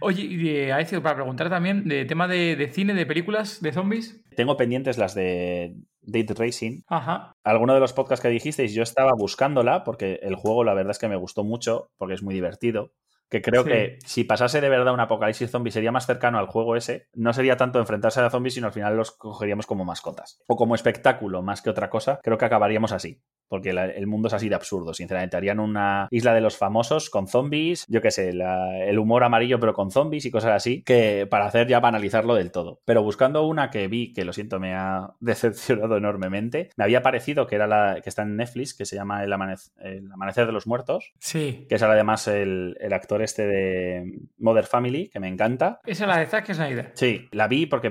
Oye, 0.00 0.22
y 0.22 0.70
a 0.70 0.78
para 1.02 1.14
preguntar 1.14 1.48
también 1.48 1.88
de 1.88 2.04
tema 2.04 2.28
de, 2.28 2.56
de 2.56 2.68
cine, 2.68 2.94
de 2.94 3.06
películas, 3.06 3.60
de 3.60 3.72
zombies. 3.72 4.22
Tengo 4.36 4.56
pendientes 4.56 4.98
las 4.98 5.14
de 5.14 5.76
Date 6.06 6.34
Racing. 6.34 6.82
Ajá. 6.86 7.32
Alguno 7.44 7.74
de 7.74 7.80
los 7.80 7.92
podcasts 7.92 8.22
que 8.22 8.28
dijisteis, 8.28 8.72
yo 8.72 8.82
estaba 8.82 9.12
buscándola 9.16 9.84
porque 9.84 10.20
el 10.22 10.36
juego 10.36 10.64
la 10.64 10.74
verdad 10.74 10.92
es 10.92 10.98
que 10.98 11.08
me 11.08 11.16
gustó 11.16 11.44
mucho 11.44 11.90
porque 11.98 12.14
es 12.14 12.22
muy 12.22 12.34
divertido 12.34 12.92
que 13.28 13.42
creo 13.42 13.64
que 13.64 13.98
si 14.04 14.24
pasase 14.24 14.60
de 14.60 14.68
verdad 14.68 14.94
un 14.94 15.00
apocalipsis 15.00 15.50
zombie 15.50 15.72
sería 15.72 15.92
más 15.92 16.06
cercano 16.06 16.38
al 16.38 16.46
juego 16.46 16.76
ese, 16.76 17.08
no 17.14 17.32
sería 17.32 17.56
tanto 17.56 17.80
enfrentarse 17.80 18.20
a 18.20 18.30
zombies, 18.30 18.54
sino 18.54 18.68
al 18.68 18.72
final 18.72 18.96
los 18.96 19.12
cogeríamos 19.12 19.66
como 19.66 19.84
mascotas 19.84 20.40
o 20.46 20.56
como 20.56 20.74
espectáculo 20.74 21.42
más 21.42 21.62
que 21.62 21.70
otra 21.70 21.90
cosa. 21.90 22.20
Creo 22.22 22.38
que 22.38 22.44
acabaríamos 22.44 22.92
así, 22.92 23.20
porque 23.48 23.70
el 23.70 24.06
mundo 24.06 24.28
es 24.28 24.34
así 24.34 24.48
de 24.48 24.54
absurdo, 24.54 24.94
sinceramente. 24.94 25.36
Harían 25.36 25.60
una 25.60 26.08
isla 26.10 26.34
de 26.34 26.40
los 26.40 26.56
famosos 26.56 27.10
con 27.10 27.28
zombies, 27.28 27.84
yo 27.88 28.00
qué 28.00 28.10
sé, 28.10 28.30
el 28.30 28.98
humor 28.98 29.24
amarillo 29.24 29.58
pero 29.60 29.74
con 29.74 29.90
zombies 29.90 30.24
y 30.24 30.30
cosas 30.30 30.52
así, 30.52 30.82
que 30.82 31.26
para 31.30 31.46
hacer 31.46 31.66
ya 31.66 31.80
banalizarlo 31.80 32.34
del 32.34 32.50
todo. 32.50 32.80
Pero 32.84 33.02
buscando 33.02 33.46
una 33.46 33.70
que 33.70 33.88
vi, 33.88 34.12
que 34.12 34.24
lo 34.24 34.32
siento, 34.32 34.60
me 34.60 34.74
ha 34.74 35.14
decepcionado 35.20 35.96
enormemente, 35.96 36.70
me 36.76 36.84
había 36.84 37.02
parecido 37.02 37.46
que 37.46 37.56
era 37.56 37.66
la 37.66 38.00
que 38.02 38.08
está 38.08 38.22
en 38.22 38.36
Netflix, 38.36 38.74
que 38.74 38.86
se 38.86 38.96
llama 38.96 39.22
El, 39.22 39.32
Amanecer 39.32 40.46
de 40.46 40.52
los 40.52 40.66
Muertos. 40.66 41.12
Sí. 41.18 41.66
Que 41.68 41.76
es 41.76 41.82
además 41.82 42.28
el 42.28 42.76
actor 42.92 43.22
este 43.22 43.46
de 43.46 44.04
Mother 44.38 44.64
Family, 44.64 45.08
que 45.08 45.20
me 45.20 45.28
encanta. 45.28 45.80
Esa 45.84 46.04
es 46.04 46.08
la 46.08 46.18
de 46.18 46.26
Zack 46.26 46.52
Snyder. 46.52 46.92
Sí, 46.94 47.28
la 47.32 47.48
vi 47.48 47.66
porque 47.66 47.90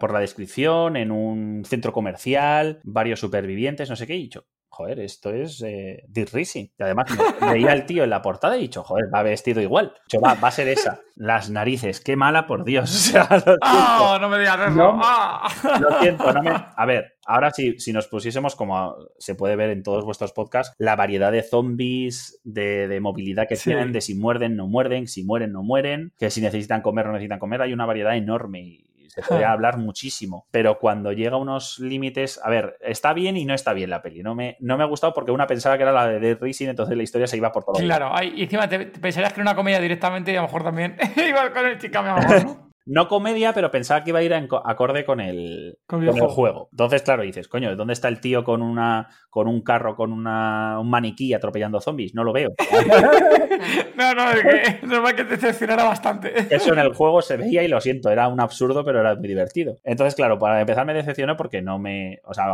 por 0.00 0.12
la 0.12 0.20
descripción, 0.20 0.96
en 0.96 1.10
un 1.10 1.64
centro 1.64 1.92
comercial, 1.92 2.80
varios 2.84 3.20
supervivientes, 3.20 3.88
no 3.90 3.96
sé 3.96 4.06
qué, 4.06 4.14
he 4.14 4.18
dicho, 4.18 4.46
joder, 4.72 5.00
esto 5.00 5.30
es 5.30 5.62
eh, 5.62 6.02
Racing. 6.32 6.68
Y 6.78 6.82
además 6.82 7.06
veía 7.52 7.72
al 7.72 7.84
tío 7.84 8.04
en 8.04 8.10
la 8.10 8.22
portada 8.22 8.56
y 8.56 8.60
he 8.60 8.62
dicho, 8.62 8.82
joder, 8.82 9.04
va 9.14 9.22
vestido 9.22 9.60
igual. 9.60 9.92
Dicho, 10.06 10.20
va, 10.20 10.34
va 10.34 10.48
a 10.48 10.50
ser 10.52 10.68
esa. 10.68 11.00
Las 11.14 11.50
narices, 11.50 12.00
qué 12.00 12.16
mala, 12.16 12.46
por 12.46 12.64
Dios. 12.64 13.12
¡Oh, 13.62 14.18
no 14.18 14.30
me 14.30 14.38
digas 14.38 14.58
eso! 14.60 14.70
No, 14.70 14.98
¡Ah! 15.02 15.46
Lo 15.78 16.00
siento, 16.00 16.32
no 16.32 16.42
me... 16.42 16.50
A 16.50 16.86
ver, 16.86 17.18
ahora 17.26 17.50
sí, 17.50 17.78
si 17.78 17.92
nos 17.92 18.08
pusiésemos, 18.08 18.56
como 18.56 18.96
se 19.18 19.34
puede 19.34 19.56
ver 19.56 19.70
en 19.70 19.82
todos 19.82 20.06
vuestros 20.06 20.32
podcasts, 20.32 20.74
la 20.78 20.96
variedad 20.96 21.30
de 21.30 21.42
zombies, 21.42 22.40
de, 22.42 22.98
movilidad 23.00 23.46
que 23.46 23.56
tienen, 23.56 23.92
de 23.92 24.00
si 24.00 24.14
muerden, 24.14 24.56
no 24.56 24.68
muerden, 24.68 25.06
si 25.06 25.22
mueren, 25.22 25.52
no 25.52 25.62
mueren, 25.62 26.14
que 26.18 26.30
si 26.30 26.40
necesitan 26.40 26.80
comer, 26.80 27.06
no 27.06 27.12
necesitan 27.12 27.38
comer, 27.38 27.60
hay 27.60 27.74
una 27.74 27.86
variedad 27.86 28.16
enorme 28.16 28.86
se 29.14 29.20
puede 29.20 29.44
hablar 29.44 29.76
muchísimo, 29.76 30.46
pero 30.50 30.78
cuando 30.78 31.12
llega 31.12 31.34
a 31.34 31.38
unos 31.38 31.78
límites, 31.78 32.40
a 32.42 32.48
ver, 32.48 32.78
está 32.80 33.12
bien 33.12 33.36
y 33.36 33.44
no 33.44 33.52
está 33.52 33.74
bien 33.74 33.90
la 33.90 34.00
peli. 34.00 34.22
No 34.22 34.34
me, 34.34 34.56
no 34.60 34.78
me 34.78 34.84
ha 34.84 34.86
gustado 34.86 35.12
porque 35.12 35.30
una 35.30 35.46
pensaba 35.46 35.76
que 35.76 35.82
era 35.82 35.92
la 35.92 36.06
de 36.06 36.18
Dead 36.18 36.38
Racing, 36.40 36.68
entonces 36.68 36.96
la 36.96 37.02
historia 37.02 37.26
se 37.26 37.36
iba 37.36 37.52
por 37.52 37.62
todo. 37.62 37.74
Claro, 37.74 38.10
y 38.22 38.44
encima 38.44 38.66
te, 38.70 38.86
pensarías 38.86 39.34
que 39.34 39.42
era 39.42 39.50
una 39.50 39.54
comedia 39.54 39.80
directamente 39.80 40.32
y 40.32 40.36
a 40.36 40.40
lo 40.40 40.46
mejor 40.46 40.64
también 40.64 40.96
iba 41.28 41.52
con 41.52 41.66
el 41.66 41.78
chica 41.78 42.00
¿no? 42.00 42.71
No 42.84 43.08
comedia, 43.08 43.52
pero 43.52 43.70
pensaba 43.70 44.02
que 44.02 44.10
iba 44.10 44.18
a 44.18 44.22
ir 44.22 44.34
acorde 44.34 45.04
con 45.04 45.20
el, 45.20 45.78
con 45.86 46.02
el 46.02 46.20
juego. 46.20 46.68
Entonces, 46.72 47.02
claro, 47.02 47.22
dices, 47.22 47.48
coño, 47.48 47.74
¿dónde 47.76 47.92
está 47.92 48.08
el 48.08 48.20
tío 48.20 48.44
con 48.44 48.62
una 48.62 49.08
con 49.30 49.48
un 49.48 49.62
carro, 49.62 49.96
con 49.96 50.12
una, 50.12 50.78
un 50.80 50.90
maniquí 50.90 51.32
atropellando 51.32 51.80
zombies? 51.80 52.14
No 52.14 52.24
lo 52.24 52.32
veo. 52.32 52.50
no, 53.96 54.14
no, 54.14 54.30
es 54.30 54.42
que 54.42 54.86
normal 54.86 55.14
que 55.14 55.24
te 55.24 55.36
decepcionara 55.36 55.84
bastante. 55.84 56.32
Eso 56.50 56.72
en 56.72 56.78
el 56.78 56.92
juego 56.94 57.22
se 57.22 57.36
veía 57.36 57.62
y 57.62 57.68
lo 57.68 57.80
siento, 57.80 58.10
era 58.10 58.28
un 58.28 58.40
absurdo, 58.40 58.84
pero 58.84 59.00
era 59.00 59.14
muy 59.14 59.28
divertido. 59.28 59.78
Entonces, 59.84 60.14
claro, 60.14 60.38
para 60.38 60.60
empezar 60.60 60.84
me 60.84 60.94
decepcionó 60.94 61.36
porque 61.36 61.62
no 61.62 61.78
me. 61.78 62.20
O 62.24 62.34
sea, 62.34 62.46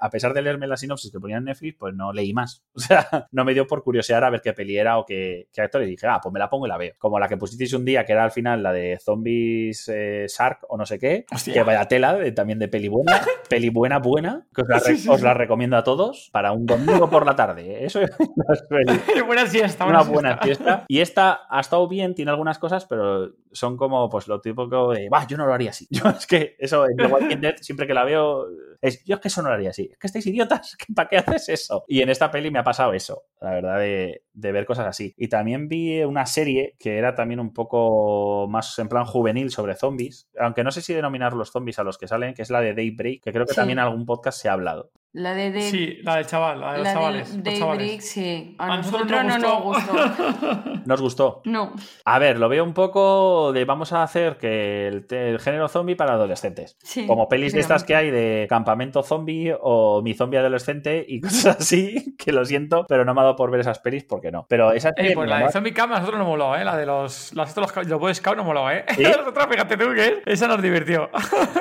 a 0.00 0.10
pesar 0.10 0.34
de 0.34 0.42
leerme 0.42 0.66
la 0.66 0.76
sinopsis 0.76 1.12
que 1.12 1.20
ponían 1.20 1.38
en 1.38 1.44
Netflix, 1.46 1.76
pues 1.78 1.94
no 1.94 2.12
leí 2.12 2.32
más. 2.32 2.64
O 2.78 2.80
sea, 2.80 3.28
no 3.32 3.44
me 3.44 3.54
dio 3.54 3.66
por 3.66 3.82
curiosear 3.82 4.24
a 4.24 4.30
ver 4.30 4.40
qué 4.40 4.52
peli 4.54 4.78
era 4.78 4.98
o 4.98 5.04
qué, 5.04 5.48
qué 5.52 5.60
actor. 5.60 5.82
Y 5.82 5.86
dije, 5.86 6.06
ah, 6.06 6.20
pues 6.22 6.32
me 6.32 6.38
la 6.38 6.48
pongo 6.48 6.64
y 6.64 6.68
la 6.68 6.78
veo. 6.78 6.94
Como 6.96 7.18
la 7.18 7.28
que 7.28 7.36
pusisteis 7.36 7.74
un 7.74 7.84
día, 7.84 8.04
que 8.04 8.12
era 8.12 8.24
al 8.24 8.30
final 8.30 8.62
la 8.62 8.72
de 8.72 8.98
zombies 8.98 9.67
eh, 9.88 10.26
Shark 10.28 10.60
o 10.68 10.76
no 10.76 10.86
sé 10.86 10.98
qué, 10.98 11.26
que 11.44 11.62
vaya 11.62 11.86
tela 11.86 12.18
también 12.34 12.58
de 12.58 12.68
peli 12.68 12.88
buena, 12.88 13.20
peli 13.48 13.70
buena, 13.70 13.98
buena, 13.98 14.46
que 14.54 14.62
os 14.62 15.22
la, 15.22 15.34
recomiendo 15.34 15.76
a 15.76 15.84
todos 15.84 16.30
para 16.32 16.52
un 16.52 16.66
domingo 16.66 17.08
por 17.10 17.26
la 17.26 17.36
tarde. 17.36 17.82
¿eh? 17.82 17.86
Eso 17.86 18.00
es 18.02 18.10
buena 19.26 19.46
siesta. 19.46 19.86
Una 19.86 20.02
buena 20.02 20.38
fiesta. 20.38 20.84
Y 20.88 21.00
esta 21.00 21.42
ha 21.48 21.60
estado 21.60 21.88
bien, 21.88 22.14
tiene 22.14 22.30
algunas 22.30 22.58
cosas, 22.58 22.86
pero 22.86 23.32
son 23.52 23.76
como 23.76 24.08
pues 24.08 24.28
lo 24.28 24.40
típico 24.40 24.92
de, 24.92 25.08
va, 25.08 25.26
yo 25.26 25.36
no 25.36 25.46
lo 25.46 25.54
haría 25.54 25.70
así. 25.70 25.86
Yo 25.90 26.08
es 26.08 26.26
que 26.26 26.56
eso 26.58 26.86
en 26.88 26.96
The 26.96 27.06
Walking 27.06 27.40
Dead, 27.40 27.56
siempre 27.60 27.86
que 27.86 27.94
la 27.94 28.04
veo, 28.04 28.46
es, 28.80 29.04
yo 29.04 29.16
es 29.16 29.20
que 29.20 29.28
eso 29.28 29.42
no 29.42 29.48
lo 29.48 29.54
haría 29.54 29.70
así. 29.70 29.88
Es 29.90 29.98
que 29.98 30.06
estáis 30.06 30.26
idiotas, 30.26 30.76
¿para 30.94 31.08
qué 31.08 31.18
haces 31.18 31.48
eso? 31.48 31.84
Y 31.88 32.02
en 32.02 32.10
esta 32.10 32.30
peli 32.30 32.50
me 32.50 32.58
ha 32.58 32.64
pasado 32.64 32.92
eso, 32.92 33.24
la 33.40 33.50
verdad, 33.50 33.78
de, 33.78 34.22
de 34.38 34.52
ver 34.52 34.66
cosas 34.66 34.86
así. 34.86 35.14
Y 35.16 35.28
también 35.28 35.68
vi 35.68 36.02
una 36.02 36.26
serie 36.26 36.76
que 36.78 36.96
era 36.96 37.14
también 37.14 37.40
un 37.40 37.52
poco 37.52 38.46
más 38.48 38.78
en 38.78 38.88
plan 38.88 39.04
juvenil 39.04 39.50
sobre 39.50 39.74
zombies, 39.74 40.28
aunque 40.38 40.62
no 40.62 40.70
sé 40.70 40.80
si 40.80 40.94
denominar 40.94 41.32
los 41.32 41.50
zombies 41.50 41.78
a 41.78 41.84
los 41.84 41.98
que 41.98 42.06
salen, 42.06 42.34
que 42.34 42.42
es 42.42 42.50
la 42.50 42.60
de 42.60 42.74
Daybreak, 42.74 43.22
que 43.22 43.32
creo 43.32 43.46
que 43.46 43.54
también 43.54 43.78
en 43.78 43.84
algún 43.84 44.06
podcast 44.06 44.40
se 44.40 44.48
ha 44.48 44.52
hablado. 44.52 44.90
La 45.12 45.32
de 45.32 45.62
Sí, 45.62 45.98
la 46.02 46.16
del 46.16 46.26
chaval, 46.26 46.60
la 46.60 46.72
de 46.72 46.78
los 46.78 46.88
chavales. 46.88 47.42
Daybreak, 47.42 48.00
sí. 48.00 48.54
A, 48.58 48.76
nosotros, 48.76 49.10
no, 49.10 49.38
nos 49.38 49.62
gustó. 49.62 49.92
¿No 50.84 50.94
os 50.94 51.00
gustó? 51.00 51.42
No. 51.46 51.72
A 52.04 52.18
ver, 52.18 52.38
lo 52.38 52.50
veo 52.50 52.62
un 52.62 52.74
poco 52.74 53.52
de 53.54 53.64
vamos 53.64 53.94
a 53.94 54.02
hacer 54.02 54.36
que 54.36 54.86
el, 54.86 55.40
género 55.40 55.68
zombie 55.68 55.96
para 55.96 56.12
adolescentes. 56.12 56.76
Como 57.06 57.26
pelis 57.26 57.54
de 57.54 57.60
estas 57.60 57.84
que 57.84 57.96
hay 57.96 58.10
de 58.10 58.46
campamento 58.50 59.02
zombie 59.02 59.56
o 59.58 60.02
mi 60.02 60.12
zombie 60.12 60.38
adolescente 60.38 61.06
y 61.08 61.20
cosas 61.22 61.56
así, 61.58 62.14
que 62.18 62.30
lo 62.30 62.44
siento, 62.44 62.84
pero 62.86 63.06
no 63.06 63.14
me 63.14 63.22
ha 63.22 63.24
dado 63.24 63.36
por 63.36 63.50
ver 63.50 63.60
esas 63.60 63.78
pelis 63.78 64.04
porque 64.04 64.30
no. 64.30 64.44
Pero 64.46 64.72
esa 64.72 64.92
pues 64.94 65.28
la 65.28 65.38
de 65.38 65.52
Zombie 65.52 65.72
Camp 65.72 65.92
a 65.94 66.00
nosotros 66.00 66.18
no 66.18 66.26
moló, 66.26 66.54
¿eh? 66.54 66.64
La 66.64 66.76
de 66.76 66.84
los, 66.84 67.32
los, 67.32 67.56
los, 67.56 67.76
los 67.86 68.00
Boy 68.00 68.14
Scouts 68.14 68.36
no 68.36 68.44
moló, 68.44 68.70
¿eh? 68.70 68.84
nosotros, 68.98 69.46
fíjate 69.50 69.76
tú 69.78 69.86
que 69.94 70.22
esa 70.26 70.46
nos 70.48 70.60
divirtió. 70.60 71.08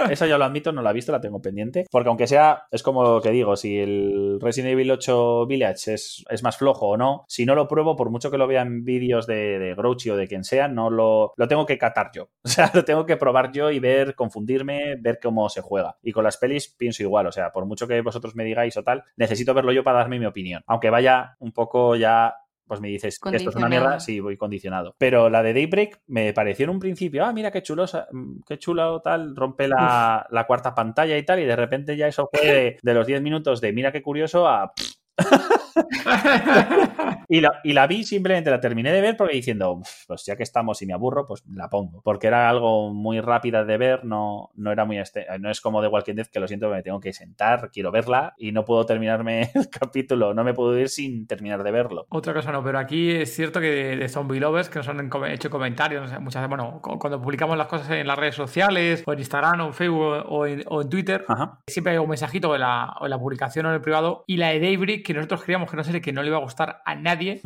esa 0.09 0.27
ya 0.27 0.37
lo 0.37 0.43
admito, 0.43 0.73
no 0.73 0.81
la 0.81 0.91
he 0.91 0.93
visto, 0.93 1.13
la 1.13 1.21
tengo 1.21 1.41
pendiente. 1.41 1.85
Porque 1.89 2.09
aunque 2.09 2.27
sea, 2.27 2.65
es 2.71 2.83
como 2.83 3.21
que 3.21 3.36
digo, 3.37 3.55
si 3.55 3.79
el 3.79 4.39
Resident 4.41 4.73
Evil 4.73 4.91
8 4.91 5.47
Village 5.47 5.93
es, 5.93 6.25
es 6.29 6.43
más 6.43 6.57
flojo 6.57 6.89
o 6.89 6.97
no, 6.97 7.25
si 7.27 7.45
no 7.45 7.55
lo 7.55 7.67
pruebo, 7.67 7.95
por 7.95 8.09
mucho 8.09 8.31
que 8.31 8.37
lo 8.37 8.47
vea 8.47 8.61
en 8.61 8.83
vídeos 8.83 9.27
de, 9.27 9.59
de 9.59 9.73
Grouchy 9.75 10.09
o 10.09 10.17
de 10.17 10.27
quien 10.27 10.43
sea, 10.43 10.67
no 10.67 10.89
lo, 10.89 11.33
lo 11.35 11.47
tengo 11.47 11.65
que 11.65 11.77
catar 11.77 12.11
yo. 12.13 12.29
O 12.47 12.49
sea, 12.49 12.71
lo 12.73 12.85
tengo 12.85 13.05
que 13.05 13.17
probar 13.17 13.51
yo 13.51 13.69
y 13.69 13.79
ver, 13.79 14.15
confundirme, 14.15 14.95
ver 14.95 15.19
cómo 15.21 15.47
se 15.49 15.61
juega. 15.61 15.97
Y 16.01 16.11
con 16.11 16.23
las 16.23 16.37
pelis 16.37 16.73
pienso 16.75 17.03
igual, 17.03 17.27
o 17.27 17.31
sea, 17.31 17.51
por 17.51 17.65
mucho 17.65 17.87
que 17.87 18.01
vosotros 18.01 18.35
me 18.35 18.45
digáis 18.45 18.75
o 18.77 18.83
tal, 18.83 19.03
necesito 19.15 19.53
verlo 19.53 19.71
yo 19.73 19.83
para 19.83 19.99
darme 19.99 20.17
mi 20.17 20.25
opinión. 20.25 20.63
Aunque 20.65 20.89
vaya 20.89 21.35
un 21.39 21.51
poco 21.51 21.95
ya 21.95 22.33
pues 22.67 22.81
me 22.81 22.89
dices, 22.89 23.19
esto 23.31 23.49
es 23.49 23.55
una 23.55 23.69
mierda, 23.69 23.99
sí, 23.99 24.19
voy 24.19 24.37
condicionado. 24.37 24.95
Pero 24.97 25.29
la 25.29 25.41
de 25.41 25.53
Daybreak 25.53 26.01
me 26.07 26.33
pareció 26.33 26.65
en 26.65 26.71
un 26.71 26.79
principio, 26.79 27.25
ah, 27.25 27.33
mira 27.33 27.51
qué 27.51 27.63
chulo, 27.63 27.85
mm, 27.85 28.41
qué 28.45 28.59
chulo 28.59 29.01
tal, 29.01 29.35
rompe 29.35 29.67
la, 29.67 30.27
cuarta 30.47 30.75
pantalla 30.75 31.17
y 31.17 31.23
tal, 31.23 31.39
y 31.39 31.45
de 31.45 31.55
repente 31.55 31.95
ya 31.97 32.07
eso 32.07 32.29
fue 32.31 32.77
de, 32.81 32.93
los 32.93 33.07
10 33.07 33.21
minutos 33.21 33.61
de 33.61 33.73
mira 33.73 33.91
qué 33.91 34.01
curioso 34.01 34.47
a... 34.47 34.73
y, 37.29 37.41
la, 37.41 37.59
y, 37.63 37.73
la, 37.73 37.87
vi, 37.87 38.03
simplemente 38.03 38.49
la 38.49 38.59
terminé 38.59 38.91
de 38.91 39.01
ver 39.01 39.17
porque 39.17 39.35
diciendo, 39.35 39.81
pues 40.07 40.25
ya 40.25 40.35
que 40.35 40.43
estamos 40.43 40.81
y 40.81 40.85
me 40.85 40.93
aburro, 40.93 41.25
pues 41.25 41.43
la 41.47 41.69
pongo. 41.69 42.01
Porque 42.03 42.27
era 42.27 42.49
algo 42.49 42.93
muy 42.93 43.19
rápida 43.19 43.65
de 43.65 43.77
ver, 43.77 44.05
no, 44.05 44.51
no 44.55 44.71
era 44.71 44.85
muy 44.85 44.97
este, 44.97 45.25
no 45.39 45.49
es 45.49 45.61
como 45.61 45.81
de 45.81 45.87
Walking 45.87 46.15
Dead 46.15 46.27
que 46.27 46.39
lo 46.39 46.47
siento, 46.47 46.69
me 46.69 46.83
tengo 46.83 46.99
que 46.99 47.13
sentar, 47.13 47.69
quiero 47.71 47.91
verla 47.91 48.33
y 48.37 48.51
no 48.51 48.65
puedo 48.65 48.85
terminarme 48.85 49.51
el 49.55 49.69
capítulo, 49.69 50.33
no 50.33 50.43
me 50.43 50.53
puedo 50.53 50.77
ir 50.77 50.89
sin 50.89 51.27
terminar 51.27 51.63
de 51.63 51.71
verlo. 51.71 52.05
Otra 52.09 52.33
cosa 52.33 52.51
no, 52.51 52.63
pero 52.63 52.79
aquí 52.79 53.11
es 53.11 53.33
cierto 53.33 53.59
que 53.59 53.95
de, 53.95 54.07
Zombie 54.07 54.39
Lovers 54.39 54.69
que 54.69 54.79
nos 54.79 54.87
han 54.87 55.09
hecho 55.25 55.49
comentarios, 55.49 56.11
muchas 56.21 56.41
veces, 56.41 56.49
bueno, 56.49 56.81
cuando 56.81 57.21
publicamos 57.21 57.57
las 57.57 57.67
cosas 57.67 57.89
en 57.91 58.07
las 58.07 58.17
redes 58.17 58.35
sociales, 58.35 59.03
o 59.05 59.13
en 59.13 59.19
Instagram, 59.19 59.61
o 59.61 59.67
en 59.67 59.73
Facebook, 59.73 60.23
o 60.27 60.45
en, 60.45 60.89
Twitter, 60.89 61.25
siempre 61.67 61.93
hay 61.93 61.99
un 61.99 62.09
mensajito 62.09 62.53
en 62.55 62.61
la, 62.61 62.95
en 63.01 63.09
la 63.09 63.19
publicación 63.19 63.65
o 63.65 63.69
en 63.69 63.75
el 63.75 63.81
privado, 63.81 64.23
y 64.27 64.37
la 64.37 64.49
de 64.49 64.59
Daybreak 64.59 65.05
que 65.05 65.13
nosotros 65.13 65.43
que 65.69 65.77
no 65.77 65.83
sé 65.83 66.01
que 66.01 66.13
no 66.13 66.21
le 66.21 66.29
iba 66.29 66.37
a 66.37 66.41
gustar 66.41 66.81
a 66.85 66.95
nadie, 66.95 67.41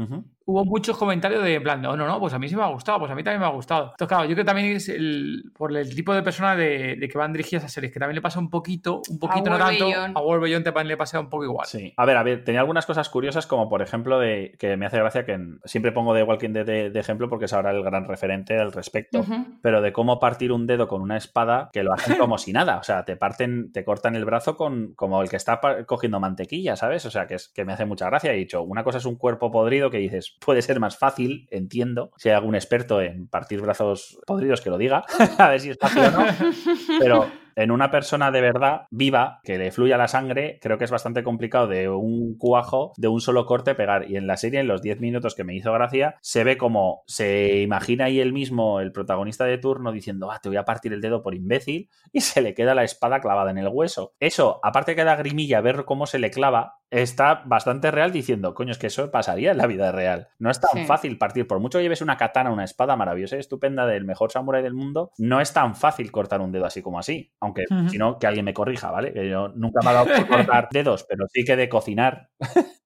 hubo 0.52 0.66
muchos 0.66 0.98
comentarios 0.98 1.44
de 1.44 1.56
en 1.56 1.64
plan, 1.64 1.82
no, 1.82 1.96
no, 1.96 2.08
no, 2.08 2.20
pues 2.20 2.34
a 2.34 2.40
mí 2.40 2.48
sí 2.50 2.56
me 2.56 2.64
ha 2.64 2.68
gustado, 2.68 3.00
pues 3.00 3.12
a 3.12 3.16
mí 3.16 3.24
también 3.24 3.42
me 3.42 3.48
ha 3.48 3.52
gustado. 3.52 3.92
Entonces, 3.92 4.08
claro, 4.08 4.24
yo 4.26 4.32
creo 4.32 4.44
que 4.44 4.46
también 4.46 4.76
es 4.76 4.90
el, 4.90 5.52
por 5.56 5.76
el 5.76 5.94
tipo 5.96 6.14
de 6.14 6.24
persona 6.24 6.56
de, 6.56 6.98
que 7.12 7.18
van 7.18 7.34
dirigidas 7.34 7.64
a 7.66 7.70
series, 7.70 7.92
que 7.92 8.00
también 8.00 8.16
le 8.16 8.22
pasa 8.22 8.40
un 8.40 8.50
poquito, 8.50 9.02
un 9.10 9.20
poquito, 9.20 9.50
no 9.50 9.58
tanto, 9.58 9.86
a 9.86 10.22
World 10.22 10.44
Beyond 10.44 10.66
también 10.66 10.88
le 10.88 10.98
pasa 10.98 11.20
un 11.20 11.30
poco 11.30 11.46
igual. 11.46 11.66
Sí. 11.68 11.94
A 11.98 12.06
ver, 12.06 12.18
a 12.18 12.24
ver, 12.24 12.44
tenía 12.44 12.62
algunas 12.62 12.86
cosas 12.86 13.10
curiosas, 13.10 13.48
como 13.48 13.70
por 13.70 13.82
ejemplo, 13.82 14.20
de 14.20 14.56
que 14.60 14.78
me 14.78 14.86
hace 14.86 14.98
gracia 14.98 15.26
que 15.26 15.40
siempre 15.66 15.92
pongo 15.92 16.14
de 16.14 16.24
Walking 16.24 16.54
Dead 16.54 16.66
de, 16.66 17.02
ejemplo 17.02 17.30
porque 17.30 17.46
es 17.46 17.54
ahora 17.54 17.72
el 17.72 17.84
gran 17.84 18.06
referente 18.06 18.58
al 18.60 18.72
respecto, 18.72 19.26
pero 19.62 19.82
de 19.82 19.92
cómo 19.92 20.20
partir 20.20 20.52
un 20.52 20.68
dedo 20.68 20.88
con 20.88 21.02
una 21.02 21.18
espada 21.18 21.70
que 21.74 21.84
lo 21.84 21.94
hacen 21.94 22.18
como 22.18 22.38
si 22.38 22.54
nada, 22.54 22.78
o 22.78 22.84
sea, 22.84 23.06
te 23.06 23.16
parten, 23.16 23.72
te 23.72 23.84
cortan 23.84 24.16
el 24.16 24.26
brazo 24.26 24.56
con 24.56 24.94
como 24.96 25.22
el 25.22 25.30
que 25.30 25.38
está 25.38 25.60
cogiendo 25.86 26.20
mantequilla, 26.20 26.76
¿sabes? 26.76 27.06
O 27.06 27.12
sea, 27.12 27.28
que 27.28 27.36
es 27.36 27.50
que 27.50 27.66
me 27.66 27.74
hace 27.74 27.86
mucha 27.86 28.08
gracia. 28.08 28.34
He 28.34 28.38
dicho, 28.38 28.62
una 28.62 28.84
cosa 28.84 28.98
es 28.98 29.06
un 29.06 29.16
cuerpo 29.16 29.52
podrido 29.52 29.90
que 29.90 29.98
dices, 29.98 30.38
puede 30.44 30.62
ser 30.62 30.80
más 30.80 30.98
fácil, 30.98 31.48
entiendo, 31.52 32.12
si 32.18 32.30
hay 32.30 32.36
algún 32.36 32.56
experto 32.56 33.02
en 33.02 33.28
partir 33.28 33.62
brazos 33.62 34.20
podridos 34.26 34.62
que 34.62 34.70
lo 34.70 34.78
diga, 34.78 35.06
a 35.38 35.50
ver 35.50 35.60
si 35.60 35.70
es 35.70 35.78
fácil 35.78 36.04
o 36.04 36.12
no, 36.12 36.26
pero 37.00 37.32
en 37.56 37.72
una 37.72 37.92
persona 37.92 38.32
de 38.32 38.42
verdad 38.42 38.84
viva, 38.92 39.40
que 39.44 39.58
le 39.58 39.72
fluya 39.72 39.98
la 39.98 40.08
sangre, 40.08 40.60
creo 40.62 40.78
que 40.78 40.86
es 40.86 40.92
bastante 40.92 41.24
complicado 41.24 41.68
de 41.68 41.90
un 41.90 42.38
cuajo, 42.38 42.94
de 42.98 43.08
un 43.08 43.22
solo 43.22 43.46
corte 43.46 43.76
pegar. 43.76 44.10
Y 44.10 44.18
en 44.18 44.28
la 44.28 44.38
serie, 44.38 44.60
en 44.60 44.68
los 44.68 44.82
10 44.82 45.00
minutos 45.00 45.36
que 45.36 45.44
me 45.44 45.56
hizo 45.56 45.72
gracia, 45.74 46.16
se 46.22 46.44
ve 46.44 46.58
como 46.58 47.04
se 47.08 47.62
imagina 47.62 48.06
ahí 48.06 48.20
él 48.20 48.34
mismo, 48.34 48.80
el 48.80 48.92
protagonista 48.92 49.46
de 49.46 49.58
turno, 49.58 49.92
diciendo, 49.92 50.32
ah, 50.32 50.40
te 50.42 50.50
voy 50.50 50.58
a 50.58 50.66
partir 50.66 50.94
el 50.94 51.02
dedo 51.02 51.22
por 51.22 51.36
imbécil, 51.36 51.90
y 52.12 52.22
se 52.22 52.42
le 52.42 52.54
queda 52.54 52.76
la 52.76 52.84
espada 52.84 53.20
clavada 53.20 53.52
en 53.52 53.58
el 53.58 53.70
hueso. 53.70 54.14
Eso, 54.20 54.60
aparte 54.64 54.96
que 54.96 55.04
da 55.04 55.16
grimilla 55.16 55.62
ver 55.62 55.86
cómo 55.86 56.06
se 56.06 56.20
le 56.20 56.32
clava, 56.32 56.76
está 56.92 57.44
bastante 57.46 57.90
real 57.90 58.12
diciendo, 58.12 58.54
coño, 58.54 58.72
es 58.72 58.78
que 58.78 58.88
eso 58.88 59.12
pasaría 59.12 59.52
en 59.52 59.58
la 59.58 59.68
vida 59.68 59.92
real. 59.92 60.28
No 60.40 60.52
es 60.52 60.60
tan 60.60 60.86
fácil 60.86 61.18
partir, 61.18 61.48
por 61.48 61.60
mucho 61.60 61.80
que 61.80 61.84
lleves 61.84 62.02
una 62.02 62.18
katana, 62.18 62.52
una 62.52 62.66
espada 62.66 62.96
maravillosa 62.96 63.38
y 63.38 63.40
estupenda 63.40 63.86
del 63.86 64.06
mejor 64.06 64.32
samurái 64.32 64.62
del 64.62 64.74
mundo, 64.74 65.12
no 65.18 65.40
es 65.40 65.54
tan 65.54 65.76
fácil 65.76 66.12
cortar 66.12 66.42
un 66.42 66.52
dedo 66.52 66.66
así 66.66 66.82
como 66.82 67.00
así. 67.00 67.32
Aunque, 67.44 67.66
si 67.90 67.98
no, 67.98 68.20
que 68.20 68.28
alguien 68.28 68.46
me 68.46 68.54
corrija, 68.54 68.92
¿vale? 68.92 69.12
Que 69.12 69.28
yo 69.28 69.50
nunca 69.56 69.80
me 69.84 69.90
ha 69.90 69.94
dado 69.94 70.06
por 70.06 70.28
cortar 70.28 70.70
dedos, 70.72 71.06
pero 71.10 71.26
sí 71.28 71.44
que 71.44 71.56
de 71.56 71.68
cocinar. 71.68 72.30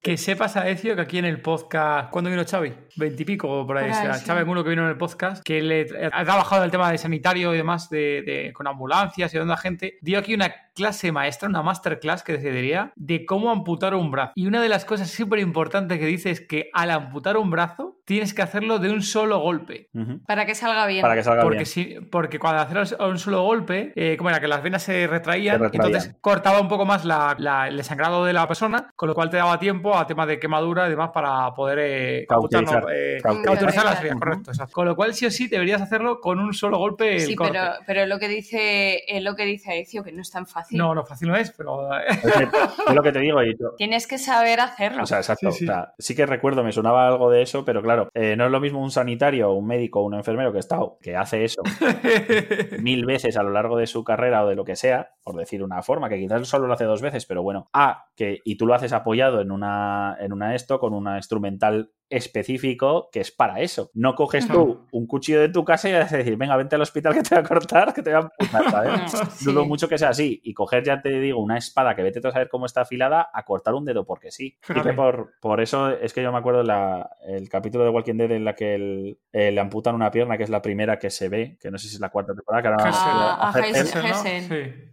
Que 0.01 0.15
sepas, 0.15 0.55
Aecio, 0.55 0.95
que 0.95 1.01
aquí 1.01 1.17
en 1.17 1.25
el 1.25 1.41
podcast. 1.41 2.09
¿Cuándo 2.09 2.29
vino 2.29 2.43
Xavi? 2.45 2.73
Veintipico 2.95 3.67
por 3.67 3.77
ahí. 3.77 3.91
o 3.91 3.93
sea, 3.93 4.13
Xavi 4.13 4.49
uno 4.49 4.63
que 4.63 4.69
vino 4.69 4.83
en 4.83 4.89
el 4.89 4.97
podcast, 4.97 5.43
que 5.43 5.61
le 5.61 5.87
ha 6.11 6.23
trabajado 6.23 6.63
el 6.63 6.71
tema 6.71 6.89
de 6.89 6.97
sanitario 6.97 7.53
y 7.53 7.57
demás, 7.57 7.89
de, 7.89 8.51
con 8.55 8.65
ambulancias 8.67 9.33
y 9.33 9.37
donde 9.37 9.51
la 9.51 9.57
gente. 9.57 9.97
Dio 10.01 10.19
aquí 10.19 10.33
una 10.33 10.53
clase 10.75 11.11
maestra, 11.11 11.49
una 11.49 11.63
masterclass 11.63 12.21
que 12.21 12.33
decidiría 12.33 12.91
de 12.95 13.25
cómo 13.25 13.49
amputar 13.49 13.95
un 13.95 14.11
brazo. 14.11 14.33
Y 14.35 14.45
una 14.45 14.61
de 14.61 14.69
las 14.69 14.85
cosas 14.85 15.09
súper 15.09 15.39
importantes 15.39 15.97
que 15.97 16.05
dice 16.05 16.29
es 16.29 16.41
que 16.41 16.69
al 16.73 16.91
amputar 16.91 17.37
un 17.37 17.49
brazo 17.49 17.95
tienes 18.05 18.33
que 18.33 18.43
hacerlo 18.43 18.77
de 18.77 18.91
un 18.91 19.01
solo 19.01 19.39
golpe. 19.39 19.89
Para 20.27 20.45
que 20.45 20.53
salga 20.53 20.85
bien. 20.85 21.01
Para 21.01 21.15
que 21.15 21.23
salga 21.23 21.41
porque 21.41 21.59
bien. 21.59 21.65
Sí, 21.65 21.95
porque 22.11 22.37
cuando 22.37 22.61
haces 22.61 22.95
un 22.99 23.17
solo 23.17 23.41
golpe, 23.41 23.93
eh, 23.95 24.15
como 24.17 24.29
era 24.29 24.39
que 24.39 24.47
las 24.47 24.61
venas 24.61 24.83
se 24.83 25.07
retraían, 25.07 25.63
entonces 25.63 26.15
cortaba 26.21 26.59
un 26.59 26.67
poco 26.67 26.85
más 26.85 27.03
la, 27.05 27.67
el 27.67 27.83
sangrado 27.83 28.25
de 28.25 28.33
la 28.33 28.47
persona, 28.47 28.91
con 28.95 29.09
lo 29.09 29.15
cual 29.15 29.29
te 29.29 29.37
daba 29.37 29.57
tiempo 29.57 29.97
a 29.97 30.05
tema 30.05 30.25
de 30.25 30.39
quemadura 30.39 30.85
y 30.85 30.89
demás 30.91 31.09
para 31.13 31.53
poder 31.55 31.79
eh, 31.81 32.25
cauterizar, 32.27 32.85
eh, 32.93 33.21
las 33.23 34.01
correcto. 34.19 34.51
Con 34.71 34.85
lo 34.85 34.95
cual 34.95 35.13
sí 35.13 35.25
o 35.25 35.31
sí 35.31 35.47
deberías 35.47 35.81
hacerlo 35.81 36.19
con 36.19 36.39
un 36.39 36.53
solo 36.53 36.77
golpe. 36.77 37.19
sí, 37.19 37.35
pero, 37.35 37.61
pero 37.87 38.05
lo 38.05 38.19
que 38.19 38.27
dice 38.27 39.03
lo 39.21 39.35
que 39.35 39.45
dice 39.45 39.71
Aecio, 39.71 40.03
que 40.03 40.11
no 40.11 40.21
es 40.21 40.29
tan 40.29 40.45
fácil. 40.45 40.64
No, 40.71 40.95
no 40.95 41.05
fácil 41.05 41.29
no 41.29 41.35
es, 41.35 41.51
pero... 41.51 41.89
es 41.97 42.93
lo 42.93 43.03
que 43.03 43.11
te 43.11 43.19
digo. 43.19 43.39
Tienes 43.77 44.07
que 44.07 44.17
saber 44.17 44.59
hacerlo. 44.59 45.03
O 45.03 45.05
sea, 45.05 45.17
exacto. 45.17 45.49
Sí, 45.97 46.15
que 46.15 46.25
recuerdo, 46.25 46.63
me 46.63 46.71
sonaba 46.71 47.07
algo 47.07 47.29
de 47.29 47.41
eso, 47.41 47.65
pero 47.65 47.81
claro, 47.81 48.09
eh, 48.13 48.35
no 48.35 48.45
es 48.45 48.51
lo 48.51 48.59
mismo 48.59 48.81
un 48.81 48.91
sanitario, 48.91 49.51
un 49.53 49.67
médico, 49.67 50.01
un 50.01 50.13
enfermero 50.13 50.51
que 50.51 50.59
está 50.59 50.79
que 51.01 51.15
hace 51.15 51.43
eso 51.43 51.61
mil 52.81 53.05
veces 53.05 53.37
a 53.37 53.43
lo 53.43 53.51
largo 53.51 53.77
de 53.77 53.87
su 53.87 54.03
carrera 54.03 54.43
o 54.43 54.49
de 54.49 54.55
lo 54.55 54.65
que 54.65 54.75
sea, 54.75 55.13
por 55.23 55.35
decir 55.35 55.63
una 55.63 55.81
forma, 55.81 56.09
que 56.09 56.17
quizás 56.17 56.47
solo 56.47 56.67
lo 56.67 56.73
hace 56.73 56.85
dos 56.85 57.01
veces, 57.01 57.25
pero 57.25 57.43
bueno, 57.43 57.69
A, 57.73 58.07
que 58.15 58.41
y 58.43 58.57
tú 58.57 58.65
lo 58.65 58.73
haces 58.73 58.93
apoyado 58.93 59.41
en 59.41 59.51
una, 59.51 60.17
en 60.19 60.33
una 60.33 60.55
esto, 60.55 60.79
con 60.79 60.93
una 60.93 61.17
instrumental 61.17 61.91
específico 62.09 63.09
que 63.11 63.19
es 63.19 63.31
para 63.31 63.59
eso. 63.59 63.89
No 63.93 64.15
coges 64.15 64.47
tú 64.47 64.85
un 64.91 65.07
cuchillo 65.07 65.41
de 65.41 65.49
tu 65.49 65.65
casa 65.65 65.89
y 65.89 65.93
vas 65.93 66.11
a 66.13 66.17
decir, 66.17 66.37
venga, 66.37 66.55
vente 66.55 66.75
al 66.75 66.81
hospital 66.81 67.13
que 67.13 67.23
te 67.23 67.35
voy 67.35 67.43
a 67.43 67.47
cortar, 67.47 67.93
que 67.93 68.01
te 68.01 68.13
voy 68.13 68.21
a 68.21 68.29
amputar, 68.29 68.71
¿sabes? 68.71 69.43
Dudo 69.45 69.65
mucho 69.65 69.87
que 69.87 69.97
sea 69.97 70.09
así. 70.09 70.39
Y 70.43 70.53
coger, 70.53 70.83
ya 70.83 71.01
te 71.01 71.09
digo, 71.19 71.39
una 71.39 71.57
espada 71.57 71.95
que 71.95 72.03
vete 72.03 72.19
a 72.25 72.31
saber 72.31 72.49
cómo 72.49 72.65
está 72.65 72.81
afilada 72.81 73.29
a 73.33 73.43
cortar 73.43 73.73
un 73.73 73.85
dedo 73.85 74.05
porque 74.05 74.31
sí. 74.31 74.57
Y 74.69 74.81
que 74.81 74.93
por, 74.93 75.33
por 75.39 75.61
eso 75.61 75.89
es 75.89 76.13
que 76.13 76.21
yo 76.21 76.31
me 76.31 76.37
acuerdo 76.37 76.63
la, 76.63 77.09
el 77.27 77.49
capítulo 77.49 77.83
de 77.83 77.89
Walking 77.89 78.15
Dead 78.15 78.31
en 78.31 78.45
la 78.45 78.55
que 78.55 79.17
eh, 79.33 79.51
le 79.51 79.59
amputan 79.59 79.95
una 79.95 80.11
pierna, 80.11 80.37
que 80.37 80.43
es 80.43 80.49
la 80.49 80.61
primera 80.61 80.99
que 80.99 81.09
se 81.09 81.29
ve, 81.29 81.57
que 81.59 81.71
no 81.71 81.77
sé 81.77 81.87
si 81.87 81.95
es 81.95 82.01
la 82.01 82.09
cuarta 82.09 82.33
temporada, 82.33 82.61
que 82.61 82.67
era 82.67 82.77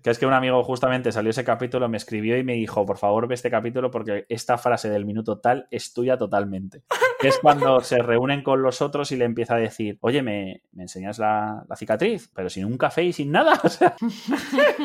Que 0.02 0.10
es 0.10 0.18
que 0.18 0.26
un 0.26 0.32
amigo 0.32 0.62
justamente 0.64 1.12
salió 1.12 1.30
ese 1.30 1.44
capítulo, 1.44 1.88
me 1.88 1.96
escribió 1.96 2.38
y 2.38 2.44
me 2.44 2.54
dijo, 2.54 2.86
por 2.86 2.98
favor, 2.98 3.26
ve 3.26 3.34
este 3.34 3.50
capítulo 3.50 3.90
porque 3.90 4.26
esta 4.28 4.56
frase 4.58 4.88
del 4.88 5.04
minuto 5.04 5.38
tal 5.38 5.68
es 5.70 5.92
tuya 5.92 6.16
totalmente 6.16 6.82
es 7.28 7.38
cuando 7.38 7.80
se 7.80 7.98
reúnen 7.98 8.42
con 8.42 8.62
los 8.62 8.82
otros 8.82 9.12
y 9.12 9.16
le 9.16 9.24
empieza 9.24 9.54
a 9.54 9.58
decir, 9.58 9.98
oye, 10.00 10.22
¿me, 10.22 10.62
enseñas 10.76 11.18
la, 11.18 11.64
cicatriz? 11.76 12.30
Pero 12.34 12.48
sin 12.50 12.64
un 12.64 12.78
café 12.78 13.04
y 13.04 13.12
sin 13.12 13.30
nada. 13.30 13.52
O 13.64 13.68
sea, 13.68 13.94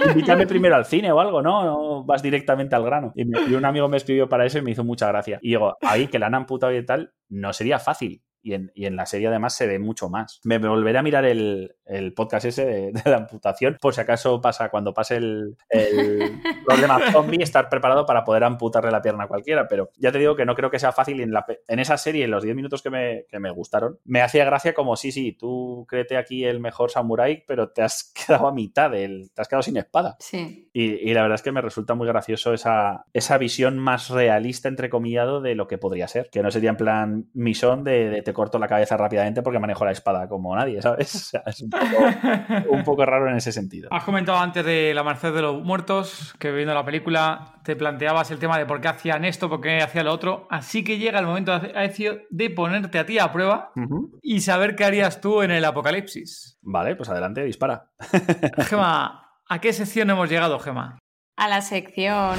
invítame 0.07 0.47
primero 0.47 0.75
al 0.75 0.85
cine 0.85 1.11
o 1.11 1.19
algo, 1.19 1.41
¿no? 1.41 1.65
No 1.65 2.03
vas 2.03 2.21
directamente 2.21 2.75
al 2.75 2.83
grano. 2.83 3.11
Y, 3.15 3.23
y, 3.49 3.55
un 3.55 3.65
amigo 3.65 3.89
me 3.89 3.97
escribió 3.97 4.29
para 4.29 4.45
eso 4.45 4.59
y 4.59 4.61
me 4.61 4.71
hizo 4.71 4.83
mucha 4.83 5.07
gracia. 5.07 5.39
Y 5.41 5.49
digo, 5.49 5.77
ahí 5.81 6.07
que 6.07 6.19
la 6.19 6.27
han 6.27 6.35
amputado 6.35 6.73
y 6.73 6.85
tal, 6.85 7.13
no 7.29 7.53
sería 7.53 7.79
fácil 7.79 8.21
y 8.47 8.85
en, 8.85 8.95
la 8.95 9.05
serie 9.05 9.27
además 9.27 9.55
se 9.55 9.67
ve 9.67 9.79
mucho 9.79 10.09
más. 10.09 10.39
Me, 10.43 10.57
volveré 10.57 10.97
a 10.97 11.03
mirar 11.03 11.25
el, 11.25 11.73
podcast 12.15 12.45
ese 12.45 12.65
de, 12.65 13.01
la 13.05 13.17
amputación, 13.17 13.77
por 13.81 13.93
si 13.93 14.01
acaso 14.01 14.39
pasa 14.39 14.69
cuando 14.69 14.93
pase 14.93 15.17
el, 15.17 15.57
problema 16.65 17.11
zombie, 17.11 17.43
estar 17.43 17.67
preparado 17.69 18.05
para 18.05 18.23
poder 18.23 18.43
amputarle 18.43 18.91
la 18.91 19.01
pierna 19.01 19.25
a 19.25 19.27
cualquiera, 19.27 19.67
pero 19.67 19.91
ya 19.97 20.11
te 20.11 20.19
digo 20.19 20.35
que 20.35 20.45
no 20.45 20.55
creo 20.55 20.71
que 20.71 20.79
sea 20.79 20.91
fácil. 20.91 21.19
En, 21.21 21.31
la, 21.31 21.45
en 21.67 21.79
esa 21.79 21.97
serie, 21.97 22.25
en 22.25 22.31
los 22.31 22.43
10 22.43 22.55
minutos 22.55 22.81
que 22.81 22.89
me, 22.89 23.25
que 23.29 23.39
me 23.39 23.51
gustaron, 23.51 23.99
me 24.05 24.21
hacía 24.21 24.45
gracia 24.45 24.73
como, 24.73 24.95
sí, 24.95 25.11
sí, 25.11 25.33
tú 25.33 25.85
créete 25.89 26.17
aquí 26.17 26.45
el 26.45 26.59
mejor 26.59 26.91
samurái, 26.91 27.43
pero 27.47 27.69
te 27.69 27.81
has 27.81 28.13
quedado 28.27 28.47
a 28.47 28.53
mitad, 28.53 28.91
del, 28.91 29.31
te 29.33 29.41
has 29.41 29.47
quedado 29.47 29.63
sin 29.63 29.77
espada. 29.77 30.15
Sí. 30.19 30.69
Y, 30.73 31.13
la 31.13 31.23
verdad 31.23 31.35
es 31.35 31.41
que 31.41 31.51
me 31.51 31.61
resulta 31.61 31.95
muy 31.95 32.07
gracioso 32.07 32.53
esa, 32.53 33.05
esa 33.11 33.37
visión 33.37 33.79
más 33.79 34.09
realista, 34.09 34.69
entrecomillado, 34.69 35.41
de 35.41 35.55
lo 35.55 35.67
que 35.67 35.77
podría 35.77 36.07
ser, 36.07 36.29
que 36.29 36.43
no 36.43 36.51
sería 36.51 36.69
en 36.69 36.77
plan 36.77 37.29
misón 37.33 37.83
de, 37.83 38.09
de 38.09 38.21
te 38.21 38.33
corto 38.37 38.59
la 38.59 38.67
cabeza 38.67 38.95
rápidamente 38.95 39.41
porque 39.41 39.57
manejo 39.57 39.83
la 39.83 39.91
espada 39.91 40.29
como 40.29 40.55
nadie, 40.55 40.79
¿sabes? 40.79 41.33
es 41.43 41.61
un 42.69 42.83
poco, 42.83 43.03
raro 43.03 43.27
en 43.27 43.35
ese 43.35 43.51
sentido. 43.51 43.89
Has 43.91 44.03
comentado 44.03 44.37
antes 44.37 44.63
de 44.63 44.93
la 44.93 45.03
Merced 45.03 45.33
de 45.33 45.41
los 45.41 45.63
Muertos, 45.63 46.35
que 46.37 46.51
viendo 46.51 46.75
la 46.75 46.85
película 46.85 47.55
te 47.63 47.75
planteabas 47.75 48.29
el 48.29 48.37
tema 48.37 48.59
de 48.59 48.67
por 48.67 48.79
qué 48.79 48.89
hacían 48.89 49.25
esto, 49.25 49.49
por 49.49 49.59
qué 49.59 49.81
hacía 49.81 50.03
lo 50.03 50.13
otro. 50.13 50.47
Así 50.51 50.83
que 50.83 50.99
llega 50.99 51.19
el 51.19 51.25
momento, 51.25 51.59
de 51.59 52.49
ponerte 52.51 52.99
a 52.99 53.05
ti 53.07 53.17
a 53.17 53.31
prueba 53.33 53.71
y 54.21 54.41
saber 54.41 54.75
qué 54.75 54.85
harías 54.85 55.19
tú 55.19 55.41
en 55.41 55.49
el 55.49 55.65
apocalipsis. 55.65 56.59
Vale, 56.61 56.95
pues 56.95 57.09
adelante, 57.09 57.43
dispara. 57.43 57.89
Gema, 58.69 59.31
¿a 59.49 59.59
qué 59.59 59.73
sección 59.73 60.11
hemos 60.11 60.29
llegado, 60.29 60.59
Gema? 60.59 60.99
A 61.37 61.47
la 61.47 61.61
sección 61.61 62.37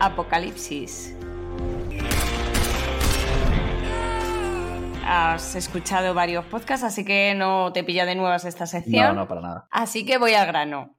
Apocalipsis. 0.00 1.17
Has 5.08 5.56
escuchado 5.56 6.12
varios 6.12 6.44
podcasts, 6.44 6.84
así 6.84 7.02
que 7.02 7.34
no 7.34 7.72
te 7.72 7.82
pilla 7.82 8.04
de 8.04 8.14
nuevas 8.14 8.44
esta 8.44 8.66
sección. 8.66 9.14
No, 9.14 9.22
no, 9.22 9.28
para 9.28 9.40
nada. 9.40 9.68
Así 9.70 10.04
que 10.04 10.18
voy 10.18 10.34
al 10.34 10.46
grano. 10.46 10.94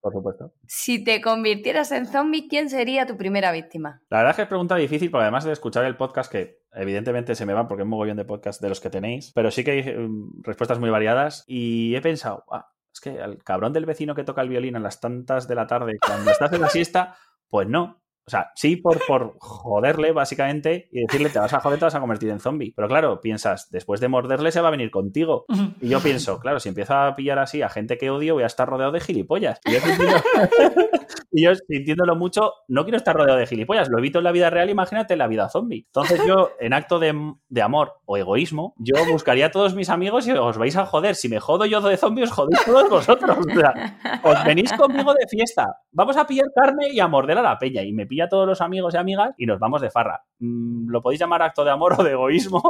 Por 0.00 0.12
supuesto. 0.12 0.52
Si 0.66 1.02
te 1.02 1.20
convirtieras 1.20 1.92
en 1.92 2.06
zombie, 2.06 2.46
¿quién 2.48 2.68
sería 2.68 3.06
tu 3.06 3.16
primera 3.16 3.52
víctima? 3.52 4.02
La 4.10 4.18
verdad 4.18 4.30
es 4.30 4.36
que 4.36 4.42
es 4.42 4.48
pregunta 4.48 4.76
difícil, 4.76 5.10
porque 5.10 5.22
además 5.22 5.44
de 5.44 5.52
escuchar 5.52 5.84
el 5.84 5.96
podcast, 5.96 6.30
que 6.30 6.60
evidentemente 6.72 7.34
se 7.34 7.46
me 7.46 7.54
van 7.54 7.68
porque 7.68 7.82
es 7.82 7.84
un 7.84 7.90
mogollón 7.90 8.16
de 8.16 8.24
podcast 8.24 8.60
de 8.62 8.68
los 8.68 8.80
que 8.80 8.90
tenéis, 8.90 9.32
pero 9.34 9.50
sí 9.50 9.64
que 9.64 9.70
hay 9.70 9.82
mm, 9.82 10.42
respuestas 10.42 10.78
muy 10.78 10.90
variadas 10.90 11.44
y 11.46 11.94
he 11.94 12.00
pensado, 12.02 12.44
ah, 12.50 12.70
es 12.92 13.00
que 13.00 13.20
al 13.20 13.42
cabrón 13.42 13.72
del 13.72 13.86
vecino 13.86 14.14
que 14.14 14.24
toca 14.24 14.42
el 14.42 14.48
violín 14.48 14.76
a 14.76 14.80
las 14.80 15.00
tantas 15.00 15.48
de 15.48 15.54
la 15.54 15.66
tarde, 15.66 15.98
cuando 16.06 16.30
estás 16.30 16.52
en 16.52 16.60
la 16.60 16.68
siesta, 16.68 17.16
pues 17.48 17.68
no, 17.68 18.02
o 18.30 18.38
sea, 18.38 18.52
sí 18.54 18.76
por, 18.76 19.04
por 19.08 19.34
joderle, 19.40 20.12
básicamente, 20.12 20.88
y 20.92 21.00
decirle, 21.00 21.30
te 21.30 21.40
vas 21.40 21.52
a 21.52 21.58
joder, 21.58 21.80
te 21.80 21.84
vas 21.86 21.96
a 21.96 22.00
convertir 22.00 22.30
en 22.30 22.38
zombie. 22.38 22.72
Pero 22.76 22.86
claro, 22.86 23.20
piensas, 23.20 23.68
después 23.72 24.00
de 24.00 24.06
morderle 24.06 24.52
se 24.52 24.60
va 24.60 24.68
a 24.68 24.70
venir 24.70 24.92
contigo. 24.92 25.46
Y 25.80 25.88
yo 25.88 25.98
pienso, 25.98 26.38
claro, 26.38 26.60
si 26.60 26.68
empiezo 26.68 26.94
a 26.94 27.16
pillar 27.16 27.40
así 27.40 27.60
a 27.62 27.68
gente 27.68 27.98
que 27.98 28.08
odio, 28.08 28.34
voy 28.34 28.44
a 28.44 28.46
estar 28.46 28.68
rodeado 28.68 28.92
de 28.92 29.00
gilipollas. 29.00 29.60
Y 29.64 29.74
Y 31.32 31.44
yo, 31.44 31.54
sintiéndolo 31.54 32.16
mucho, 32.16 32.52
no 32.68 32.82
quiero 32.84 32.96
estar 32.96 33.14
rodeado 33.14 33.38
de 33.38 33.46
gilipollas. 33.46 33.88
Lo 33.88 33.98
evito 33.98 34.18
en 34.18 34.24
la 34.24 34.32
vida 34.32 34.50
real, 34.50 34.68
imagínate 34.70 35.14
en 35.14 35.18
la 35.20 35.28
vida 35.28 35.48
zombie. 35.48 35.84
Entonces 35.86 36.20
yo, 36.26 36.50
en 36.58 36.72
acto 36.72 36.98
de, 36.98 37.14
de 37.48 37.62
amor 37.62 37.94
o 38.04 38.16
egoísmo, 38.16 38.74
yo 38.78 38.94
buscaría 39.10 39.46
a 39.46 39.50
todos 39.50 39.74
mis 39.74 39.90
amigos 39.90 40.26
y 40.26 40.32
os 40.32 40.58
vais 40.58 40.76
a 40.76 40.86
joder. 40.86 41.14
Si 41.14 41.28
me 41.28 41.38
jodo 41.40 41.66
yo 41.66 41.80
de 41.80 41.96
zombie, 41.96 42.24
os 42.24 42.32
jodéis 42.32 42.64
todos 42.64 42.88
vosotros. 42.90 43.38
O 43.38 43.54
sea, 43.54 43.98
os 44.22 44.44
venís 44.44 44.72
conmigo 44.72 45.14
de 45.14 45.26
fiesta. 45.28 45.66
Vamos 45.92 46.16
a 46.16 46.26
pillar 46.26 46.46
carne 46.54 46.88
y 46.92 47.00
a 47.00 47.08
morder 47.08 47.38
a 47.38 47.42
la 47.42 47.58
peña. 47.58 47.82
Y 47.82 47.92
me 47.92 48.06
pilla 48.06 48.24
a 48.24 48.28
todos 48.28 48.46
los 48.46 48.60
amigos 48.60 48.94
y 48.94 48.96
amigas 48.96 49.30
y 49.38 49.46
nos 49.46 49.58
vamos 49.58 49.80
de 49.80 49.90
farra. 49.90 50.22
Mm, 50.40 50.90
lo 50.90 51.00
podéis 51.02 51.20
llamar 51.20 51.42
acto 51.42 51.64
de 51.64 51.70
amor 51.70 51.94
o 51.98 52.02
de 52.02 52.12
egoísmo, 52.12 52.62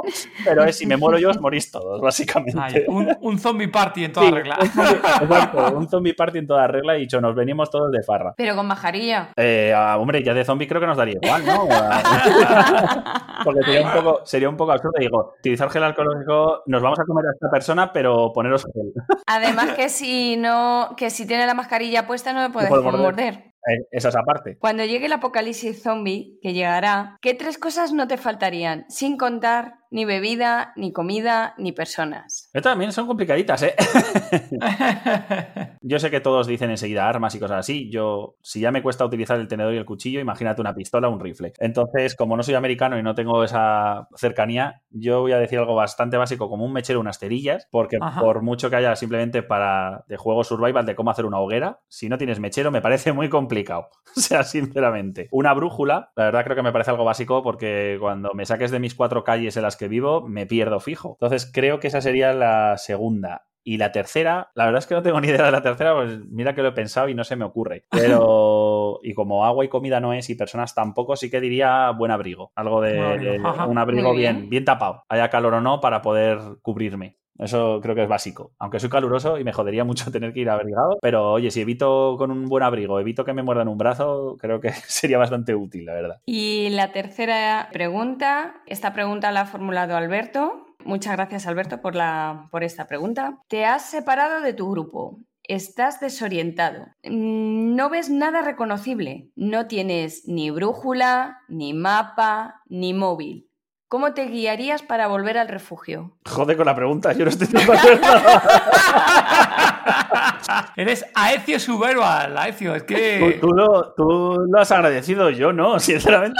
pero 0.44 0.64
es 0.64 0.76
si 0.76 0.86
me 0.86 0.96
muero 0.96 1.18
yo, 1.18 1.30
os 1.30 1.40
morís 1.40 1.70
todos, 1.70 2.00
básicamente. 2.00 2.60
Ay, 2.60 2.84
un, 2.88 3.08
un 3.20 3.38
zombie 3.38 3.68
party 3.68 4.04
en 4.04 4.12
toda 4.12 4.26
Sí, 4.26 4.32
regla. 4.32 4.58
Un 4.60 4.68
zombie, 4.68 4.96
exacto, 4.96 5.76
un 5.78 5.88
zombie 5.88 6.14
party 6.14 6.38
en 6.38 6.46
toda 6.46 6.66
regla 6.66 6.96
y 6.96 7.00
dicho, 7.02 7.20
nos 7.20 7.34
venimos 7.34 7.70
todos 7.70 7.90
de 7.92 8.02
farra. 8.02 8.34
Pero 8.36 8.49
con 8.54 8.66
mascarilla. 8.66 9.30
Eh, 9.36 9.72
ah, 9.74 9.96
hombre, 9.98 10.22
ya 10.22 10.34
de 10.34 10.44
zombie 10.44 10.68
creo 10.68 10.80
que 10.80 10.86
nos 10.86 10.96
daría 10.96 11.16
igual, 11.20 11.44
¿no? 11.44 11.68
Porque 13.44 13.62
sería 13.62 13.82
un 13.86 13.92
poco, 13.92 14.20
sería 14.24 14.48
un 14.48 14.56
poco 14.56 14.72
absurdo. 14.72 14.98
Digo, 14.98 15.34
utilizar 15.38 15.70
gel 15.70 15.84
alcohólico, 15.84 16.62
nos 16.66 16.82
vamos 16.82 16.98
a 17.00 17.04
comer 17.04 17.26
a 17.26 17.32
esta 17.32 17.50
persona, 17.50 17.92
pero 17.92 18.32
poneros 18.32 18.64
gel. 18.64 18.92
Además 19.26 19.72
que 19.72 19.88
si 19.88 20.36
no, 20.36 20.94
que 20.96 21.10
si 21.10 21.26
tiene 21.26 21.46
la 21.46 21.54
mascarilla 21.54 22.06
puesta 22.06 22.32
no 22.32 22.40
me 22.40 22.50
puedes 22.50 22.70
morder. 22.70 23.00
morder. 23.00 23.34
Eh, 23.68 23.86
Esa 23.90 24.08
es 24.08 24.16
aparte. 24.16 24.56
Cuando 24.58 24.84
llegue 24.84 25.06
el 25.06 25.12
apocalipsis 25.12 25.82
zombie, 25.82 26.38
que 26.42 26.52
llegará, 26.52 27.18
¿qué 27.20 27.34
tres 27.34 27.58
cosas 27.58 27.92
no 27.92 28.08
te 28.08 28.16
faltarían? 28.16 28.86
Sin 28.88 29.16
contar 29.18 29.79
ni 29.90 30.04
bebida, 30.04 30.72
ni 30.76 30.92
comida, 30.92 31.54
ni 31.58 31.72
personas. 31.72 32.48
Estas 32.52 32.72
también 32.72 32.92
son 32.92 33.06
complicaditas, 33.06 33.62
¿eh? 33.62 33.74
Yo 35.82 35.98
sé 35.98 36.10
que 36.10 36.20
todos 36.20 36.46
dicen 36.46 36.70
enseguida 36.70 37.08
armas 37.08 37.34
y 37.34 37.40
cosas 37.40 37.58
así. 37.58 37.90
Yo, 37.90 38.36
si 38.42 38.60
ya 38.60 38.70
me 38.70 38.82
cuesta 38.82 39.04
utilizar 39.04 39.40
el 39.40 39.48
tenedor 39.48 39.74
y 39.74 39.78
el 39.78 39.84
cuchillo, 39.84 40.20
imagínate 40.20 40.60
una 40.60 40.74
pistola 40.74 41.08
o 41.08 41.12
un 41.12 41.20
rifle. 41.20 41.52
Entonces, 41.58 42.14
como 42.14 42.36
no 42.36 42.42
soy 42.42 42.54
americano 42.54 42.98
y 42.98 43.02
no 43.02 43.14
tengo 43.14 43.42
esa 43.42 44.08
cercanía, 44.14 44.82
yo 44.90 45.20
voy 45.20 45.32
a 45.32 45.38
decir 45.38 45.58
algo 45.58 45.74
bastante 45.74 46.16
básico 46.16 46.48
como 46.48 46.64
un 46.64 46.72
mechero, 46.72 47.00
unas 47.00 47.18
cerillas, 47.18 47.66
porque 47.70 47.98
Ajá. 48.00 48.20
por 48.20 48.42
mucho 48.42 48.70
que 48.70 48.76
haya 48.76 48.94
simplemente 48.94 49.42
para 49.42 50.04
de 50.06 50.16
juego 50.16 50.44
survival 50.44 50.86
de 50.86 50.94
cómo 50.94 51.10
hacer 51.10 51.26
una 51.26 51.40
hoguera, 51.40 51.80
si 51.88 52.08
no 52.08 52.18
tienes 52.18 52.38
mechero 52.38 52.70
me 52.70 52.80
parece 52.80 53.12
muy 53.12 53.28
complicado. 53.28 53.88
O 54.16 54.20
sea, 54.20 54.42
sinceramente. 54.42 55.28
Una 55.30 55.54
brújula, 55.54 56.10
la 56.16 56.24
verdad 56.24 56.44
creo 56.44 56.56
que 56.56 56.62
me 56.62 56.72
parece 56.72 56.90
algo 56.90 57.04
básico 57.04 57.44
porque 57.44 57.96
cuando 58.00 58.34
me 58.34 58.44
saques 58.44 58.72
de 58.72 58.80
mis 58.80 58.96
cuatro 58.96 59.22
calles 59.22 59.56
en 59.56 59.62
las 59.62 59.76
que 59.80 59.88
vivo, 59.88 60.20
me 60.28 60.46
pierdo 60.46 60.78
fijo. 60.78 61.16
Entonces, 61.20 61.50
creo 61.52 61.80
que 61.80 61.88
esa 61.88 62.00
sería 62.00 62.32
la 62.34 62.76
segunda. 62.78 63.46
Y 63.62 63.76
la 63.76 63.92
tercera, 63.92 64.50
la 64.54 64.64
verdad 64.64 64.78
es 64.78 64.86
que 64.86 64.94
no 64.94 65.02
tengo 65.02 65.20
ni 65.20 65.28
idea 65.28 65.44
de 65.44 65.52
la 65.52 65.62
tercera, 65.62 65.94
pues 65.94 66.18
mira 66.30 66.54
que 66.54 66.62
lo 66.62 66.68
he 66.68 66.72
pensado 66.72 67.08
y 67.10 67.14
no 67.14 67.24
se 67.24 67.36
me 67.36 67.44
ocurre. 67.44 67.84
Pero, 67.90 69.00
y 69.02 69.12
como 69.14 69.44
agua 69.44 69.64
y 69.64 69.68
comida 69.68 70.00
no 70.00 70.14
es 70.14 70.30
y 70.30 70.34
personas 70.34 70.74
tampoco, 70.74 71.14
sí 71.16 71.30
que 71.30 71.40
diría 71.42 71.90
buen 71.90 72.10
abrigo. 72.10 72.52
Algo 72.54 72.80
de, 72.80 72.92
de- 73.18 73.38
un 73.68 73.76
abrigo 73.78 74.14
bien, 74.14 74.48
bien 74.50 74.64
tapado, 74.64 75.04
haya 75.10 75.28
calor 75.28 75.54
o 75.54 75.60
no, 75.60 75.80
para 75.80 76.00
poder 76.00 76.38
cubrirme. 76.62 77.18
Eso 77.40 77.80
creo 77.82 77.94
que 77.94 78.02
es 78.02 78.08
básico. 78.08 78.52
Aunque 78.58 78.78
soy 78.78 78.90
caluroso 78.90 79.38
y 79.38 79.44
me 79.44 79.52
jodería 79.52 79.84
mucho 79.84 80.10
tener 80.12 80.32
que 80.32 80.40
ir 80.40 80.50
abrigado, 80.50 80.98
pero 81.00 81.32
oye, 81.32 81.50
si 81.50 81.62
evito 81.62 82.16
con 82.18 82.30
un 82.30 82.44
buen 82.46 82.62
abrigo, 82.62 83.00
evito 83.00 83.24
que 83.24 83.32
me 83.32 83.42
muerdan 83.42 83.68
un 83.68 83.78
brazo, 83.78 84.36
creo 84.38 84.60
que 84.60 84.70
sería 84.86 85.18
bastante 85.18 85.54
útil, 85.54 85.86
la 85.86 85.94
verdad. 85.94 86.20
Y 86.26 86.68
la 86.70 86.92
tercera 86.92 87.68
pregunta, 87.72 88.54
esta 88.66 88.92
pregunta 88.92 89.32
la 89.32 89.42
ha 89.42 89.46
formulado 89.46 89.96
Alberto. 89.96 90.66
Muchas 90.84 91.16
gracias 91.16 91.46
Alberto 91.46 91.80
por, 91.80 91.94
la, 91.94 92.48
por 92.50 92.64
esta 92.64 92.86
pregunta. 92.86 93.38
Te 93.48 93.64
has 93.64 93.82
separado 93.90 94.40
de 94.40 94.52
tu 94.54 94.70
grupo. 94.70 95.18
Estás 95.42 96.00
desorientado. 96.00 96.86
Mm, 97.04 97.74
No 97.74 97.90
ves 97.90 98.08
nada 98.08 98.42
reconocible. 98.42 99.30
No 99.34 99.66
tienes 99.66 100.26
ni 100.26 100.50
brújula, 100.50 101.38
ni 101.48 101.74
mapa, 101.74 102.62
ni 102.68 102.94
móvil. 102.94 103.49
¿Cómo 103.90 104.14
te 104.14 104.26
guiarías 104.26 104.84
para 104.84 105.08
volver 105.08 105.36
al 105.36 105.48
refugio? 105.48 106.12
Jode 106.24 106.56
con 106.56 106.64
la 106.64 106.76
pregunta, 106.76 107.12
yo 107.12 107.24
no 107.24 107.28
estoy 107.28 107.48
acuerdo. 107.60 107.82
Eres 110.76 111.04
Aecio 111.12 111.58
Suburban, 111.58 112.38
Aecio, 112.38 112.76
es 112.76 112.84
que... 112.84 113.38
Tú, 113.40 113.48
tú 113.48 113.52
lo, 113.52 113.92
tú 113.94 114.46
lo 114.48 114.60
has 114.60 114.70
agradecido, 114.70 115.30
yo 115.30 115.52
no, 115.52 115.80
sinceramente. 115.80 116.38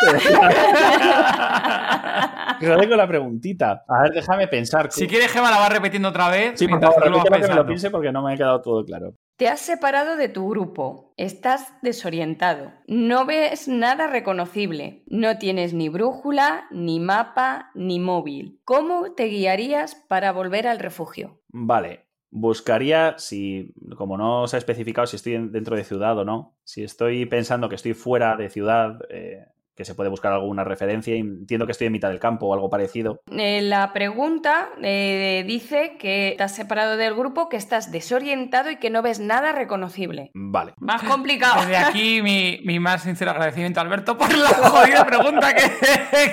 Jode 2.61 2.89
con 2.89 2.97
la 2.97 3.09
preguntita. 3.09 3.83
A 3.89 4.03
ver, 4.05 4.13
déjame 4.13 4.47
pensar. 4.47 4.93
Si 4.93 5.09
quieres, 5.09 5.33
Gema, 5.33 5.51
la 5.51 5.59
vas 5.59 5.73
repitiendo 5.73 6.11
otra 6.11 6.29
vez. 6.29 6.57
Sí, 6.57 6.67
por 6.67 6.79
mientras 6.79 6.95
favor, 6.95 7.13
repítelo 7.13 7.43
que 7.43 7.49
me 7.49 7.55
lo 7.57 7.67
piense 7.67 7.91
porque 7.91 8.13
no 8.13 8.23
me 8.23 8.33
ha 8.33 8.37
quedado 8.37 8.63
todo 8.63 8.85
claro. 8.85 9.15
Te 9.41 9.49
has 9.49 9.61
separado 9.61 10.17
de 10.17 10.29
tu 10.29 10.51
grupo, 10.51 11.15
estás 11.17 11.73
desorientado, 11.81 12.75
no 12.87 13.25
ves 13.25 13.69
nada 13.69 14.07
reconocible, 14.07 15.03
no 15.07 15.39
tienes 15.39 15.73
ni 15.73 15.89
brújula, 15.89 16.67
ni 16.71 17.01
mapa, 17.01 17.71
ni 17.75 17.99
móvil. 18.01 18.61
¿Cómo 18.65 19.15
te 19.15 19.29
guiarías 19.29 19.95
para 19.95 20.33
volver 20.33 20.67
al 20.67 20.79
refugio? 20.79 21.41
Vale. 21.49 22.05
Buscaría, 22.29 23.15
si, 23.17 23.73
como 23.97 24.19
no 24.19 24.47
se 24.47 24.57
ha 24.57 24.59
especificado 24.59 25.07
si 25.07 25.17
estoy 25.17 25.37
en- 25.37 25.53
dentro 25.53 25.75
de 25.75 25.85
ciudad 25.85 26.19
o 26.19 26.27
no, 26.27 26.59
si 26.63 26.83
estoy 26.85 27.25
pensando 27.25 27.71
que 27.71 27.77
estoy 27.77 27.95
fuera 27.95 28.37
de 28.37 28.51
ciudad, 28.51 28.99
eh, 29.09 29.47
que 29.81 29.87
se 29.87 29.95
puede 29.95 30.11
buscar 30.11 30.31
alguna 30.35 30.63
referencia, 30.63 31.17
y 31.17 31.21
entiendo 31.21 31.65
que 31.65 31.73
estoy 31.73 31.87
en 31.87 31.95
mitad 31.95 32.11
del 32.11 32.19
campo 32.21 32.45
o 32.49 32.53
algo 32.53 32.69
parecido. 32.69 33.23
Eh, 33.35 33.63
la 33.63 33.95
pregunta 33.95 34.69
eh, 34.83 35.43
dice 35.47 35.97
que 35.99 36.37
has 36.39 36.55
separado 36.55 36.99
del 36.99 37.15
grupo, 37.15 37.49
que 37.49 37.57
estás 37.57 37.91
desorientado 37.91 38.71
y 38.71 38.77
que 38.77 38.91
no 38.91 39.01
ves 39.01 39.21
nada 39.21 39.53
reconocible. 39.53 40.33
Vale. 40.35 40.75
Más 40.77 41.03
complicado. 41.15 41.63
Desde 41.63 41.79
aquí 41.79 42.21
mi, 42.21 42.61
mi 42.63 42.79
más 42.79 43.05
sincero 43.05 43.31
agradecimiento 43.31 43.81
a 43.81 43.85
Alberto 43.85 44.19
por 44.19 44.37
la 44.37 44.49
jodida 44.69 45.07
pregunta 45.07 45.55
que, 45.55 45.63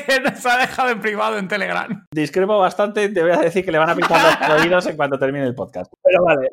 que 0.06 0.20
nos 0.20 0.46
ha 0.46 0.58
dejado 0.58 0.90
en 0.90 1.00
privado 1.00 1.38
en 1.38 1.48
Telegram. 1.48 2.06
Discrepo 2.12 2.58
bastante, 2.60 3.08
te 3.08 3.22
voy 3.22 3.32
a 3.32 3.38
decir 3.38 3.64
que 3.64 3.72
le 3.72 3.78
van 3.78 3.92
a 3.92 3.96
picar 3.96 4.50
los 4.50 4.62
oídos 4.62 4.88
en 4.88 4.98
cuanto 4.98 5.18
termine 5.18 5.46
el 5.46 5.56
podcast. 5.56 5.94
Pero 6.04 6.22
vale. 6.26 6.50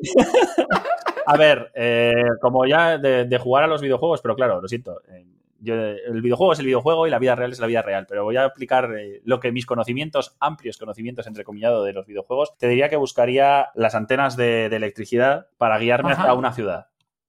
a 1.25 1.35
ver, 1.35 1.71
eh, 1.75 2.13
como 2.39 2.65
ya 2.65 2.97
de, 2.97 3.25
de 3.25 3.37
jugar 3.37 3.65
a 3.65 3.67
los 3.67 3.81
videojuegos, 3.81 4.21
pero 4.21 4.33
claro, 4.37 4.61
lo 4.61 4.67
siento. 4.69 5.01
eh, 5.11 5.25
yo- 5.65 5.75
el 5.75 6.21
videojuego 6.21 6.53
es 6.53 6.59
el 6.59 6.65
videojuego 6.67 7.07
y 7.07 7.09
la 7.09 7.19
vida 7.19 7.35
real 7.35 7.51
es 7.51 7.59
la 7.59 7.67
vida 7.67 7.81
real, 7.81 8.05
pero 8.07 8.23
voy 8.23 8.37
a 8.37 8.45
aplicar 8.45 8.89
eh, 8.97 9.21
lo 9.25 9.39
que 9.41 9.51
mis 9.51 9.65
conocimientos, 9.65 10.37
amplios 10.39 10.77
conocimientos 10.77 11.27
entrecomillado 11.27 11.83
de 11.83 11.91
los 11.93 12.05
videojuegos, 12.05 12.57
te 12.57 12.67
diría 12.69 12.87
que 12.89 12.95
buscaría 12.95 13.69
las 13.75 13.95
antenas 13.95 14.37
de, 14.37 14.69
de 14.69 14.75
electricidad 14.77 15.47
para 15.57 15.77
guiarme 15.79 16.11
Ajá. 16.13 16.21
hacia 16.21 16.33
una 16.35 16.53
ciudad. 16.53 16.87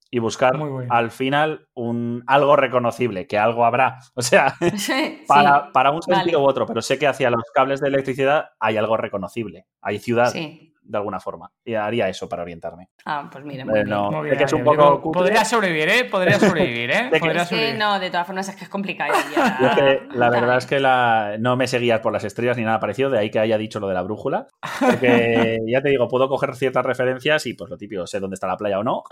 Y 0.09 0.21
buscar 0.21 0.57
bueno. 0.57 0.87
al 0.95 1.11
final 1.11 1.67
un 1.75 2.23
algo 2.29 2.55
reconocible, 2.55 3.27
que 3.27 3.39
algo 3.39 3.65
habrá. 3.65 3.99
O 4.15 4.23
sea, 4.23 4.55
Sí, 4.77 5.25
para, 5.27 5.73
para 5.73 5.91
un 5.91 6.01
sentido 6.03 6.39
vale. 6.39 6.47
u 6.47 6.49
otro, 6.49 6.65
pero 6.67 6.81
sé 6.81 6.97
que 6.99 7.09
hacia 7.09 7.29
los 7.29 7.43
cables 7.53 7.81
de 7.81 7.89
electricidad 7.89 8.51
hay 8.61 8.77
algo 8.77 8.97
reconocible. 8.97 9.67
Hay 9.81 9.99
ciudad, 9.99 10.31
sí. 10.31 10.73
De 10.89 10.99
alguna 10.99 11.21
forma. 11.21 11.51
Y 11.65 11.75
haría 11.75 12.09
eso 12.09 12.29
para 12.29 12.43
orientarme. 12.43 12.89
Ah, 13.05 13.29
pues 13.31 13.45
mira, 13.45 13.65
muy 13.65 13.73
Eh, 13.79 13.85
bien. 13.85 13.89
no, 13.91 14.11
Muy 14.11 14.15
sé 14.21 14.25
bien, 14.27 14.39
que 14.39 14.45
es 14.45 14.53
un 14.53 14.65
poco. 14.65 15.01
Podría 15.13 15.45
sobrevivir, 15.45 15.89
¿eh? 15.89 16.05
Podría 16.11 16.39
sobrevivir, 16.39 16.91
¿eh? 16.91 17.09
Que- 17.13 17.19
Podría 17.21 17.43
Es 17.43 17.49
que 17.49 17.55
sobrevivir. 17.57 17.79
no, 17.79 17.99
de 17.99 18.11
todas 18.11 18.27
formas 18.27 18.49
es 18.49 18.57
que 18.57 18.65
es 18.65 18.71
complicado. 18.71 19.13
ya. 19.35 19.59
Yo 19.61 19.67
es 19.69 19.75
que 19.77 20.09
la 20.17 20.27
Ya. 20.27 20.31
verdad 20.41 20.59
es 20.59 20.67
que 20.67 20.81
la, 20.81 21.37
no 21.39 21.57
me 21.57 21.67
seguías 21.67 22.01
por 22.01 22.13
las 22.13 22.25
estrellas 22.25 22.57
ni 22.57 22.65
nada 22.65 22.81
parecido, 22.81 23.11
de 23.11 23.19
ahí 23.19 23.31
que 23.31 23.39
haya 23.39 23.59
dicho 23.59 23.81
lo 23.81 23.89
de 23.89 23.95
la 23.95 24.03
brújula. 24.03 24.47
Porque 24.81 25.59
ya 25.67 25.81
te 25.83 25.89
digo, 25.91 26.09
puedo 26.09 26.29
coger 26.29 26.55
ciertas 26.55 26.85
referencias 26.87 27.47
y 27.47 27.55
pues 27.55 27.71
lo 27.71 27.77
típico, 27.77 28.07
sé 28.07 28.21
dónde 28.21 28.35
está 28.35 28.47
la 28.47 28.57
playa 28.57 28.79
o 28.79 28.85
no, 28.85 29.05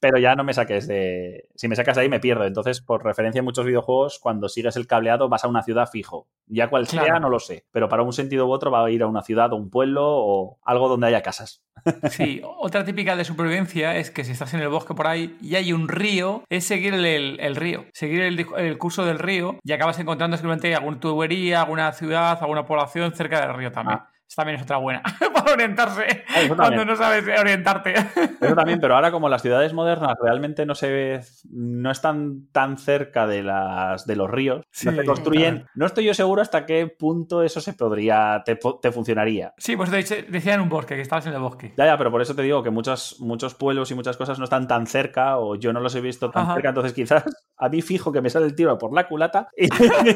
pero 0.00 0.18
ya 0.18 0.34
no 0.34 0.44
me 0.44 0.54
saques 0.54 0.86
de... 0.88 1.48
Si 1.54 1.68
me 1.68 1.76
sacas 1.76 1.96
de 1.96 2.02
ahí 2.02 2.08
me 2.08 2.20
pierdo. 2.20 2.44
Entonces, 2.44 2.80
por 2.80 3.04
referencia 3.04 3.40
en 3.40 3.44
muchos 3.44 3.64
videojuegos, 3.64 4.18
cuando 4.20 4.48
sigues 4.48 4.76
el 4.76 4.86
cableado 4.86 5.28
vas 5.28 5.44
a 5.44 5.48
una 5.48 5.62
ciudad 5.62 5.88
fijo. 5.90 6.28
Ya 6.46 6.68
cual 6.68 6.86
sea, 6.86 7.02
Claro. 7.04 7.20
no 7.20 7.28
lo 7.28 7.38
sé. 7.40 7.64
Pero 7.72 7.88
para 7.88 8.02
un 8.02 8.12
sentido 8.12 8.46
u 8.46 8.52
otro 8.52 8.70
va 8.70 8.84
a 8.84 8.90
ir 8.90 9.02
a 9.02 9.06
una 9.06 9.22
ciudad 9.22 9.52
o 9.52 9.56
un 9.56 9.70
pueblo 9.70 10.02
o 10.06 10.58
algo 10.64 10.88
donde 10.88 11.08
haya 11.08 11.15
casas. 11.22 11.62
Sí, 12.10 12.42
otra 12.44 12.84
típica 12.84 13.14
de 13.14 13.24
supervivencia 13.24 13.96
es 13.96 14.10
que 14.10 14.24
si 14.24 14.32
estás 14.32 14.54
en 14.54 14.60
el 14.60 14.68
bosque 14.68 14.94
por 14.94 15.06
ahí 15.06 15.36
y 15.40 15.54
hay 15.54 15.72
un 15.72 15.88
río, 15.88 16.42
es 16.48 16.64
seguir 16.64 16.94
el, 16.94 17.56
río, 17.56 17.86
seguir 17.92 18.22
el, 18.22 18.46
el 18.56 18.78
curso 18.78 19.04
del 19.04 19.18
río 19.18 19.58
y 19.62 19.72
acabas 19.72 19.98
encontrando 19.98 20.36
simplemente 20.36 20.74
alguna 20.74 20.98
tubería, 20.98 21.62
alguna 21.62 21.92
ciudad, 21.92 22.38
alguna 22.40 22.64
población 22.64 23.14
cerca 23.14 23.40
del 23.40 23.56
río 23.56 23.72
también. 23.72 24.00
Ah. 24.00 24.10
Esta 24.28 24.42
también 24.42 24.56
es 24.56 24.62
otra 24.64 24.78
buena 24.78 25.02
para 25.34 25.52
orientarse 25.52 26.24
Ah, 26.28 26.40
cuando 26.56 26.84
no 26.84 26.96
sabes 26.96 27.24
orientarte. 27.38 27.94
Eso 28.40 28.54
también, 28.56 28.80
pero 28.80 28.96
ahora 28.96 29.10
como 29.12 29.28
las 29.28 29.40
ciudades 29.40 29.72
modernas 29.72 30.14
realmente 30.20 30.66
no 30.66 30.74
se 30.74 30.90
ve, 30.90 31.20
no 31.50 31.90
están 31.90 32.48
tan 32.52 32.76
cerca 32.76 33.26
de 33.26 33.42
las 33.44 34.04
de 34.06 34.16
los 34.16 34.28
ríos, 34.28 34.64
no 34.84 34.92
se 34.92 35.04
construyen, 35.04 35.54
claro. 35.58 35.70
no 35.76 35.86
estoy 35.86 36.04
yo 36.04 36.12
seguro 36.14 36.42
hasta 36.42 36.66
qué 36.66 36.86
punto 36.88 37.42
eso 37.42 37.60
se 37.60 37.72
podría, 37.74 38.42
te, 38.44 38.58
te 38.82 38.90
funcionaría. 38.92 39.54
Sí, 39.58 39.76
pues 39.76 39.90
decía 39.90 40.54
en 40.54 40.60
un 40.60 40.68
bosque, 40.68 40.96
que 40.96 41.02
estabas 41.02 41.26
en 41.26 41.32
el 41.34 41.40
bosque. 41.40 41.72
Ya, 41.76 41.86
ya, 41.86 41.96
pero 41.96 42.10
por 42.10 42.20
eso 42.20 42.34
te 42.34 42.42
digo 42.42 42.62
que 42.64 42.70
muchos, 42.70 43.16
muchos 43.20 43.54
pueblos 43.54 43.90
y 43.92 43.94
muchas 43.94 44.16
cosas 44.16 44.38
no 44.38 44.44
están 44.44 44.66
tan 44.66 44.86
cerca 44.88 45.38
o 45.38 45.54
yo 45.54 45.72
no 45.72 45.80
los 45.80 45.94
he 45.94 46.00
visto 46.00 46.30
tan 46.30 46.42
Ajá. 46.44 46.54
cerca, 46.54 46.68
entonces 46.70 46.92
quizás 46.92 47.22
a 47.58 47.68
mí 47.68 47.80
fijo 47.80 48.10
que 48.12 48.20
me 48.20 48.28
sale 48.30 48.46
el 48.46 48.54
tiro 48.56 48.76
por 48.76 48.92
la 48.92 49.06
culata 49.06 49.48
y, 49.56 49.66
Y 49.66 50.10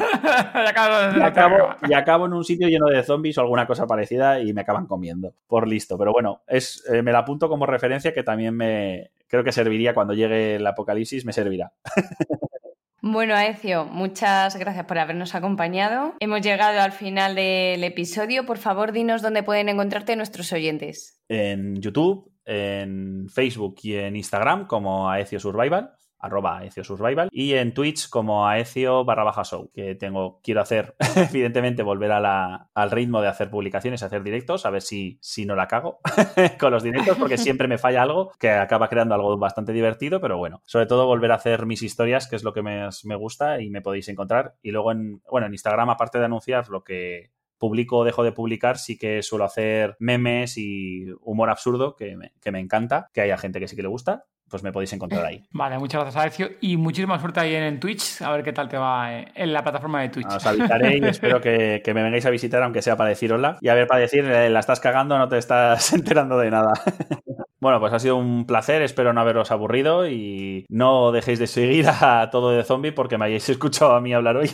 acabas- 0.67 1.17
y 1.17 1.21
acabo, 1.21 1.57
y 1.87 1.93
acabo 1.93 2.25
en 2.25 2.33
un 2.33 2.43
sitio 2.43 2.67
lleno 2.67 2.87
de 2.87 3.01
zombies 3.03 3.37
o 3.37 3.41
alguna 3.41 3.65
cosa 3.65 3.87
parecida. 3.87 4.00
Parecida 4.01 4.39
y 4.39 4.53
me 4.53 4.61
acaban 4.61 4.87
comiendo. 4.87 5.35
Por 5.47 5.67
listo. 5.67 5.97
Pero 5.97 6.11
bueno, 6.11 6.41
es, 6.47 6.83
eh, 6.91 7.01
me 7.01 7.11
la 7.11 7.19
apunto 7.19 7.49
como 7.49 7.65
referencia 7.65 8.13
que 8.13 8.23
también 8.23 8.55
me 8.55 9.11
creo 9.27 9.43
que 9.43 9.51
serviría 9.51 9.93
cuando 9.93 10.13
llegue 10.13 10.55
el 10.55 10.67
apocalipsis, 10.67 11.25
me 11.25 11.33
servirá. 11.33 11.73
Bueno, 13.03 13.33
Aecio, 13.33 13.85
muchas 13.85 14.55
gracias 14.57 14.85
por 14.85 14.99
habernos 14.99 15.33
acompañado. 15.33 16.13
Hemos 16.19 16.41
llegado 16.41 16.81
al 16.81 16.91
final 16.91 17.33
del 17.33 17.83
episodio. 17.83 18.45
Por 18.45 18.59
favor, 18.59 18.91
dinos 18.91 19.23
dónde 19.23 19.41
pueden 19.41 19.69
encontrarte 19.69 20.15
nuestros 20.15 20.53
oyentes. 20.53 21.19
En 21.27 21.81
YouTube, 21.81 22.31
en 22.45 23.27
Facebook 23.27 23.77
y 23.81 23.95
en 23.95 24.15
Instagram 24.15 24.67
como 24.67 25.09
Aecio 25.09 25.39
Survival 25.39 25.95
arroba 26.21 26.59
Aecio 26.59 26.83
Survival, 26.83 27.29
y 27.31 27.53
en 27.53 27.73
Twitch 27.73 28.09
como 28.09 28.47
Aecio 28.47 29.03
barra 29.05 29.23
baja 29.23 29.43
show, 29.43 29.71
que 29.73 29.95
tengo, 29.95 30.39
quiero 30.43 30.61
hacer, 30.61 30.95
evidentemente, 31.15 31.83
volver 31.83 32.11
a 32.11 32.69
al 32.73 32.91
ritmo 32.91 33.21
de 33.21 33.27
hacer 33.27 33.49
publicaciones, 33.49 34.03
hacer 34.03 34.23
directos, 34.23 34.65
a 34.65 34.69
ver 34.69 34.81
si, 34.81 35.17
si 35.21 35.45
no 35.45 35.55
la 35.55 35.67
cago 35.67 35.99
con 36.59 36.71
los 36.71 36.83
directos, 36.83 37.17
porque 37.17 37.37
siempre 37.37 37.67
me 37.67 37.77
falla 37.77 38.03
algo 38.03 38.31
que 38.39 38.49
acaba 38.49 38.89
creando 38.89 39.15
algo 39.15 39.37
bastante 39.37 39.73
divertido, 39.73 40.21
pero 40.21 40.37
bueno, 40.37 40.61
sobre 40.65 40.85
todo 40.85 41.05
volver 41.05 41.31
a 41.31 41.35
hacer 41.35 41.65
mis 41.65 41.81
historias, 41.81 42.27
que 42.27 42.35
es 42.35 42.43
lo 42.43 42.53
que 42.53 42.61
me, 42.61 42.87
me 43.03 43.15
gusta 43.15 43.61
y 43.61 43.69
me 43.69 43.81
podéis 43.81 44.07
encontrar. 44.09 44.55
Y 44.61 44.71
luego 44.71 44.91
en, 44.91 45.21
bueno, 45.29 45.47
en 45.47 45.53
Instagram, 45.53 45.89
aparte 45.89 46.19
de 46.19 46.25
anunciar 46.25 46.69
lo 46.69 46.83
que 46.83 47.31
publico 47.57 47.97
o 47.99 48.03
dejo 48.03 48.23
de 48.23 48.31
publicar, 48.31 48.77
sí 48.77 48.97
que 48.97 49.21
suelo 49.21 49.45
hacer 49.45 49.95
memes 49.99 50.57
y 50.57 51.05
humor 51.21 51.49
absurdo, 51.49 51.95
que 51.95 52.17
me, 52.17 52.33
que 52.41 52.51
me 52.51 52.59
encanta, 52.59 53.09
que 53.13 53.21
haya 53.21 53.37
gente 53.37 53.59
que 53.59 53.67
sí 53.67 53.75
que 53.75 53.83
le 53.83 53.87
gusta 53.87 54.25
pues 54.51 54.61
me 54.61 54.71
podéis 54.71 54.91
encontrar 54.93 55.25
ahí. 55.25 55.41
Vale, 55.51 55.79
muchas 55.79 56.01
gracias, 56.01 56.21
Alessio. 56.21 56.49
Y 56.59 56.77
muchísima 56.77 57.17
suerte 57.19 57.39
ahí 57.39 57.55
en, 57.55 57.79
Twitch. 57.79 58.21
A 58.21 58.31
ver 58.31 58.43
qué 58.43 58.51
tal 58.51 58.67
te 58.67 58.77
va 58.77 59.13
eh, 59.13 59.31
en 59.33 59.53
la 59.53 59.63
plataforma 59.63 60.01
de 60.01 60.09
Twitch. 60.09 60.27
Os 60.27 60.45
avisaré 60.45 60.97
y 60.97 61.05
espero 61.05 61.39
que, 61.41 61.81
me 61.87 62.03
vengáis 62.03 62.25
a 62.25 62.29
visitar, 62.29 62.61
aunque 62.61 62.81
sea 62.81 62.97
para 62.97 63.09
decir 63.09 63.31
hola. 63.33 63.57
Y 63.61 63.69
a 63.69 63.73
ver, 63.73 63.87
para 63.87 64.01
decir, 64.01 64.25
eh, 64.25 64.49
la 64.49 64.59
estás 64.59 64.79
cagando, 64.79 65.17
no 65.17 65.27
te 65.29 65.37
estás 65.37 65.93
enterando 65.93 66.37
de 66.37 66.51
nada. 66.51 66.73
Bueno, 67.61 67.79
pues 67.79 67.93
ha 67.93 67.99
sido 67.99 68.15
un 68.17 68.47
placer, 68.47 68.81
espero 68.81 69.13
no 69.13 69.21
haberos 69.21 69.51
aburrido 69.51 70.07
y 70.07 70.65
no 70.67 71.11
dejéis 71.11 71.37
de 71.37 71.45
seguir 71.45 71.85
a 71.87 72.27
todo 72.31 72.49
de 72.49 72.63
zombie 72.63 72.91
porque 72.91 73.19
me 73.19 73.25
hayáis 73.25 73.47
escuchado 73.49 73.93
a 73.93 74.01
mí 74.01 74.15
hablar 74.15 74.37
hoy. 74.37 74.49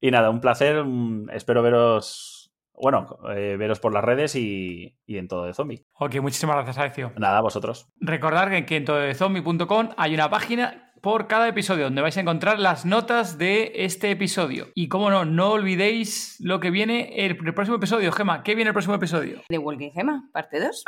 y 0.00 0.12
nada, 0.12 0.30
un 0.30 0.40
placer, 0.40 0.84
espero 1.32 1.64
veros 1.64 2.39
bueno, 2.80 3.18
eh, 3.34 3.56
veros 3.58 3.80
por 3.80 3.92
las 3.92 4.04
redes 4.04 4.34
y, 4.36 4.96
en 5.06 5.28
todo 5.28 5.44
de 5.44 5.54
zombie. 5.54 5.84
Ok, 5.98 6.16
muchísimas 6.20 6.56
gracias, 6.56 6.78
Alessio. 6.78 7.12
Nada, 7.16 7.38
a 7.38 7.42
vosotros. 7.42 7.88
Recordad 8.00 8.50
que, 8.50 8.66
que 8.66 8.76
en 8.76 8.84
tododezombie.com 8.84 9.90
hay 9.96 10.14
una 10.14 10.30
página 10.30 10.89
por 11.00 11.26
cada 11.26 11.48
episodio, 11.48 11.84
donde 11.84 12.02
vais 12.02 12.16
a 12.16 12.20
encontrar 12.20 12.58
las 12.58 12.84
notas 12.84 13.38
de 13.38 13.72
este 13.76 14.10
episodio. 14.10 14.68
Y 14.74 14.88
como 14.88 15.10
no, 15.10 15.24
no 15.24 15.50
olvidéis 15.50 16.36
lo 16.40 16.60
que 16.60 16.70
viene 16.70 17.24
el, 17.24 17.36
próximo 17.36 17.76
episodio, 17.76 18.12
Gema. 18.12 18.42
¿Qué 18.42 18.54
viene 18.54 18.68
el 18.68 18.74
próximo 18.74 18.94
episodio? 18.94 19.40
De 19.48 19.58
Walking 19.58 19.90
Gema, 19.92 20.28
parte 20.32 20.60
2. 20.60 20.84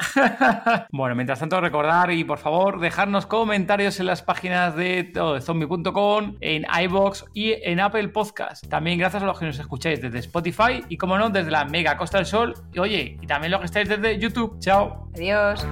bueno, 0.93 1.15
mientras 1.15 1.39
tanto, 1.39 1.61
recordar 1.61 2.11
y 2.11 2.25
por 2.25 2.39
favor 2.39 2.81
dejarnos 2.81 3.27
comentarios 3.27 4.01
en 4.01 4.07
las 4.07 4.23
páginas 4.23 4.77
de, 4.77 5.13
zombie.com, 5.41 6.37
en 6.41 6.67
iBox 6.85 7.25
y 7.35 7.53
en 7.53 7.81
Apple 7.81 8.09
Podcast. 8.09 8.67
También 8.69 8.99
gracias 8.99 9.23
a 9.23 9.27
los 9.27 9.39
que 9.39 9.47
nos 9.47 9.59
escucháis 9.59 10.01
desde 10.01 10.19
Spotify 10.19 10.85
y 10.89 10.97
como 10.97 11.19
no, 11.19 11.31
desde 11.31 11.51
la 11.51 11.65
Mega 11.65 11.97
Costa 11.97 12.19
del 12.19 12.27
Sol. 12.27 12.55
Y 12.73 12.79
oye, 12.79 13.19
y 13.21 13.27
también 13.27 13.51
los 13.51 13.61
que 13.61 13.67
estáis 13.67 13.89
desde 13.89 14.19
YouTube. 14.19 14.59
Chao. 14.59 15.09
Adiós. 15.15 15.67